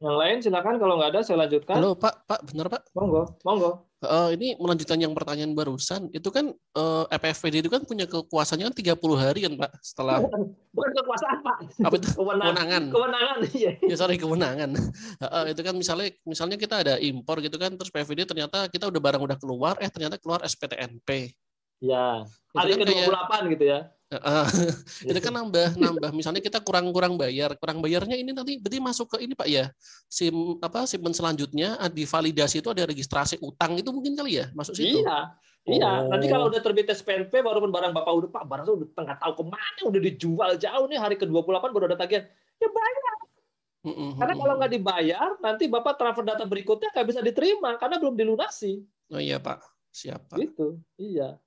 yang 0.00 0.16
lain 0.16 0.40
silakan 0.40 0.80
kalau 0.80 0.96
nggak 0.96 1.12
ada 1.12 1.20
saya 1.20 1.44
lanjutkan. 1.44 1.76
Halo 1.76 1.92
pak. 1.92 2.24
Pak 2.24 2.40
benar 2.48 2.72
pak? 2.72 2.88
Monggo 2.96 3.36
monggo 3.44 3.89
Uh, 4.00 4.32
ini 4.32 4.56
melanjutkan 4.56 4.96
yang 4.96 5.12
pertanyaan 5.12 5.52
barusan, 5.52 6.08
itu 6.16 6.32
kan 6.32 6.56
uh, 6.72 7.04
eh, 7.04 7.20
EPFPD 7.20 7.60
itu 7.60 7.68
kan 7.68 7.84
punya 7.84 8.08
kekuasaannya 8.08 8.72
kan 8.72 8.96
30 8.96 8.96
hari 9.20 9.44
kan 9.44 9.52
Pak 9.60 9.70
setelah 9.84 10.24
bukan, 10.24 10.40
bukan 10.76 10.90
kekuasaan 10.96 11.38
Pak. 11.44 11.56
Apa 11.84 11.94
itu? 12.00 12.08
Kewenangan. 12.16 12.82
Kewenangan. 12.88 13.36
iya. 13.52 13.72
Ya 13.84 13.96
sorry 14.00 14.16
kewenangan. 14.16 14.72
Uh, 15.20 15.52
itu 15.52 15.60
kan 15.60 15.76
misalnya 15.76 16.16
misalnya 16.24 16.56
kita 16.56 16.80
ada 16.80 16.94
impor 16.96 17.44
gitu 17.44 17.60
kan 17.60 17.76
terus 17.76 17.92
PFD 17.92 18.24
ternyata 18.24 18.72
kita 18.72 18.88
udah 18.88 19.00
barang 19.04 19.20
udah 19.20 19.36
keluar 19.36 19.76
eh 19.84 19.92
ternyata 19.92 20.16
keluar 20.16 20.40
SPTNP. 20.48 21.36
Ya. 21.84 22.24
Hari 22.56 22.80
kan 22.80 22.88
ke-28 22.88 23.04
kayak, 23.04 23.52
gitu 23.52 23.64
ya. 23.68 23.80
Uh, 24.10 24.42
itu 25.10 25.18
kan 25.22 25.30
nambah 25.30 25.78
nambah. 25.78 26.10
Misalnya 26.10 26.42
kita 26.42 26.58
kurang 26.58 26.90
kurang 26.90 27.14
bayar 27.14 27.54
kurang 27.54 27.78
bayarnya 27.78 28.18
ini 28.18 28.34
nanti 28.34 28.58
berarti 28.58 28.82
masuk 28.82 29.14
ke 29.14 29.22
ini 29.22 29.38
pak 29.38 29.46
ya? 29.46 29.70
Sim 30.10 30.58
apa 30.58 30.82
sim 30.90 30.98
selanjutnya 31.14 31.78
ah, 31.78 31.86
di 31.86 32.02
validasi 32.02 32.58
itu 32.58 32.74
ada 32.74 32.82
registrasi 32.90 33.38
utang 33.38 33.78
itu 33.78 33.86
mungkin 33.94 34.18
kali 34.18 34.42
ya? 34.42 34.50
Masuk 34.50 34.74
situ? 34.74 35.06
Iya. 35.06 35.38
Iya. 35.62 36.10
Nanti 36.10 36.26
kalau 36.26 36.48
oh. 36.48 36.50
udah 36.50 36.58
terbit 36.58 36.90
SPNP 36.90 37.30
walaupun 37.38 37.70
barang 37.70 37.94
bapak 37.94 38.10
udah 38.10 38.30
pak 38.34 38.44
barang 38.50 38.66
udah 38.66 38.88
tengah 38.98 39.16
tahu 39.22 39.32
ke 39.38 39.44
mana 39.46 39.80
udah 39.86 40.00
dijual? 40.02 40.50
Jauh 40.58 40.86
nih 40.90 40.98
hari 40.98 41.14
ke 41.14 41.26
28 41.30 41.70
baru 41.70 41.86
ada 41.86 41.98
tagihan. 42.00 42.26
Ya 42.58 42.66
bayar. 42.66 43.14
Karena 44.18 44.34
kalau 44.36 44.54
nggak 44.60 44.72
dibayar 44.74 45.30
nanti 45.40 45.64
bapak 45.70 45.96
transfer 45.96 46.24
data 46.26 46.44
berikutnya 46.44 46.92
nggak 46.92 47.06
bisa 47.08 47.20
diterima 47.24 47.78
karena 47.80 47.96
belum 47.96 48.12
dilunasi. 48.12 48.84
Oh 49.10 49.22
iya 49.22 49.40
Pak, 49.40 49.64
siapa? 49.88 50.36
Itu, 50.36 50.78
iya. 51.00 51.40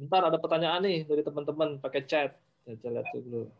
Ntar 0.00 0.32
ada 0.32 0.38
pertanyaan 0.40 0.80
nih 0.80 1.04
dari 1.04 1.20
teman-teman 1.20 1.76
pakai 1.76 2.08
chat. 2.08 2.32
Saya 2.64 3.00
lihat 3.00 3.12
dulu. 3.12 3.52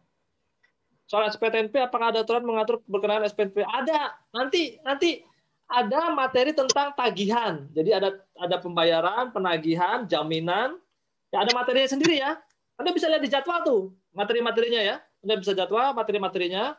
Soal 1.04 1.26
SPTNP, 1.28 1.74
apakah 1.76 2.14
ada 2.14 2.22
aturan 2.22 2.46
mengatur 2.46 2.80
berkenaan 2.88 3.26
SPTNP? 3.28 3.66
Ada. 3.66 4.14
Nanti 4.32 4.78
nanti 4.80 5.20
ada 5.68 6.14
materi 6.16 6.56
tentang 6.56 6.96
tagihan. 6.96 7.66
Jadi 7.76 7.90
ada 7.92 8.16
ada 8.40 8.56
pembayaran, 8.56 9.34
penagihan, 9.34 10.08
jaminan. 10.08 10.80
Ya 11.28 11.44
ada 11.44 11.52
materinya 11.52 11.88
sendiri 11.90 12.22
ya. 12.22 12.40
Anda 12.80 12.96
bisa 12.96 13.10
lihat 13.12 13.20
di 13.20 13.30
jadwal 13.30 13.60
tuh 13.60 13.82
materi-materinya 14.16 14.80
ya. 14.80 14.96
Anda 15.20 15.34
bisa 15.36 15.52
jadwal 15.52 15.92
materi-materinya 15.92 16.78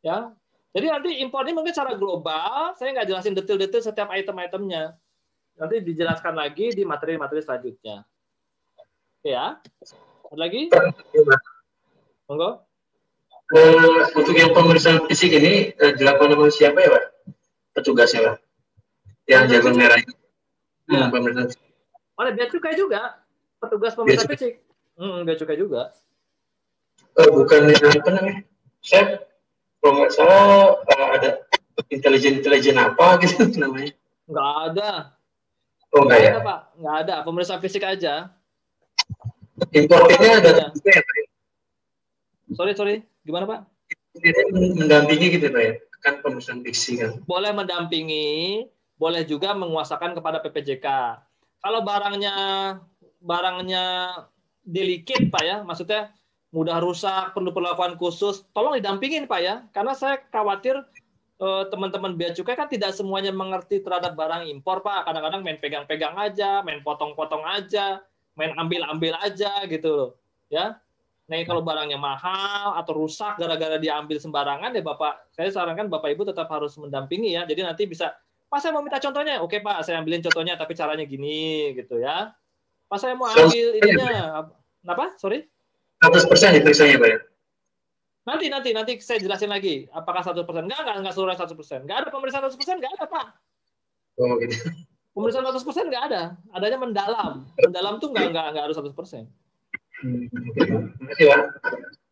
ya. 0.00 0.32
Jadi 0.72 0.86
nanti 0.88 1.10
impor 1.20 1.44
ini 1.44 1.52
mungkin 1.52 1.76
secara 1.76 1.92
global, 1.92 2.72
saya 2.80 2.96
nggak 2.96 3.06
jelasin 3.12 3.36
detail-detail 3.36 3.84
setiap 3.84 4.08
item-itemnya. 4.08 4.96
Nanti 5.60 5.84
dijelaskan 5.84 6.32
lagi 6.32 6.72
di 6.72 6.82
materi-materi 6.88 7.44
selanjutnya. 7.44 8.00
Ya. 9.22 9.62
Ada 10.30 10.38
lagi? 10.38 10.70
Monggo. 12.26 12.66
Uh, 13.52 14.08
untuk 14.16 14.32
yang 14.32 14.56
pemeriksaan 14.56 15.04
fisik 15.06 15.36
ini 15.36 15.76
uh, 15.76 15.92
dilakukan 15.92 16.34
oleh 16.34 16.48
siapa 16.48 16.80
ya, 16.80 16.88
Pak? 16.88 17.04
petugasnya 17.72 18.20
lah 18.20 18.36
yang 19.28 19.48
jago 19.48 19.72
merah 19.72 19.96
ya. 19.96 20.08
hmm, 20.88 21.08
pemeriksaan 21.08 21.48
oleh 22.22 22.32
bea 22.36 22.46
cukai 22.48 22.74
juga. 22.76 23.18
Petugas 23.58 23.94
pemeriksa 23.94 24.28
fisik. 24.28 24.60
Hmm, 24.98 25.24
bea 25.24 25.38
cukai 25.38 25.56
juga. 25.56 25.94
Oh, 27.18 27.42
bukan 27.42 27.72
apa 27.72 28.10
namanya? 28.12 28.42
Saya 28.82 29.22
kalau 29.82 29.92
nggak 30.02 30.12
salah 30.14 30.44
uh, 30.80 31.08
ada 31.18 31.30
intelijen 31.90 32.40
intelijen 32.40 32.78
apa 32.78 33.18
gitu 33.24 33.48
namanya. 33.62 33.92
Nggak 34.28 34.50
ada. 34.70 34.90
Oh 35.92 36.08
nggak 36.08 36.20
ya? 36.20 36.30
ada, 36.36 36.40
pak. 36.40 36.58
Nggak 36.78 36.96
ada. 37.06 37.14
Pemeriksa 37.24 37.54
fisik 37.60 37.84
aja 37.84 38.32
importernya 39.72 40.32
ada 40.40 40.50
ya, 40.54 40.66
sorry 42.56 42.72
sorry 42.72 42.94
gimana 43.26 43.44
pak 43.44 43.60
mendampingi 44.52 45.26
gitu 45.40 45.48
pak 45.52 45.62
ya 45.62 45.74
kan 46.02 46.18
pemeriksaan 46.20 46.60
fiksi 46.66 46.98
kan. 46.98 47.22
Boleh 47.24 47.54
mendampingi, 47.54 48.66
boleh 48.98 49.22
juga 49.22 49.54
menguasakan 49.54 50.18
kepada 50.18 50.42
PPJK. 50.42 50.86
Kalau 51.62 51.80
barangnya 51.86 52.34
barangnya 53.22 53.84
delicate 54.66 55.30
Pak 55.30 55.42
ya, 55.46 55.56
maksudnya 55.62 56.10
mudah 56.50 56.82
rusak, 56.82 57.32
perlu 57.32 57.54
perlakuan 57.54 57.94
khusus, 57.94 58.42
tolong 58.50 58.74
didampingin 58.74 59.30
Pak 59.30 59.40
ya. 59.40 59.54
Karena 59.70 59.94
saya 59.94 60.18
khawatir 60.34 60.74
eh, 61.38 61.64
teman-teman 61.70 62.18
bea 62.18 62.34
cukai 62.34 62.58
kan 62.58 62.66
tidak 62.66 62.92
semuanya 62.98 63.30
mengerti 63.30 63.78
terhadap 63.78 64.18
barang 64.18 64.50
impor 64.50 64.82
Pak. 64.82 65.06
Kadang-kadang 65.06 65.46
main 65.46 65.62
pegang-pegang 65.62 66.18
aja, 66.18 66.66
main 66.66 66.82
potong-potong 66.82 67.46
aja, 67.46 68.02
main 68.36 68.52
ambil-ambil 68.56 69.16
aja 69.20 69.64
gitu 69.68 69.88
loh. 69.92 70.10
Ya. 70.48 70.80
Nah, 71.30 71.38
kalau 71.48 71.64
barangnya 71.64 71.96
mahal 71.96 72.76
atau 72.76 72.92
rusak 72.92 73.40
gara-gara 73.40 73.80
diambil 73.80 74.20
sembarangan 74.20 74.74
ya 74.74 74.82
Bapak, 74.84 75.32
saya 75.32 75.48
sarankan 75.48 75.88
Bapak 75.88 76.12
Ibu 76.12 76.28
tetap 76.28 76.50
harus 76.52 76.76
mendampingi 76.76 77.32
ya. 77.32 77.48
Jadi 77.48 77.60
nanti 77.64 77.82
bisa, 77.88 78.12
Pak 78.52 78.58
saya 78.60 78.76
mau 78.76 78.84
minta 78.84 79.00
contohnya. 79.00 79.40
Oke 79.40 79.64
Pak, 79.64 79.86
saya 79.86 80.02
ambilin 80.02 80.20
contohnya 80.20 80.60
tapi 80.60 80.76
caranya 80.76 81.08
gini 81.08 81.72
gitu 81.72 82.02
ya. 82.02 82.36
Pak 82.90 82.98
saya 83.00 83.16
mau 83.16 83.30
ambil 83.32 83.80
ininya. 83.80 84.44
Apa? 84.84 85.16
Sorry? 85.16 85.48
100% 86.04 86.58
diperiksanya 86.60 86.98
Pak 87.00 87.08
ya? 87.08 87.18
Nanti, 88.22 88.46
nanti, 88.52 88.70
nanti 88.70 88.92
saya 89.00 89.18
jelasin 89.18 89.50
lagi. 89.50 89.88
Apakah 89.90 90.22
100%? 90.22 90.42
Enggak, 90.46 90.84
enggak, 90.84 90.96
enggak 91.00 91.14
seluruh 91.16 91.32
100%. 91.34 91.86
Enggak 91.86 91.96
ada 92.04 92.08
pemeriksaan 92.12 92.44
100%, 92.50 92.78
enggak 92.78 92.92
ada 92.98 93.06
Pak. 93.08 93.26
Oh 94.20 94.36
gitu. 94.36 94.58
Pemeriksaan 95.12 95.44
100% 95.44 95.88
enggak 95.92 96.04
ada. 96.08 96.22
Adanya 96.56 96.78
mendalam. 96.80 97.44
Mendalam 97.60 98.00
tuh 98.00 98.16
enggak, 98.16 98.32
enggak, 98.32 98.46
enggak 98.52 98.64
harus 98.64 98.76
100%. 98.80 99.28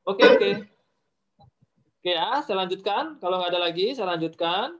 Oke, 0.05 0.25
oke. 0.25 0.51
Oke 2.01 2.11
ya, 2.17 2.41
saya 2.45 2.65
lanjutkan. 2.65 3.21
Kalau 3.21 3.41
nggak 3.41 3.53
ada 3.57 3.61
lagi, 3.61 3.93
saya 3.93 4.17
lanjutkan. 4.17 4.77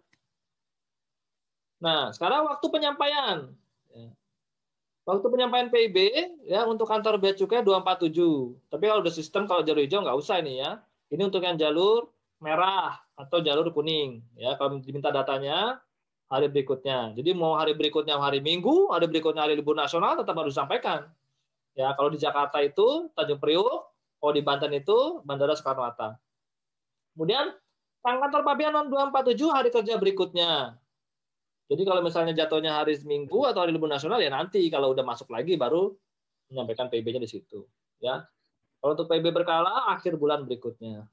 Nah, 1.81 2.13
sekarang 2.13 2.45
waktu 2.49 2.67
penyampaian. 2.69 3.53
Ya. 3.93 4.09
Waktu 5.09 5.27
penyampaian 5.33 5.69
PIB 5.73 5.97
ya 6.45 6.69
untuk 6.69 6.89
kantor 6.89 7.17
bea 7.17 7.33
cukai 7.33 7.65
247. 7.65 8.57
Tapi 8.69 8.85
kalau 8.85 9.01
udah 9.01 9.15
sistem 9.17 9.49
kalau 9.49 9.65
jalur 9.65 9.81
hijau 9.81 10.05
nggak 10.05 10.17
usah 10.21 10.45
ini 10.45 10.61
ya. 10.61 10.81
Ini 11.09 11.29
untuk 11.29 11.41
yang 11.41 11.57
jalur 11.57 12.13
merah 12.41 13.01
atau 13.17 13.41
jalur 13.41 13.73
kuning 13.73 14.21
ya. 14.37 14.57
Kalau 14.61 14.81
diminta 14.81 15.09
datanya 15.09 15.81
hari 16.31 16.47
berikutnya. 16.47 17.13
Jadi 17.19 17.35
mau 17.35 17.59
hari 17.59 17.75
berikutnya 17.75 18.15
hari 18.17 18.39
Minggu, 18.39 18.95
hari 18.95 19.11
berikutnya 19.11 19.43
hari 19.45 19.59
libur 19.59 19.75
nasional 19.75 20.15
tetap 20.15 20.39
harus 20.39 20.55
disampaikan. 20.55 21.11
Ya, 21.75 21.91
kalau 21.99 22.09
di 22.09 22.23
Jakarta 22.23 22.63
itu 22.63 23.11
Tanjung 23.19 23.43
Priuk, 23.43 23.91
kalau 24.23 24.33
di 24.33 24.43
Banten 24.43 24.71
itu 24.71 25.21
Bandara 25.27 25.59
Soekarno 25.59 25.83
Hatta. 25.83 26.15
Kemudian 27.19 27.51
kantor 28.01 28.47
Pabean 28.47 28.73
247 28.73 29.51
hari 29.51 29.69
kerja 29.75 29.99
berikutnya. 29.99 30.79
Jadi 31.71 31.83
kalau 31.87 32.03
misalnya 32.03 32.35
jatuhnya 32.35 32.79
hari 32.79 32.99
Minggu 33.03 33.47
atau 33.47 33.67
hari 33.67 33.75
libur 33.75 33.91
nasional 33.91 34.23
ya 34.23 34.31
nanti 34.31 34.63
kalau 34.71 34.95
udah 34.95 35.03
masuk 35.03 35.31
lagi 35.31 35.55
baru 35.59 35.95
menyampaikan 36.51 36.91
PIB-nya 36.91 37.23
di 37.23 37.31
situ, 37.31 37.63
ya. 38.03 38.27
Kalau 38.83 38.99
untuk 38.99 39.07
PIB 39.07 39.31
berkala 39.31 39.87
akhir 39.95 40.19
bulan 40.19 40.43
berikutnya. 40.43 41.07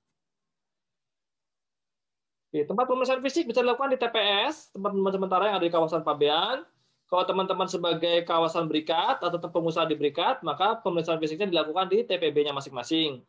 Oke, 2.58 2.66
tempat 2.66 2.90
pemeriksaan 2.90 3.22
fisik 3.22 3.46
bisa 3.46 3.62
dilakukan 3.62 3.94
di 3.94 4.02
TPS, 4.02 4.74
tempat 4.74 4.90
sementara 5.14 5.46
yang 5.46 5.62
ada 5.62 5.66
di 5.70 5.70
kawasan 5.70 6.02
Pabean, 6.02 6.66
kalau 7.06 7.22
teman-teman 7.22 7.70
sebagai 7.70 8.26
kawasan 8.26 8.66
berikat 8.66 9.22
atau 9.22 9.38
pengusaha 9.38 9.86
di 9.86 9.94
berikat, 9.94 10.42
maka 10.42 10.82
pemeriksaan 10.82 11.22
fisiknya 11.22 11.54
dilakukan 11.54 11.86
di 11.86 12.02
TPB-nya 12.02 12.58
masing-masing. 12.58 13.22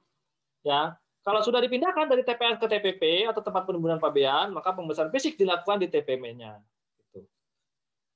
Ya, 0.65 0.97
kalau 1.21 1.45
sudah 1.45 1.61
dipindahkan 1.61 2.09
dari 2.09 2.25
TPS 2.25 2.57
ke 2.57 2.73
TPP 2.73 3.29
atau 3.29 3.45
tempat 3.45 3.69
penimbunan 3.69 4.01
pabean, 4.01 4.49
maka 4.49 4.73
pemeriksaan 4.73 5.13
fisik 5.13 5.37
dilakukan 5.37 5.77
di 5.77 5.93
TPM-nya. 5.93 6.65
Gitu. 6.97 7.21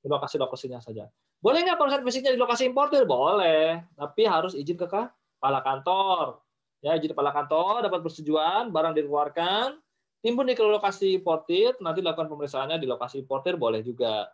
Di 0.01 0.09
lokasi-lokasinya 0.09 0.81
saja. 0.81 1.05
Boleh 1.37 1.61
nggak 1.61 1.77
pemeriksaan 1.77 2.05
fisiknya 2.09 2.33
di 2.33 2.41
lokasi 2.41 2.65
importer? 2.65 3.05
Boleh, 3.05 3.85
tapi 3.93 4.25
harus 4.25 4.57
izin 4.57 4.81
ke 4.81 4.89
kepala 4.89 5.61
kantor. 5.61 6.41
Ya, 6.81 6.97
izin 6.97 7.13
kepala 7.13 7.29
kantor 7.29 7.85
dapat 7.85 8.01
persetujuan, 8.01 8.73
barang 8.73 8.97
dikeluarkan, 8.97 9.77
timbun 10.23 10.47
di 10.47 10.55
lokasi 10.55 11.19
importer, 11.19 11.75
nanti 11.83 11.99
lakukan 11.99 12.31
pemeriksaannya 12.31 12.79
di 12.79 12.87
lokasi 12.87 13.27
importer 13.27 13.59
boleh 13.59 13.83
juga. 13.83 14.31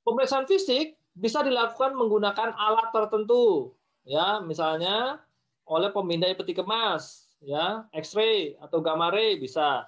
Pemeriksaan 0.00 0.48
fisik 0.48 0.96
bisa 1.12 1.44
dilakukan 1.44 1.92
menggunakan 1.92 2.56
alat 2.56 2.88
tertentu, 2.96 3.76
ya, 4.08 4.40
misalnya 4.40 5.20
oleh 5.68 5.92
pemindai 5.92 6.32
peti 6.32 6.56
kemas, 6.56 7.28
ya, 7.44 7.84
X-ray 7.92 8.56
atau 8.56 8.80
gamma 8.80 9.12
ray 9.12 9.36
bisa. 9.36 9.84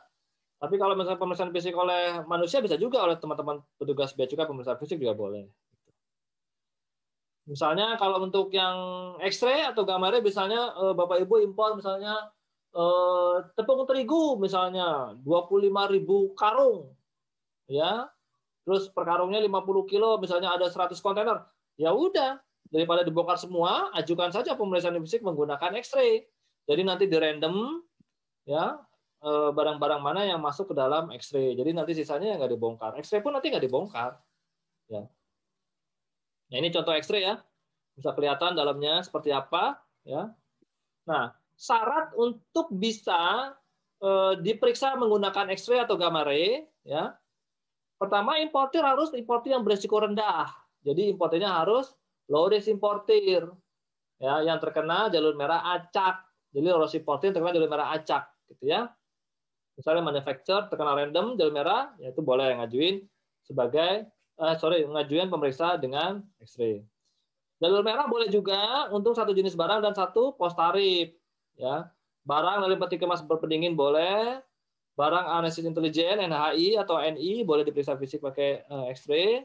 Tapi 0.60 0.76
kalau 0.78 0.94
misalnya 0.94 1.18
pemeriksaan 1.18 1.50
fisik 1.50 1.74
oleh 1.74 2.22
manusia 2.28 2.62
bisa 2.62 2.76
juga 2.78 3.02
oleh 3.02 3.18
teman-teman 3.18 3.64
petugas 3.80 4.14
bea 4.14 4.28
cukai 4.28 4.46
pemeriksaan 4.46 4.78
fisik 4.78 5.00
juga 5.00 5.16
boleh. 5.16 5.48
Misalnya 7.48 7.98
kalau 7.98 8.22
untuk 8.22 8.54
yang 8.54 8.76
X-ray 9.18 9.66
atau 9.66 9.82
gamma 9.82 10.14
ray 10.14 10.22
misalnya 10.22 10.70
eh, 10.78 10.94
Bapak 10.94 11.18
Ibu 11.26 11.42
impor 11.42 11.74
misalnya 11.74 12.30
eh, 12.73 13.36
tepung 13.57 13.85
terigu 13.89 14.36
misalnya 14.40 15.16
25.000 15.24 16.32
karung 16.36 16.93
ya 17.69 18.09
terus 18.62 18.86
per 18.90 19.05
karungnya 19.07 19.43
50 19.43 19.90
kilo, 19.90 20.19
misalnya 20.23 20.55
ada 20.55 20.70
100 20.70 20.94
kontainer, 21.03 21.43
ya 21.74 21.90
udah 21.90 22.39
daripada 22.70 23.03
dibongkar 23.03 23.36
semua, 23.36 23.90
ajukan 23.99 24.31
saja 24.31 24.55
pemeriksaan 24.55 24.97
fisik 25.03 25.20
menggunakan 25.27 25.77
X-ray. 25.82 26.24
Jadi 26.62 26.82
nanti 26.86 27.05
di 27.11 27.16
random 27.19 27.82
ya 28.47 28.78
eh, 29.23 29.51
barang-barang 29.51 30.01
mana 30.01 30.23
yang 30.24 30.39
masuk 30.39 30.70
ke 30.73 30.74
dalam 30.78 31.11
X-ray. 31.11 31.59
Jadi 31.59 31.70
nanti 31.74 31.93
sisanya 31.99 32.39
nggak 32.39 32.55
dibongkar. 32.55 32.90
X-ray 33.03 33.20
pun 33.20 33.35
nanti 33.35 33.51
nggak 33.51 33.66
dibongkar. 33.66 34.15
Ya. 34.86 35.11
Nah 36.49 36.57
ini 36.57 36.70
contoh 36.70 36.94
X-ray 36.94 37.27
ya, 37.27 37.43
bisa 37.99 38.15
kelihatan 38.15 38.55
dalamnya 38.55 39.03
seperti 39.03 39.35
apa. 39.35 39.82
Ya. 40.07 40.31
Nah 41.03 41.35
syarat 41.54 42.14
untuk 42.16 42.72
bisa 42.74 43.52
eh, 44.02 44.34
diperiksa 44.40 44.94
menggunakan 44.98 45.52
X-ray 45.54 45.82
atau 45.84 45.96
gamma 45.96 46.26
ray, 46.26 46.66
ya 46.82 47.16
Pertama, 48.02 48.34
importir 48.42 48.82
harus 48.82 49.14
importir 49.14 49.54
yang 49.54 49.62
berisiko 49.62 50.02
rendah. 50.02 50.50
Jadi 50.82 51.14
importirnya 51.14 51.54
harus 51.54 51.94
low 52.26 52.50
risk 52.50 52.66
importir. 52.66 53.46
Ya, 54.18 54.42
yang 54.42 54.58
terkena 54.58 55.06
jalur 55.06 55.38
merah 55.38 55.62
acak. 55.78 56.26
Jadi 56.50 56.66
low 56.66 56.82
risk 56.82 56.98
importir 56.98 57.30
terkena 57.30 57.54
jalur 57.54 57.70
merah 57.70 57.94
acak, 57.94 58.26
gitu 58.50 58.74
ya. 58.74 58.90
Misalnya 59.78 60.02
manufacturer 60.02 60.66
terkena 60.66 60.98
random 60.98 61.38
jalur 61.38 61.54
merah, 61.54 61.94
ya 62.02 62.10
itu 62.10 62.18
boleh 62.26 62.58
ngajuin 62.58 63.06
sebagai 63.46 64.10
eh, 64.10 64.54
sorry, 64.58 64.82
ngajuin 64.82 65.30
pemeriksa 65.30 65.78
dengan 65.78 66.26
X-ray. 66.42 66.82
Jalur 67.62 67.86
merah 67.86 68.10
boleh 68.10 68.26
juga 68.26 68.90
untuk 68.90 69.14
satu 69.14 69.30
jenis 69.30 69.54
barang 69.54 69.78
dan 69.78 69.94
satu 69.94 70.34
pos 70.34 70.58
tarif. 70.58 71.14
Ya, 71.56 71.92
barang 72.24 72.64
dari 72.64 72.76
peti 72.80 72.96
kemas 72.96 73.20
berpendingin 73.22 73.76
boleh, 73.76 74.40
Barang 74.92 75.24
analisis 75.24 75.64
intelijen 75.64 76.20
NHI 76.20 76.76
atau 76.76 77.00
NI 77.00 77.48
boleh 77.48 77.64
diperiksa 77.64 77.96
fisik 77.96 78.20
pakai 78.20 78.68
uh, 78.68 78.92
X-ray. 78.92 79.40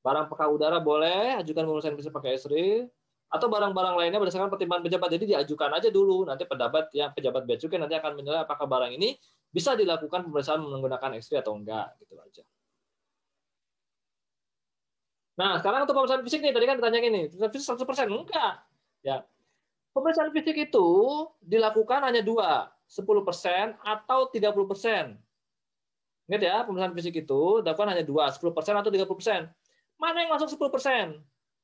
Barang 0.00 0.24
peka 0.32 0.48
udara 0.48 0.80
boleh 0.80 1.36
ajukan 1.36 1.68
pemeriksaan 1.68 1.96
fisik 2.00 2.12
pakai 2.16 2.40
X-ray 2.40 2.88
atau 3.26 3.46
barang-barang 3.50 3.94
lainnya 4.00 4.16
berdasarkan 4.16 4.48
pertimbangan 4.48 4.88
pejabat. 4.88 5.08
Jadi 5.12 5.36
diajukan 5.36 5.70
aja 5.76 5.88
dulu, 5.92 6.24
nanti 6.24 6.48
pejabat 6.48 6.88
yang 6.96 7.12
pejabat 7.12 7.42
bea 7.44 7.60
cukai 7.60 7.76
nanti 7.76 7.92
akan 7.92 8.12
menilai 8.16 8.40
apakah 8.48 8.64
barang 8.64 8.96
ini 8.96 9.20
bisa 9.52 9.76
dilakukan 9.76 10.24
pemeriksaan 10.24 10.64
menggunakan 10.64 11.20
X-ray 11.20 11.44
atau 11.44 11.52
enggak, 11.52 11.92
gitu 12.00 12.16
aja. 12.16 12.44
Nah, 15.36 15.60
sekarang 15.60 15.84
untuk 15.84 15.92
pemeriksaan 15.92 16.22
fisik 16.24 16.40
nih, 16.40 16.56
tadi 16.56 16.64
kan 16.64 16.80
ditanya 16.80 16.98
ini, 17.04 17.22
fisik 17.28 17.76
100%? 17.76 18.08
Enggak. 18.08 18.64
Ya. 19.04 19.28
Pemeriksaan 19.96 20.28
fisik 20.28 20.60
itu 20.60 20.88
dilakukan 21.40 22.04
hanya 22.04 22.20
dua, 22.20 22.68
10% 22.84 23.80
atau 23.80 24.28
30%. 24.28 25.16
Ingat 26.28 26.42
ya, 26.44 26.56
pemeriksaan 26.68 26.92
fisik 26.92 27.24
itu 27.24 27.64
dilakukan 27.64 27.96
hanya 27.96 28.04
dua, 28.04 28.28
10% 28.28 28.76
atau 28.76 28.92
30%. 28.92 29.48
Mana 29.96 30.16
yang 30.20 30.36
masuk 30.36 30.52
10%? 30.52 31.16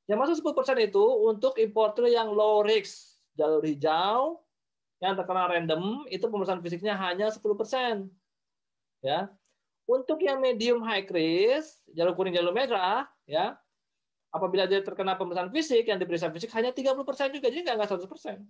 Yang 0.09 0.17
masuk 0.17 0.35
10% 0.41 0.81
itu 0.81 1.05
untuk 1.29 1.61
importer 1.61 2.09
yang 2.09 2.33
low 2.33 2.65
risk, 2.65 3.21
jalur 3.37 3.61
hijau, 3.61 4.41
yang 4.97 5.13
terkena 5.13 5.45
random, 5.45 6.09
itu 6.09 6.25
pemeriksaan 6.25 6.65
fisiknya 6.65 6.97
hanya 6.97 7.29
10%. 7.29 8.09
Ya. 9.05 9.29
Untuk 9.85 10.17
yang 10.25 10.41
medium 10.41 10.81
high 10.81 11.05
risk, 11.05 11.85
jalur 11.93 12.17
kuning, 12.17 12.33
jalur 12.33 12.49
merah, 12.49 13.05
ya, 13.29 13.61
apabila 14.33 14.65
dia 14.65 14.81
terkena 14.81 15.13
pemeriksaan 15.13 15.53
fisik, 15.53 15.85
yang 15.85 16.01
diperiksa 16.01 16.33
fisik 16.33 16.49
hanya 16.57 16.73
30% 16.73 17.29
juga, 17.29 17.47
jadi 17.53 17.61
nggak 17.61 17.85
100%. 17.85 18.41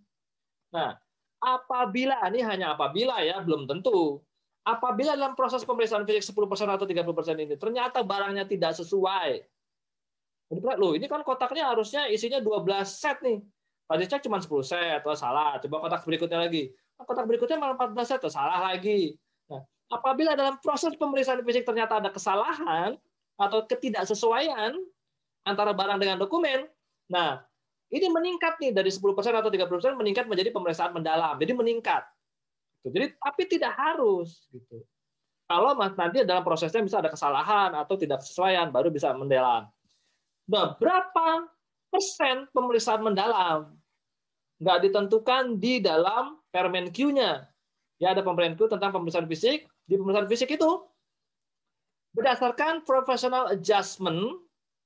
Nah, 0.74 0.96
apabila, 1.44 2.24
ini 2.32 2.40
hanya 2.42 2.74
apabila 2.74 3.20
ya, 3.22 3.44
belum 3.44 3.68
tentu. 3.68 4.24
Apabila 4.64 5.20
dalam 5.20 5.36
proses 5.36 5.68
pemeriksaan 5.68 6.08
fisik 6.08 6.32
10% 6.32 6.72
atau 6.72 6.88
30% 6.88 7.36
ini, 7.36 7.60
ternyata 7.60 8.00
barangnya 8.00 8.48
tidak 8.48 8.80
sesuai 8.80 9.44
loh 10.62 10.94
ini 10.94 11.10
kan 11.10 11.26
kotaknya 11.26 11.72
harusnya 11.72 12.06
isinya 12.12 12.38
12 12.38 12.86
set 12.86 13.18
nih. 13.26 13.42
Tadi 13.84 14.04
cek 14.08 14.22
cuma 14.26 14.40
10 14.40 14.64
set, 14.64 15.04
atau 15.04 15.14
salah. 15.14 15.60
Coba 15.60 15.86
kotak 15.86 16.02
berikutnya 16.08 16.40
lagi. 16.40 16.72
Nah, 16.98 17.04
kotak 17.04 17.26
berikutnya 17.28 17.58
malah 17.60 17.76
14 17.76 18.08
set, 18.08 18.20
atau 18.24 18.32
salah 18.32 18.60
lagi. 18.72 19.18
Nah, 19.52 19.62
apabila 19.92 20.34
dalam 20.38 20.58
proses 20.64 20.96
pemeriksaan 20.96 21.44
fisik 21.44 21.68
ternyata 21.68 22.00
ada 22.00 22.10
kesalahan 22.10 22.96
atau 23.38 23.60
ketidaksesuaian 23.68 24.78
antara 25.44 25.76
barang 25.76 26.00
dengan 26.00 26.18
dokumen, 26.20 26.66
nah 27.12 27.44
ini 27.94 28.10
meningkat 28.10 28.58
nih 28.58 28.74
dari 28.74 28.90
10% 28.90 29.06
atau 29.14 29.52
30% 29.54 29.94
meningkat 30.00 30.26
menjadi 30.26 30.50
pemeriksaan 30.50 30.98
mendalam. 30.98 31.38
Jadi 31.38 31.54
meningkat. 31.54 32.04
Jadi 32.84 33.16
tapi 33.16 33.44
tidak 33.48 33.74
harus 33.78 34.50
gitu. 34.52 34.84
Kalau 35.48 35.78
nanti 35.78 36.26
dalam 36.26 36.42
prosesnya 36.42 36.82
bisa 36.82 36.98
ada 36.98 37.14
kesalahan 37.14 37.76
atau 37.78 37.94
tidak 38.00 38.26
kesesuaian 38.26 38.74
baru 38.74 38.90
bisa 38.90 39.14
mendalam. 39.14 39.70
Nah, 40.50 40.76
berapa 40.76 41.48
persen 41.94 42.50
pemeriksaan 42.52 43.06
mendalam? 43.06 43.78
Nggak 44.58 44.78
ditentukan 44.90 45.60
di 45.62 45.84
dalam 45.84 46.40
Permen 46.50 46.90
Q-nya. 46.90 47.46
Ya, 48.02 48.12
ada 48.16 48.26
Permen 48.26 48.58
Q 48.58 48.68
tentang 48.72 48.90
pemeriksaan 48.96 49.30
fisik. 49.30 49.68
Di 49.84 50.00
pemeriksaan 50.00 50.28
fisik 50.32 50.50
itu, 50.56 50.72
berdasarkan 52.16 52.88
professional 52.88 53.52
adjustment, 53.52 54.43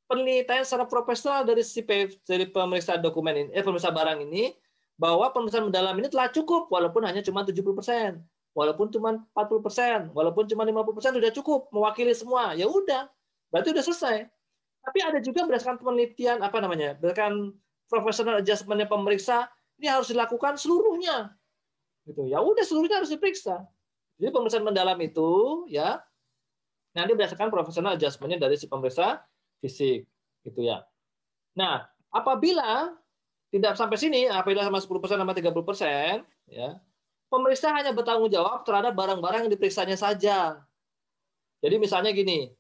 penelitian 0.08 0.64
secara 0.64 0.88
profesional 0.88 1.44
dari 1.44 1.62
si 1.62 1.84
dari 2.24 2.46
pemeriksa 2.48 2.96
dokumen 2.96 3.48
ini, 3.48 3.50
eh, 3.54 3.62
pemeriksa 3.62 3.92
barang 3.92 4.24
ini, 4.24 4.56
bahwa 4.98 5.30
pemeriksaan 5.30 5.70
mendalam 5.70 5.94
ini 6.00 6.08
telah 6.10 6.32
cukup, 6.34 6.72
walaupun 6.72 7.06
hanya 7.06 7.22
cuma 7.22 7.46
70%, 7.46 8.18
walaupun 8.58 8.90
cuma 8.90 9.22
40%, 9.36 10.10
walaupun 10.16 10.50
cuma 10.50 10.66
50% 10.66 11.14
sudah 11.20 11.32
cukup, 11.36 11.70
mewakili 11.70 12.16
semua. 12.18 12.58
Ya 12.58 12.66
udah, 12.66 13.06
berarti 13.54 13.76
udah 13.76 13.86
selesai. 13.86 14.18
Tapi 14.82 15.00
ada 15.04 15.20
juga 15.22 15.46
berdasarkan 15.46 15.78
penelitian 15.84 16.42
apa 16.42 16.58
namanya, 16.64 16.98
berdasarkan 16.98 17.54
professional 17.86 18.42
adjustment 18.42 18.82
pemeriksa, 18.90 19.52
ini 19.78 19.92
harus 19.92 20.10
dilakukan 20.10 20.58
seluruhnya. 20.58 21.38
Gitu. 22.08 22.26
Ya 22.32 22.40
udah 22.42 22.64
seluruhnya 22.66 23.04
harus 23.04 23.12
diperiksa. 23.12 23.68
Jadi 24.18 24.34
pemeriksaan 24.34 24.66
mendalam 24.66 24.98
itu 25.04 25.30
ya 25.70 26.02
nanti 26.98 27.14
berdasarkan 27.14 27.54
professional 27.54 27.94
adjustment 27.94 28.34
dari 28.42 28.58
si 28.58 28.66
pemeriksa 28.66 29.22
fisik 29.62 30.06
gitu 30.46 30.60
ya. 30.64 30.86
Nah, 31.58 31.90
apabila 32.14 32.94
tidak 33.50 33.80
sampai 33.80 33.98
sini, 33.98 34.28
apabila 34.28 34.64
sama 34.64 34.80
10% 34.80 35.18
sama 35.18 35.34
30%, 35.34 36.24
ya, 36.52 36.78
pemeriksa 37.32 37.72
hanya 37.76 37.92
bertanggung 37.96 38.32
jawab 38.32 38.64
terhadap 38.64 38.94
barang-barang 38.96 39.48
yang 39.48 39.52
diperiksanya 39.52 39.96
saja. 39.96 40.62
Jadi 41.64 41.76
misalnya 41.82 42.14
gini, 42.14 42.52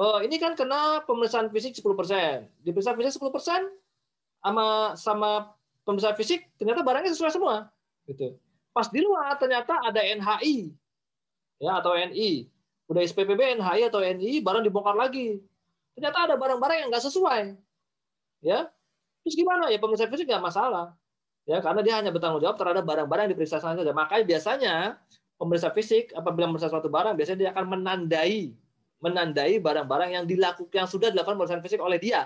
oh, 0.00 0.18
ini 0.24 0.40
kan 0.40 0.56
kena 0.56 1.04
pemeriksaan 1.04 1.50
fisik 1.50 1.76
10%. 1.76 2.48
Diperiksa 2.64 2.96
fisik 2.96 3.20
10% 3.20 3.68
sama 4.44 4.92
sama 4.96 5.30
pemeriksaan 5.84 6.16
fisik 6.16 6.48
ternyata 6.56 6.80
barangnya 6.80 7.12
sesuai 7.12 7.32
semua. 7.32 7.68
Gitu. 8.08 8.36
Pas 8.74 8.88
di 8.90 9.00
luar 9.04 9.36
ternyata 9.38 9.78
ada 9.84 10.00
NHI 10.00 10.72
ya 11.62 11.78
atau 11.78 11.94
NI. 11.94 12.50
Udah 12.84 13.00
SPPB, 13.00 13.60
NHI 13.60 13.88
atau 13.88 14.04
NI, 14.04 14.44
barang 14.44 14.60
dibongkar 14.60 14.92
lagi. 14.92 15.40
Ternyata 15.94 16.18
ada 16.30 16.34
barang-barang 16.34 16.76
yang 16.84 16.88
nggak 16.90 17.04
sesuai. 17.06 17.42
Ya. 18.42 18.68
Terus 19.24 19.34
gimana? 19.38 19.70
Ya 19.72 19.78
pemeriksaan 19.80 20.10
fisik 20.10 20.26
nggak 20.28 20.44
masalah. 20.44 20.94
Ya, 21.44 21.60
karena 21.60 21.84
dia 21.84 22.00
hanya 22.00 22.08
bertanggung 22.08 22.40
jawab 22.40 22.56
terhadap 22.56 22.84
barang-barang 22.88 23.28
yang 23.28 23.32
diperiksa 23.36 23.60
saja. 23.60 23.92
Makanya 23.92 24.24
biasanya 24.24 24.74
pemeriksa 25.36 25.68
fisik 25.72 26.12
apabila 26.16 26.48
memeriksa 26.48 26.72
suatu 26.72 26.88
barang 26.88 27.14
biasanya 27.20 27.38
dia 27.38 27.50
akan 27.52 27.64
menandai 27.68 28.56
menandai 29.04 29.60
barang-barang 29.60 30.10
yang 30.16 30.24
dilakukan 30.24 30.72
yang 30.72 30.88
sudah 30.88 31.12
dilakukan 31.12 31.36
pemeriksaan 31.36 31.60
fisik 31.60 31.80
oleh 31.84 32.00
dia. 32.00 32.24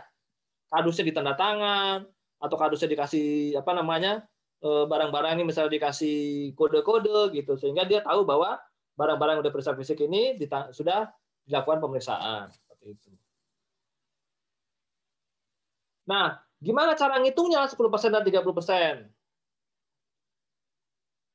Kardusnya 0.70 1.10
ditanda 1.10 1.34
tangan 1.34 2.06
atau 2.38 2.54
kardusnya 2.54 2.86
dikasih 2.94 3.58
apa 3.58 3.74
namanya 3.74 4.22
eh, 4.62 4.84
barang-barang 4.86 5.42
ini 5.42 5.50
misalnya 5.50 5.74
dikasih 5.74 6.54
kode-kode 6.54 7.34
gitu 7.34 7.58
sehingga 7.58 7.82
dia 7.82 7.98
tahu 8.06 8.22
bahwa 8.22 8.62
barang-barang 8.94 9.38
yang 9.38 9.42
sudah 9.42 9.54
periksa 9.54 9.72
fisik 9.74 9.98
ini 10.06 10.38
sudah 10.70 11.10
dilakukan 11.42 11.82
pemeriksaan 11.82 12.54
seperti 12.54 12.94
itu. 12.94 13.10
Nah, 16.08 16.40
gimana 16.56 16.96
cara 16.96 17.20
ngitungnya 17.20 17.68
10% 17.68 18.08
dan 18.16 18.24
30%? 18.24 19.04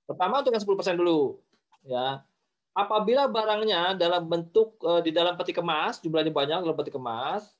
Pertama 0.09 0.41
untuk 0.41 0.51
yang 0.51 0.63
10% 0.65 0.97
dulu. 0.97 1.37
Ya 1.85 2.25
apabila 2.73 3.29
barangnya 3.29 3.93
dalam 3.93 4.25
bentuk 4.25 4.81
eh, 4.81 5.01
di 5.05 5.11
dalam 5.13 5.37
peti 5.37 5.53
kemas, 5.53 6.01
jumlahnya 6.01 6.33
banyak 6.33 6.59
dalam 6.65 6.77
peti 6.77 6.91
kemas, 6.91 7.53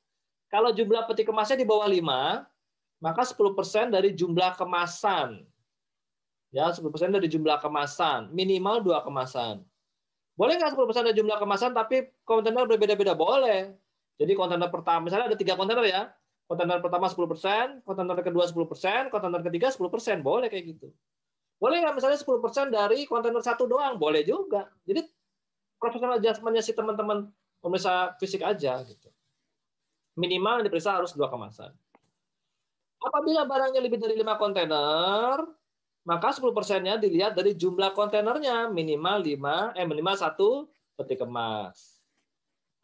kalau 0.49 0.73
jumlah 0.73 1.05
peti 1.05 1.23
kemasnya 1.23 1.57
di 1.57 1.65
bawah 1.65 1.85
5, 1.85 2.45
maka 3.01 3.21
10% 3.21 3.93
dari 3.93 4.13
jumlah 4.13 4.57
kemasan. 4.57 5.45
Ya, 6.53 6.69
10% 6.69 7.09
dari 7.09 7.25
jumlah 7.25 7.57
kemasan, 7.61 8.29
minimal 8.29 8.85
dua 8.85 9.01
kemasan. 9.01 9.65
Boleh 10.37 10.57
nggak 10.57 10.77
10% 10.77 11.09
dari 11.09 11.17
jumlah 11.17 11.37
kemasan, 11.41 11.73
tapi 11.73 12.13
kontainer 12.25 12.65
berbeda-beda? 12.69 13.17
Boleh. 13.17 13.73
Jadi 14.21 14.37
kontainer 14.37 14.69
pertama, 14.69 15.09
misalnya 15.09 15.33
ada 15.33 15.37
tiga 15.37 15.57
kontainer 15.57 15.85
ya. 15.85 16.01
Kontainer 16.53 16.77
pertama 16.85 17.09
10%, 17.09 17.81
kontainer 17.81 18.13
kedua 18.21 18.45
10%, 18.45 19.09
kontainer 19.09 19.41
ketiga 19.41 19.73
10%. 19.73 20.21
Boleh 20.21 20.53
kayak 20.53 20.77
gitu. 20.77 20.93
Boleh 21.57 21.81
nggak 21.81 21.97
misalnya 21.97 22.21
10% 22.21 22.69
dari 22.69 23.09
kontainer 23.09 23.41
satu 23.41 23.65
doang? 23.65 23.97
Boleh 23.97 24.21
juga. 24.21 24.69
Jadi 24.85 25.01
profesional 25.81 26.21
adjustment 26.21 26.61
si 26.61 26.77
teman-teman 26.77 27.25
pemeriksa 27.57 28.13
fisik 28.21 28.45
aja 28.45 28.85
gitu. 28.85 29.09
Minimal 30.13 30.61
yang 30.61 30.65
diperiksa 30.69 30.93
harus 30.93 31.17
dua 31.17 31.25
kemasan. 31.25 31.73
Apabila 33.01 33.49
barangnya 33.49 33.81
lebih 33.81 33.97
dari 33.97 34.13
lima 34.13 34.37
kontainer, 34.37 35.41
maka 36.05 36.29
10%-nya 36.37 37.01
dilihat 37.01 37.33
dari 37.33 37.57
jumlah 37.57 37.97
kontainernya 37.97 38.69
minimal 38.69 39.25
5 39.25 39.73
eh 39.73 39.85
minimal 39.89 40.15
satu 40.21 40.69
peti 40.93 41.17
kemas. 41.17 41.97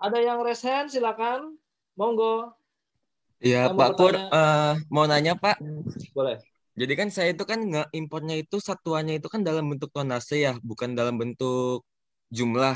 Ada 0.02 0.18
yang 0.26 0.42
resen 0.42 0.90
silakan. 0.90 1.54
Monggo. 1.94 2.59
Iya, 3.40 3.72
Pak 3.72 3.90
Pur, 3.96 4.14
uh, 4.16 4.76
mau 4.92 5.08
nanya 5.08 5.36
Pak. 5.40 5.64
Boleh. 6.12 6.44
Jadi 6.76 6.94
kan 6.96 7.08
saya 7.12 7.36
itu 7.36 7.44
kan 7.44 7.60
nggak 7.60 7.92
importnya 7.96 8.40
itu 8.40 8.60
satuannya 8.60 9.20
itu 9.20 9.28
kan 9.28 9.44
dalam 9.44 9.68
bentuk 9.68 9.92
tonase 9.92 10.44
ya, 10.44 10.56
bukan 10.64 10.96
dalam 10.96 11.16
bentuk 11.16 11.84
jumlah. 12.32 12.76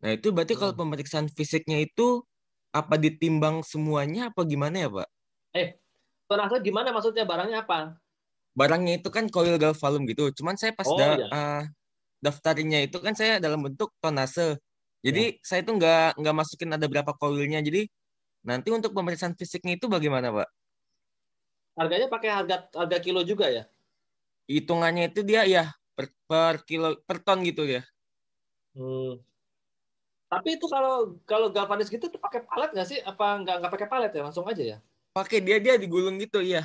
Nah 0.00 0.10
itu 0.16 0.32
berarti 0.32 0.56
hmm. 0.56 0.60
kalau 0.60 0.72
pemeriksaan 0.76 1.28
fisiknya 1.28 1.84
itu 1.84 2.24
apa 2.72 2.96
ditimbang 2.96 3.60
semuanya 3.60 4.32
apa 4.32 4.40
gimana 4.48 4.76
ya 4.76 4.88
Pak? 4.88 5.08
Eh, 5.56 5.68
tonase 6.28 6.56
gimana 6.64 6.92
maksudnya 6.92 7.24
barangnya 7.28 7.64
apa? 7.64 7.96
Barangnya 8.56 9.00
itu 9.00 9.08
kan 9.12 9.28
coil 9.28 9.56
galvalum 9.60 10.08
gitu. 10.08 10.32
Cuman 10.36 10.56
saya 10.56 10.72
pas 10.72 10.88
oh, 10.88 10.96
da 10.96 11.06
iya. 11.16 11.26
uh, 11.28 11.62
daftarnya 12.24 12.88
itu 12.88 12.96
kan 13.00 13.12
saya 13.12 13.36
dalam 13.36 13.60
bentuk 13.60 13.92
tonase. 14.00 14.56
Jadi 15.00 15.36
ya. 15.36 15.44
saya 15.44 15.60
itu 15.64 15.72
nggak 15.76 16.20
nggak 16.20 16.34
masukin 16.36 16.70
ada 16.72 16.86
berapa 16.88 17.12
coilnya. 17.16 17.60
Jadi 17.64 17.88
nanti 18.40 18.68
untuk 18.72 18.96
pemeriksaan 18.96 19.36
fisiknya 19.36 19.76
itu 19.76 19.86
bagaimana 19.86 20.32
Pak? 20.32 20.48
Harganya 21.76 22.08
pakai 22.10 22.30
harga 22.32 22.56
harga 22.76 22.98
kilo 23.00 23.24
juga 23.24 23.48
ya? 23.48 23.64
Hitungannya 24.50 25.12
itu 25.12 25.22
dia 25.22 25.46
ya 25.46 25.64
per, 25.94 26.10
per 26.26 26.64
kilo 26.66 26.98
per 27.04 27.22
ton 27.22 27.40
gitu 27.46 27.64
ya. 27.64 27.84
Hmm. 28.74 29.20
Tapi 30.30 30.56
itu 30.56 30.66
kalau 30.70 31.18
kalau 31.26 31.50
galvanis 31.50 31.90
gitu 31.90 32.06
tuh 32.06 32.20
pakai 32.22 32.46
palet 32.46 32.70
nggak 32.70 32.88
sih? 32.88 32.98
Apa 33.02 33.42
nggak 33.42 33.56
nggak 33.64 33.72
pakai 33.72 33.88
palet 33.90 34.10
ya? 34.14 34.22
Langsung 34.22 34.46
aja 34.46 34.62
ya? 34.62 34.78
Pakai 35.10 35.42
dia 35.42 35.58
dia 35.58 35.74
digulung 35.74 36.16
gitu 36.22 36.38
iya. 36.38 36.62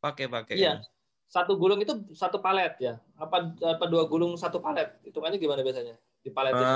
Pakai 0.00 0.24
pakai. 0.24 0.56
Iya. 0.56 0.80
Satu 1.28 1.60
gulung 1.60 1.84
itu 1.84 1.92
satu 2.16 2.40
palet 2.40 2.72
ya? 2.80 2.96
Apa 3.20 3.52
apa 3.52 3.84
dua 3.84 4.08
gulung 4.08 4.32
satu 4.40 4.56
palet? 4.64 4.88
Hitungannya 5.04 5.36
gimana 5.36 5.60
biasanya 5.60 6.00
di 6.24 6.30
palet 6.32 6.56
uh, 6.56 6.62
itu? 6.64 6.74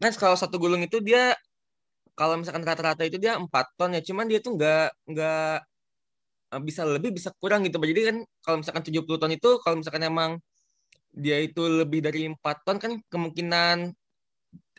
Kan 0.00 0.12
kalau 0.16 0.36
satu 0.40 0.56
gulung 0.56 0.80
itu 0.80 0.96
dia 1.04 1.36
kalau 2.20 2.36
misalkan 2.36 2.60
rata-rata 2.68 3.00
itu 3.08 3.16
dia 3.16 3.40
empat 3.40 3.72
ton 3.80 3.96
ya, 3.96 4.04
cuman 4.04 4.28
dia 4.28 4.44
tuh 4.44 4.52
nggak 4.60 5.08
nggak 5.08 5.56
eh, 6.52 6.60
bisa 6.68 6.84
lebih 6.84 7.16
bisa 7.16 7.32
kurang 7.40 7.64
gitu. 7.64 7.80
Jadi 7.80 8.02
kan 8.12 8.16
kalau 8.44 8.56
misalkan 8.60 8.84
70 8.84 9.16
ton 9.16 9.32
itu 9.32 9.50
kalau 9.64 9.80
misalkan 9.80 10.04
emang 10.04 10.36
dia 11.16 11.40
itu 11.40 11.64
lebih 11.64 12.04
dari 12.04 12.28
empat 12.28 12.60
ton 12.68 12.76
kan 12.76 12.92
kemungkinan 13.08 13.90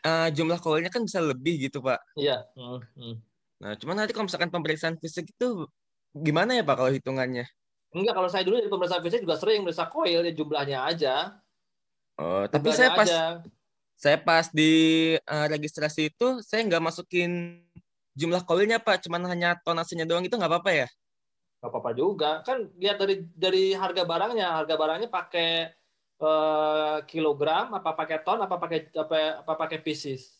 uh, 0.06 0.28
jumlah 0.32 0.58
koilnya 0.62 0.88
kan 0.88 1.02
bisa 1.02 1.18
lebih 1.18 1.66
gitu 1.66 1.82
pak. 1.82 1.98
Iya. 2.14 2.46
Hmm. 2.54 3.18
Nah 3.58 3.74
cuman 3.74 3.94
nanti 4.06 4.14
kalau 4.14 4.30
misalkan 4.30 4.48
pemeriksaan 4.54 4.96
fisik 5.02 5.34
itu 5.34 5.66
gimana 6.14 6.54
ya 6.54 6.62
pak 6.62 6.78
kalau 6.78 6.94
hitungannya? 6.94 7.44
Enggak 7.92 8.14
kalau 8.16 8.30
saya 8.30 8.46
dulu 8.46 8.62
di 8.62 8.70
pemeriksaan 8.70 9.02
fisik 9.04 9.26
juga 9.26 9.36
sering 9.36 9.66
meriksa 9.66 9.90
koil 9.90 10.24
ya 10.24 10.32
jumlahnya 10.32 10.78
aja. 10.88 11.14
Oh 12.16 12.46
tapi 12.48 12.70
jumlahnya 12.70 12.78
saya 12.78 12.90
pas 12.96 13.08
aja. 13.10 13.24
Saya 14.02 14.18
pas 14.18 14.50
di 14.50 14.72
uh, 15.14 15.46
registrasi 15.46 16.10
itu 16.10 16.42
saya 16.42 16.66
nggak 16.66 16.82
masukin 16.82 17.62
jumlah 18.18 18.42
koilnya 18.42 18.82
pak, 18.82 19.06
cuman 19.06 19.30
hanya 19.30 19.54
tonasenya 19.62 20.10
doang 20.10 20.26
itu 20.26 20.34
nggak 20.34 20.50
apa-apa 20.50 20.70
ya? 20.74 20.88
Nggak 21.62 21.70
apa-apa 21.70 21.90
juga. 21.94 22.30
Kan 22.42 22.66
lihat 22.82 22.98
dari 22.98 23.22
dari 23.30 23.70
harga 23.78 24.02
barangnya. 24.02 24.58
Harga 24.58 24.74
barangnya 24.74 25.06
pakai 25.06 25.70
uh, 26.18 26.98
kilogram 27.06 27.78
apa 27.78 27.94
pakai 27.94 28.18
ton 28.26 28.42
apa 28.42 28.58
pakai 28.58 28.90
apa 28.90 29.46
apa 29.46 29.52
pakai 29.54 29.78
pieces? 29.78 30.34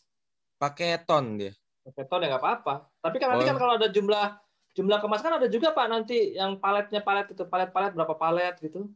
Pakai 0.59 0.99
ton 1.07 1.39
dia. 1.39 1.55
Pakai 1.87 2.03
ton 2.11 2.19
ya 2.19 2.35
nggak 2.35 2.43
apa-apa. 2.43 2.91
Tapi 2.99 3.15
kan 3.15 3.31
oh. 3.31 3.39
nanti 3.39 3.47
kan 3.47 3.55
kalau 3.55 3.79
ada 3.79 3.87
jumlah 3.87 4.27
jumlah 4.75 4.99
kemas 4.99 5.23
kan 5.23 5.39
ada 5.39 5.47
juga 5.47 5.71
pak. 5.71 5.87
Nanti 5.87 6.35
yang 6.35 6.59
paletnya 6.59 6.99
palet 6.99 7.31
itu 7.31 7.47
palet-palet 7.47 7.95
berapa 7.95 8.15
palet 8.19 8.59
gitu. 8.59 8.91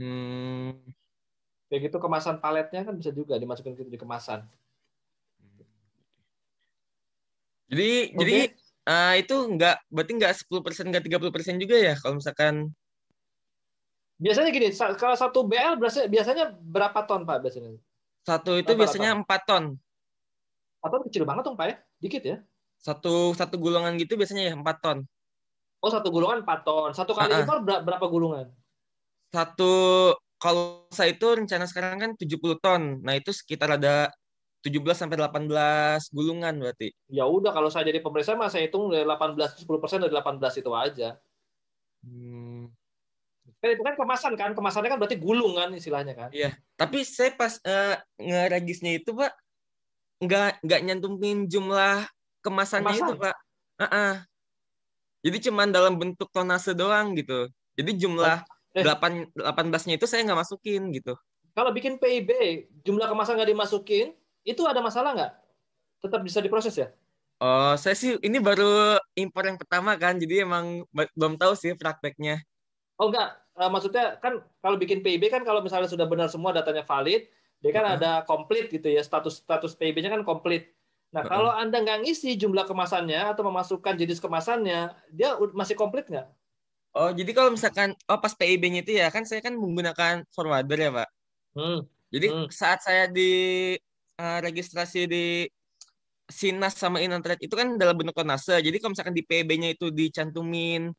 Hmm. 0.00 0.80
Kayak 1.68 1.92
gitu 1.92 1.96
kemasan 2.00 2.40
paletnya 2.40 2.82
kan 2.84 2.96
bisa 2.96 3.12
juga 3.12 3.36
dimasukin 3.36 3.76
gitu 3.76 3.88
di 3.92 4.00
kemasan 4.00 4.44
jadi 7.68 7.90
okay. 8.08 8.16
jadi 8.16 8.36
uh, 8.88 9.14
itu 9.20 9.36
nggak 9.56 9.76
berarti 9.92 10.12
nggak 10.16 10.32
10 10.48 10.64
persen 10.64 10.84
nggak 10.88 11.04
30 11.04 11.34
persen 11.34 11.54
juga 11.60 11.76
ya 11.76 11.94
kalau 12.00 12.20
misalkan 12.20 12.72
Biasanya 14.18 14.50
gini, 14.50 14.74
kalau 14.74 15.14
satu 15.14 15.46
BL 15.46 15.78
biasanya 16.10 16.50
berapa 16.58 17.06
ton 17.06 17.22
Pak 17.22 17.38
biasanya? 17.38 17.78
Satu 18.26 18.58
itu 18.58 18.74
berapa 18.74 18.82
biasanya 18.82 19.14
empat 19.14 19.40
ton. 19.46 19.78
Atau 20.82 21.06
kecil 21.06 21.22
banget 21.22 21.46
dong 21.46 21.54
Pak 21.54 21.66
ya? 21.70 21.76
Dikit 22.02 22.22
ya? 22.26 22.36
Satu 22.82 23.30
satu 23.38 23.54
gulungan 23.62 23.94
gitu 23.94 24.18
biasanya 24.18 24.50
ya 24.50 24.52
empat 24.58 24.82
ton. 24.82 25.06
Oh 25.78 25.90
satu 25.90 26.10
gulungan 26.10 26.42
empat 26.42 26.66
ton. 26.66 26.90
Satu 26.90 27.14
kali 27.14 27.30
uh 27.30 27.34
-uh. 27.38 27.42
impor 27.46 27.62
berapa 27.62 28.06
gulungan? 28.10 28.50
Satu 29.30 29.70
kalau 30.38 30.86
saya 30.94 31.12
itu 31.12 31.26
rencana 31.26 31.66
sekarang 31.66 31.98
kan 31.98 32.10
70 32.14 32.62
ton. 32.62 32.82
Nah 33.02 33.18
itu 33.18 33.34
sekitar 33.34 33.74
ada 33.74 34.10
17 34.62 34.78
sampai 34.94 35.18
18 35.18 36.14
gulungan 36.14 36.54
berarti. 36.58 36.94
Ya 37.10 37.26
udah 37.26 37.50
kalau 37.50 37.70
saya 37.70 37.86
jadi 37.90 38.02
pemeriksa 38.02 38.38
mah 38.38 38.50
saya 38.50 38.66
hitung 38.66 38.90
dari 38.90 39.06
18 39.06 39.66
10% 39.66 40.02
dari 40.06 40.14
18 40.14 40.62
itu 40.62 40.70
aja. 40.74 41.08
Hmm. 42.06 42.70
Kan 43.58 43.68
itu 43.74 43.82
kan 43.82 43.94
kemasan 43.98 44.32
kan, 44.38 44.50
kemasannya 44.54 44.90
kan 44.94 44.98
berarti 45.02 45.18
gulung 45.18 45.58
kan 45.58 45.74
istilahnya 45.74 46.14
kan. 46.14 46.30
Iya. 46.30 46.54
Tapi 46.78 47.02
saya 47.02 47.34
pas 47.34 47.58
uh, 47.62 47.98
ngeregisnya 48.18 49.02
itu 49.02 49.10
pak 49.14 49.34
nggak 50.18 50.62
nggak 50.66 50.80
nyantumin 50.82 51.46
jumlah 51.46 52.06
kemasannya 52.42 52.94
Kemasan. 52.94 53.08
itu 53.10 53.14
pak. 53.18 53.36
Uh 53.78 53.84
-uh. 53.86 54.14
Jadi 55.26 55.50
cuman 55.50 55.68
dalam 55.74 55.98
bentuk 55.98 56.30
tonase 56.30 56.74
doang 56.78 57.14
gitu. 57.18 57.50
Jadi 57.74 57.90
jumlah 57.98 58.42
eh. 58.42 58.57
8 58.82 59.34
18-nya 59.34 59.94
itu 59.96 60.06
saya 60.06 60.26
nggak 60.26 60.40
masukin 60.44 60.90
gitu. 60.92 61.14
Kalau 61.56 61.74
bikin 61.74 61.98
PIB 61.98 62.30
jumlah 62.86 63.10
kemasan 63.10 63.34
nggak 63.34 63.50
dimasukin, 63.50 64.14
itu 64.46 64.62
ada 64.64 64.78
masalah 64.78 65.10
nggak? 65.14 65.32
Tetap 66.04 66.20
bisa 66.22 66.38
diproses 66.38 66.74
ya? 66.78 66.88
Oh, 67.38 67.74
saya 67.78 67.94
sih 67.94 68.18
ini 68.22 68.42
baru 68.42 68.98
impor 69.14 69.46
yang 69.46 69.58
pertama 69.58 69.94
kan, 69.94 70.18
jadi 70.18 70.42
emang 70.42 70.82
belum 71.14 71.38
tahu 71.38 71.54
sih 71.54 71.74
prakteknya. 71.78 72.42
Oh 72.98 73.14
enggak, 73.14 73.38
uh, 73.54 73.70
maksudnya 73.70 74.18
kan 74.18 74.42
kalau 74.58 74.74
bikin 74.74 75.06
PIB 75.06 75.30
kan 75.30 75.46
kalau 75.46 75.62
misalnya 75.62 75.86
sudah 75.86 76.06
benar 76.10 76.26
semua 76.26 76.50
datanya 76.50 76.82
valid, 76.82 77.30
dia 77.62 77.70
kan 77.70 77.86
uh 77.86 77.90
-huh. 77.94 77.98
ada 77.98 78.12
komplit 78.26 78.70
gitu 78.70 78.90
ya 78.90 79.02
status 79.06 79.42
status 79.42 79.78
PIB-nya 79.78 80.10
kan 80.10 80.26
komplit. 80.26 80.74
Nah 81.14 81.22
uh 81.22 81.24
-huh. 81.26 81.30
kalau 81.30 81.50
anda 81.54 81.78
nggak 81.78 82.06
ngisi 82.06 82.34
jumlah 82.34 82.66
kemasannya 82.66 83.34
atau 83.34 83.46
memasukkan 83.46 83.94
jenis 83.94 84.18
kemasannya, 84.18 84.94
dia 85.14 85.38
masih 85.54 85.78
komplit 85.78 86.10
nggak? 86.10 86.26
Oh 86.98 87.14
jadi 87.14 87.30
kalau 87.30 87.54
misalkan 87.54 87.94
oh 88.10 88.18
pas 88.18 88.34
PIB-nya 88.34 88.82
itu 88.82 88.98
ya 88.98 89.06
kan 89.14 89.22
saya 89.22 89.38
kan 89.38 89.54
menggunakan 89.54 90.26
forwarder 90.34 90.78
ya 90.82 90.90
pak. 90.90 91.08
Hmm. 91.54 91.86
Jadi 92.10 92.26
hmm. 92.26 92.46
saat 92.50 92.82
saya 92.82 93.06
di 93.06 93.30
uh, 94.18 94.38
registrasi 94.42 95.06
di 95.06 95.46
Sinas 96.28 96.74
sama 96.74 96.98
Inantret 96.98 97.38
itu 97.38 97.54
kan 97.54 97.78
dalam 97.78 97.94
bentuk 97.94 98.18
konase. 98.18 98.58
Jadi 98.58 98.76
kalau 98.82 98.98
misalkan 98.98 99.14
di 99.14 99.22
PIB-nya 99.22 99.78
itu 99.78 99.94
dicantumin 99.94 100.90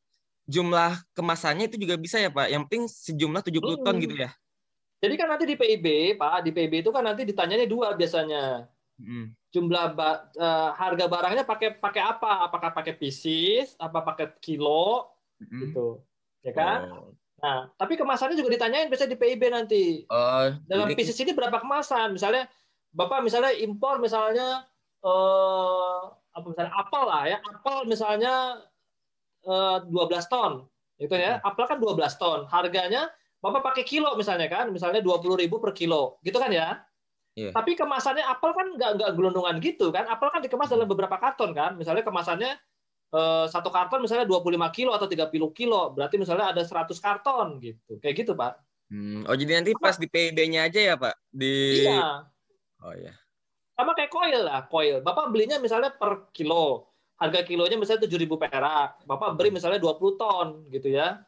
jumlah 0.48 0.98
kemasannya 1.14 1.68
itu 1.68 1.76
juga 1.76 2.00
bisa 2.00 2.18
ya 2.18 2.32
Pak. 2.32 2.48
Yang 2.48 2.62
penting 2.72 2.84
sejumlah 2.88 3.42
70 3.44 3.60
hmm. 3.60 3.84
ton 3.84 3.96
gitu 4.00 4.16
ya. 4.16 4.32
Jadi 5.00 5.14
kan 5.16 5.28
nanti 5.32 5.46
di 5.48 5.56
PIB, 5.56 6.20
Pak, 6.20 6.44
di 6.44 6.52
PIB 6.52 6.84
itu 6.84 6.92
kan 6.92 7.04
nanti 7.04 7.24
ditanyanya 7.24 7.68
dua 7.68 7.96
biasanya. 7.96 8.68
Hmm. 9.00 9.32
Jumlah 9.52 9.96
ba 9.96 10.28
uh, 10.36 10.76
harga 10.76 11.08
barangnya 11.08 11.44
pakai 11.48 11.76
pakai 11.76 12.04
apa? 12.04 12.48
Apakah 12.48 12.72
pakai 12.76 12.96
pieces, 12.96 13.76
apa 13.80 14.04
pakai 14.04 14.36
kilo 14.44 15.19
hmm. 15.40 15.60
gitu. 15.68 16.04
Ya 16.44 16.52
kan? 16.56 16.80
Oh. 16.92 17.12
Nah, 17.40 17.72
tapi 17.80 17.96
kemasannya 17.96 18.36
juga 18.36 18.52
ditanyain 18.52 18.92
biasanya 18.92 19.16
di 19.16 19.20
PIB 19.20 19.44
nanti. 19.48 19.84
Uh, 20.12 20.60
Dalam 20.68 20.92
pieces 20.92 21.16
ini 21.24 21.32
berapa 21.32 21.64
kemasan? 21.64 22.12
Misalnya 22.16 22.52
Bapak 22.90 23.22
misalnya 23.22 23.54
impor 23.54 24.02
misalnya 24.02 24.66
eh 25.00 26.00
apa 26.34 26.46
misalnya 26.46 26.74
apel 26.74 27.04
lah 27.06 27.24
ya, 27.30 27.38
apel 27.40 27.78
misalnya 27.88 28.34
12 29.46 29.88
eh, 29.88 30.24
ton. 30.28 30.68
Itu 31.00 31.16
ya, 31.16 31.40
apel 31.40 31.66
kan 31.70 31.80
12 31.80 31.96
ton. 32.20 32.40
Harganya 32.52 33.08
Bapak 33.40 33.72
pakai 33.72 33.88
kilo 33.88 34.12
misalnya 34.20 34.52
kan, 34.52 34.68
misalnya 34.68 35.00
20.000 35.00 35.48
per 35.48 35.72
kilo. 35.72 36.20
Gitu 36.28 36.36
kan 36.36 36.52
ya? 36.52 36.84
Yeah. 37.40 37.56
Tapi 37.56 37.80
kemasannya 37.80 38.26
apel 38.26 38.52
kan 38.52 38.68
nggak 38.76 38.92
nggak 39.00 39.12
gelondongan 39.16 39.56
gitu 39.64 39.96
kan. 39.96 40.04
Apel 40.12 40.28
kan 40.28 40.44
dikemas 40.44 40.68
dalam 40.68 40.90
beberapa 40.92 41.16
karton 41.16 41.56
kan. 41.56 41.80
Misalnya 41.80 42.04
kemasannya 42.04 42.52
satu 43.50 43.70
karton 43.74 44.06
misalnya 44.06 44.30
25 44.30 44.70
kilo 44.76 44.92
atau 44.94 45.10
30 45.10 45.30
kilo. 45.58 45.94
Berarti 45.94 46.16
misalnya 46.22 46.54
ada 46.54 46.62
100 46.62 46.94
karton 47.02 47.58
gitu. 47.62 47.98
Kayak 47.98 48.16
gitu, 48.26 48.32
Pak. 48.38 48.54
Hmm. 48.90 49.22
Oh, 49.30 49.38
jadi 49.38 49.62
nanti 49.62 49.74
pas 49.78 49.98
di 49.98 50.10
PIB-nya 50.10 50.66
aja 50.66 50.80
ya, 50.82 50.96
Pak? 50.98 51.16
Di 51.30 51.86
Iya. 51.86 52.26
Oh 52.82 52.96
ya. 52.96 53.14
Sama 53.78 53.96
kayak 53.96 54.12
koil 54.12 54.42
lah, 54.44 54.66
koil. 54.68 55.00
Bapak 55.00 55.32
belinya 55.32 55.62
misalnya 55.62 55.94
per 55.94 56.32
kilo 56.36 56.90
harga 57.20 57.44
kilonya 57.44 57.76
misalnya 57.76 58.08
7.000 58.08 58.40
perak, 58.40 59.04
Bapak 59.04 59.36
beri 59.36 59.52
misalnya 59.52 59.80
20 59.84 60.16
ton 60.16 60.48
gitu 60.72 60.88
ya. 60.88 61.20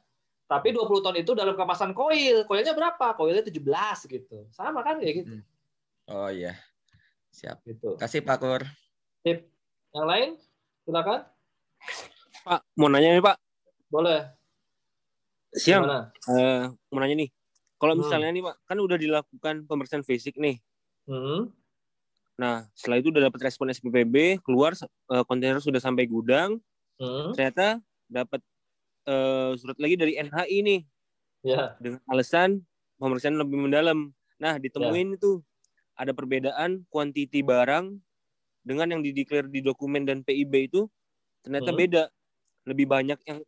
Tapi 0.47 0.75
20 0.75 0.99
ton 0.99 1.15
itu 1.15 1.31
dalam 1.31 1.55
kemasan 1.55 1.95
koil. 1.95 2.43
Koilnya 2.43 2.75
berapa? 2.75 3.15
Koilnya 3.15 3.43
17 3.43 4.11
gitu. 4.11 4.51
Sama 4.51 4.83
kan 4.83 4.99
kayak 4.99 5.23
gitu. 5.23 5.39
Oh 6.11 6.27
iya. 6.27 6.59
Siap. 7.31 7.63
Gitu. 7.63 7.95
Kasih 7.95 8.19
Pak 8.19 8.35
Kur. 8.43 8.63
Sip. 9.23 9.47
Yang 9.95 10.07
lain? 10.11 10.29
Silakan. 10.83 11.30
Pak, 12.41 12.61
mau 12.77 12.89
nanya 12.89 13.17
nih 13.17 13.23
Pak. 13.23 13.37
Boleh. 13.91 14.19
Siang. 15.53 15.83
Uh, 16.29 16.73
mau 16.89 16.99
nanya 17.03 17.27
nih. 17.27 17.29
Kalau 17.77 17.93
hmm. 17.97 18.01
misalnya 18.05 18.29
hmm. 18.29 18.37
nih 18.37 18.43
Pak, 18.45 18.55
kan 18.65 18.77
udah 18.77 18.97
dilakukan 18.97 19.55
pemeriksaan 19.65 20.05
fisik 20.05 20.37
nih. 20.37 20.57
Hmm. 21.05 21.53
Nah, 22.39 22.65
setelah 22.73 22.97
itu 23.01 23.13
udah 23.13 23.29
dapat 23.29 23.39
respon 23.45 23.69
SPPB, 23.69 24.41
keluar 24.41 24.73
uh, 25.11 25.23
kontainer 25.25 25.61
sudah 25.61 25.81
sampai 25.81 26.09
gudang. 26.09 26.57
Hmm. 26.97 27.33
Ternyata 27.37 27.81
dapat 28.09 28.41
uh, 29.05 29.53
surat 29.57 29.77
lagi 29.77 29.95
dari 29.97 30.17
NHI 30.17 30.57
nih. 30.65 30.81
Ya. 31.41 31.77
Dengan 31.81 32.01
alasan 32.09 32.65
pemeriksaan 33.01 33.37
lebih 33.37 33.57
mendalam. 33.69 34.13
Nah, 34.41 34.57
ditemuin 34.57 35.13
ya. 35.13 35.17
itu 35.17 35.31
ada 35.97 36.13
perbedaan 36.13 36.85
kuantiti 36.89 37.45
barang 37.45 37.97
dengan 38.61 38.87
yang 38.93 39.01
dideklar 39.01 39.49
di 39.49 39.61
dokumen 39.61 40.05
dan 40.05 40.21
PIB 40.21 40.69
itu 40.69 40.85
ternyata 41.43 41.71
hmm. 41.73 41.79
beda. 41.79 42.03
Lebih 42.61 42.85
banyak 42.85 43.19
yang 43.25 43.39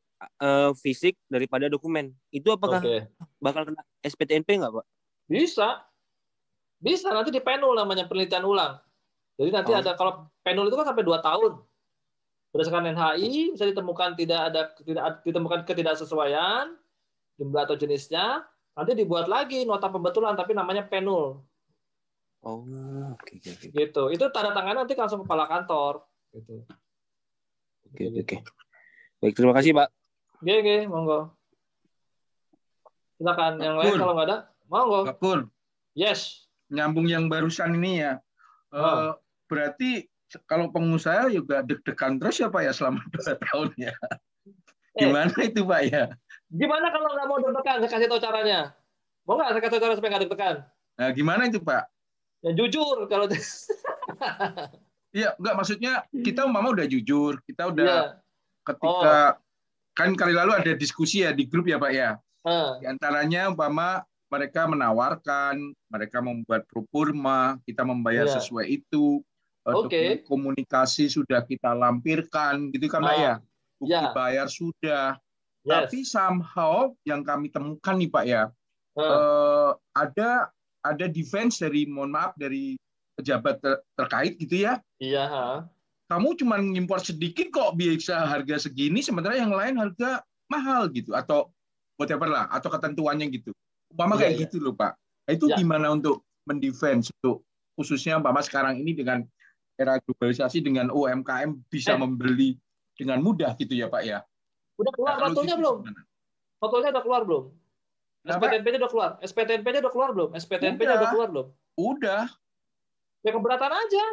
uh, 0.41 0.73
fisik 0.73 1.13
daripada 1.29 1.69
dokumen. 1.69 2.13
Itu 2.33 2.53
apakah 2.53 2.81
okay. 2.81 3.05
bakal 3.37 3.69
kena 3.69 3.81
SPTNP 4.01 4.61
nggak, 4.61 4.73
Pak? 4.73 4.85
Bisa. 5.29 5.85
Bisa 6.81 7.13
nanti 7.13 7.29
di 7.29 7.39
panel 7.39 7.77
namanya 7.77 8.09
penelitian 8.09 8.43
ulang. 8.43 8.81
Jadi 9.37 9.49
nanti 9.49 9.71
oh. 9.71 9.79
ada 9.79 9.91
kalau 9.93 10.27
panel 10.41 10.67
itu 10.67 10.75
kan 10.75 10.87
sampai 10.89 11.05
dua 11.05 11.21
tahun. 11.21 11.61
Berdasarkan 12.53 12.93
NHI 12.93 13.57
bisa 13.57 13.65
ditemukan 13.65 14.13
tidak 14.13 14.41
ada 14.53 14.61
tidak 14.77 15.05
ditemukan 15.25 15.65
ketidaksesuaian 15.65 16.77
jumlah 17.37 17.65
atau 17.65 17.75
jenisnya, 17.77 18.45
nanti 18.77 18.93
dibuat 18.93 19.25
lagi 19.25 19.65
nota 19.65 19.89
pembetulan 19.89 20.37
tapi 20.37 20.53
namanya 20.53 20.85
panel. 20.85 21.41
Oh, 22.43 22.59
oke 23.15 23.23
okay. 23.23 23.39
Okay, 23.39 23.71
Gitu. 23.71 24.03
Itu 24.11 24.27
tanda 24.35 24.51
tangan 24.51 24.83
nanti 24.83 24.93
langsung 24.93 25.23
kepala 25.23 25.47
kantor. 25.47 26.03
Gitu. 26.35 26.67
Oke 27.93 28.09
oke 28.09 28.19
oke. 28.25 28.37
Baik, 29.21 29.33
terima 29.37 29.53
kasih 29.53 29.71
Pak. 29.77 29.87
Oke 30.41 30.53
oke, 30.65 30.75
monggo. 30.89 31.19
Silakan 33.21 33.61
yang 33.61 33.77
lain 33.77 33.93
kalau 34.01 34.13
nggak 34.17 34.27
ada, 34.33 34.37
monggo. 34.65 34.99
Kapur. 35.13 35.39
Yes. 35.93 36.49
Nyambung 36.73 37.05
yang 37.05 37.29
barusan 37.29 37.77
ini 37.77 38.01
ya. 38.01 38.17
Oh. 38.73 38.81
Uh, 38.81 39.11
berarti 39.45 40.09
kalau 40.49 40.73
pengusaha 40.73 41.29
juga 41.29 41.61
deg-degan 41.61 42.17
terus 42.17 42.41
ya 42.41 42.49
Pak 42.49 42.65
ya 42.65 42.73
selama 42.73 43.05
dua 43.13 43.37
tahun 43.37 43.69
ya. 43.77 43.93
Eh. 44.97 45.05
Gimana 45.05 45.29
eh, 45.37 45.45
itu 45.53 45.61
Pak 45.61 45.81
ya? 45.85 46.03
Gimana 46.49 46.89
kalau 46.89 47.09
nggak 47.13 47.27
mau 47.29 47.37
deg-degan? 47.45 47.77
Saya 47.85 47.91
kasih 47.93 48.09
tahu 48.09 48.21
caranya. 48.25 48.73
Mau 49.29 49.37
nggak 49.37 49.53
saya 49.53 49.61
kasih 49.61 49.73
tahu 49.77 49.81
cara 49.85 49.93
supaya 49.93 50.09
nggak 50.17 50.23
deg-degan? 50.25 50.55
Nah, 50.97 51.09
gimana 51.13 51.45
itu 51.45 51.61
Pak? 51.61 51.85
Ya 52.41 52.57
jujur 52.57 53.05
kalau 53.05 53.29
Iya, 55.13 55.37
enggak 55.37 55.55
maksudnya 55.61 55.93
kita 56.09 56.49
mama 56.49 56.73
udah 56.73 56.89
jujur, 56.89 57.37
kita 57.45 57.69
udah 57.69 57.85
yeah. 57.85 58.05
ketika 58.65 59.37
oh. 59.37 59.37
kan 59.93 60.09
kali 60.17 60.33
lalu 60.33 60.57
ada 60.57 60.73
diskusi 60.73 61.21
ya 61.21 61.29
di 61.29 61.45
grup 61.45 61.69
ya 61.69 61.77
Pak 61.77 61.91
ya. 61.93 62.17
Uh. 62.41 62.81
Di 62.81 62.89
antaranya 62.89 63.53
umpama 63.53 64.01
mereka 64.33 64.65
menawarkan, 64.65 65.77
mereka 65.93 66.17
membuat 66.25 66.65
propurma, 66.65 67.61
kita 67.69 67.85
membayar 67.85 68.25
yeah. 68.25 68.35
sesuai 68.41 68.65
itu. 68.67 69.21
Okay. 69.63 70.19
komunikasi 70.27 71.07
sudah 71.07 71.39
kita 71.47 71.71
lampirkan 71.71 72.67
gitu 72.75 72.91
kan 72.91 72.99
Pak 72.99 73.15
uh. 73.15 73.21
ya. 73.21 73.33
Bukti 73.79 73.95
yeah. 73.95 74.11
bayar 74.11 74.47
sudah. 74.51 75.15
Yes. 75.63 75.71
Tapi 75.71 75.99
somehow 76.03 76.91
yang 77.07 77.23
kami 77.23 77.47
temukan 77.47 77.95
nih 77.95 78.11
Pak 78.11 78.25
ya, 78.27 78.43
uh. 78.99 79.71
Ada 79.95 80.51
ada 80.83 81.05
defense 81.07 81.63
dari 81.63 81.87
mohon 81.87 82.11
maaf 82.11 82.35
dari 82.35 82.75
pejabat 83.15 83.63
ter 83.63 83.79
terkait 83.95 84.33
gitu 84.35 84.67
ya. 84.67 84.83
Iya. 85.03 85.27
Kamu 86.07 86.39
cuma 86.39 86.55
ngimpor 86.63 87.03
sedikit 87.03 87.51
kok 87.51 87.75
bisa 87.75 88.23
harga 88.23 88.55
segini, 88.63 89.03
sementara 89.03 89.35
yang 89.35 89.51
lain 89.51 89.75
harga 89.75 90.23
mahal 90.47 90.87
gitu 90.95 91.11
atau 91.11 91.51
whatever 91.99 92.31
lah 92.31 92.47
atau 92.47 92.71
ketentuannya 92.71 93.27
gitu. 93.35 93.51
Umpama 93.91 94.15
iya, 94.15 94.19
kayak 94.23 94.33
iya. 94.33 94.41
gitu 94.47 94.55
loh 94.63 94.73
Pak. 94.77 94.95
Nah, 95.27 95.31
itu 95.35 95.45
ya. 95.51 95.57
gimana 95.59 95.91
untuk 95.91 96.23
mendefense 96.47 97.11
untuk 97.19 97.43
khususnya 97.75 98.19
umpama 98.19 98.39
sekarang 98.43 98.79
ini 98.79 98.95
dengan 98.95 99.23
era 99.79 99.97
globalisasi 100.05 100.61
dengan 100.61 100.93
UMKM 100.93 101.65
bisa 101.67 101.97
eh. 101.97 101.99
membeli 101.99 102.55
dengan 102.93 103.19
mudah 103.19 103.57
gitu 103.59 103.73
ya 103.73 103.89
Pak 103.89 104.03
ya. 104.05 104.21
Udah 104.79 104.91
keluar 104.93 105.13
nah, 105.17 105.29
fotonya 105.31 105.55
belum? 105.57 105.77
Fotonya 106.61 106.89
udah 106.95 107.03
keluar 107.03 107.21
belum? 107.27 107.43
SPTNP-nya 108.23 108.79
udah 108.79 108.91
keluar. 108.91 109.11
SPTNP-nya 109.19 109.79
udah 109.83 109.91
keluar 109.91 110.09
belum? 110.15 110.29
SPTNP-nya 110.31 110.95
udah 110.95 111.09
keluar 111.11 111.27
belum? 111.27 111.47
Udah. 111.75 112.23
Ya 113.23 113.31
keberatan 113.35 113.71
aja. 113.71 114.05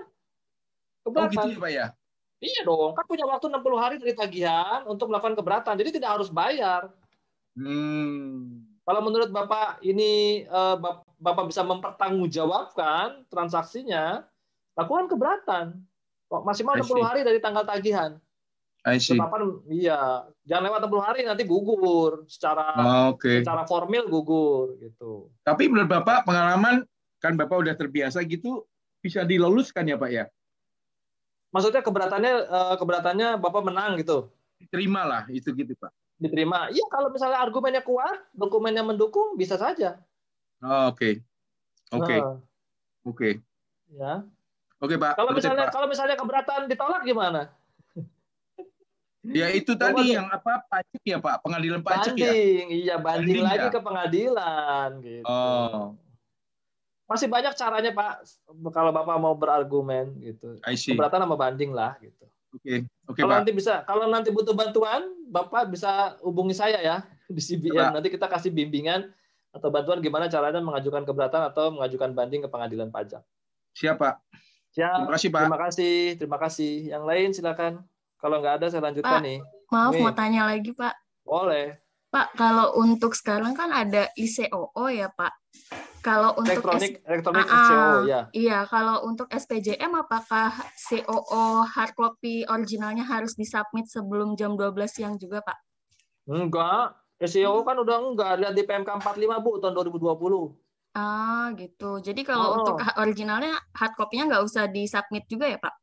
Keberatan. 1.05 1.27
Oh 1.27 1.49
gitu 1.49 1.49
ya 1.57 1.63
Pak 1.63 1.71
ya? 1.73 1.87
Iya 2.41 2.61
dong, 2.65 2.97
kan 2.97 3.05
punya 3.05 3.29
waktu 3.29 3.53
60 3.53 3.77
hari 3.77 3.95
dari 4.01 4.17
tagihan 4.17 4.81
untuk 4.89 5.13
melakukan 5.13 5.37
keberatan. 5.37 5.77
Jadi 5.77 6.01
tidak 6.01 6.17
harus 6.17 6.33
bayar. 6.33 6.89
Hmm. 7.53 8.65
Kalau 8.81 9.01
menurut 9.05 9.29
Bapak 9.29 9.85
ini 9.85 10.45
eh, 10.49 10.77
Bapak 11.21 11.45
bisa 11.53 11.61
mempertanggungjawabkan 11.69 13.29
transaksinya, 13.29 14.25
lakukan 14.73 15.13
keberatan. 15.13 15.85
Maksimal 16.33 16.81
60 16.81 17.05
hari 17.05 17.21
dari 17.27 17.39
tanggal 17.45 17.69
tagihan. 17.69 18.17
I 18.89 18.97
see. 18.97 19.21
Bapak, 19.21 19.45
iya, 19.69 20.25
jangan 20.49 20.73
lewat 20.73 20.81
60 20.89 21.05
hari 21.05 21.21
nanti 21.29 21.45
gugur 21.45 22.25
secara 22.25 22.73
oh, 22.81 23.05
okay. 23.13 23.45
secara 23.45 23.69
formil 23.69 24.09
gugur 24.09 24.81
gitu. 24.81 25.29
Tapi 25.45 25.69
menurut 25.69 25.93
Bapak 25.93 26.25
pengalaman 26.25 26.89
kan 27.21 27.37
Bapak 27.37 27.69
udah 27.69 27.77
terbiasa 27.77 28.25
gitu 28.25 28.65
bisa 29.05 29.29
diluluskan 29.29 29.85
ya 29.85 30.01
Pak 30.01 30.11
ya? 30.11 30.25
Maksudnya 31.51 31.83
keberatannya 31.83 32.33
eh, 32.47 32.75
keberatannya 32.79 33.29
Bapak 33.39 33.63
menang 33.67 33.99
gitu? 33.99 34.31
Diterima 34.59 35.03
lah 35.07 35.23
itu 35.31 35.51
gitu 35.51 35.75
Pak. 35.79 35.91
Diterima. 36.21 36.71
Iya 36.71 36.85
kalau 36.93 37.09
misalnya 37.11 37.39
argumennya 37.43 37.83
kuat, 37.83 38.23
dokumennya 38.37 38.85
mendukung 38.85 39.35
bisa 39.35 39.57
saja. 39.57 39.99
Oh, 40.61 40.93
oke. 40.93 41.25
Oke. 41.97 42.17
Nah. 42.21 42.37
Oke. 43.09 43.31
Ya. 43.91 44.13
Oke 44.79 44.95
Pak. 45.01 45.17
Kalau 45.17 45.33
misalnya 45.33 45.67
Pak. 45.69 45.75
kalau 45.75 45.87
misalnya 45.89 46.17
keberatan 46.17 46.69
ditolak 46.69 47.03
gimana? 47.03 47.51
Ya 49.21 49.53
itu 49.53 49.77
tadi 49.77 50.17
yang 50.17 50.33
apa 50.33 50.65
pajak 50.65 51.03
ya 51.05 51.21
Pak, 51.21 51.45
pengadilan 51.45 51.85
pajak 51.85 52.17
banding, 52.17 52.25
ya. 52.25 52.33
Banding, 52.33 52.67
iya 52.73 52.97
banding, 52.97 53.05
banding 53.05 53.43
lagi 53.45 53.67
ya? 53.69 53.73
ke 53.73 53.81
pengadilan 53.85 54.89
gitu. 55.05 55.25
Oh 55.29 55.93
masih 57.11 57.27
banyak 57.27 57.51
caranya 57.59 57.91
Pak 57.91 58.23
kalau 58.71 58.95
Bapak 58.95 59.19
mau 59.19 59.35
berargumen 59.35 60.15
gitu. 60.23 60.63
Keberatan 60.63 61.27
sama 61.27 61.35
banding 61.35 61.75
lah 61.75 61.99
gitu. 61.99 62.31
Oke, 62.51 62.63
okay. 62.63 62.79
oke 63.07 63.15
okay, 63.15 63.23
Kalau 63.27 63.35
nanti 63.35 63.53
bisa, 63.55 63.83
kalau 63.87 64.07
nanti 64.07 64.31
butuh 64.31 64.55
bantuan, 64.55 65.07
Bapak 65.27 65.71
bisa 65.71 66.19
hubungi 66.23 66.55
saya 66.55 66.79
ya 66.79 66.97
di 67.35 67.43
CBN. 67.43 67.99
Nanti 67.99 68.15
kita 68.15 68.31
kasih 68.31 68.55
bimbingan 68.55 69.11
atau 69.51 69.67
bantuan 69.71 69.99
gimana 69.99 70.31
caranya 70.31 70.63
mengajukan 70.63 71.03
keberatan 71.03 71.51
atau 71.51 71.75
mengajukan 71.75 72.15
banding 72.15 72.47
ke 72.47 72.49
pengadilan 72.51 72.91
pajak. 72.95 73.23
Siap, 73.75 73.99
Pak. 73.99 74.15
Siap. 74.75 75.03
Terima 75.03 75.15
kasih, 75.15 75.29
Pak. 75.31 75.41
Terima 75.43 75.59
kasih, 75.59 75.95
terima 76.19 76.39
kasih. 76.39 76.75
Yang 76.95 77.05
lain 77.07 77.29
silakan. 77.35 77.73
Kalau 78.19 78.37
nggak 78.39 78.55
ada 78.63 78.67
saya 78.71 78.83
lanjutkan 78.87 79.19
Pak, 79.19 79.27
nih. 79.27 79.39
Maaf 79.71 79.93
nih. 79.95 80.03
mau 80.03 80.15
tanya 80.15 80.43
lagi, 80.47 80.71
Pak. 80.75 80.95
Boleh. 81.27 81.67
Pak, 82.11 82.35
kalau 82.35 82.75
untuk 82.79 83.15
sekarang 83.15 83.55
kan 83.55 83.71
ada 83.71 84.11
ICOO 84.19 84.87
ya, 84.91 85.11
Pak. 85.15 85.35
Kalau 86.01 86.33
untuk 86.41 86.65
elektronik 86.65 87.05
S 87.05 87.05
elektronik 87.05 87.45
uh, 87.45 87.53
COO 87.53 87.97
ya. 88.09 88.21
Iya, 88.33 88.59
kalau 88.69 89.05
untuk 89.05 89.29
SPJM 89.29 89.93
apakah 89.93 90.49
COO 90.89 91.65
hard 91.69 91.93
copy 91.93 92.49
originalnya 92.49 93.05
harus 93.05 93.37
disubmit 93.37 93.85
sebelum 93.85 94.33
jam 94.33 94.57
12 94.57 94.73
siang 94.89 95.15
juga, 95.21 95.45
Pak? 95.45 95.59
Enggak. 96.29 96.97
SEO 97.21 97.61
kan 97.69 97.77
udah 97.77 97.97
enggak 98.01 98.33
lihat 98.41 98.55
di 98.57 98.65
PMK 98.65 98.97
45 98.97 99.45
Bu 99.45 99.61
tahun 99.61 99.77
2020. 99.77 100.97
Ah, 100.97 101.53
gitu. 101.55 102.01
Jadi 102.01 102.25
kalau 102.25 102.49
oh. 102.49 102.57
untuk 102.65 102.81
originalnya 102.97 103.61
hard 103.77 103.95
copy-nya 103.95 104.25
nggak 104.25 104.45
usah 104.49 104.65
disubmit 104.73 105.29
juga 105.29 105.47
ya, 105.53 105.59
Pak? 105.61 105.75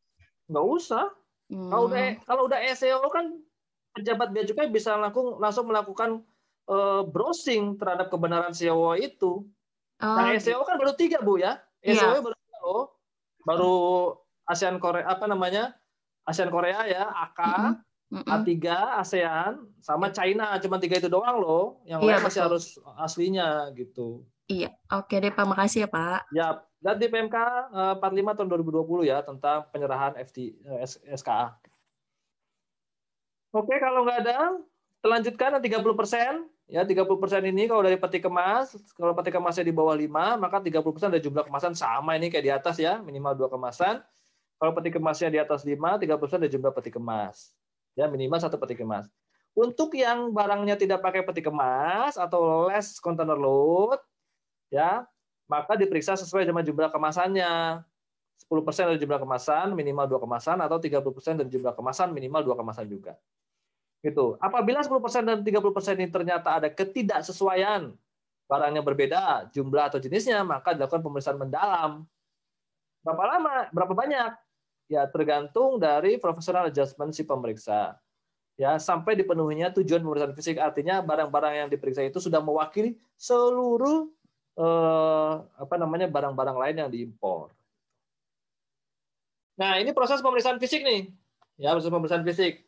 Nggak 0.49 0.65
usah. 0.65 1.05
Hmm. 1.47 1.69
Kalau 1.69 1.83
udah 1.87 2.05
kalau 2.25 2.41
udah 2.49 2.59
SEO 2.73 3.05
kan 3.13 3.37
pejabat 3.95 4.33
bea 4.33 4.43
cukai 4.49 4.67
bisa 4.67 4.97
langsung 4.97 5.37
langsung 5.37 5.65
melakukan 5.69 6.25
uh, 6.67 7.05
browsing 7.07 7.77
terhadap 7.79 8.09
kebenaran 8.09 8.51
SEO 8.51 8.97
itu. 8.97 9.47
Oh. 9.97 10.13
Nah, 10.13 10.33
SEO 10.37 10.61
kan 10.61 10.77
baru 10.77 10.93
tiga 10.93 11.17
bu 11.25 11.41
ya. 11.41 11.57
Yeah. 11.81 11.97
SEO 11.97 12.21
baru 12.21 12.35
tiga 12.37 12.57
loh. 12.61 12.83
Baru 13.41 13.75
ASEAN 14.47 14.77
Korea 14.77 15.07
apa 15.07 15.25
namanya? 15.25 15.75
ASEAN 16.27 16.51
Korea 16.51 16.83
ya, 16.87 17.07
AK, 17.07 17.39
mm 18.11 18.21
-hmm. 18.23 18.31
A3, 18.31 18.51
ASEAN, 18.99 19.51
sama 19.79 20.11
China. 20.11 20.55
Cuma 20.59 20.77
tiga 20.77 20.99
itu 20.99 21.07
doang 21.07 21.39
loh. 21.39 21.81
Yang 21.87 21.99
yeah, 22.03 22.17
lain 22.19 22.25
masih 22.27 22.41
harus 22.43 22.65
aslinya 22.99 23.71
gitu. 23.73 24.27
Iya, 24.47 24.71
oke 24.95 25.15
deh 25.19 25.31
Pak. 25.31 25.43
Makasih 25.47 25.87
ya 25.87 25.89
Pak. 25.91 26.19
Ya, 26.31 26.47
dan 26.79 26.95
di 27.01 27.07
PMK 27.11 27.35
45 27.99 27.99
eh, 27.99 28.35
tahun 28.37 28.47
2020 28.47 29.11
ya 29.11 29.19
tentang 29.25 29.67
penyerahan 29.75 30.15
FT 30.15 30.55
SKA. 31.15 31.57
Oke, 33.55 33.75
kalau 33.79 34.05
nggak 34.07 34.27
ada, 34.27 34.59
terlanjutkan 35.01 35.59
30 35.59 35.99
persen 35.99 36.47
Ya, 36.67 36.83
30% 36.83 37.07
ini 37.47 37.63
kalau 37.63 37.79
dari 37.79 37.95
peti 37.95 38.19
kemas, 38.19 38.75
kalau 38.99 39.15
peti 39.15 39.31
kemasnya 39.31 39.63
di 39.63 39.71
bawah 39.71 39.95
5, 39.95 40.35
maka 40.35 40.59
30% 40.59 41.07
dari 41.15 41.23
jumlah 41.23 41.47
kemasan 41.47 41.71
sama 41.71 42.19
ini 42.19 42.27
kayak 42.27 42.43
di 42.43 42.51
atas 42.51 42.75
ya, 42.75 42.99
minimal 42.99 43.39
dua 43.39 43.47
kemasan. 43.47 44.03
Kalau 44.59 44.71
peti 44.75 44.91
kemasnya 44.91 45.31
di 45.31 45.39
atas 45.39 45.63
5, 45.63 45.95
30% 45.95 46.43
dari 46.43 46.51
jumlah 46.51 46.75
peti 46.75 46.91
kemas. 46.91 47.55
Ya, 47.95 48.11
minimal 48.11 48.43
satu 48.43 48.59
peti 48.59 48.75
kemas. 48.75 49.07
Untuk 49.55 49.95
yang 49.95 50.35
barangnya 50.35 50.75
tidak 50.75 50.99
pakai 50.99 51.23
peti 51.23 51.39
kemas 51.39 52.19
atau 52.19 52.67
less 52.67 52.99
container 52.99 53.39
load, 53.39 54.03
ya, 54.67 55.07
maka 55.47 55.79
diperiksa 55.79 56.19
sesuai 56.19 56.43
dengan 56.43 56.67
jumlah 56.67 56.91
kemasannya. 56.91 57.79
10% 58.43 58.91
dari 58.91 58.99
jumlah 58.99 59.23
kemasan, 59.23 59.71
minimal 59.71 60.05
dua 60.05 60.19
kemasan, 60.19 60.59
atau 60.59 60.77
30% 60.77 61.41
dari 61.41 61.49
jumlah 61.49 61.73
kemasan, 61.73 62.11
minimal 62.11 62.43
dua 62.43 62.55
kemasan 62.59 62.85
juga. 62.91 63.15
Gitu. 64.05 64.37
Apabila 64.37 64.85
10% 64.85 65.25
dan 65.25 65.39
30% 65.41 65.97
ini 65.97 66.07
ternyata 66.07 66.61
ada 66.61 66.69
ketidaksesuaian, 66.69 67.91
barangnya 68.47 68.81
berbeda, 68.85 69.51
jumlah 69.51 69.91
atau 69.91 69.99
jenisnya, 69.99 70.41
maka 70.45 70.71
dilakukan 70.77 71.03
pemeriksaan 71.03 71.37
mendalam. 71.37 72.07
Berapa 73.03 73.23
lama? 73.23 73.53
Berapa 73.73 73.93
banyak? 73.93 74.31
Ya 74.87 75.03
tergantung 75.07 75.79
dari 75.79 76.15
professional 76.15 76.71
adjustment 76.71 77.11
si 77.11 77.27
pemeriksa. 77.27 77.99
Ya, 78.57 78.81
sampai 78.81 79.13
dipenuhinya 79.13 79.69
tujuan 79.69 80.01
pemeriksaan 80.01 80.33
fisik 80.33 80.57
artinya 80.57 80.97
barang-barang 81.05 81.53
yang 81.53 81.69
diperiksa 81.69 82.01
itu 82.01 82.17
sudah 82.17 82.41
mewakili 82.41 82.97
seluruh 83.13 84.09
eh, 84.57 85.33
apa 85.61 85.75
namanya 85.77 86.09
barang-barang 86.09 86.57
lain 86.57 86.75
yang 86.81 86.89
diimpor. 86.89 87.53
Nah, 89.57 89.77
ini 89.77 89.93
proses 89.93 90.21
pemeriksaan 90.21 90.57
fisik 90.57 90.81
nih. 90.81 91.09
Ya, 91.61 91.73
proses 91.73 91.89
pemeriksaan 91.89 92.25
fisik. 92.25 92.66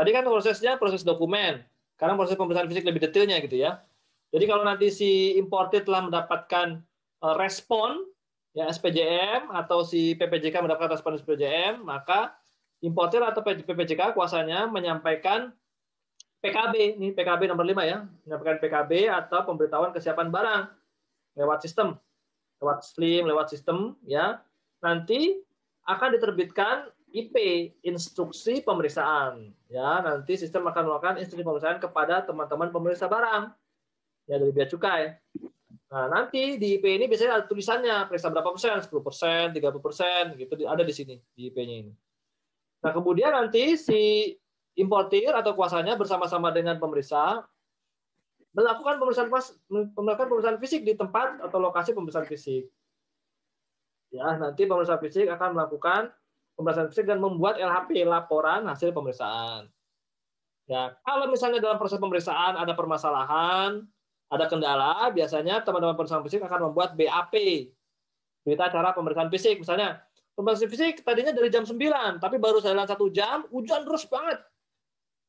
Tadi 0.00 0.16
kan 0.16 0.24
prosesnya 0.24 0.80
proses 0.80 1.04
dokumen. 1.04 1.60
Sekarang 1.92 2.16
proses 2.16 2.32
pemeriksaan 2.32 2.72
fisik 2.72 2.88
lebih 2.88 3.04
detailnya 3.04 3.36
gitu 3.44 3.60
ya. 3.60 3.84
Jadi 4.32 4.48
kalau 4.48 4.64
nanti 4.64 4.88
si 4.88 5.36
importer 5.36 5.84
telah 5.84 6.08
mendapatkan 6.08 6.80
eh, 7.20 7.34
respon 7.36 8.08
ya 8.56 8.64
SPJM 8.72 9.52
atau 9.52 9.84
si 9.84 10.16
PPJK 10.16 10.64
mendapatkan 10.64 10.96
respon 10.96 11.20
SPJM, 11.20 11.84
maka 11.84 12.32
importir 12.80 13.20
atau 13.20 13.44
PPJK 13.44 14.16
kuasanya 14.16 14.64
menyampaikan 14.72 15.52
PKB, 16.40 16.96
ini 16.96 17.12
PKB 17.12 17.52
nomor 17.52 17.68
5 17.68 17.84
ya, 17.84 18.08
menyampaikan 18.24 18.56
PKB 18.56 19.12
atau 19.12 19.44
pemberitahuan 19.44 19.92
kesiapan 19.92 20.32
barang 20.32 20.62
lewat 21.36 21.60
sistem, 21.60 22.00
lewat 22.64 22.88
SLIM, 22.88 23.28
lewat 23.28 23.52
sistem 23.52 24.00
ya. 24.08 24.40
Nanti 24.80 25.36
akan 25.84 26.16
diterbitkan 26.16 26.88
IP, 27.10 27.36
instruksi 27.82 28.62
pemeriksaan. 28.62 29.50
Ya, 29.66 30.00
nanti 30.02 30.38
sistem 30.38 30.66
akan 30.66 30.86
melakukan 30.86 31.16
instruksi 31.18 31.42
pemeriksaan 31.42 31.78
kepada 31.82 32.22
teman-teman 32.24 32.70
pemeriksa 32.70 33.10
barang 33.10 33.50
ya 34.30 34.38
dari 34.38 34.52
bea 34.54 34.66
cukai. 34.70 35.10
Nah, 35.90 36.06
nanti 36.06 36.54
di 36.54 36.78
IP 36.78 36.86
ini 36.86 37.10
biasanya 37.10 37.42
ada 37.42 37.46
tulisannya 37.50 38.06
periksa 38.06 38.30
berapa 38.30 38.54
persen, 38.54 38.78
10 38.78 39.02
persen, 39.02 39.44
30 39.50 39.82
persen, 39.82 40.22
gitu 40.38 40.54
ada 40.70 40.86
di 40.86 40.94
sini 40.94 41.18
di 41.34 41.50
IP-nya 41.50 41.76
ini. 41.82 41.92
Nah, 42.80 42.94
kemudian 42.94 43.34
nanti 43.34 43.74
si 43.74 44.30
importir 44.78 45.34
atau 45.34 45.58
kuasanya 45.58 45.98
bersama-sama 45.98 46.54
dengan 46.54 46.78
pemeriksa 46.78 47.42
melakukan 48.54 49.02
pemeriksaan 49.02 49.30
melakukan 49.98 50.26
pemeriksaan 50.30 50.58
fisik 50.62 50.86
di 50.86 50.94
tempat 50.94 51.42
atau 51.42 51.58
lokasi 51.58 51.90
pemeriksaan 51.90 52.26
fisik. 52.30 52.70
Ya, 54.14 54.38
nanti 54.38 54.70
pemeriksaan 54.70 55.02
fisik 55.02 55.26
akan 55.26 55.58
melakukan 55.58 56.14
pemeriksaan 56.60 56.92
fisik 56.92 57.08
dan 57.08 57.18
membuat 57.18 57.56
LHP 57.56 58.04
laporan 58.04 58.68
hasil 58.68 58.92
pemeriksaan. 58.92 59.72
Ya, 60.68 60.94
kalau 61.02 61.26
misalnya 61.32 61.58
dalam 61.58 61.80
proses 61.80 61.98
pemeriksaan 61.98 62.54
ada 62.54 62.76
permasalahan, 62.76 63.82
ada 64.30 64.44
kendala, 64.46 65.10
biasanya 65.10 65.64
teman-teman 65.66 65.98
pemeriksaan 65.98 66.22
fisik 66.22 66.44
akan 66.46 66.70
membuat 66.70 66.94
BAP, 66.94 67.34
berita 68.46 68.70
acara 68.70 68.94
pemeriksaan 68.94 69.32
fisik. 69.32 69.58
Misalnya, 69.58 69.98
pemeriksaan 70.38 70.70
fisik 70.70 71.02
tadinya 71.02 71.34
dari 71.34 71.50
jam 71.50 71.66
9, 71.66 72.22
tapi 72.22 72.36
baru 72.38 72.62
jalan 72.62 72.86
satu 72.86 73.10
jam, 73.10 73.48
hujan 73.50 73.82
terus 73.82 74.06
banget. 74.06 74.38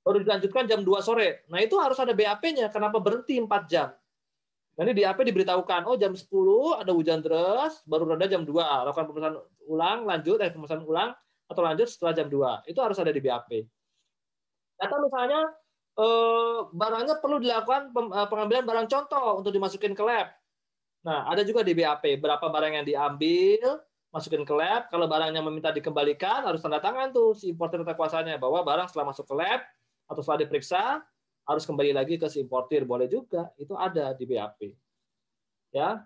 Baru 0.06 0.22
dilanjutkan 0.22 0.70
jam 0.70 0.86
2 0.86 1.02
sore. 1.02 1.46
Nah, 1.50 1.58
itu 1.62 1.78
harus 1.82 1.98
ada 1.98 2.14
BAP-nya. 2.14 2.70
Kenapa 2.70 3.02
berhenti 3.02 3.42
4 3.42 3.66
jam? 3.66 3.90
Nanti 4.82 4.98
di 4.98 5.06
AP 5.06 5.22
diberitahukan, 5.22 5.86
oh 5.86 5.94
jam 5.94 6.18
10 6.18 6.82
ada 6.82 6.90
hujan 6.90 7.22
deras, 7.22 7.86
baru 7.86 8.18
reda 8.18 8.26
jam 8.26 8.42
2. 8.42 8.50
Lakukan 8.90 9.06
pemeriksaan 9.06 9.38
ulang, 9.70 10.00
lanjut, 10.10 10.42
eh, 10.42 10.50
pemeriksaan 10.50 10.82
ulang, 10.82 11.14
atau 11.46 11.62
lanjut 11.62 11.86
setelah 11.86 12.18
jam 12.18 12.26
2. 12.26 12.66
Itu 12.66 12.82
harus 12.82 12.98
ada 12.98 13.14
di 13.14 13.22
BAP. 13.22 13.70
Atau 14.82 14.98
misalnya 15.06 15.54
Eh, 15.92 16.60
barangnya 16.72 17.20
perlu 17.20 17.38
dilakukan 17.44 17.92
eh, 17.92 18.28
pengambilan 18.32 18.64
barang 18.64 18.88
contoh 18.88 19.44
untuk 19.44 19.52
dimasukin 19.52 19.92
ke 19.92 20.04
lab. 20.08 20.32
Nah, 21.04 21.28
ada 21.28 21.44
juga 21.44 21.68
di 21.68 21.76
BAP 21.76 22.16
berapa 22.22 22.46
barang 22.48 22.74
yang 22.80 22.86
diambil, 22.88 23.84
masukin 24.08 24.48
ke 24.48 24.54
lab. 24.56 24.88
Kalau 24.88 25.06
barangnya 25.12 25.44
meminta 25.44 25.70
dikembalikan, 25.76 26.48
harus 26.48 26.64
tanda 26.64 26.80
tangan 26.80 27.12
tuh 27.12 27.36
si 27.36 27.52
importer 27.52 27.84
kuasanya 27.84 28.40
bahwa 28.40 28.64
barang 28.64 28.88
setelah 28.88 29.12
masuk 29.12 29.28
ke 29.28 29.36
lab 29.36 29.62
atau 30.08 30.22
setelah 30.24 30.40
diperiksa 30.48 31.04
harus 31.46 31.64
kembali 31.66 31.92
lagi 31.96 32.16
ke 32.18 32.28
si 32.30 32.42
importer. 32.42 32.86
Boleh 32.86 33.10
juga, 33.10 33.50
itu 33.58 33.74
ada 33.78 34.14
di 34.14 34.26
BAP. 34.26 34.60
Ya. 35.72 36.06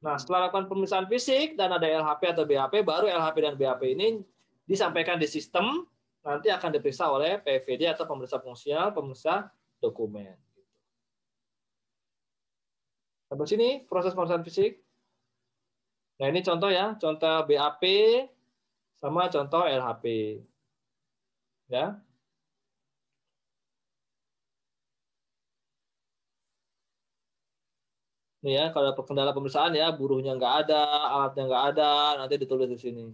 Nah, 0.00 0.16
setelah 0.20 0.48
lakukan 0.48 0.68
pemeriksaan 0.68 1.08
fisik 1.08 1.56
dan 1.56 1.72
ada 1.72 1.88
LHP 1.88 2.36
atau 2.36 2.44
BAP, 2.44 2.84
baru 2.84 3.08
LHP 3.08 3.36
dan 3.42 3.54
BAP 3.56 3.82
ini 3.96 4.20
disampaikan 4.68 5.16
di 5.16 5.26
sistem 5.30 5.86
nanti 6.26 6.50
akan 6.50 6.74
diperiksa 6.74 7.06
oleh 7.06 7.38
PVD 7.38 7.86
atau 7.86 8.02
pemeriksa 8.04 8.42
fungsional, 8.42 8.90
pemeriksa 8.90 9.46
dokumen. 9.78 10.34
Sampai 13.26 13.46
sini 13.46 13.68
proses 13.86 14.14
pemeriksaan 14.14 14.46
fisik. 14.46 14.82
Nah 16.22 16.26
ini 16.30 16.40
contoh 16.42 16.70
ya, 16.70 16.94
contoh 16.98 17.46
BAP 17.46 17.82
sama 18.98 19.30
contoh 19.30 19.62
LHP. 19.66 20.04
Ya. 21.70 21.98
Ini 28.46 28.54
ya, 28.62 28.66
kalau 28.70 28.94
kendala 29.02 29.34
pemeriksaan 29.34 29.74
ya, 29.74 29.90
buruhnya 29.90 30.38
nggak 30.38 30.54
ada, 30.62 30.86
alatnya 31.18 31.42
nggak 31.50 31.64
ada, 31.74 31.90
nanti 32.22 32.38
ditulis 32.38 32.70
di 32.70 32.78
sini. 32.78 33.04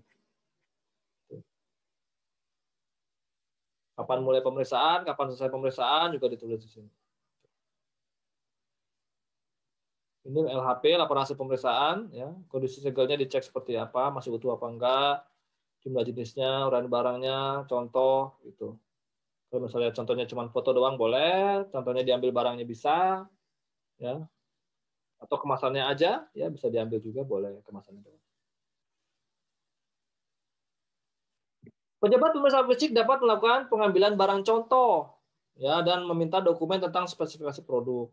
Kapan 3.96 4.20
mulai 4.20 4.44
pemeriksaan, 4.44 5.08
kapan 5.08 5.32
selesai 5.32 5.48
pemeriksaan 5.48 6.12
juga 6.12 6.28
ditulis 6.28 6.60
di 6.60 6.68
sini. 6.68 6.90
Ini 10.28 10.52
LHP, 10.52 11.00
laporan 11.00 11.24
hasil 11.24 11.40
pemeriksaan, 11.40 12.12
ya. 12.12 12.28
Kondisi 12.52 12.84
segelnya 12.84 13.16
dicek 13.16 13.40
seperti 13.40 13.80
apa, 13.80 14.12
masih 14.12 14.36
utuh 14.36 14.52
apa 14.52 14.68
enggak, 14.68 15.14
jumlah 15.80 16.04
jenisnya, 16.04 16.68
uraian 16.68 16.92
barangnya, 16.92 17.64
contoh, 17.72 18.36
gitu. 18.44 18.76
Kalau 19.48 19.64
misalnya 19.64 19.96
contohnya 19.96 20.28
cuma 20.28 20.44
foto 20.52 20.76
doang 20.76 21.00
boleh, 21.00 21.64
contohnya 21.72 22.04
diambil 22.04 22.36
barangnya 22.36 22.68
bisa, 22.68 23.24
ya. 23.96 24.28
Atau 25.22 25.38
kemasannya 25.38 25.86
aja, 25.86 26.26
ya 26.34 26.46
bisa 26.50 26.66
diambil 26.66 26.98
juga 26.98 27.22
boleh 27.22 27.62
kemasannya 27.62 28.02
doang. 28.02 28.22
Pejabat 32.02 32.34
pemeriksa 32.34 32.66
fisik 32.66 32.90
dapat 32.90 33.22
melakukan 33.22 33.70
pengambilan 33.70 34.18
barang 34.18 34.42
contoh 34.42 35.22
ya 35.54 35.78
dan 35.86 36.02
meminta 36.02 36.42
dokumen 36.42 36.82
tentang 36.82 37.06
spesifikasi 37.06 37.62
produk. 37.62 38.10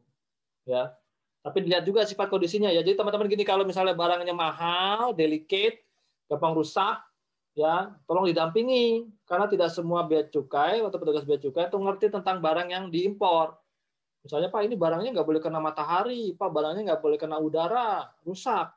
Ya. 0.69 0.93
Tapi 1.41 1.65
dilihat 1.65 1.89
juga 1.89 2.05
sifat 2.05 2.29
kondisinya 2.29 2.69
ya. 2.69 2.85
Jadi 2.85 2.93
teman-teman 2.93 3.25
gini 3.25 3.41
kalau 3.41 3.65
misalnya 3.65 3.97
barangnya 3.97 4.35
mahal, 4.37 5.17
delicate, 5.17 5.81
gampang 6.29 6.53
rusak, 6.53 7.01
ya 7.57 7.95
tolong 8.05 8.29
didampingi 8.29 9.09
karena 9.25 9.49
tidak 9.49 9.73
semua 9.73 10.05
bea 10.05 10.21
cukai 10.29 10.79
atau 10.79 10.99
petugas 11.01 11.25
bea 11.25 11.41
cukai 11.41 11.67
itu 11.67 11.77
ngerti 11.81 12.05
tentang 12.13 12.37
barang 12.43 12.69
yang 12.69 12.85
diimpor. 12.93 13.57
Misalnya 14.19 14.51
Pak 14.51 14.61
ini 14.67 14.75
barangnya 14.75 15.09
nggak 15.15 15.27
boleh 15.27 15.41
kena 15.41 15.63
matahari, 15.63 16.35
Pak 16.35 16.49
barangnya 16.51 16.81
nggak 16.93 17.01
boleh 17.01 17.17
kena 17.17 17.39
udara, 17.39 18.03
rusak 18.27 18.75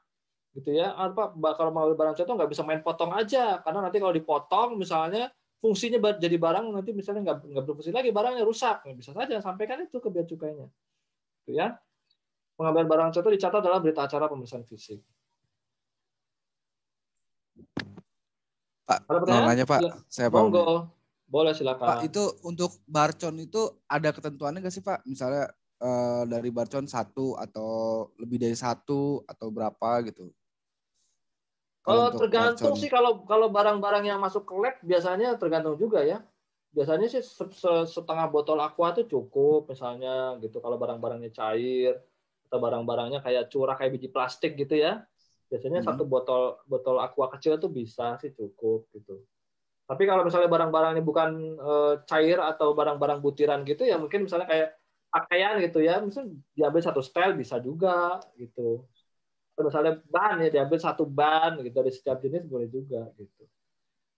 gitu 0.54 0.70
ya. 0.70 0.94
Apa 0.94 1.34
kalau 1.58 1.74
mau 1.74 1.88
barang 1.90 2.14
contoh 2.14 2.34
nggak 2.38 2.50
bisa 2.52 2.62
main 2.62 2.80
potong 2.84 3.10
aja 3.10 3.58
karena 3.64 3.80
nanti 3.82 3.98
kalau 3.98 4.14
dipotong 4.14 4.78
misalnya 4.78 5.32
fungsinya 5.58 5.98
jadi 6.18 6.36
barang 6.38 6.74
nanti 6.74 6.90
misalnya 6.94 7.22
nggak 7.26 7.38
nggak 7.54 7.64
berfungsi 7.66 7.90
lagi 7.90 8.14
barangnya 8.14 8.46
rusak. 8.46 8.86
Nah, 8.86 8.94
bisa 8.94 9.10
saja 9.10 9.34
sampaikan 9.42 9.82
itu 9.82 9.98
ke 9.98 10.08
bea 10.10 10.22
cukainya. 10.22 10.66
Gitu 11.42 11.58
ya. 11.58 11.74
Pengambilan 12.54 12.86
barang 12.86 13.08
contoh 13.18 13.30
dicatat 13.34 13.62
dalam 13.64 13.82
berita 13.82 14.06
acara 14.06 14.30
pemeriksaan 14.30 14.62
fisik. 14.68 15.02
Pak 18.86 18.98
mau 19.08 19.42
nanya 19.48 19.64
Pak? 19.64 19.80
Ya. 19.80 19.92
saya 20.06 20.28
Monggo. 20.30 21.01
Boleh 21.32 21.56
silakan 21.56 22.04
Pak 22.04 22.12
itu 22.12 22.22
untuk 22.44 22.76
barcon 22.84 23.40
itu 23.40 23.80
ada 23.88 24.12
ketentuannya 24.12 24.60
nggak 24.60 24.74
sih 24.76 24.84
Pak 24.84 25.08
misalnya 25.08 25.48
eh, 25.80 26.22
dari 26.28 26.52
barcon 26.52 26.84
satu 26.84 27.40
atau 27.40 28.12
lebih 28.20 28.36
dari 28.36 28.56
satu 28.56 29.24
atau 29.24 29.48
berapa 29.48 30.04
gitu 30.12 30.28
kalau 31.82 32.14
tergantung 32.14 32.78
sih 32.78 32.86
kalau 32.86 33.26
kalau 33.26 33.50
barang-barang 33.50 34.06
yang 34.06 34.22
masuk 34.22 34.46
ke 34.46 34.54
lab 34.54 34.78
biasanya 34.86 35.34
tergantung 35.34 35.74
juga 35.74 36.06
ya. 36.06 36.22
Biasanya 36.72 37.10
sih 37.10 37.20
setengah 37.90 38.32
botol 38.32 38.56
aqua 38.62 38.94
itu 38.96 39.04
cukup 39.04 39.68
misalnya 39.68 40.38
gitu 40.40 40.62
kalau 40.62 40.78
barang-barangnya 40.78 41.34
cair 41.34 42.00
atau 42.48 42.58
barang-barangnya 42.62 43.20
kayak 43.20 43.50
curah 43.52 43.74
kayak 43.74 43.98
biji 43.98 44.08
plastik 44.14 44.54
gitu 44.54 44.78
ya. 44.78 45.02
Biasanya 45.50 45.82
hmm. 45.82 45.88
satu 45.90 46.06
botol 46.06 46.62
botol 46.70 47.02
aqua 47.02 47.28
kecil 47.34 47.58
itu 47.58 47.66
bisa 47.66 48.14
sih 48.22 48.30
cukup 48.30 48.86
gitu. 48.94 49.26
Tapi 49.82 50.02
kalau 50.08 50.22
misalnya 50.24 50.48
barang-barangnya 50.48 51.02
bukan 51.04 51.30
e, 51.58 51.72
cair 52.08 52.38
atau 52.40 52.72
barang-barang 52.72 53.18
butiran 53.20 53.60
gitu 53.66 53.84
ya 53.84 54.00
mungkin 54.00 54.24
misalnya 54.24 54.48
kayak 54.48 54.68
pakaian 55.12 55.60
gitu 55.60 55.84
ya, 55.84 56.00
misalnya 56.00 56.32
diambil 56.56 56.80
satu 56.80 57.00
setel 57.04 57.36
bisa 57.36 57.60
juga 57.60 58.22
gitu 58.40 58.88
misalnya 59.60 60.00
ban 60.08 60.40
ya 60.40 60.48
diambil 60.48 60.78
satu 60.80 61.04
ban 61.04 61.60
gitu 61.60 61.72
dari 61.72 61.92
setiap 61.92 62.18
jenis 62.24 62.48
boleh 62.48 62.68
juga 62.72 63.06
gitu. 63.20 63.44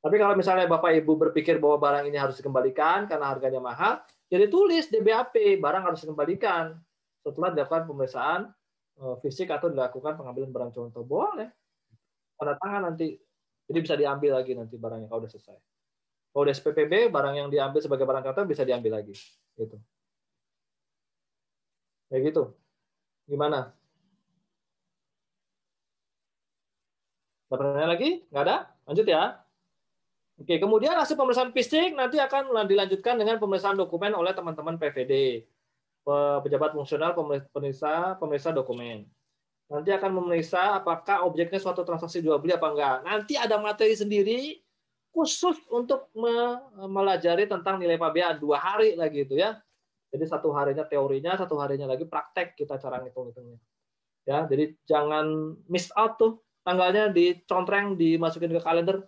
Tapi 0.04 0.20
kalau 0.20 0.36
misalnya 0.36 0.68
Bapak 0.68 1.00
Ibu 1.00 1.16
berpikir 1.16 1.56
bahwa 1.56 1.80
barang 1.80 2.04
ini 2.12 2.20
harus 2.20 2.36
dikembalikan 2.36 3.08
karena 3.08 3.24
harganya 3.32 3.56
mahal, 3.56 4.04
jadi 4.28 4.52
tulis 4.52 4.92
di 4.92 5.00
BAP 5.00 5.58
barang 5.64 5.82
harus 5.82 6.04
dikembalikan 6.04 6.76
setelah 7.24 7.56
dilakukan 7.56 7.88
pemeriksaan 7.88 8.40
eh, 9.00 9.16
fisik 9.24 9.48
atau 9.48 9.72
dilakukan 9.72 10.20
pengambilan 10.20 10.52
barang 10.52 10.72
contoh 10.76 11.02
boleh. 11.02 11.48
Tanda 12.36 12.54
tangan 12.60 12.92
nanti 12.92 13.16
jadi 13.64 13.78
bisa 13.80 13.94
diambil 13.96 14.36
lagi 14.40 14.52
nanti 14.52 14.76
barangnya 14.76 15.08
kalau 15.08 15.24
udah 15.24 15.32
selesai. 15.32 15.56
Kalau 16.34 16.42
udah 16.44 16.54
SPPB 16.54 17.08
barang 17.14 17.34
yang 17.38 17.48
diambil 17.48 17.80
sebagai 17.80 18.04
barang 18.04 18.24
contoh 18.26 18.44
bisa 18.44 18.66
diambil 18.66 19.00
lagi 19.00 19.14
gitu. 19.56 19.76
Kayak 22.10 22.22
gitu. 22.30 22.42
Gimana? 23.24 23.72
Pertanyaan 27.48 27.90
lagi? 27.94 28.26
Nggak 28.28 28.44
ada? 28.44 28.56
Lanjut 28.84 29.06
ya. 29.06 29.22
Oke, 30.34 30.58
kemudian 30.58 30.98
hasil 30.98 31.14
pemeriksaan 31.14 31.54
fisik 31.54 31.94
nanti 31.94 32.18
akan 32.18 32.50
dilanjutkan 32.66 33.14
dengan 33.14 33.38
pemeriksaan 33.38 33.78
dokumen 33.78 34.10
oleh 34.18 34.34
teman-teman 34.34 34.74
PVD, 34.82 35.46
pejabat 36.42 36.74
fungsional 36.74 37.14
pemeriksa 37.54 38.18
pemeriksa 38.18 38.50
dokumen. 38.50 39.06
Nanti 39.74 39.90
akan 39.90 40.22
memeriksa 40.22 40.78
apakah 40.78 41.26
objeknya 41.26 41.58
suatu 41.58 41.82
transaksi 41.82 42.22
jual 42.22 42.38
beli 42.38 42.54
apa 42.54 42.70
enggak. 42.70 42.96
Nanti 43.02 43.34
ada 43.34 43.58
materi 43.58 43.98
sendiri 43.98 44.62
khusus 45.10 45.58
untuk 45.66 46.14
mempelajari 46.14 47.50
tentang 47.50 47.82
nilai 47.82 47.98
pabean 47.98 48.38
dua 48.38 48.62
hari 48.62 48.94
lagi 48.94 49.26
itu 49.26 49.34
ya. 49.34 49.58
Jadi 50.14 50.30
satu 50.30 50.54
harinya 50.54 50.86
teorinya, 50.86 51.34
satu 51.34 51.58
harinya 51.58 51.90
lagi 51.90 52.06
praktek 52.06 52.54
kita 52.54 52.78
cara 52.78 53.02
ngitung-hitungnya. 53.02 53.58
Ya, 54.24 54.46
jadi 54.46 54.78
jangan 54.86 55.58
miss 55.66 55.90
out 55.98 56.22
tuh 56.22 56.38
tanggalnya 56.62 57.10
dicontreng 57.10 57.98
dimasukin 57.98 58.54
ke 58.54 58.62
kalender 58.62 59.04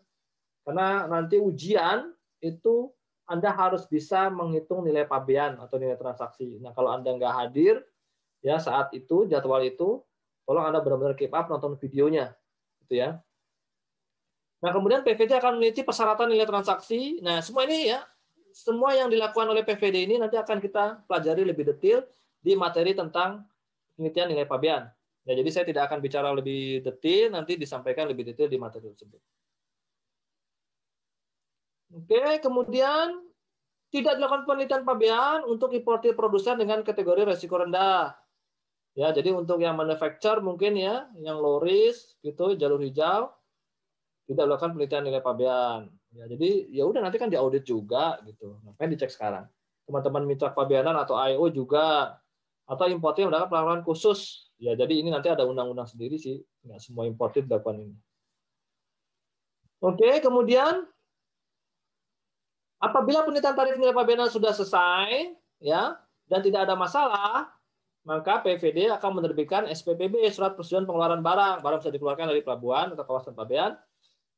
karena 0.67 1.07
nanti 1.07 1.39
ujian 1.39 2.11
itu 2.43 2.91
Anda 3.31 3.55
harus 3.55 3.87
bisa 3.87 4.29
menghitung 4.35 4.83
nilai 4.83 5.07
pabean 5.07 5.63
atau 5.63 5.79
nilai 5.79 5.95
transaksi. 5.95 6.59
Nah, 6.59 6.75
kalau 6.75 6.91
Anda 6.91 7.15
nggak 7.15 7.35
hadir 7.39 7.87
ya 8.43 8.59
saat 8.59 8.91
itu 8.95 9.31
jadwal 9.31 9.63
itu 9.63 10.03
tolong 10.47 10.65
Anda 10.71 10.81
benar-benar 10.81 11.19
keep 11.19 11.35
up 11.35 11.51
nonton 11.51 11.75
videonya 11.77 12.33
gitu 12.87 13.03
ya. 13.03 13.19
Nah, 14.63 14.71
kemudian 14.73 15.05
PVD 15.05 15.37
akan 15.37 15.61
meneliti 15.61 15.85
persyaratan 15.85 16.33
nilai 16.33 16.49
transaksi. 16.49 17.21
Nah, 17.21 17.45
semua 17.45 17.69
ini 17.69 17.93
ya, 17.93 18.01
semua 18.57 18.97
yang 18.97 19.13
dilakukan 19.13 19.53
oleh 19.53 19.61
PVD 19.67 20.09
ini 20.09 20.17
nanti 20.17 20.41
akan 20.41 20.63
kita 20.63 21.05
pelajari 21.05 21.45
lebih 21.45 21.69
detail 21.77 22.09
di 22.41 22.57
materi 22.57 22.97
tentang 22.97 23.45
penelitian 23.99 24.33
nilai 24.33 24.49
pabean. 24.49 24.89
Ya, 25.27 25.35
jadi 25.35 25.51
saya 25.51 25.65
tidak 25.67 25.91
akan 25.91 25.99
bicara 25.99 26.31
lebih 26.31 26.81
detail, 26.87 27.35
nanti 27.35 27.59
disampaikan 27.59 28.07
lebih 28.07 28.31
detail 28.31 28.47
di 28.47 28.57
materi 28.57 28.89
tersebut. 28.95 29.21
Oke, 31.91 32.39
kemudian 32.39 33.27
tidak 33.91 34.19
dilakukan 34.19 34.47
penelitian 34.47 34.83
pabean 34.83 35.47
untuk 35.47 35.75
importir 35.75 36.15
produsen 36.15 36.59
dengan 36.59 36.83
kategori 36.83 37.27
resiko 37.27 37.59
rendah. 37.59 38.15
Ya, 38.97 39.13
jadi 39.13 39.29
untuk 39.37 39.61
yang 39.61 39.77
manufacture 39.77 40.41
mungkin 40.41 40.73
ya, 40.73 41.05
yang 41.21 41.37
low 41.37 41.61
risk 41.61 42.17
gitu, 42.25 42.57
jalur 42.57 42.81
hijau, 42.81 43.29
tidak 44.25 44.45
melakukan 44.49 44.73
penelitian 44.73 45.05
nilai 45.05 45.21
pabean. 45.21 45.93
Ya, 46.17 46.25
jadi 46.25 46.51
ya 46.73 46.89
udah 46.89 47.05
nanti 47.05 47.21
kan 47.21 47.29
diaudit 47.29 47.69
juga 47.69 48.17
gitu. 48.25 48.57
Ngapain 48.65 48.89
dicek 48.89 49.13
sekarang? 49.13 49.45
Teman-teman 49.85 50.25
mitra 50.25 50.49
pabeanan 50.49 50.97
atau 50.97 51.13
IO 51.29 51.53
juga 51.53 52.17
atau 52.65 52.89
importir 52.89 53.29
melakukan 53.29 53.53
pelaporan 53.53 53.83
khusus. 53.85 54.49
Ya, 54.57 54.73
jadi 54.73 54.97
ini 54.97 55.13
nanti 55.13 55.29
ada 55.29 55.45
undang-undang 55.45 55.87
sendiri 55.87 56.17
sih. 56.17 56.41
Nggak 56.65 56.81
semua 56.81 57.05
importir 57.05 57.45
dilakukan 57.45 57.85
ini. 57.85 57.97
Oke, 59.85 60.25
kemudian 60.25 60.89
apabila 62.81 63.29
penelitian 63.29 63.53
tarif 63.53 63.77
nilai 63.77 63.93
pabeanan 63.93 64.33
sudah 64.33 64.57
selesai, 64.57 65.37
ya, 65.61 66.01
dan 66.33 66.41
tidak 66.41 66.65
ada 66.65 66.75
masalah, 66.75 67.53
maka 68.07 68.39
PVD 68.47 68.87
akan 68.95 69.19
menerbitkan 69.19 69.67
SPPB 69.67 70.31
surat 70.31 70.55
persetujuan 70.55 70.87
pengeluaran 70.87 71.27
barang. 71.27 71.59
Barang 71.59 71.83
bisa 71.83 71.91
dikeluarkan 71.91 72.31
dari 72.31 72.41
pelabuhan 72.47 72.95
atau 72.95 73.03
kawasan 73.03 73.35
pabean. 73.35 73.75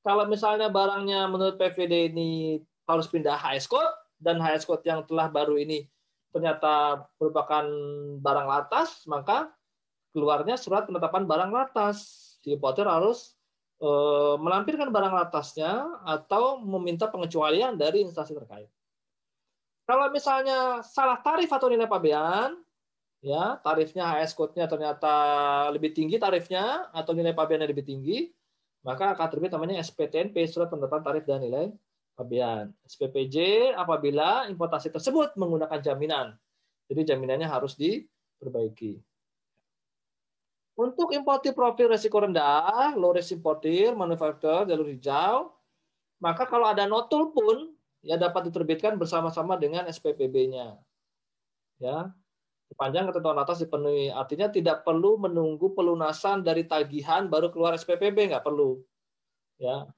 Kalau 0.00 0.24
misalnya 0.24 0.72
barangnya 0.72 1.28
menurut 1.28 1.60
PVD 1.60 2.08
ini 2.08 2.64
harus 2.88 3.04
pindah 3.12 3.36
HS 3.36 3.68
code 3.68 3.92
dan 4.16 4.40
HS 4.40 4.64
code 4.64 4.80
yang 4.88 5.04
telah 5.04 5.28
baru 5.28 5.60
ini 5.60 5.84
ternyata 6.32 7.04
merupakan 7.20 7.64
barang 8.20 8.48
latas, 8.48 9.04
maka 9.04 9.52
keluarnya 10.16 10.56
surat 10.56 10.88
penetapan 10.88 11.28
barang 11.28 11.52
latas. 11.52 12.24
Si 12.40 12.56
importer 12.56 12.88
harus 12.88 13.36
e, 13.76 13.90
melampirkan 14.40 14.88
barang 14.88 15.12
latasnya 15.12 15.84
atau 16.08 16.60
meminta 16.64 17.08
pengecualian 17.08 17.76
dari 17.76 18.00
instansi 18.04 18.32
terkait. 18.32 18.68
Kalau 19.88 20.08
misalnya 20.12 20.84
salah 20.84 21.20
tarif 21.20 21.48
atau 21.48 21.68
nilai 21.72 21.88
pabean, 21.88 22.60
ya 23.18 23.58
tarifnya 23.62 24.06
HS 24.14 24.34
code-nya 24.38 24.70
ternyata 24.70 25.12
lebih 25.74 25.90
tinggi 25.90 26.16
tarifnya 26.22 26.90
atau 26.94 27.12
nilai 27.14 27.34
pabeannya 27.34 27.68
lebih 27.70 27.86
tinggi, 27.86 28.30
maka 28.86 29.14
akan 29.14 29.26
terbit 29.28 29.50
namanya 29.50 29.82
SPTNP 29.82 30.34
surat 30.46 30.70
penetapan 30.70 31.02
tarif 31.02 31.24
dan 31.26 31.42
nilai 31.42 31.74
pabean. 32.18 32.74
SPPJ 32.86 33.70
apabila 33.78 34.50
importasi 34.50 34.90
tersebut 34.90 35.38
menggunakan 35.38 35.78
jaminan. 35.78 36.34
Jadi 36.88 37.14
jaminannya 37.14 37.46
harus 37.46 37.78
diperbaiki. 37.78 38.98
Untuk 40.78 41.10
importir 41.10 41.58
profil 41.58 41.90
resiko 41.90 42.22
rendah, 42.22 42.94
low 42.94 43.10
risk 43.10 43.34
importir, 43.34 43.98
manufaktur, 43.98 44.62
jalur 44.62 44.86
hijau, 44.86 45.50
maka 46.22 46.46
kalau 46.46 46.70
ada 46.70 46.86
notul 46.86 47.34
pun 47.34 47.74
ya 47.98 48.14
dapat 48.14 48.46
diterbitkan 48.50 48.94
bersama-sama 48.94 49.58
dengan 49.58 49.90
SPPB-nya. 49.90 50.78
Ya, 51.82 52.14
sepanjang 52.68 53.08
ketentuan 53.08 53.38
atas 53.40 53.64
dipenuhi. 53.64 54.12
Artinya 54.12 54.52
tidak 54.52 54.84
perlu 54.84 55.16
menunggu 55.16 55.72
pelunasan 55.72 56.44
dari 56.44 56.68
tagihan 56.68 57.26
baru 57.26 57.48
keluar 57.48 57.74
SPPB, 57.74 58.32
nggak 58.32 58.44
perlu. 58.44 58.78
Ya. 59.56 59.88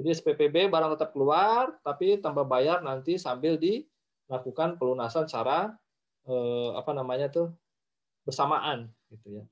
Jadi 0.00 0.08
SPPB 0.14 0.72
barang 0.72 0.96
tetap 0.96 1.12
keluar, 1.12 1.76
tapi 1.84 2.18
tambah 2.18 2.46
bayar 2.48 2.80
nanti 2.80 3.18
sambil 3.20 3.58
dilakukan 3.58 4.78
pelunasan 4.80 5.28
secara 5.28 5.74
eh, 6.24 6.70
apa 6.74 6.90
namanya 6.96 7.28
tuh 7.28 7.52
bersamaan, 8.24 8.88
gitu 9.12 9.42
ya. 9.42 9.44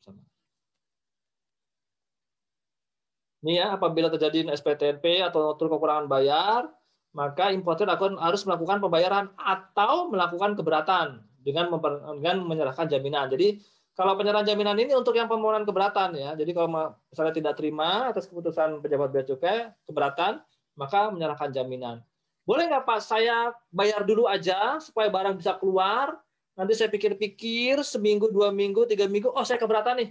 Ini 3.44 3.52
ya, 3.62 3.66
apabila 3.78 4.10
terjadi 4.10 4.48
SPTNP 4.54 5.22
atau 5.22 5.54
notul 5.54 5.70
kekurangan 5.70 6.08
bayar, 6.08 6.66
maka 7.14 7.54
importer 7.54 7.86
akan 7.86 8.18
harus 8.18 8.42
melakukan 8.42 8.82
pembayaran 8.82 9.30
atau 9.38 10.10
melakukan 10.10 10.58
keberatan 10.58 11.26
dengan, 11.46 11.70
dengan 12.18 12.36
menyerahkan 12.42 12.90
jaminan. 12.90 13.30
Jadi 13.30 13.62
kalau 13.94 14.18
penyerahan 14.18 14.44
jaminan 14.44 14.76
ini 14.76 14.92
untuk 14.92 15.14
yang 15.14 15.30
permohonan 15.30 15.62
keberatan 15.62 16.18
ya. 16.18 16.34
Jadi 16.34 16.50
kalau 16.50 16.68
misalnya 17.06 17.34
tidak 17.38 17.54
terima 17.54 18.10
atas 18.10 18.26
keputusan 18.26 18.82
pejabat 18.82 19.08
bea 19.14 19.24
cukai 19.24 19.70
keberatan, 19.86 20.42
maka 20.74 21.08
menyerahkan 21.14 21.54
jaminan. 21.54 22.02
Boleh 22.44 22.68
nggak 22.68 22.84
Pak 22.84 23.00
saya 23.00 23.54
bayar 23.70 24.02
dulu 24.04 24.28
aja 24.28 24.76
supaya 24.82 25.08
barang 25.08 25.40
bisa 25.40 25.56
keluar, 25.56 26.18
nanti 26.54 26.76
saya 26.76 26.92
pikir-pikir 26.92 27.80
seminggu, 27.82 28.28
dua 28.28 28.52
minggu, 28.52 28.84
tiga 28.84 29.08
minggu, 29.08 29.32
oh 29.32 29.42
saya 29.46 29.56
keberatan 29.56 30.02
nih. 30.02 30.10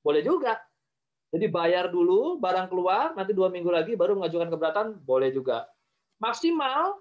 Boleh 0.00 0.24
juga. 0.24 0.56
Jadi 1.30 1.46
bayar 1.46 1.92
dulu, 1.92 2.40
barang 2.42 2.66
keluar, 2.72 3.14
nanti 3.14 3.30
dua 3.30 3.52
minggu 3.52 3.70
lagi 3.70 3.94
baru 3.94 4.18
mengajukan 4.18 4.50
keberatan, 4.50 4.86
boleh 4.98 5.30
juga. 5.30 5.68
Maksimal 6.18 6.98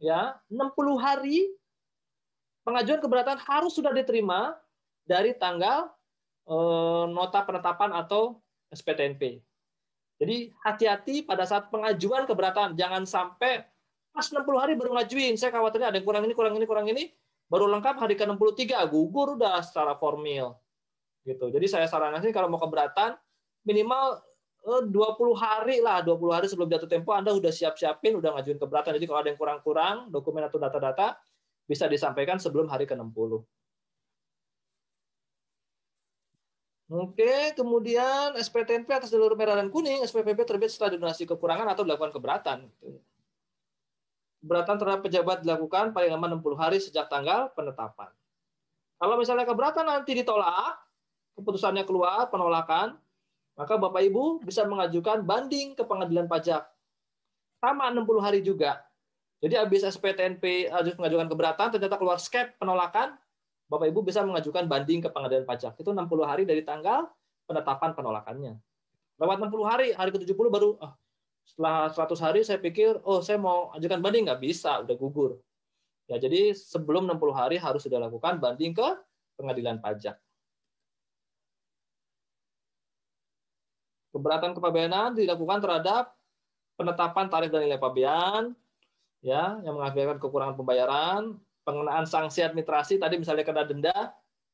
ya 0.00 0.38
60 0.48 0.96
hari 0.96 1.59
pengajuan 2.64 3.00
keberatan 3.00 3.38
harus 3.40 3.72
sudah 3.74 3.92
diterima 3.94 4.56
dari 5.06 5.34
tanggal 5.34 5.90
eh, 6.46 7.04
nota 7.10 7.40
penetapan 7.42 7.90
atau 7.96 8.38
SPTNP. 8.70 9.42
Jadi 10.20 10.52
hati-hati 10.62 11.24
pada 11.24 11.48
saat 11.48 11.72
pengajuan 11.72 12.28
keberatan, 12.28 12.76
jangan 12.76 13.08
sampai 13.08 13.64
pas 14.12 14.26
60 14.28 14.44
hari 14.60 14.76
baru 14.76 14.92
ngajuin. 15.00 15.34
Saya 15.40 15.48
khawatirnya 15.48 15.88
ada 15.88 15.96
yang 15.96 16.04
kurang 16.04 16.28
ini, 16.28 16.34
kurang 16.36 16.54
ini, 16.60 16.66
kurang 16.68 16.86
ini, 16.92 17.08
baru 17.48 17.64
lengkap 17.72 17.96
hari 17.96 18.14
ke-63 18.20 18.84
gugur 18.92 19.40
udah 19.40 19.64
secara 19.64 19.96
formil. 19.96 20.60
Gitu. 21.24 21.48
Jadi 21.48 21.66
saya 21.66 21.88
sarankan 21.88 22.20
sih 22.20 22.32
kalau 22.36 22.52
mau 22.52 22.60
keberatan 22.60 23.16
minimal 23.64 24.20
20 24.60 24.92
eh, 24.92 25.36
hari 25.40 25.76
lah, 25.80 26.04
20 26.04 26.36
hari 26.36 26.46
sebelum 26.52 26.68
jatuh 26.68 26.88
tempo 26.88 27.16
Anda 27.16 27.32
udah 27.32 27.48
siap-siapin, 27.48 28.20
udah 28.20 28.36
ngajuin 28.36 28.60
keberatan. 28.60 28.92
Jadi 29.00 29.06
kalau 29.08 29.18
ada 29.24 29.28
yang 29.32 29.40
kurang-kurang 29.40 29.96
dokumen 30.12 30.44
atau 30.44 30.60
data-data, 30.60 31.16
bisa 31.70 31.86
disampaikan 31.86 32.42
sebelum 32.42 32.66
hari 32.66 32.82
ke-60. 32.82 33.46
Oke, 36.90 37.54
kemudian 37.54 38.34
SPTNP 38.34 38.90
atas 38.90 39.14
jalur 39.14 39.38
merah 39.38 39.54
dan 39.54 39.70
kuning, 39.70 40.02
SPPB 40.02 40.42
terbit 40.42 40.74
setelah 40.74 40.98
donasi 40.98 41.22
kekurangan 41.22 41.70
atau 41.70 41.86
dilakukan 41.86 42.10
keberatan. 42.10 42.66
Keberatan 44.42 44.74
terhadap 44.74 45.06
pejabat 45.06 45.46
dilakukan 45.46 45.94
paling 45.94 46.10
lama 46.10 46.42
60 46.42 46.58
hari 46.58 46.82
sejak 46.82 47.06
tanggal 47.06 47.54
penetapan. 47.54 48.10
Kalau 48.98 49.14
misalnya 49.14 49.46
keberatan 49.46 49.86
nanti 49.86 50.18
ditolak, 50.18 50.82
keputusannya 51.38 51.86
keluar, 51.86 52.26
penolakan, 52.26 52.98
maka 53.54 53.78
Bapak 53.78 54.02
Ibu 54.10 54.42
bisa 54.42 54.66
mengajukan 54.66 55.22
banding 55.22 55.78
ke 55.78 55.86
pengadilan 55.86 56.26
pajak. 56.26 56.66
Sama 57.62 57.94
60 57.94 58.18
hari 58.18 58.42
juga. 58.42 58.89
Jadi 59.40 59.54
habis 59.56 59.80
SPTNP 59.88 60.68
harus 60.68 60.92
mengajukan 61.00 61.32
keberatan, 61.32 61.72
ternyata 61.72 61.96
keluar 61.96 62.20
skep 62.20 62.60
penolakan, 62.60 63.16
Bapak 63.72 63.88
Ibu 63.88 64.04
bisa 64.04 64.20
mengajukan 64.20 64.68
banding 64.68 65.00
ke 65.00 65.08
pengadilan 65.08 65.48
pajak. 65.48 65.80
Itu 65.80 65.96
60 65.96 66.04
hari 66.28 66.44
dari 66.44 66.60
tanggal 66.60 67.08
penetapan 67.48 67.96
penolakannya. 67.96 68.60
Lewat 69.16 69.36
60 69.40 69.64
hari, 69.64 69.88
hari 69.96 70.10
ke-70 70.12 70.46
baru, 70.52 70.76
oh, 70.76 70.92
setelah 71.48 71.88
100 71.88 72.20
hari 72.24 72.40
saya 72.44 72.60
pikir, 72.60 73.00
oh 73.00 73.24
saya 73.24 73.40
mau 73.40 73.72
ajukan 73.72 74.00
banding, 74.04 74.28
nggak 74.28 74.42
bisa, 74.44 74.84
udah 74.84 74.96
gugur. 74.98 75.40
Ya, 76.10 76.18
jadi 76.20 76.52
sebelum 76.52 77.08
60 77.08 77.32
hari 77.32 77.56
harus 77.56 77.86
sudah 77.86 78.02
lakukan 78.02 78.42
banding 78.42 78.76
ke 78.76 78.88
pengadilan 79.38 79.80
pajak. 79.80 80.18
Keberatan 84.10 84.52
kepabeanan 84.58 85.14
dilakukan 85.14 85.62
terhadap 85.62 86.12
penetapan 86.74 87.30
tarif 87.30 87.54
dan 87.54 87.62
nilai 87.62 87.78
pabean, 87.78 88.58
ya 89.20 89.60
yang 89.64 89.76
mengakibatkan 89.76 90.20
kekurangan 90.20 90.56
pembayaran, 90.56 91.36
pengenaan 91.64 92.04
sanksi 92.08 92.40
administrasi 92.44 92.96
tadi 92.96 93.20
misalnya 93.20 93.44
kena 93.44 93.64
denda, 93.68 93.96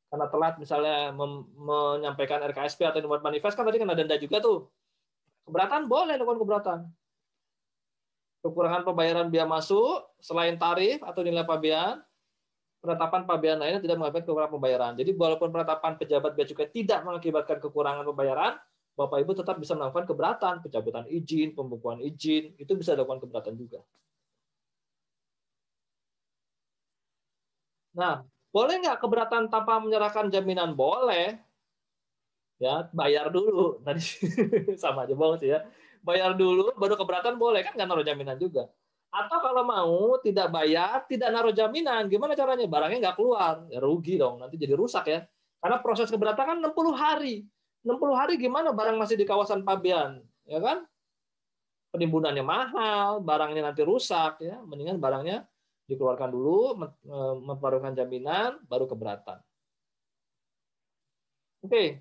karena 0.07 0.27
telat 0.31 0.55
misalnya 0.59 1.11
menyampaikan 1.59 2.43
RKSP 2.51 2.87
atau 2.87 3.03
membuat 3.03 3.27
manifest 3.27 3.55
kan 3.59 3.67
tadi 3.67 3.79
kena 3.83 3.95
denda 3.95 4.19
juga 4.19 4.39
tuh. 4.43 4.71
Keberatan 5.47 5.87
boleh 5.87 6.19
lakukan 6.19 6.39
keberatan. 6.43 6.79
Kekurangan 8.43 8.83
pembayaran 8.87 9.27
biaya 9.31 9.47
masuk 9.47 10.07
selain 10.23 10.55
tarif 10.55 11.03
atau 11.03 11.23
nilai 11.27 11.43
pabean, 11.43 11.99
penetapan 12.79 13.27
pabean 13.27 13.59
lainnya 13.59 13.83
tidak 13.83 13.99
mengakibatkan 13.99 14.27
kekurangan 14.31 14.53
pembayaran. 14.55 14.93
Jadi 14.95 15.11
walaupun 15.19 15.49
penetapan 15.51 15.93
pejabat 15.99 16.33
bea 16.39 16.47
cukai 16.47 16.71
tidak 16.71 17.03
mengakibatkan 17.03 17.59
kekurangan 17.59 18.07
pembayaran, 18.07 18.55
Bapak 18.97 19.19
Ibu 19.23 19.33
tetap 19.35 19.59
bisa 19.59 19.75
melakukan 19.75 20.07
keberatan, 20.07 20.55
pencabutan 20.63 21.05
izin, 21.11 21.53
pembukuan 21.59 21.99
izin, 21.99 22.55
itu 22.57 22.73
bisa 22.79 22.95
dilakukan 22.95 23.27
keberatan 23.27 23.59
juga. 23.59 23.83
Nah, 27.97 28.29
boleh 28.53 28.75
nggak 28.85 29.01
keberatan 29.01 29.49
tanpa 29.49 29.81
menyerahkan 29.81 30.29
jaminan? 30.29 30.77
Boleh. 30.77 31.41
Ya, 32.61 32.89
bayar 32.93 33.33
dulu. 33.33 33.77
Tadi 33.85 34.05
sama 34.77 35.09
aja 35.09 35.17
bohong 35.17 35.41
sih 35.41 35.51
ya. 35.51 35.65
Bayar 36.05 36.37
dulu, 36.37 36.71
baru 36.77 36.95
keberatan 36.95 37.41
boleh 37.41 37.65
kan 37.65 37.75
nggak 37.75 37.89
naruh 37.89 38.07
jaminan 38.07 38.37
juga. 38.37 38.69
Atau 39.11 39.41
kalau 39.41 39.65
mau 39.65 40.21
tidak 40.21 40.53
bayar, 40.53 41.03
tidak 41.09 41.33
naruh 41.33 41.51
jaminan, 41.51 42.07
gimana 42.07 42.37
caranya? 42.37 42.69
Barangnya 42.69 43.11
nggak 43.11 43.17
keluar, 43.17 43.65
ya 43.73 43.81
rugi 43.81 44.21
dong. 44.21 44.39
Nanti 44.39 44.61
jadi 44.61 44.77
rusak 44.77 45.09
ya. 45.09 45.25
Karena 45.59 45.81
proses 45.81 46.13
keberatan 46.13 46.45
kan 46.45 46.59
60 46.61 46.93
hari. 46.95 47.49
60 47.81 48.13
hari 48.13 48.35
gimana 48.37 48.77
barang 48.77 48.99
masih 49.01 49.17
di 49.17 49.25
kawasan 49.25 49.65
pabean, 49.65 50.21
ya 50.45 50.61
kan? 50.61 50.85
Penimbunannya 51.91 52.45
mahal, 52.45 53.25
barangnya 53.25 53.73
nanti 53.73 53.83
rusak 53.83 54.43
ya. 54.43 54.61
Mendingan 54.63 55.01
barangnya 55.01 55.49
dikeluarkan 55.87 56.31
dulu, 56.35 56.87
memperbarui 57.47 57.95
jaminan, 57.95 58.59
baru 58.67 58.91
keberatan. 58.91 59.39
Oke, 61.67 61.99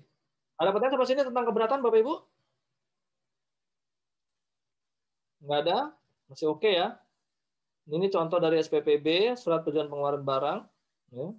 ada 0.56 0.70
pertanyaan 0.70 0.94
sampai 0.94 1.08
sini 1.10 1.22
tentang 1.26 1.44
keberatan 1.46 1.82
Bapak 1.82 1.98
Ibu? 2.00 2.14
Enggak 5.46 5.58
ada? 5.66 5.78
Masih 6.30 6.46
oke 6.50 6.70
ya? 6.70 6.98
Ini 7.86 8.10
contoh 8.10 8.42
dari 8.42 8.58
SPPB, 8.58 9.38
Surat 9.38 9.62
Perjanjian 9.62 9.86
Pengeluaran 9.86 10.22
Barang. 10.26 10.58
Ya. 11.14 11.30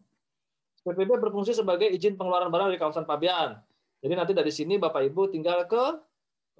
SPPB 0.79 1.19
berfungsi 1.19 1.51
sebagai 1.51 1.91
izin 1.91 2.15
pengeluaran 2.15 2.47
barang 2.47 2.71
dari 2.71 2.79
kawasan 2.79 3.03
pabean. 3.03 3.59
Jadi 3.99 4.13
nanti 4.15 4.31
dari 4.31 4.53
sini 4.53 4.79
Bapak 4.79 5.03
Ibu 5.03 5.27
tinggal 5.27 5.67
ke 5.67 5.83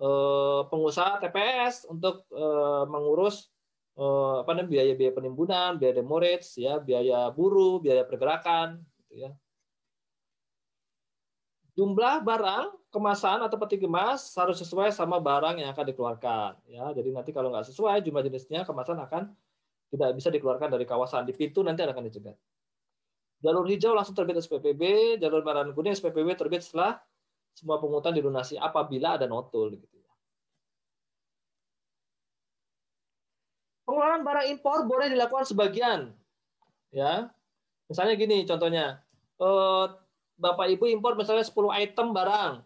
eh, 0.03 0.61
pengusaha 0.67 1.23
TPS 1.23 1.87
untuk 1.87 2.27
eh, 2.35 2.83
mengurus 2.91 3.47
Eh, 3.97 4.35
apa 4.45 4.53
namanya 4.53 4.69
biaya-biaya 4.69 5.13
penimbunan, 5.17 5.69
biaya 5.81 5.93
demurrage, 5.97 6.61
ya, 6.61 6.77
biaya 6.77 7.33
buruh, 7.33 7.81
biaya 7.81 8.05
pergerakan, 8.05 8.85
gitu 9.01 9.25
ya. 9.25 9.29
Jumlah 11.73 12.21
barang 12.21 12.93
kemasan 12.93 13.41
atau 13.41 13.57
peti 13.57 13.81
kemas 13.81 14.33
harus 14.37 14.57
sesuai 14.61 14.93
sama 14.93 15.17
barang 15.17 15.57
yang 15.61 15.73
akan 15.73 15.85
dikeluarkan, 15.89 16.61
ya. 16.69 16.93
Jadi 16.93 17.09
nanti 17.09 17.33
kalau 17.33 17.49
nggak 17.49 17.65
sesuai 17.73 18.05
jumlah 18.05 18.21
jenisnya 18.21 18.61
kemasan 18.69 19.01
akan 19.01 19.33
tidak 19.89 20.09
bisa 20.13 20.29
dikeluarkan 20.29 20.69
dari 20.77 20.85
kawasan 20.85 21.25
di 21.25 21.33
pintu 21.33 21.65
nanti 21.65 21.81
akan 21.81 22.05
dicegat. 22.05 22.37
Jalur 23.41 23.65
hijau 23.65 23.97
langsung 23.97 24.13
terbit 24.13 24.37
SPPB, 24.37 25.17
jalur 25.17 25.41
merah 25.41 25.65
kuning 25.73 25.97
SPPB 25.97 26.37
terbit 26.37 26.61
setelah 26.61 27.01
semua 27.57 27.81
pungutan 27.81 28.13
dilunasi 28.13 28.61
apabila 28.61 29.17
ada 29.17 29.25
notul 29.25 29.73
gitu. 29.73 29.97
Pengeluaran 33.97 34.21
barang 34.21 34.45
impor 34.53 34.85
boleh 34.85 35.09
dilakukan 35.09 35.49
sebagian. 35.49 36.13
Ya. 36.93 37.33
Misalnya 37.89 38.13
gini 38.13 38.45
contohnya. 38.45 39.01
Eh, 39.41 39.85
Bapak 40.37 40.69
Ibu 40.69 40.85
impor 40.93 41.17
misalnya 41.17 41.41
10 41.41 41.73
item 41.73 42.13
barang. 42.13 42.61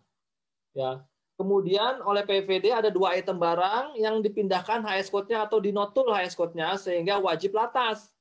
Ya. 0.76 1.08
Kemudian 1.40 2.04
oleh 2.04 2.28
PVD 2.28 2.76
ada 2.76 2.92
dua 2.92 3.16
item 3.16 3.40
barang 3.40 3.96
yang 3.96 4.20
dipindahkan 4.20 4.84
HS 4.84 5.08
code-nya 5.08 5.48
atau 5.48 5.64
dinotul 5.64 6.12
HS 6.12 6.36
code-nya 6.36 6.76
sehingga 6.76 7.16
wajib 7.24 7.56
latas. 7.56 8.12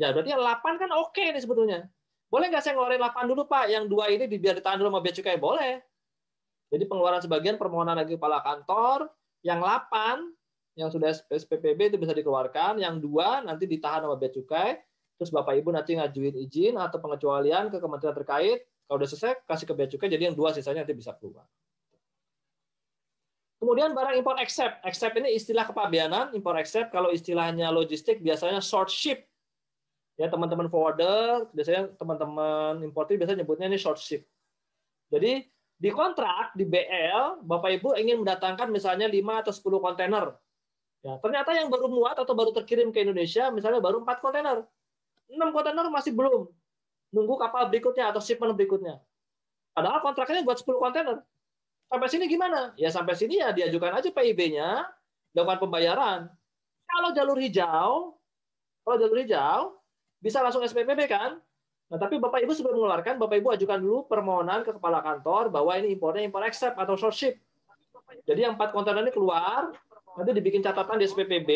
Ya, 0.00 0.08
berarti 0.10 0.32
8 0.32 0.80
kan 0.80 0.90
oke 0.96 1.20
nih 1.20 1.42
sebetulnya. 1.44 1.84
Boleh 2.32 2.48
nggak 2.48 2.64
saya 2.64 2.80
ngeluarin 2.80 3.04
8 3.04 3.28
dulu 3.28 3.44
Pak? 3.44 3.68
Yang 3.68 3.84
dua 3.92 4.08
ini 4.08 4.24
biar 4.24 4.56
ditahan 4.56 4.80
dulu 4.80 4.88
sama 4.88 5.04
bea 5.04 5.12
cukai? 5.12 5.36
Boleh. 5.36 5.84
Jadi 6.72 6.84
pengeluaran 6.88 7.20
sebagian 7.20 7.60
permohonan 7.60 7.96
lagi 7.96 8.16
kepala 8.16 8.40
kantor, 8.40 9.12
yang 9.44 9.60
8 9.60 10.37
yang 10.78 10.94
sudah 10.94 11.10
SPPB 11.10 11.90
itu 11.90 11.98
bisa 11.98 12.14
dikeluarkan, 12.14 12.78
yang 12.78 13.02
dua 13.02 13.42
nanti 13.42 13.66
ditahan 13.66 14.06
sama 14.06 14.14
bea 14.14 14.30
cukai, 14.30 14.78
terus 15.18 15.34
Bapak 15.34 15.58
Ibu 15.58 15.74
nanti 15.74 15.98
ngajuin 15.98 16.38
izin 16.38 16.78
atau 16.78 17.02
pengecualian 17.02 17.66
ke 17.66 17.82
kementerian 17.82 18.14
terkait, 18.14 18.62
kalau 18.86 19.02
sudah 19.02 19.10
selesai 19.10 19.32
kasih 19.42 19.66
ke 19.66 19.74
bea 19.74 19.88
cukai, 19.90 20.06
jadi 20.06 20.30
yang 20.30 20.38
dua 20.38 20.54
sisanya 20.54 20.86
nanti 20.86 20.94
bisa 20.94 21.10
keluar. 21.18 21.42
Kemudian 23.58 23.90
barang 23.90 24.14
impor 24.22 24.38
accept. 24.38 24.86
Accept 24.86 25.18
ini 25.18 25.34
istilah 25.34 25.66
kepabeanan, 25.66 26.30
impor 26.30 26.54
accept 26.54 26.94
kalau 26.94 27.10
istilahnya 27.10 27.74
logistik 27.74 28.22
biasanya 28.22 28.62
short 28.62 28.86
ship. 28.86 29.26
Ya, 30.14 30.30
teman-teman 30.30 30.70
forwarder, 30.70 31.50
biasanya 31.50 31.90
teman-teman 31.98 32.82
importer 32.86 33.18
biasanya 33.18 33.42
nyebutnya 33.42 33.66
ini 33.66 33.78
short 33.78 33.98
ship. 33.98 34.22
Jadi 35.10 35.42
di 35.78 35.90
kontrak 35.90 36.54
di 36.54 36.66
BL, 36.66 37.42
Bapak 37.42 37.70
Ibu 37.82 37.98
ingin 37.98 38.22
mendatangkan 38.22 38.70
misalnya 38.70 39.06
5 39.10 39.42
atau 39.46 39.52
10 39.54 39.78
kontainer 39.82 40.26
Ya, 41.06 41.14
ternyata 41.22 41.54
yang 41.54 41.70
baru 41.70 41.86
muat 41.86 42.18
atau 42.18 42.34
baru 42.34 42.50
terkirim 42.50 42.90
ke 42.90 43.06
Indonesia 43.06 43.48
misalnya 43.54 43.78
baru 43.78 44.02
4 44.02 44.18
kontainer. 44.18 44.66
6 45.30 45.38
kontainer 45.54 45.86
masih 45.92 46.10
belum. 46.10 46.50
Nunggu 47.14 47.34
kapal 47.38 47.70
berikutnya 47.70 48.10
atau 48.10 48.18
shipment 48.18 48.52
berikutnya. 48.58 48.98
Padahal 49.72 50.02
kontraknya 50.02 50.42
buat 50.42 50.58
10 50.58 50.74
kontainer. 50.74 51.22
Sampai 51.88 52.08
sini 52.10 52.28
gimana? 52.28 52.74
Ya 52.76 52.92
sampai 52.92 53.16
sini 53.16 53.40
ya 53.40 53.54
diajukan 53.54 53.96
aja 53.96 54.10
PIB-nya, 54.12 54.84
lakukan 55.32 55.58
pembayaran. 55.64 56.28
Kalau 56.84 57.10
jalur 57.16 57.38
hijau, 57.40 58.18
kalau 58.84 58.96
jalur 59.00 59.18
hijau 59.22 59.60
bisa 60.20 60.42
langsung 60.44 60.66
SPPB 60.66 61.08
kan? 61.08 61.40
Nah, 61.88 61.96
tapi 61.96 62.20
Bapak 62.20 62.44
Ibu 62.44 62.52
sudah 62.52 62.76
mengeluarkan, 62.76 63.16
Bapak 63.16 63.40
Ibu 63.40 63.48
ajukan 63.56 63.80
dulu 63.80 63.98
permohonan 64.04 64.60
ke 64.60 64.76
kepala 64.76 65.00
kantor 65.00 65.48
bahwa 65.48 65.72
ini 65.80 65.96
impornya 65.96 66.20
impor 66.20 66.44
accept 66.44 66.76
atau 66.76 67.00
short 67.00 67.16
ship. 67.16 67.40
Jadi 68.28 68.44
yang 68.44 68.60
empat 68.60 68.76
kontainer 68.76 69.00
ini 69.08 69.12
keluar, 69.12 69.72
nanti 70.18 70.34
dibikin 70.34 70.60
catatan 70.60 70.98
di 70.98 71.06
SPPB, 71.06 71.50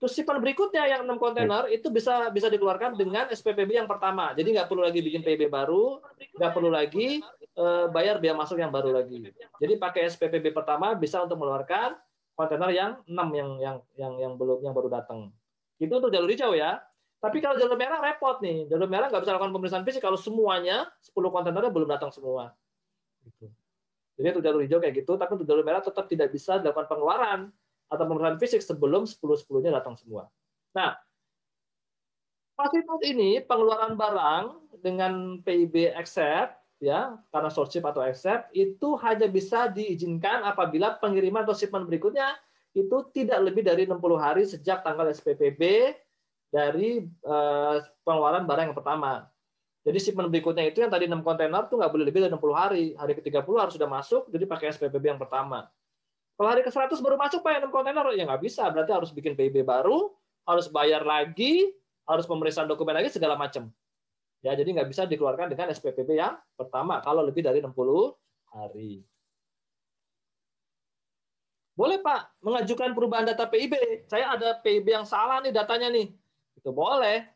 terus 0.00 0.16
shipment 0.16 0.40
berikutnya 0.40 0.88
yang 0.88 1.02
6 1.04 1.20
kontainer 1.20 1.68
itu 1.68 1.92
bisa 1.92 2.32
bisa 2.32 2.48
dikeluarkan 2.48 2.96
dengan 2.96 3.28
SPPB 3.28 3.84
yang 3.84 3.88
pertama. 3.88 4.32
Jadi 4.32 4.56
nggak 4.56 4.68
perlu 4.68 4.82
lagi 4.82 5.00
bikin 5.04 5.20
PB 5.20 5.52
baru, 5.52 6.00
nggak 6.40 6.52
perlu 6.56 6.72
lagi 6.72 7.20
uh, 7.60 7.86
bayar 7.92 8.18
biaya 8.18 8.36
masuk 8.36 8.58
yang 8.58 8.72
baru 8.72 8.96
lagi. 8.96 9.32
Jadi 9.60 9.72
pakai 9.76 10.08
SPPB 10.08 10.50
pertama 10.56 10.96
bisa 10.96 11.20
untuk 11.20 11.38
mengeluarkan 11.40 11.94
kontainer 12.34 12.70
yang 12.74 12.90
6 13.06 13.12
yang 13.12 13.50
yang 13.62 13.76
yang 13.94 14.12
yang 14.18 14.32
belum 14.34 14.64
yang 14.64 14.74
baru 14.74 14.90
datang. 14.90 15.30
Itu 15.78 16.00
untuk 16.00 16.10
jalur 16.10 16.30
hijau 16.30 16.52
ya. 16.56 16.82
Tapi 17.22 17.40
kalau 17.40 17.56
jalur 17.56 17.80
merah 17.80 18.04
repot 18.04 18.36
nih. 18.44 18.68
Jalur 18.68 18.84
merah 18.84 19.08
nggak 19.08 19.24
bisa 19.24 19.32
lakukan 19.32 19.52
pemeriksaan 19.56 19.84
fisik 19.88 20.04
kalau 20.04 20.20
semuanya 20.20 20.92
10 21.00 21.16
kontainernya 21.16 21.72
belum 21.72 21.88
datang 21.88 22.12
semua. 22.12 22.52
Gitu. 23.24 23.48
Jadi 24.14 24.26
untuk 24.36 24.44
jalur 24.44 24.60
hijau 24.62 24.78
kayak 24.78 24.94
gitu, 25.00 25.16
tapi 25.16 25.30
untuk 25.34 25.48
jalur 25.48 25.64
merah 25.66 25.82
tetap 25.82 26.06
tidak 26.06 26.28
bisa 26.30 26.60
dilakukan 26.60 26.86
pengeluaran 26.86 27.50
atau 27.94 28.04
pemeriksaan 28.04 28.38
fisik 28.38 28.60
sebelum 28.60 29.06
10-10-nya 29.06 29.80
datang 29.80 29.94
semua. 29.94 30.26
Nah, 30.74 30.98
fasilitas 32.58 33.00
ini 33.06 33.42
pengeluaran 33.42 33.94
barang 33.94 34.44
dengan 34.82 35.42
PIB 35.42 35.94
accept 35.94 36.60
ya 36.82 37.16
karena 37.32 37.48
short 37.48 37.70
ship 37.70 37.86
atau 37.86 38.04
accept 38.04 38.50
itu 38.52 38.98
hanya 39.00 39.30
bisa 39.30 39.70
diizinkan 39.70 40.44
apabila 40.44 40.98
pengiriman 41.00 41.46
atau 41.46 41.56
shipment 41.56 41.88
berikutnya 41.88 42.34
itu 42.74 42.96
tidak 43.14 43.38
lebih 43.40 43.62
dari 43.62 43.86
60 43.86 44.02
hari 44.18 44.42
sejak 44.44 44.82
tanggal 44.82 45.06
SPPB 45.06 45.94
dari 46.50 47.06
uh, 47.26 47.78
pengeluaran 48.02 48.46
barang 48.46 48.70
yang 48.70 48.78
pertama. 48.78 49.30
Jadi 49.84 49.98
shipment 50.00 50.32
berikutnya 50.32 50.64
itu 50.66 50.82
yang 50.82 50.90
tadi 50.90 51.06
6 51.06 51.22
kontainer 51.22 51.66
tuh 51.70 51.78
nggak 51.78 51.92
boleh 51.92 52.06
lebih 52.08 52.26
dari 52.26 52.32
60 52.34 52.50
hari. 52.56 52.84
Hari 52.98 53.12
ke-30 53.20 53.54
harus 53.54 53.74
sudah 53.78 53.90
masuk, 53.90 54.22
jadi 54.32 54.44
pakai 54.48 54.66
SPPB 54.74 55.04
yang 55.14 55.20
pertama. 55.20 55.70
Kalau 56.34 56.48
hari 56.50 56.66
ke-100 56.66 56.98
baru 56.98 57.14
masuk 57.14 57.46
Pak 57.46 57.62
6 57.62 57.70
kontainer, 57.70 58.06
ya 58.18 58.26
nggak 58.26 58.42
bisa. 58.42 58.66
Berarti 58.66 58.90
harus 58.90 59.10
bikin 59.14 59.38
PIB 59.38 59.62
baru, 59.62 60.10
harus 60.42 60.66
bayar 60.66 61.06
lagi, 61.06 61.70
harus 62.04 62.26
pemeriksaan 62.26 62.66
dokumen 62.66 62.98
lagi, 62.98 63.14
segala 63.14 63.38
macam. 63.38 63.70
Ya, 64.42 64.52
jadi 64.52 64.66
nggak 64.76 64.90
bisa 64.90 65.06
dikeluarkan 65.08 65.48
dengan 65.54 65.72
SPPB 65.72 66.20
yang 66.20 66.36
pertama 66.58 67.00
kalau 67.00 67.24
lebih 67.24 67.40
dari 67.40 67.62
60 67.62 67.72
hari. 68.50 69.00
Boleh 71.74 71.98
Pak, 71.98 72.38
mengajukan 72.38 72.94
perubahan 72.94 73.26
data 73.26 73.50
PIB. 73.50 74.06
Saya 74.06 74.38
ada 74.38 74.54
PIB 74.62 74.94
yang 74.94 75.06
salah 75.06 75.42
nih 75.42 75.50
datanya 75.50 75.90
nih. 75.90 76.06
Itu 76.54 76.70
boleh. 76.70 77.26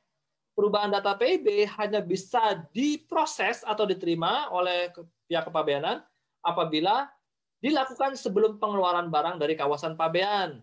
Perubahan 0.55 0.91
data 0.91 1.15
PIB 1.15 1.67
hanya 1.79 2.03
bisa 2.03 2.67
diproses 2.71 3.63
atau 3.67 3.87
diterima 3.87 4.51
oleh 4.51 4.91
pihak 5.27 5.47
kepabeanan 5.47 6.03
apabila 6.43 7.11
dilakukan 7.59 8.15
sebelum 8.15 8.57
pengeluaran 8.63 9.11
barang 9.11 9.37
dari 9.39 9.59
kawasan 9.59 9.99
pabean. 9.99 10.63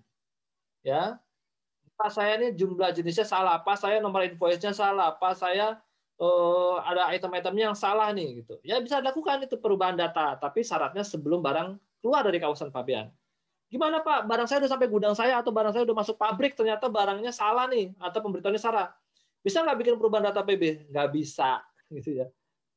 Ya. 0.84 1.19
Pak 1.95 2.11
saya 2.11 2.35
ini 2.35 2.51
jumlah 2.51 2.91
jenisnya 2.91 3.23
salah, 3.23 3.63
apa 3.63 3.80
saya 3.80 4.03
nomor 4.03 4.27
invoice-nya 4.27 4.76
salah, 4.76 5.15
apa 5.15 5.31
saya 5.31 5.80
uh, 6.19 6.76
ada 6.84 7.07
item-itemnya 7.15 7.72
yang 7.72 7.77
salah 7.77 8.11
nih 8.11 8.43
gitu. 8.43 8.59
Ya 8.67 8.84
bisa 8.84 8.99
dilakukan 8.99 9.47
itu 9.47 9.55
perubahan 9.55 9.95
data, 9.95 10.35
tapi 10.35 10.59
syaratnya 10.59 11.07
sebelum 11.07 11.39
barang 11.39 11.80
keluar 12.03 12.27
dari 12.27 12.43
kawasan 12.43 12.67
pabean. 12.67 13.07
Gimana 13.72 14.03
Pak? 14.03 14.27
Barang 14.27 14.43
saya 14.43 14.61
udah 14.63 14.72
sampai 14.76 14.88
gudang 14.91 15.15
saya 15.15 15.39
atau 15.39 15.55
barang 15.55 15.72
saya 15.72 15.84
udah 15.88 15.97
masuk 15.97 16.19
pabrik 16.19 16.53
ternyata 16.53 16.91
barangnya 16.91 17.31
salah 17.31 17.65
nih 17.72 17.95
atau 17.97 18.19
pemberitahuannya 18.19 18.61
salah. 18.61 18.91
Bisa 19.39 19.63
nggak 19.63 19.77
bikin 19.80 19.95
perubahan 19.95 20.30
data 20.30 20.43
PB? 20.43 20.91
Nggak 20.91 21.07
bisa 21.15 21.63
gitu 21.95 22.11
ya. 22.11 22.27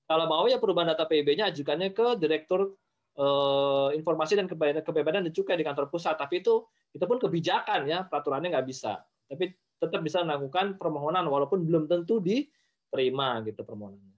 Kalau 0.08 0.24
mau 0.24 0.48
ya 0.48 0.56
perubahan 0.56 0.96
data 0.96 1.04
PIB-nya 1.04 1.52
ajukannya 1.52 1.92
ke 1.92 2.16
Direktur 2.16 2.72
eh, 3.18 3.88
Informasi 3.98 4.38
dan 4.38 4.46
Kebebasan 4.46 5.26
dan 5.26 5.34
Cukai 5.34 5.58
di 5.58 5.66
kantor 5.66 5.90
pusat. 5.90 6.14
Tapi 6.14 6.40
itu 6.40 6.62
itu 6.94 7.04
pun 7.04 7.18
kebijakan 7.18 7.84
ya, 7.90 8.06
peraturannya 8.06 8.54
nggak 8.54 8.66
bisa. 8.66 9.02
Tapi 9.26 9.52
tetap 9.78 10.00
bisa 10.02 10.22
melakukan 10.26 10.78
permohonan 10.78 11.26
walaupun 11.26 11.62
belum 11.62 11.86
tentu 11.86 12.18
diterima 12.18 13.42
gitu 13.46 13.62
permohonannya. 13.62 14.16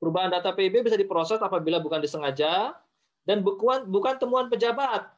Perubahan 0.00 0.28
data 0.28 0.52
PIB 0.52 0.84
bisa 0.84 1.00
diproses 1.00 1.40
apabila 1.40 1.80
bukan 1.80 1.96
disengaja 1.96 2.76
dan 3.24 3.40
bukan 3.40 3.88
bukan 3.88 4.20
temuan 4.20 4.52
pejabat. 4.52 5.08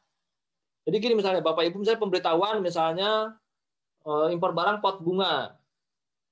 Jadi 0.87 0.97
gini 1.03 1.15
misalnya 1.19 1.43
Bapak 1.43 1.67
Ibu 1.67 1.83
misalnya 1.83 1.99
pemberitahuan 1.99 2.63
misalnya 2.63 3.35
eh, 4.07 4.27
impor 4.31 4.55
barang 4.55 4.79
pot 4.79 5.03
bunga 5.03 5.59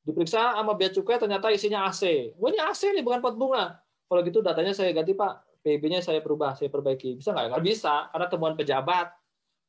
diperiksa 0.07 0.55
sama 0.55 0.77
bea 0.77 0.93
cukai 0.93 1.19
ternyata 1.19 1.51
isinya 1.51 1.91
AC. 1.91 2.31
Wah 2.39 2.49
ini 2.53 2.61
AC 2.63 2.95
nih 2.95 3.03
bukan 3.03 3.19
pot 3.19 3.35
bunga. 3.35 3.83
Kalau 4.15 4.23
gitu 4.31 4.47
datanya 4.47 4.71
saya 4.71 4.95
ganti 4.95 5.11
Pak, 5.11 5.59
PIB-nya 5.67 5.99
saya 5.99 6.23
perubah, 6.23 6.55
saya 6.55 6.71
perbaiki. 6.71 7.19
Bisa 7.19 7.35
nggak? 7.35 7.51
Nggak 7.51 7.65
bisa, 7.67 8.07
karena 8.15 8.27
temuan 8.31 8.55
pejabat. 8.55 9.11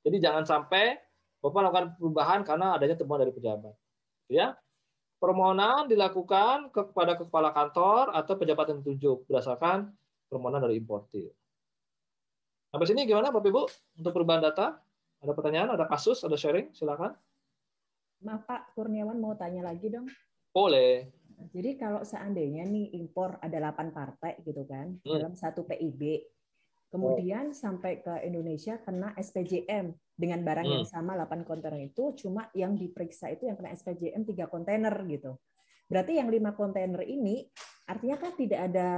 Jadi 0.05 0.21
jangan 0.21 0.45
sampai 0.45 1.01
Bapak 1.41 1.65
melakukan 1.65 1.85
perubahan 1.97 2.39
karena 2.45 2.77
adanya 2.77 2.93
temuan 2.93 3.25
dari 3.25 3.33
pejabat. 3.33 3.73
Ya, 4.29 4.53
permohonan 5.17 5.89
dilakukan 5.89 6.69
kepada 6.69 7.17
kepala 7.17 7.49
kantor 7.57 8.13
atau 8.13 8.37
pejabat 8.37 8.69
yang 8.69 8.85
ditunjuk 8.85 9.25
berdasarkan 9.25 9.89
permohonan 10.29 10.61
dari 10.61 10.77
importir. 10.77 11.33
Sampai 12.69 12.85
sini 12.85 13.09
gimana 13.09 13.33
Bapak 13.33 13.49
Ibu 13.49 13.63
untuk 13.97 14.13
perubahan 14.13 14.45
data? 14.45 14.77
Ada 15.25 15.33
pertanyaan, 15.33 15.73
ada 15.73 15.89
kasus, 15.89 16.21
ada 16.21 16.37
sharing? 16.37 16.69
Silakan. 16.69 17.17
Maaf 18.21 18.45
Pak 18.45 18.77
Kurniawan 18.77 19.17
mau 19.17 19.33
tanya 19.33 19.65
lagi 19.65 19.89
dong. 19.89 20.05
Boleh. 20.53 21.09
Jadi 21.51 21.71
kalau 21.79 22.01
seandainya 22.03 22.63
nih 22.67 22.95
impor 22.99 23.39
ada 23.39 23.57
8 23.71 23.95
partai 23.95 24.39
gitu 24.43 24.63
kan 24.67 24.95
hmm. 24.99 25.11
dalam 25.11 25.33
satu 25.35 25.63
PIB, 25.67 26.23
kemudian 26.91 27.51
oh. 27.51 27.55
sampai 27.55 27.99
ke 27.99 28.23
Indonesia 28.27 28.79
kena 28.83 29.11
SPJM 29.15 29.91
dengan 30.15 30.39
barang 30.43 30.67
hmm. 30.67 30.75
yang 30.79 30.85
sama 30.87 31.19
8 31.19 31.43
kontainer 31.43 31.91
itu 31.91 32.15
cuma 32.15 32.47
yang 32.55 32.75
diperiksa 32.79 33.31
itu 33.31 33.47
yang 33.47 33.59
kena 33.59 33.75
SPJM 33.75 34.23
3 34.23 34.47
kontainer 34.47 34.95
gitu. 35.07 35.35
Berarti 35.85 36.17
yang 36.17 36.33
lima 36.33 36.57
kontainer 36.57 37.05
ini 37.05 37.45
artinya 37.85 38.17
kan 38.17 38.33
tidak 38.33 38.73
ada 38.73 38.89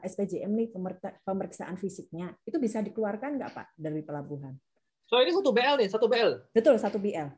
SPJM 0.00 0.48
nih 0.56 0.68
pemeriksaan 1.20 1.76
fisiknya. 1.76 2.32
Itu 2.48 2.56
bisa 2.56 2.80
dikeluarkan 2.80 3.36
nggak 3.36 3.52
Pak 3.52 3.66
dari 3.76 4.00
pelabuhan? 4.00 4.56
So 5.04 5.20
ini 5.20 5.36
satu 5.36 5.52
BL 5.52 5.76
nih, 5.84 5.88
satu 5.92 6.06
BL. 6.08 6.32
Betul, 6.56 6.80
satu 6.80 6.96
BL. 6.96 7.28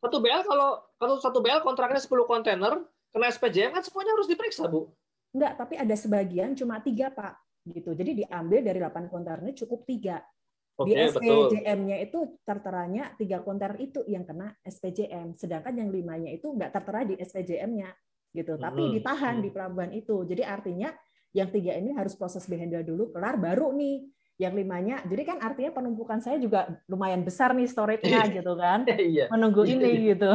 Satu 0.00 0.16
BL 0.24 0.42
kalau 0.48 0.80
kalau 0.96 1.14
satu 1.20 1.38
BL 1.44 1.60
kontraknya 1.60 2.00
10 2.00 2.08
kontainer, 2.24 2.80
kena 3.12 3.26
SPJM 3.32 3.70
kan 3.74 3.82
semuanya 3.84 4.12
harus 4.14 4.28
diperiksa, 4.28 4.68
Bu. 4.68 4.92
Enggak, 5.32 5.52
tapi 5.60 5.74
ada 5.76 5.94
sebagian 5.96 6.56
cuma 6.56 6.80
tiga, 6.80 7.12
Pak. 7.12 7.34
Gitu. 7.68 7.92
Jadi 7.92 8.24
diambil 8.24 8.60
dari 8.64 8.78
8 8.80 9.12
kontainer 9.12 9.52
cukup 9.52 9.84
tiga. 9.84 10.24
Oke, 10.78 10.94
di 10.94 10.94
SPJM-nya 10.94 11.98
itu 12.06 12.38
terteranya 12.46 13.10
tiga 13.18 13.42
kontainer 13.42 13.74
itu 13.82 14.06
yang 14.06 14.22
kena 14.22 14.54
SPJM, 14.62 15.34
sedangkan 15.34 15.74
yang 15.74 15.90
limanya 15.90 16.30
itu 16.30 16.54
nggak 16.54 16.70
tertera 16.70 17.02
di 17.02 17.18
SPJM-nya, 17.18 17.90
gitu. 18.30 18.54
Tapi 18.54 18.82
hmm. 18.86 18.92
ditahan 18.94 19.42
hmm. 19.42 19.44
di 19.44 19.50
pelabuhan 19.50 19.90
itu. 19.90 20.22
Jadi 20.22 20.46
artinya 20.46 20.94
yang 21.34 21.50
tiga 21.50 21.74
ini 21.74 21.92
harus 21.98 22.14
proses 22.14 22.46
behendal 22.46 22.86
dulu, 22.86 23.10
kelar 23.10 23.36
baru 23.36 23.74
nih 23.74 24.06
yang 24.38 24.54
limanya. 24.54 25.02
Jadi 25.02 25.22
kan 25.26 25.42
artinya 25.42 25.74
penumpukan 25.74 26.22
saya 26.22 26.38
juga 26.38 26.70
lumayan 26.86 27.26
besar 27.26 27.50
nih 27.58 27.66
storage-nya 27.66 28.22
iya. 28.30 28.34
gitu 28.38 28.54
kan. 28.54 28.86
Iya. 29.08 29.26
Menunggu 29.34 29.66
iya, 29.66 29.74
ini 29.74 29.90
iya. 29.90 30.08
gitu. 30.14 30.30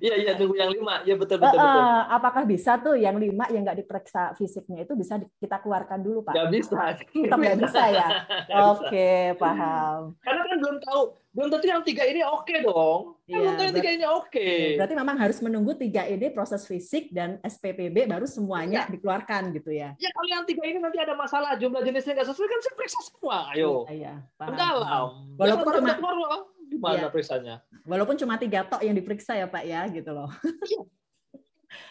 Iya 0.00 0.14
iya 0.16 0.32
nunggu 0.40 0.56
yang 0.56 0.72
lima. 0.72 0.94
Ya 1.04 1.14
betul 1.20 1.36
betul, 1.36 1.60
uh, 1.60 1.64
betul. 1.68 1.84
Apakah 2.16 2.42
bisa 2.48 2.72
tuh 2.80 2.96
yang 2.96 3.20
lima 3.20 3.44
yang 3.52 3.62
nggak 3.66 3.84
diperiksa 3.84 4.32
fisiknya 4.40 4.88
itu 4.88 4.96
bisa 4.96 5.20
kita 5.36 5.60
keluarkan 5.60 6.00
dulu 6.00 6.24
Pak? 6.24 6.32
Nggak 6.32 6.50
bisa. 6.54 6.80
Kita 7.12 7.34
nggak 7.36 7.58
bisa 7.60 7.82
ya. 7.92 8.08
Oke 8.72 8.88
okay, 8.88 9.20
paham. 9.36 10.16
Karena 10.24 10.40
kan 10.48 10.56
belum 10.56 10.76
tahu 10.80 11.02
belum 11.32 11.48
tentu 11.48 11.64
yang 11.64 11.80
tiga 11.80 12.04
ini 12.04 12.20
oke 12.20 12.44
okay 12.44 12.60
dong. 12.60 13.16
Iya, 13.24 13.40
belum 13.40 13.52
tentu 13.56 13.64
yang 13.64 13.76
tiga 13.80 13.90
ini 13.96 14.04
oke. 14.04 14.28
Okay. 14.28 14.76
Berarti 14.76 14.94
memang 15.00 15.16
harus 15.16 15.38
menunggu 15.40 15.72
tiga 15.80 16.04
ini 16.04 16.28
proses 16.28 16.68
fisik 16.68 17.08
dan 17.08 17.40
SPPB 17.40 18.04
baru 18.04 18.28
semuanya 18.28 18.84
ya. 18.84 18.92
dikeluarkan 18.92 19.56
gitu 19.56 19.72
ya. 19.72 19.96
Ya 19.96 20.12
kalau 20.12 20.28
yang 20.28 20.44
tiga 20.44 20.62
ini 20.68 20.76
nanti 20.76 21.00
ada 21.00 21.16
masalah 21.16 21.56
jumlah 21.56 21.80
jenisnya 21.80 22.20
nggak 22.20 22.28
sesuai 22.28 22.48
kan 22.52 22.60
saya 22.60 22.74
periksa 22.76 23.00
semua. 23.08 23.38
Ayo. 23.56 23.88
Iya, 23.88 23.92
iya 23.96 24.14
Mendalam. 24.44 25.08
Walaupun 25.40 25.72
ya, 25.72 25.76
cuma 25.80 25.92
keluar, 25.96 26.38
gimana 26.68 27.00
ya. 27.00 27.08
periksanya? 27.08 27.54
Walaupun 27.88 28.14
cuma 28.20 28.34
tiga 28.36 28.60
tok 28.68 28.84
yang 28.84 28.92
diperiksa 28.92 29.32
ya 29.32 29.48
Pak 29.48 29.64
ya 29.64 29.80
gitu 29.88 30.12
loh. 30.12 30.28
Iya. 30.68 30.84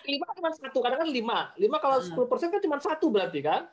lima 0.05 0.29
cuma 0.37 0.53
satu 0.53 0.77
kadang 0.77 1.01
kan 1.01 1.09
lima 1.09 1.49
lima 1.57 1.81
kalau 1.81 1.97
sepuluh 2.05 2.29
persen 2.29 2.53
kan 2.53 2.61
cuma 2.61 2.77
satu 2.77 3.09
berarti 3.09 3.41
kan 3.41 3.65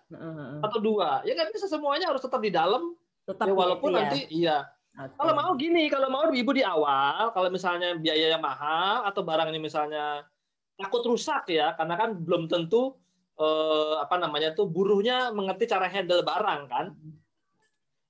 atau 0.64 0.80
dua 0.80 1.20
ya 1.20 1.36
nggak 1.36 1.52
bisa 1.52 1.68
semuanya 1.68 2.08
harus 2.08 2.24
tetap 2.24 2.40
di 2.40 2.48
dalam 2.48 2.96
tetap 3.28 3.44
ya 3.44 3.52
walaupun 3.52 3.92
ya. 3.92 3.96
nanti 4.00 4.20
iya. 4.32 4.64
Kalau 4.98 5.30
mau 5.30 5.54
gini, 5.54 5.86
kalau 5.86 6.10
mau 6.10 6.26
ibu 6.26 6.50
di 6.50 6.66
awal, 6.66 7.30
kalau 7.30 7.48
misalnya 7.54 7.94
biaya 7.94 8.34
yang 8.34 8.42
mahal 8.42 9.06
atau 9.06 9.22
barang 9.22 9.54
ini 9.54 9.62
misalnya 9.62 10.26
takut 10.74 11.06
rusak 11.06 11.46
ya, 11.54 11.78
karena 11.78 11.94
kan 11.94 12.18
belum 12.18 12.50
tentu 12.50 12.98
eh, 13.38 13.94
apa 14.02 14.18
namanya 14.18 14.58
tuh 14.58 14.66
buruhnya 14.66 15.30
mengerti 15.30 15.70
cara 15.70 15.86
handle 15.86 16.26
barang 16.26 16.60
kan. 16.66 16.86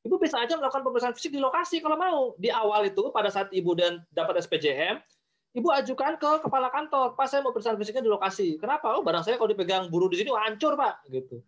Ibu 0.08 0.16
bisa 0.16 0.40
aja 0.40 0.56
melakukan 0.56 0.80
pemeriksaan 0.80 1.12
fisik 1.12 1.36
di 1.36 1.40
lokasi 1.42 1.84
kalau 1.84 2.00
mau. 2.00 2.20
Di 2.40 2.48
awal 2.48 2.88
itu 2.88 3.12
pada 3.12 3.28
saat 3.28 3.52
ibu 3.52 3.76
dan 3.76 4.00
dapat 4.08 4.40
SPJM, 4.40 4.96
ibu 5.60 5.68
ajukan 5.68 6.16
ke 6.16 6.30
kepala 6.48 6.72
kantor, 6.72 7.12
Pak 7.12 7.26
saya 7.28 7.44
mau 7.44 7.52
pemeriksaan 7.52 7.76
fisiknya 7.76 8.00
di 8.00 8.12
lokasi. 8.12 8.56
Kenapa? 8.56 8.96
Oh 8.96 9.04
barang 9.04 9.28
saya 9.28 9.36
kalau 9.36 9.52
dipegang 9.52 9.92
buruh 9.92 10.08
di 10.08 10.24
sini 10.24 10.32
hancur 10.32 10.72
Pak, 10.72 11.04
gitu. 11.12 11.44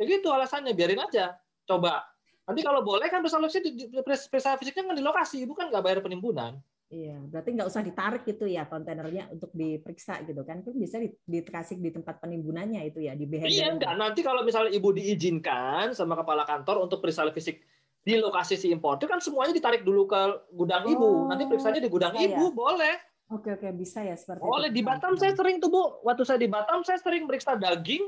Ya 0.00 0.08
gitu 0.08 0.32
alasannya, 0.32 0.72
biarin 0.72 1.04
aja. 1.04 1.36
Coba 1.68 2.09
Nanti 2.50 2.66
kalau 2.66 2.82
boleh 2.82 3.06
kan 3.06 3.22
bersalutnya 3.22 3.62
di 3.62 3.86
periksa 4.02 4.58
fisiknya 4.58 4.90
kan 4.90 4.98
di 4.98 5.04
lokasi, 5.06 5.46
bukan 5.46 5.70
nggak 5.70 5.82
bayar 5.86 5.98
penimbunan. 6.02 6.58
Iya, 6.90 7.22
berarti 7.22 7.54
nggak 7.54 7.70
usah 7.70 7.86
ditarik 7.86 8.26
gitu 8.26 8.50
ya 8.50 8.66
kontainernya 8.66 9.30
untuk 9.30 9.54
diperiksa 9.54 10.26
gitu 10.26 10.42
kan? 10.42 10.66
Kan 10.66 10.74
bisa 10.74 10.98
dikasih 11.22 11.78
di 11.78 11.94
tempat 11.94 12.18
penimbunannya 12.18 12.82
itu 12.82 13.06
ya 13.06 13.14
di 13.14 13.30
behavior. 13.30 13.54
Iya 13.54 13.66
enggak. 13.78 13.94
Nanti 13.94 14.26
kalau 14.26 14.42
misalnya 14.42 14.74
ibu 14.74 14.90
diizinkan 14.90 15.94
sama 15.94 16.18
kepala 16.18 16.42
kantor 16.42 16.82
untuk 16.82 16.98
periksa 16.98 17.30
fisik 17.30 17.62
di 18.02 18.18
lokasi 18.18 18.58
si 18.58 18.74
importer 18.74 19.06
kan 19.06 19.22
semuanya 19.22 19.54
ditarik 19.54 19.86
dulu 19.86 20.10
ke 20.10 20.50
gudang 20.50 20.82
oh, 20.82 20.90
ibu. 20.90 21.10
Nanti 21.30 21.46
periksanya 21.46 21.78
di 21.78 21.86
gudang 21.86 22.14
iya, 22.18 22.34
ibu, 22.34 22.50
ya. 22.50 22.58
boleh. 22.58 22.94
Oke 23.30 23.54
oke 23.54 23.70
bisa 23.70 24.02
ya 24.02 24.18
seperti 24.18 24.42
boleh. 24.42 24.50
itu. 24.50 24.54
Boleh 24.58 24.70
di 24.74 24.82
Batam 24.82 25.14
saya 25.14 25.32
sering 25.38 25.62
tuh 25.62 25.70
bu. 25.70 26.02
Waktu 26.02 26.22
saya 26.26 26.42
di 26.42 26.50
Batam 26.50 26.82
saya 26.82 26.98
sering 26.98 27.22
periksa 27.30 27.54
daging 27.54 28.02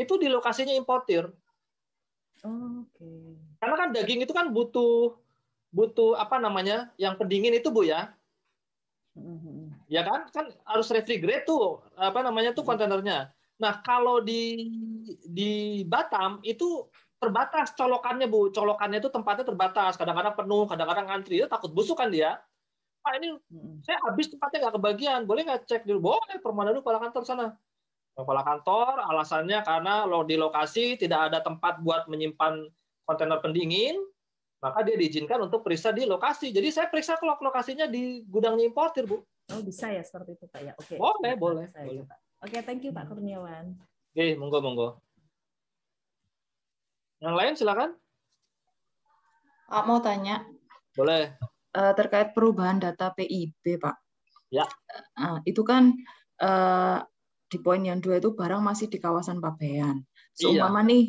itu 0.00 0.14
di 0.16 0.32
lokasinya 0.32 0.72
importir. 0.72 1.28
Oh, 2.44 2.84
Oke. 2.84 3.00
Okay. 3.00 3.24
Karena 3.58 3.74
kan 3.80 3.88
daging 3.96 4.20
itu 4.28 4.32
kan 4.36 4.52
butuh 4.52 5.16
butuh 5.74 6.14
apa 6.14 6.38
namanya 6.38 6.92
yang 7.00 7.16
pendingin 7.16 7.56
itu 7.56 7.72
bu 7.72 7.88
ya. 7.88 8.12
Mm-hmm. 9.16 9.88
Ya 9.88 10.04
kan 10.04 10.28
kan 10.30 10.52
harus 10.68 10.92
refrigerate 10.92 11.48
tuh 11.48 11.80
apa 11.96 12.20
namanya 12.20 12.52
tuh 12.52 12.62
kontainernya. 12.62 13.32
Nah 13.58 13.80
kalau 13.80 14.20
di 14.20 14.70
di 15.24 15.82
Batam 15.88 16.44
itu 16.44 16.86
terbatas 17.16 17.72
colokannya 17.72 18.28
bu, 18.28 18.52
colokannya 18.52 19.00
itu 19.00 19.08
tempatnya 19.08 19.48
terbatas. 19.48 19.96
Kadang-kadang 19.96 20.36
penuh, 20.36 20.68
kadang-kadang 20.68 21.06
ngantri. 21.08 21.40
Itu 21.40 21.48
takut 21.48 21.72
busuk 21.72 21.96
kan 21.96 22.12
dia. 22.12 22.36
Pak 23.00 23.20
ini 23.20 23.36
saya 23.84 24.00
habis 24.04 24.28
tempatnya 24.32 24.68
nggak 24.68 24.76
kebagian, 24.80 25.20
boleh 25.24 25.42
nggak 25.44 25.64
cek 25.68 25.82
dulu? 25.84 26.12
Boleh, 26.12 26.36
permana 26.40 26.72
dulu 26.72 26.84
kepala 26.84 27.00
kantor 27.08 27.24
sana 27.24 27.46
kepala 28.14 28.46
kantor 28.46 29.02
alasannya 29.10 29.60
karena 29.66 30.06
lo 30.06 30.22
di 30.22 30.38
lokasi 30.38 30.94
tidak 30.94 31.34
ada 31.34 31.42
tempat 31.42 31.82
buat 31.82 32.06
menyimpan 32.06 32.70
kontainer 33.02 33.42
pendingin 33.42 33.98
maka 34.64 34.80
dia 34.80 34.96
diizinkan 34.96 35.44
untuk 35.44 35.60
periksa 35.60 35.92
di 35.92 36.08
lokasi. 36.08 36.48
Jadi 36.48 36.72
saya 36.72 36.88
periksa 36.88 37.20
ke 37.20 37.28
lokasinya 37.28 37.84
di 37.84 38.24
gudangnya 38.24 38.64
importir 38.64 39.04
bu. 39.04 39.20
Oh 39.52 39.60
bisa 39.60 39.92
ya 39.92 40.00
seperti 40.00 40.40
itu 40.40 40.48
pak 40.48 40.60
ya? 40.64 40.72
Oke. 40.80 40.96
Boleh 40.96 41.36
boleh, 41.36 41.68
boleh. 41.68 42.08
oke 42.40 42.58
thank 42.64 42.80
you 42.80 42.88
pak 42.88 43.04
Kurniawan. 43.04 43.76
Oke 43.76 44.32
monggo 44.40 44.58
monggo. 44.64 44.88
Yang 47.20 47.34
lain 47.36 47.52
silakan. 47.60 47.90
Pak 49.68 49.84
mau 49.84 50.00
tanya? 50.00 50.48
Boleh. 50.96 51.36
Uh, 51.76 51.92
terkait 51.92 52.32
perubahan 52.32 52.80
data 52.80 53.12
PIB 53.12 53.76
pak. 53.76 54.00
Ya. 54.48 54.64
Uh, 55.20 55.44
itu 55.44 55.60
kan 55.60 55.92
uh, 56.40 57.04
di 57.48 57.58
poin 57.60 57.80
yang 57.84 58.00
dua 58.00 58.18
itu 58.18 58.32
barang 58.32 58.62
masih 58.64 58.88
di 58.90 58.98
kawasan 58.98 59.38
Pabean. 59.38 60.02
Seumpama 60.34 60.82
iya. 60.82 60.88
nih 60.90 61.04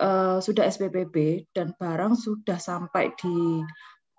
uh, 0.00 0.38
sudah 0.40 0.64
SPPB 0.66 1.48
dan 1.52 1.74
barang 1.76 2.14
sudah 2.16 2.56
sampai 2.56 3.12
di 3.18 3.60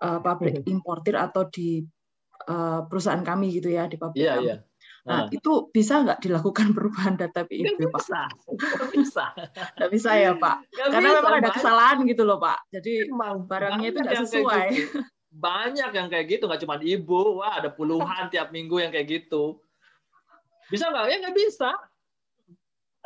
uh, 0.04 0.18
pabrik 0.20 0.62
hmm. 0.62 0.70
importir 0.70 1.16
atau 1.16 1.48
di 1.48 1.82
uh, 2.48 2.84
perusahaan 2.86 3.24
kami 3.24 3.56
gitu 3.56 3.72
ya 3.72 3.88
di 3.88 3.96
pabrik. 3.96 4.22
Iya, 4.22 4.34
iya. 4.40 4.56
Nah, 5.00 5.24
nah, 5.24 5.32
itu 5.32 5.72
bisa 5.72 6.04
nggak 6.04 6.20
dilakukan 6.20 6.72
perubahan 6.76 7.16
data 7.16 7.48
PIB, 7.48 7.88
Pak? 7.88 8.00
Bisa. 8.04 8.22
Nggak 8.28 8.90
bisa. 8.92 9.24
Nggak 9.80 9.90
bisa 9.96 10.10
ya, 10.12 10.32
Pak. 10.36 10.56
Gak 10.68 10.88
Karena 10.92 11.08
bisa, 11.08 11.18
memang 11.20 11.34
ada 11.40 11.50
kesalahan 11.56 11.98
gitu 12.04 12.22
loh, 12.28 12.38
Pak. 12.38 12.58
Jadi 12.68 12.92
barangnya 13.48 13.86
itu 13.88 13.98
nggak 14.04 14.20
sesuai. 14.28 14.68
Gitu. 14.76 14.98
Banyak 15.30 15.90
yang 15.94 16.08
kayak 16.12 16.26
gitu, 16.26 16.44
nggak 16.44 16.60
cuma 16.66 16.76
ibu. 16.82 17.40
Wah, 17.40 17.64
ada 17.64 17.70
puluhan 17.72 18.28
tiap 18.28 18.52
minggu 18.52 18.82
yang 18.82 18.92
kayak 18.92 19.08
gitu. 19.08 19.62
Bisa 20.70 20.88
nggak? 20.88 21.06
Ya 21.10 21.16
nggak 21.20 21.36
bisa. 21.36 21.70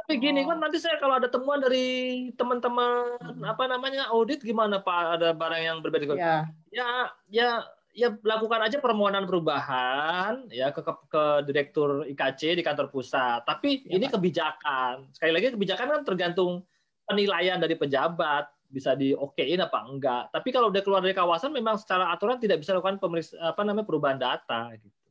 Tapi 0.04 0.20
gini 0.20 0.44
kan 0.44 0.60
nanti 0.60 0.76
saya 0.76 1.00
kalau 1.00 1.16
ada 1.16 1.32
temuan 1.32 1.64
dari 1.64 2.28
teman-teman 2.36 3.16
apa 3.40 3.64
namanya 3.64 4.12
audit 4.12 4.44
gimana 4.44 4.84
Pak? 4.84 5.16
Ada 5.16 5.32
barang 5.32 5.62
yang 5.64 5.78
berbeda. 5.80 6.12
Ya, 6.12 6.44
ya, 6.68 6.88
ya 7.32 7.48
ya 7.94 8.10
lakukan 8.26 8.58
aja 8.58 8.82
permohonan 8.82 9.24
perubahan 9.24 10.50
ya 10.50 10.74
ke, 10.74 10.82
ke, 10.82 10.92
ke 11.08 11.24
direktur 11.46 12.02
IKC 12.10 12.58
di 12.58 12.62
kantor 12.66 12.90
pusat. 12.90 13.46
Tapi 13.46 13.86
ya, 13.86 13.96
ini 13.96 14.10
Pak. 14.10 14.18
kebijakan. 14.18 15.08
Sekali 15.14 15.32
lagi 15.32 15.54
kebijakan 15.54 15.86
kan 15.88 16.02
tergantung 16.02 16.66
penilaian 17.06 17.56
dari 17.62 17.78
pejabat 17.78 18.50
bisa 18.68 18.98
di 18.98 19.14
okein 19.14 19.62
apa 19.62 19.78
enggak. 19.86 20.34
Tapi 20.34 20.48
kalau 20.50 20.74
udah 20.74 20.82
keluar 20.82 21.00
dari 21.00 21.14
kawasan 21.14 21.54
memang 21.54 21.78
secara 21.78 22.10
aturan 22.10 22.42
tidak 22.42 22.60
bisa 22.60 22.74
lakukan 22.74 22.98
pemeris 22.98 23.30
apa 23.38 23.62
namanya 23.62 23.86
perubahan 23.86 24.18
data 24.18 24.74
gitu. 24.74 25.03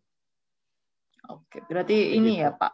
Oke, 1.32 1.64
berarti 1.68 2.20
ini 2.20 2.44
ya 2.44 2.52
Pak. 2.52 2.74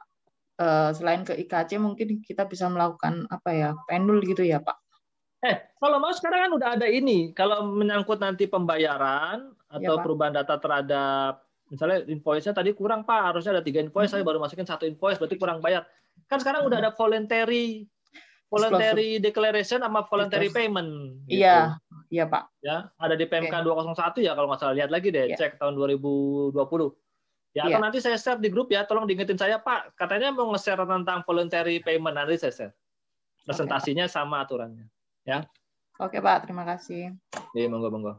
Eh, 0.59 0.89
selain 0.91 1.23
ke 1.23 1.37
IKC 1.39 1.79
mungkin 1.79 2.19
kita 2.19 2.43
bisa 2.43 2.67
melakukan 2.67 3.23
apa 3.31 3.49
ya 3.55 3.69
pendul 3.87 4.19
gitu 4.25 4.43
ya 4.43 4.59
Pak. 4.59 4.77
Eh, 5.39 5.55
kalau 5.79 6.03
mau 6.03 6.11
sekarang 6.11 6.49
kan 6.49 6.51
udah 6.51 6.69
ada 6.75 6.87
ini. 6.89 7.31
Kalau 7.31 7.63
menyangkut 7.71 8.19
nanti 8.19 8.43
pembayaran 8.43 9.55
atau 9.71 9.93
ya, 9.95 10.03
perubahan 10.03 10.35
data 10.35 10.59
terhadap 10.59 11.47
misalnya 11.71 12.03
invoice-nya 12.09 12.51
tadi 12.51 12.75
kurang 12.75 13.07
Pak, 13.07 13.31
harusnya 13.31 13.55
ada 13.55 13.63
tiga 13.63 13.79
invoice, 13.79 14.11
hmm. 14.11 14.19
saya 14.19 14.27
baru 14.27 14.41
masukin 14.41 14.67
satu 14.67 14.83
invoice, 14.89 15.21
berarti 15.21 15.37
kurang 15.39 15.63
bayar. 15.63 15.87
Kan 16.27 16.41
sekarang 16.43 16.65
hmm. 16.65 16.69
udah 16.73 16.77
ada 16.83 16.91
voluntary 16.91 17.85
voluntary 18.49 19.21
declaration 19.21 19.79
sama 19.79 20.03
voluntary 20.09 20.49
payment. 20.49 21.23
Gitu. 21.29 21.45
Iya, 21.45 21.77
iya 22.09 22.25
Pak. 22.25 22.43
Ya, 22.65 22.89
ada 22.97 23.13
di 23.13 23.29
PMK 23.29 23.53
okay. 23.53 23.63
201 23.63 24.25
ya 24.25 24.33
kalau 24.33 24.47
nggak 24.49 24.59
salah 24.59 24.75
lihat 24.75 24.89
lagi 24.89 25.13
deh, 25.13 25.31
ya. 25.31 25.37
cek 25.37 25.61
tahun 25.61 25.77
2020. 25.77 26.51
Ya, 27.59 27.67
atau 27.67 27.75
ya. 27.75 27.83
nanti 27.83 27.99
saya 27.99 28.15
share 28.15 28.39
di 28.39 28.47
grup 28.47 28.71
ya, 28.71 28.87
tolong 28.87 29.03
diingetin 29.03 29.35
saya 29.35 29.59
Pak, 29.59 29.99
katanya 29.99 30.31
mau 30.31 30.47
nge-share 30.55 30.79
tentang 30.79 31.27
voluntary 31.27 31.83
payment 31.83 32.15
nanti 32.15 32.39
saya 32.39 32.55
share. 32.55 32.73
Presentasinya 33.43 34.07
okay, 34.07 34.15
sama 34.15 34.47
aturannya. 34.47 34.87
Ya. 35.27 35.43
Oke 35.99 36.23
Pak, 36.23 36.47
terima 36.47 36.63
kasih. 36.63 37.19
Iya, 37.51 37.67
monggo 37.67 37.91
monggo. 37.91 38.13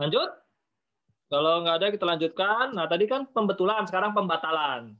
Lanjut? 0.00 0.30
Kalau 1.28 1.64
nggak 1.64 1.76
ada 1.76 1.86
kita 1.92 2.04
lanjutkan. 2.08 2.64
Nah 2.72 2.88
tadi 2.88 3.04
kan 3.04 3.28
pembetulan, 3.28 3.84
sekarang 3.84 4.16
pembatalan. 4.16 4.96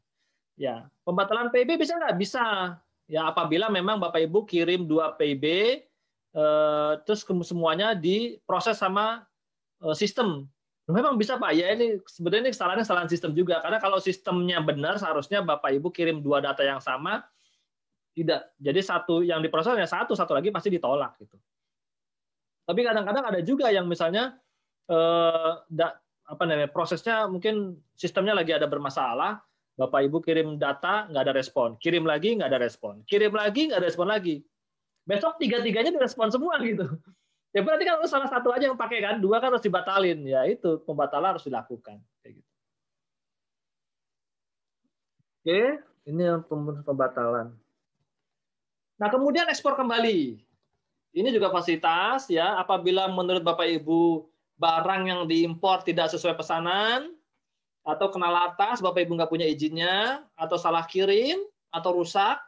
Ya, 0.60 0.88
pembatalan 1.08 1.48
PIB 1.48 1.80
bisa 1.80 1.96
nggak? 1.96 2.16
Bisa. 2.20 2.76
Ya 3.08 3.28
apabila 3.28 3.72
memang 3.72 3.96
Bapak 3.96 4.20
Ibu 4.20 4.44
kirim 4.44 4.84
dua 4.84 5.16
PIB, 5.16 5.44
eh, 6.36 6.92
terus 7.08 7.24
semuanya 7.24 7.96
diproses 7.96 8.76
sama 8.76 9.24
eh, 9.80 9.96
sistem. 9.96 10.48
Memang 10.92 11.16
bisa 11.16 11.40
Pak. 11.40 11.52
Ya 11.56 11.72
ini 11.72 11.96
sebenarnya 12.04 12.48
ini 12.48 12.52
kesalahannya 12.52 12.84
kesalahan 12.84 13.08
sistem 13.08 13.32
juga. 13.32 13.64
Karena 13.64 13.80
kalau 13.80 13.96
sistemnya 13.96 14.60
benar, 14.60 15.00
seharusnya 15.00 15.40
Bapak 15.40 15.72
Ibu 15.72 15.88
kirim 15.88 16.20
dua 16.20 16.44
data 16.44 16.60
yang 16.60 16.78
sama, 16.78 17.24
tidak. 18.12 18.52
Jadi 18.60 18.80
satu 18.84 19.24
yang 19.24 19.40
diprosesnya 19.40 19.88
satu, 19.88 20.12
satu 20.12 20.36
lagi 20.36 20.52
pasti 20.52 20.68
ditolak 20.68 21.16
gitu. 21.24 21.36
Tapi 22.62 22.80
kadang-kadang 22.84 23.24
ada 23.24 23.40
juga 23.40 23.72
yang 23.72 23.88
misalnya 23.88 24.36
eh, 24.86 25.52
da, 25.66 25.96
apa 26.28 26.42
namanya 26.46 26.70
prosesnya 26.70 27.26
mungkin 27.26 27.80
sistemnya 27.96 28.36
lagi 28.36 28.54
ada 28.54 28.68
bermasalah, 28.68 29.40
bapak 29.74 30.06
ibu 30.06 30.20
kirim 30.22 30.60
data 30.60 31.08
nggak 31.10 31.22
ada 31.26 31.34
respon, 31.34 31.74
kirim 31.80 32.04
lagi 32.06 32.38
nggak 32.38 32.50
ada 32.52 32.60
respon, 32.60 33.02
kirim 33.08 33.32
lagi 33.34 33.72
nggak 33.72 33.80
ada 33.80 33.88
respon 33.88 34.08
lagi. 34.08 34.44
Besok 35.02 35.42
tiga-tiganya 35.42 35.90
direspon 35.90 36.30
semua 36.30 36.54
gitu. 36.62 36.86
Ya 37.52 37.60
berarti 37.60 37.84
kan 37.84 38.00
salah 38.08 38.32
satu 38.32 38.48
aja 38.48 38.72
yang 38.72 38.80
pakai 38.80 39.04
kan, 39.04 39.20
dua 39.20 39.36
kan 39.36 39.52
harus 39.52 39.64
dibatalin. 39.64 40.24
Ya 40.24 40.48
itu 40.48 40.80
pembatalan 40.88 41.36
harus 41.36 41.44
dilakukan 41.44 42.00
gitu. 42.24 42.40
Oke, 45.42 45.82
ini 46.06 46.22
yang 46.22 46.40
pembatalan. 46.86 47.50
Nah, 48.94 49.08
kemudian 49.10 49.50
ekspor 49.50 49.74
kembali. 49.74 50.38
Ini 51.12 51.28
juga 51.34 51.50
fasilitas 51.50 52.30
ya, 52.30 52.56
apabila 52.56 53.10
menurut 53.10 53.42
Bapak 53.42 53.66
Ibu 53.66 54.30
barang 54.54 55.02
yang 55.10 55.20
diimpor 55.26 55.82
tidak 55.82 56.14
sesuai 56.14 56.38
pesanan 56.38 57.10
atau 57.82 58.06
kena 58.14 58.30
latas, 58.30 58.78
Bapak 58.78 59.02
Ibu 59.02 59.18
nggak 59.18 59.32
punya 59.34 59.44
izinnya 59.44 60.22
atau 60.38 60.54
salah 60.54 60.86
kirim 60.86 61.42
atau 61.74 61.90
rusak 62.00 62.38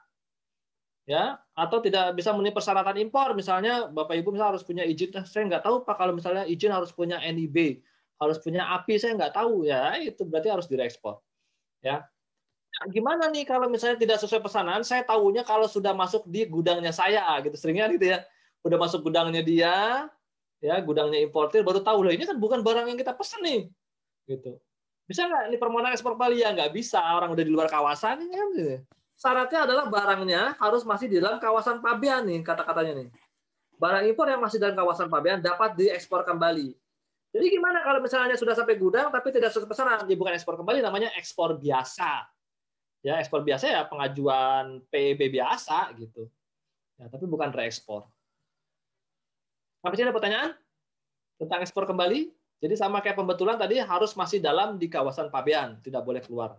ya 1.05 1.37
atau 1.53 1.85
tidak 1.85 2.17
bisa 2.17 2.33
memenuhi 2.33 2.57
persyaratan 2.57 2.97
impor 2.97 3.37
misalnya 3.37 3.93
Bapak 3.93 4.17
Ibu 4.17 4.33
misalnya 4.33 4.57
harus 4.57 4.65
punya 4.65 4.85
izin 4.89 5.13
eh, 5.13 5.25
saya 5.29 5.45
nggak 5.47 5.65
tahu 5.65 5.85
Pak 5.85 5.97
kalau 6.01 6.17
misalnya 6.17 6.49
izin 6.49 6.73
harus 6.73 6.91
punya 6.97 7.21
NIB 7.21 7.85
harus 8.17 8.41
punya 8.41 8.65
API 8.73 8.97
saya 8.97 9.13
nggak 9.21 9.37
tahu 9.37 9.69
ya 9.69 10.01
itu 10.01 10.25
berarti 10.25 10.49
harus 10.49 10.65
direkspor 10.65 11.21
ya 11.85 12.01
gimana 12.91 13.31
nih 13.31 13.47
kalau 13.47 13.71
misalnya 13.71 14.01
tidak 14.01 14.19
sesuai 14.19 14.43
pesanan? 14.43 14.83
Saya 14.83 15.07
tahunya 15.07 15.47
kalau 15.47 15.71
sudah 15.71 15.95
masuk 15.95 16.27
di 16.27 16.43
gudangnya 16.45 16.91
saya, 16.91 17.23
gitu 17.47 17.55
seringnya 17.55 17.87
gitu 17.95 18.11
ya. 18.11 18.27
Udah 18.67 18.79
masuk 18.81 19.07
gudangnya 19.07 19.45
dia, 19.45 20.09
ya 20.59 20.75
gudangnya 20.83 21.21
importir 21.23 21.63
baru 21.63 21.85
tahu 21.85 22.09
lah 22.09 22.13
ini 22.17 22.25
kan 22.25 22.41
bukan 22.41 22.65
barang 22.65 22.89
yang 22.89 22.99
kita 22.99 23.13
pesan 23.15 23.45
nih, 23.45 23.61
gitu. 24.27 24.59
Bisa 25.05 25.29
nggak 25.29 25.53
ini 25.53 25.57
permohonan 25.61 25.93
ekspor 25.93 26.17
kembali 26.17 26.41
ya? 26.41 26.49
Nggak 26.57 26.73
bisa, 26.73 26.99
orang 26.99 27.31
udah 27.37 27.45
di 27.45 27.53
luar 27.53 27.69
kawasan 27.69 28.25
kan. 28.25 28.49
Gitu. 28.57 28.81
Syaratnya 29.15 29.71
adalah 29.71 29.85
barangnya 29.87 30.59
harus 30.59 30.83
masih 30.83 31.07
di 31.07 31.17
dalam 31.23 31.39
kawasan 31.39 31.79
pabean 31.79 32.27
nih 32.27 32.43
kata-katanya 32.43 33.05
nih. 33.05 33.09
Barang 33.79 34.05
impor 34.07 34.27
yang 34.27 34.43
masih 34.43 34.59
dalam 34.59 34.75
kawasan 34.75 35.07
pabean 35.07 35.39
dapat 35.43 35.75
diekspor 35.79 36.27
kembali. 36.27 36.75
Jadi 37.35 37.47
gimana 37.51 37.83
kalau 37.83 37.99
misalnya 37.99 38.39
sudah 38.39 38.55
sampai 38.55 38.79
gudang 38.79 39.11
tapi 39.11 39.35
tidak 39.35 39.51
sesuai 39.51 39.71
pesanan? 39.71 40.07
Ya 40.07 40.15
bukan 40.15 40.35
ekspor 40.39 40.55
kembali, 40.55 40.79
namanya 40.83 41.11
ekspor 41.19 41.59
biasa 41.59 42.31
ya 43.05 43.21
ekspor 43.21 43.45
biasa 43.45 43.69
ya 43.69 43.85
pengajuan 43.85 44.81
PEB 44.89 45.29
biasa 45.29 45.93
gitu. 46.01 46.25
Ya, 46.97 47.13
tapi 47.13 47.29
bukan 47.29 47.53
reekspor. 47.53 48.09
Sampai 49.85 50.01
sini 50.01 50.09
ada 50.09 50.17
pertanyaan 50.17 50.51
tentang 51.37 51.61
ekspor 51.61 51.85
kembali? 51.85 52.33
Jadi 52.65 52.75
sama 52.81 53.05
kayak 53.05 53.21
pembetulan 53.21 53.61
tadi 53.61 53.77
harus 53.77 54.17
masih 54.17 54.41
dalam 54.41 54.81
di 54.81 54.89
kawasan 54.89 55.29
pabean, 55.29 55.77
tidak 55.85 56.01
boleh 56.01 56.25
keluar. 56.25 56.57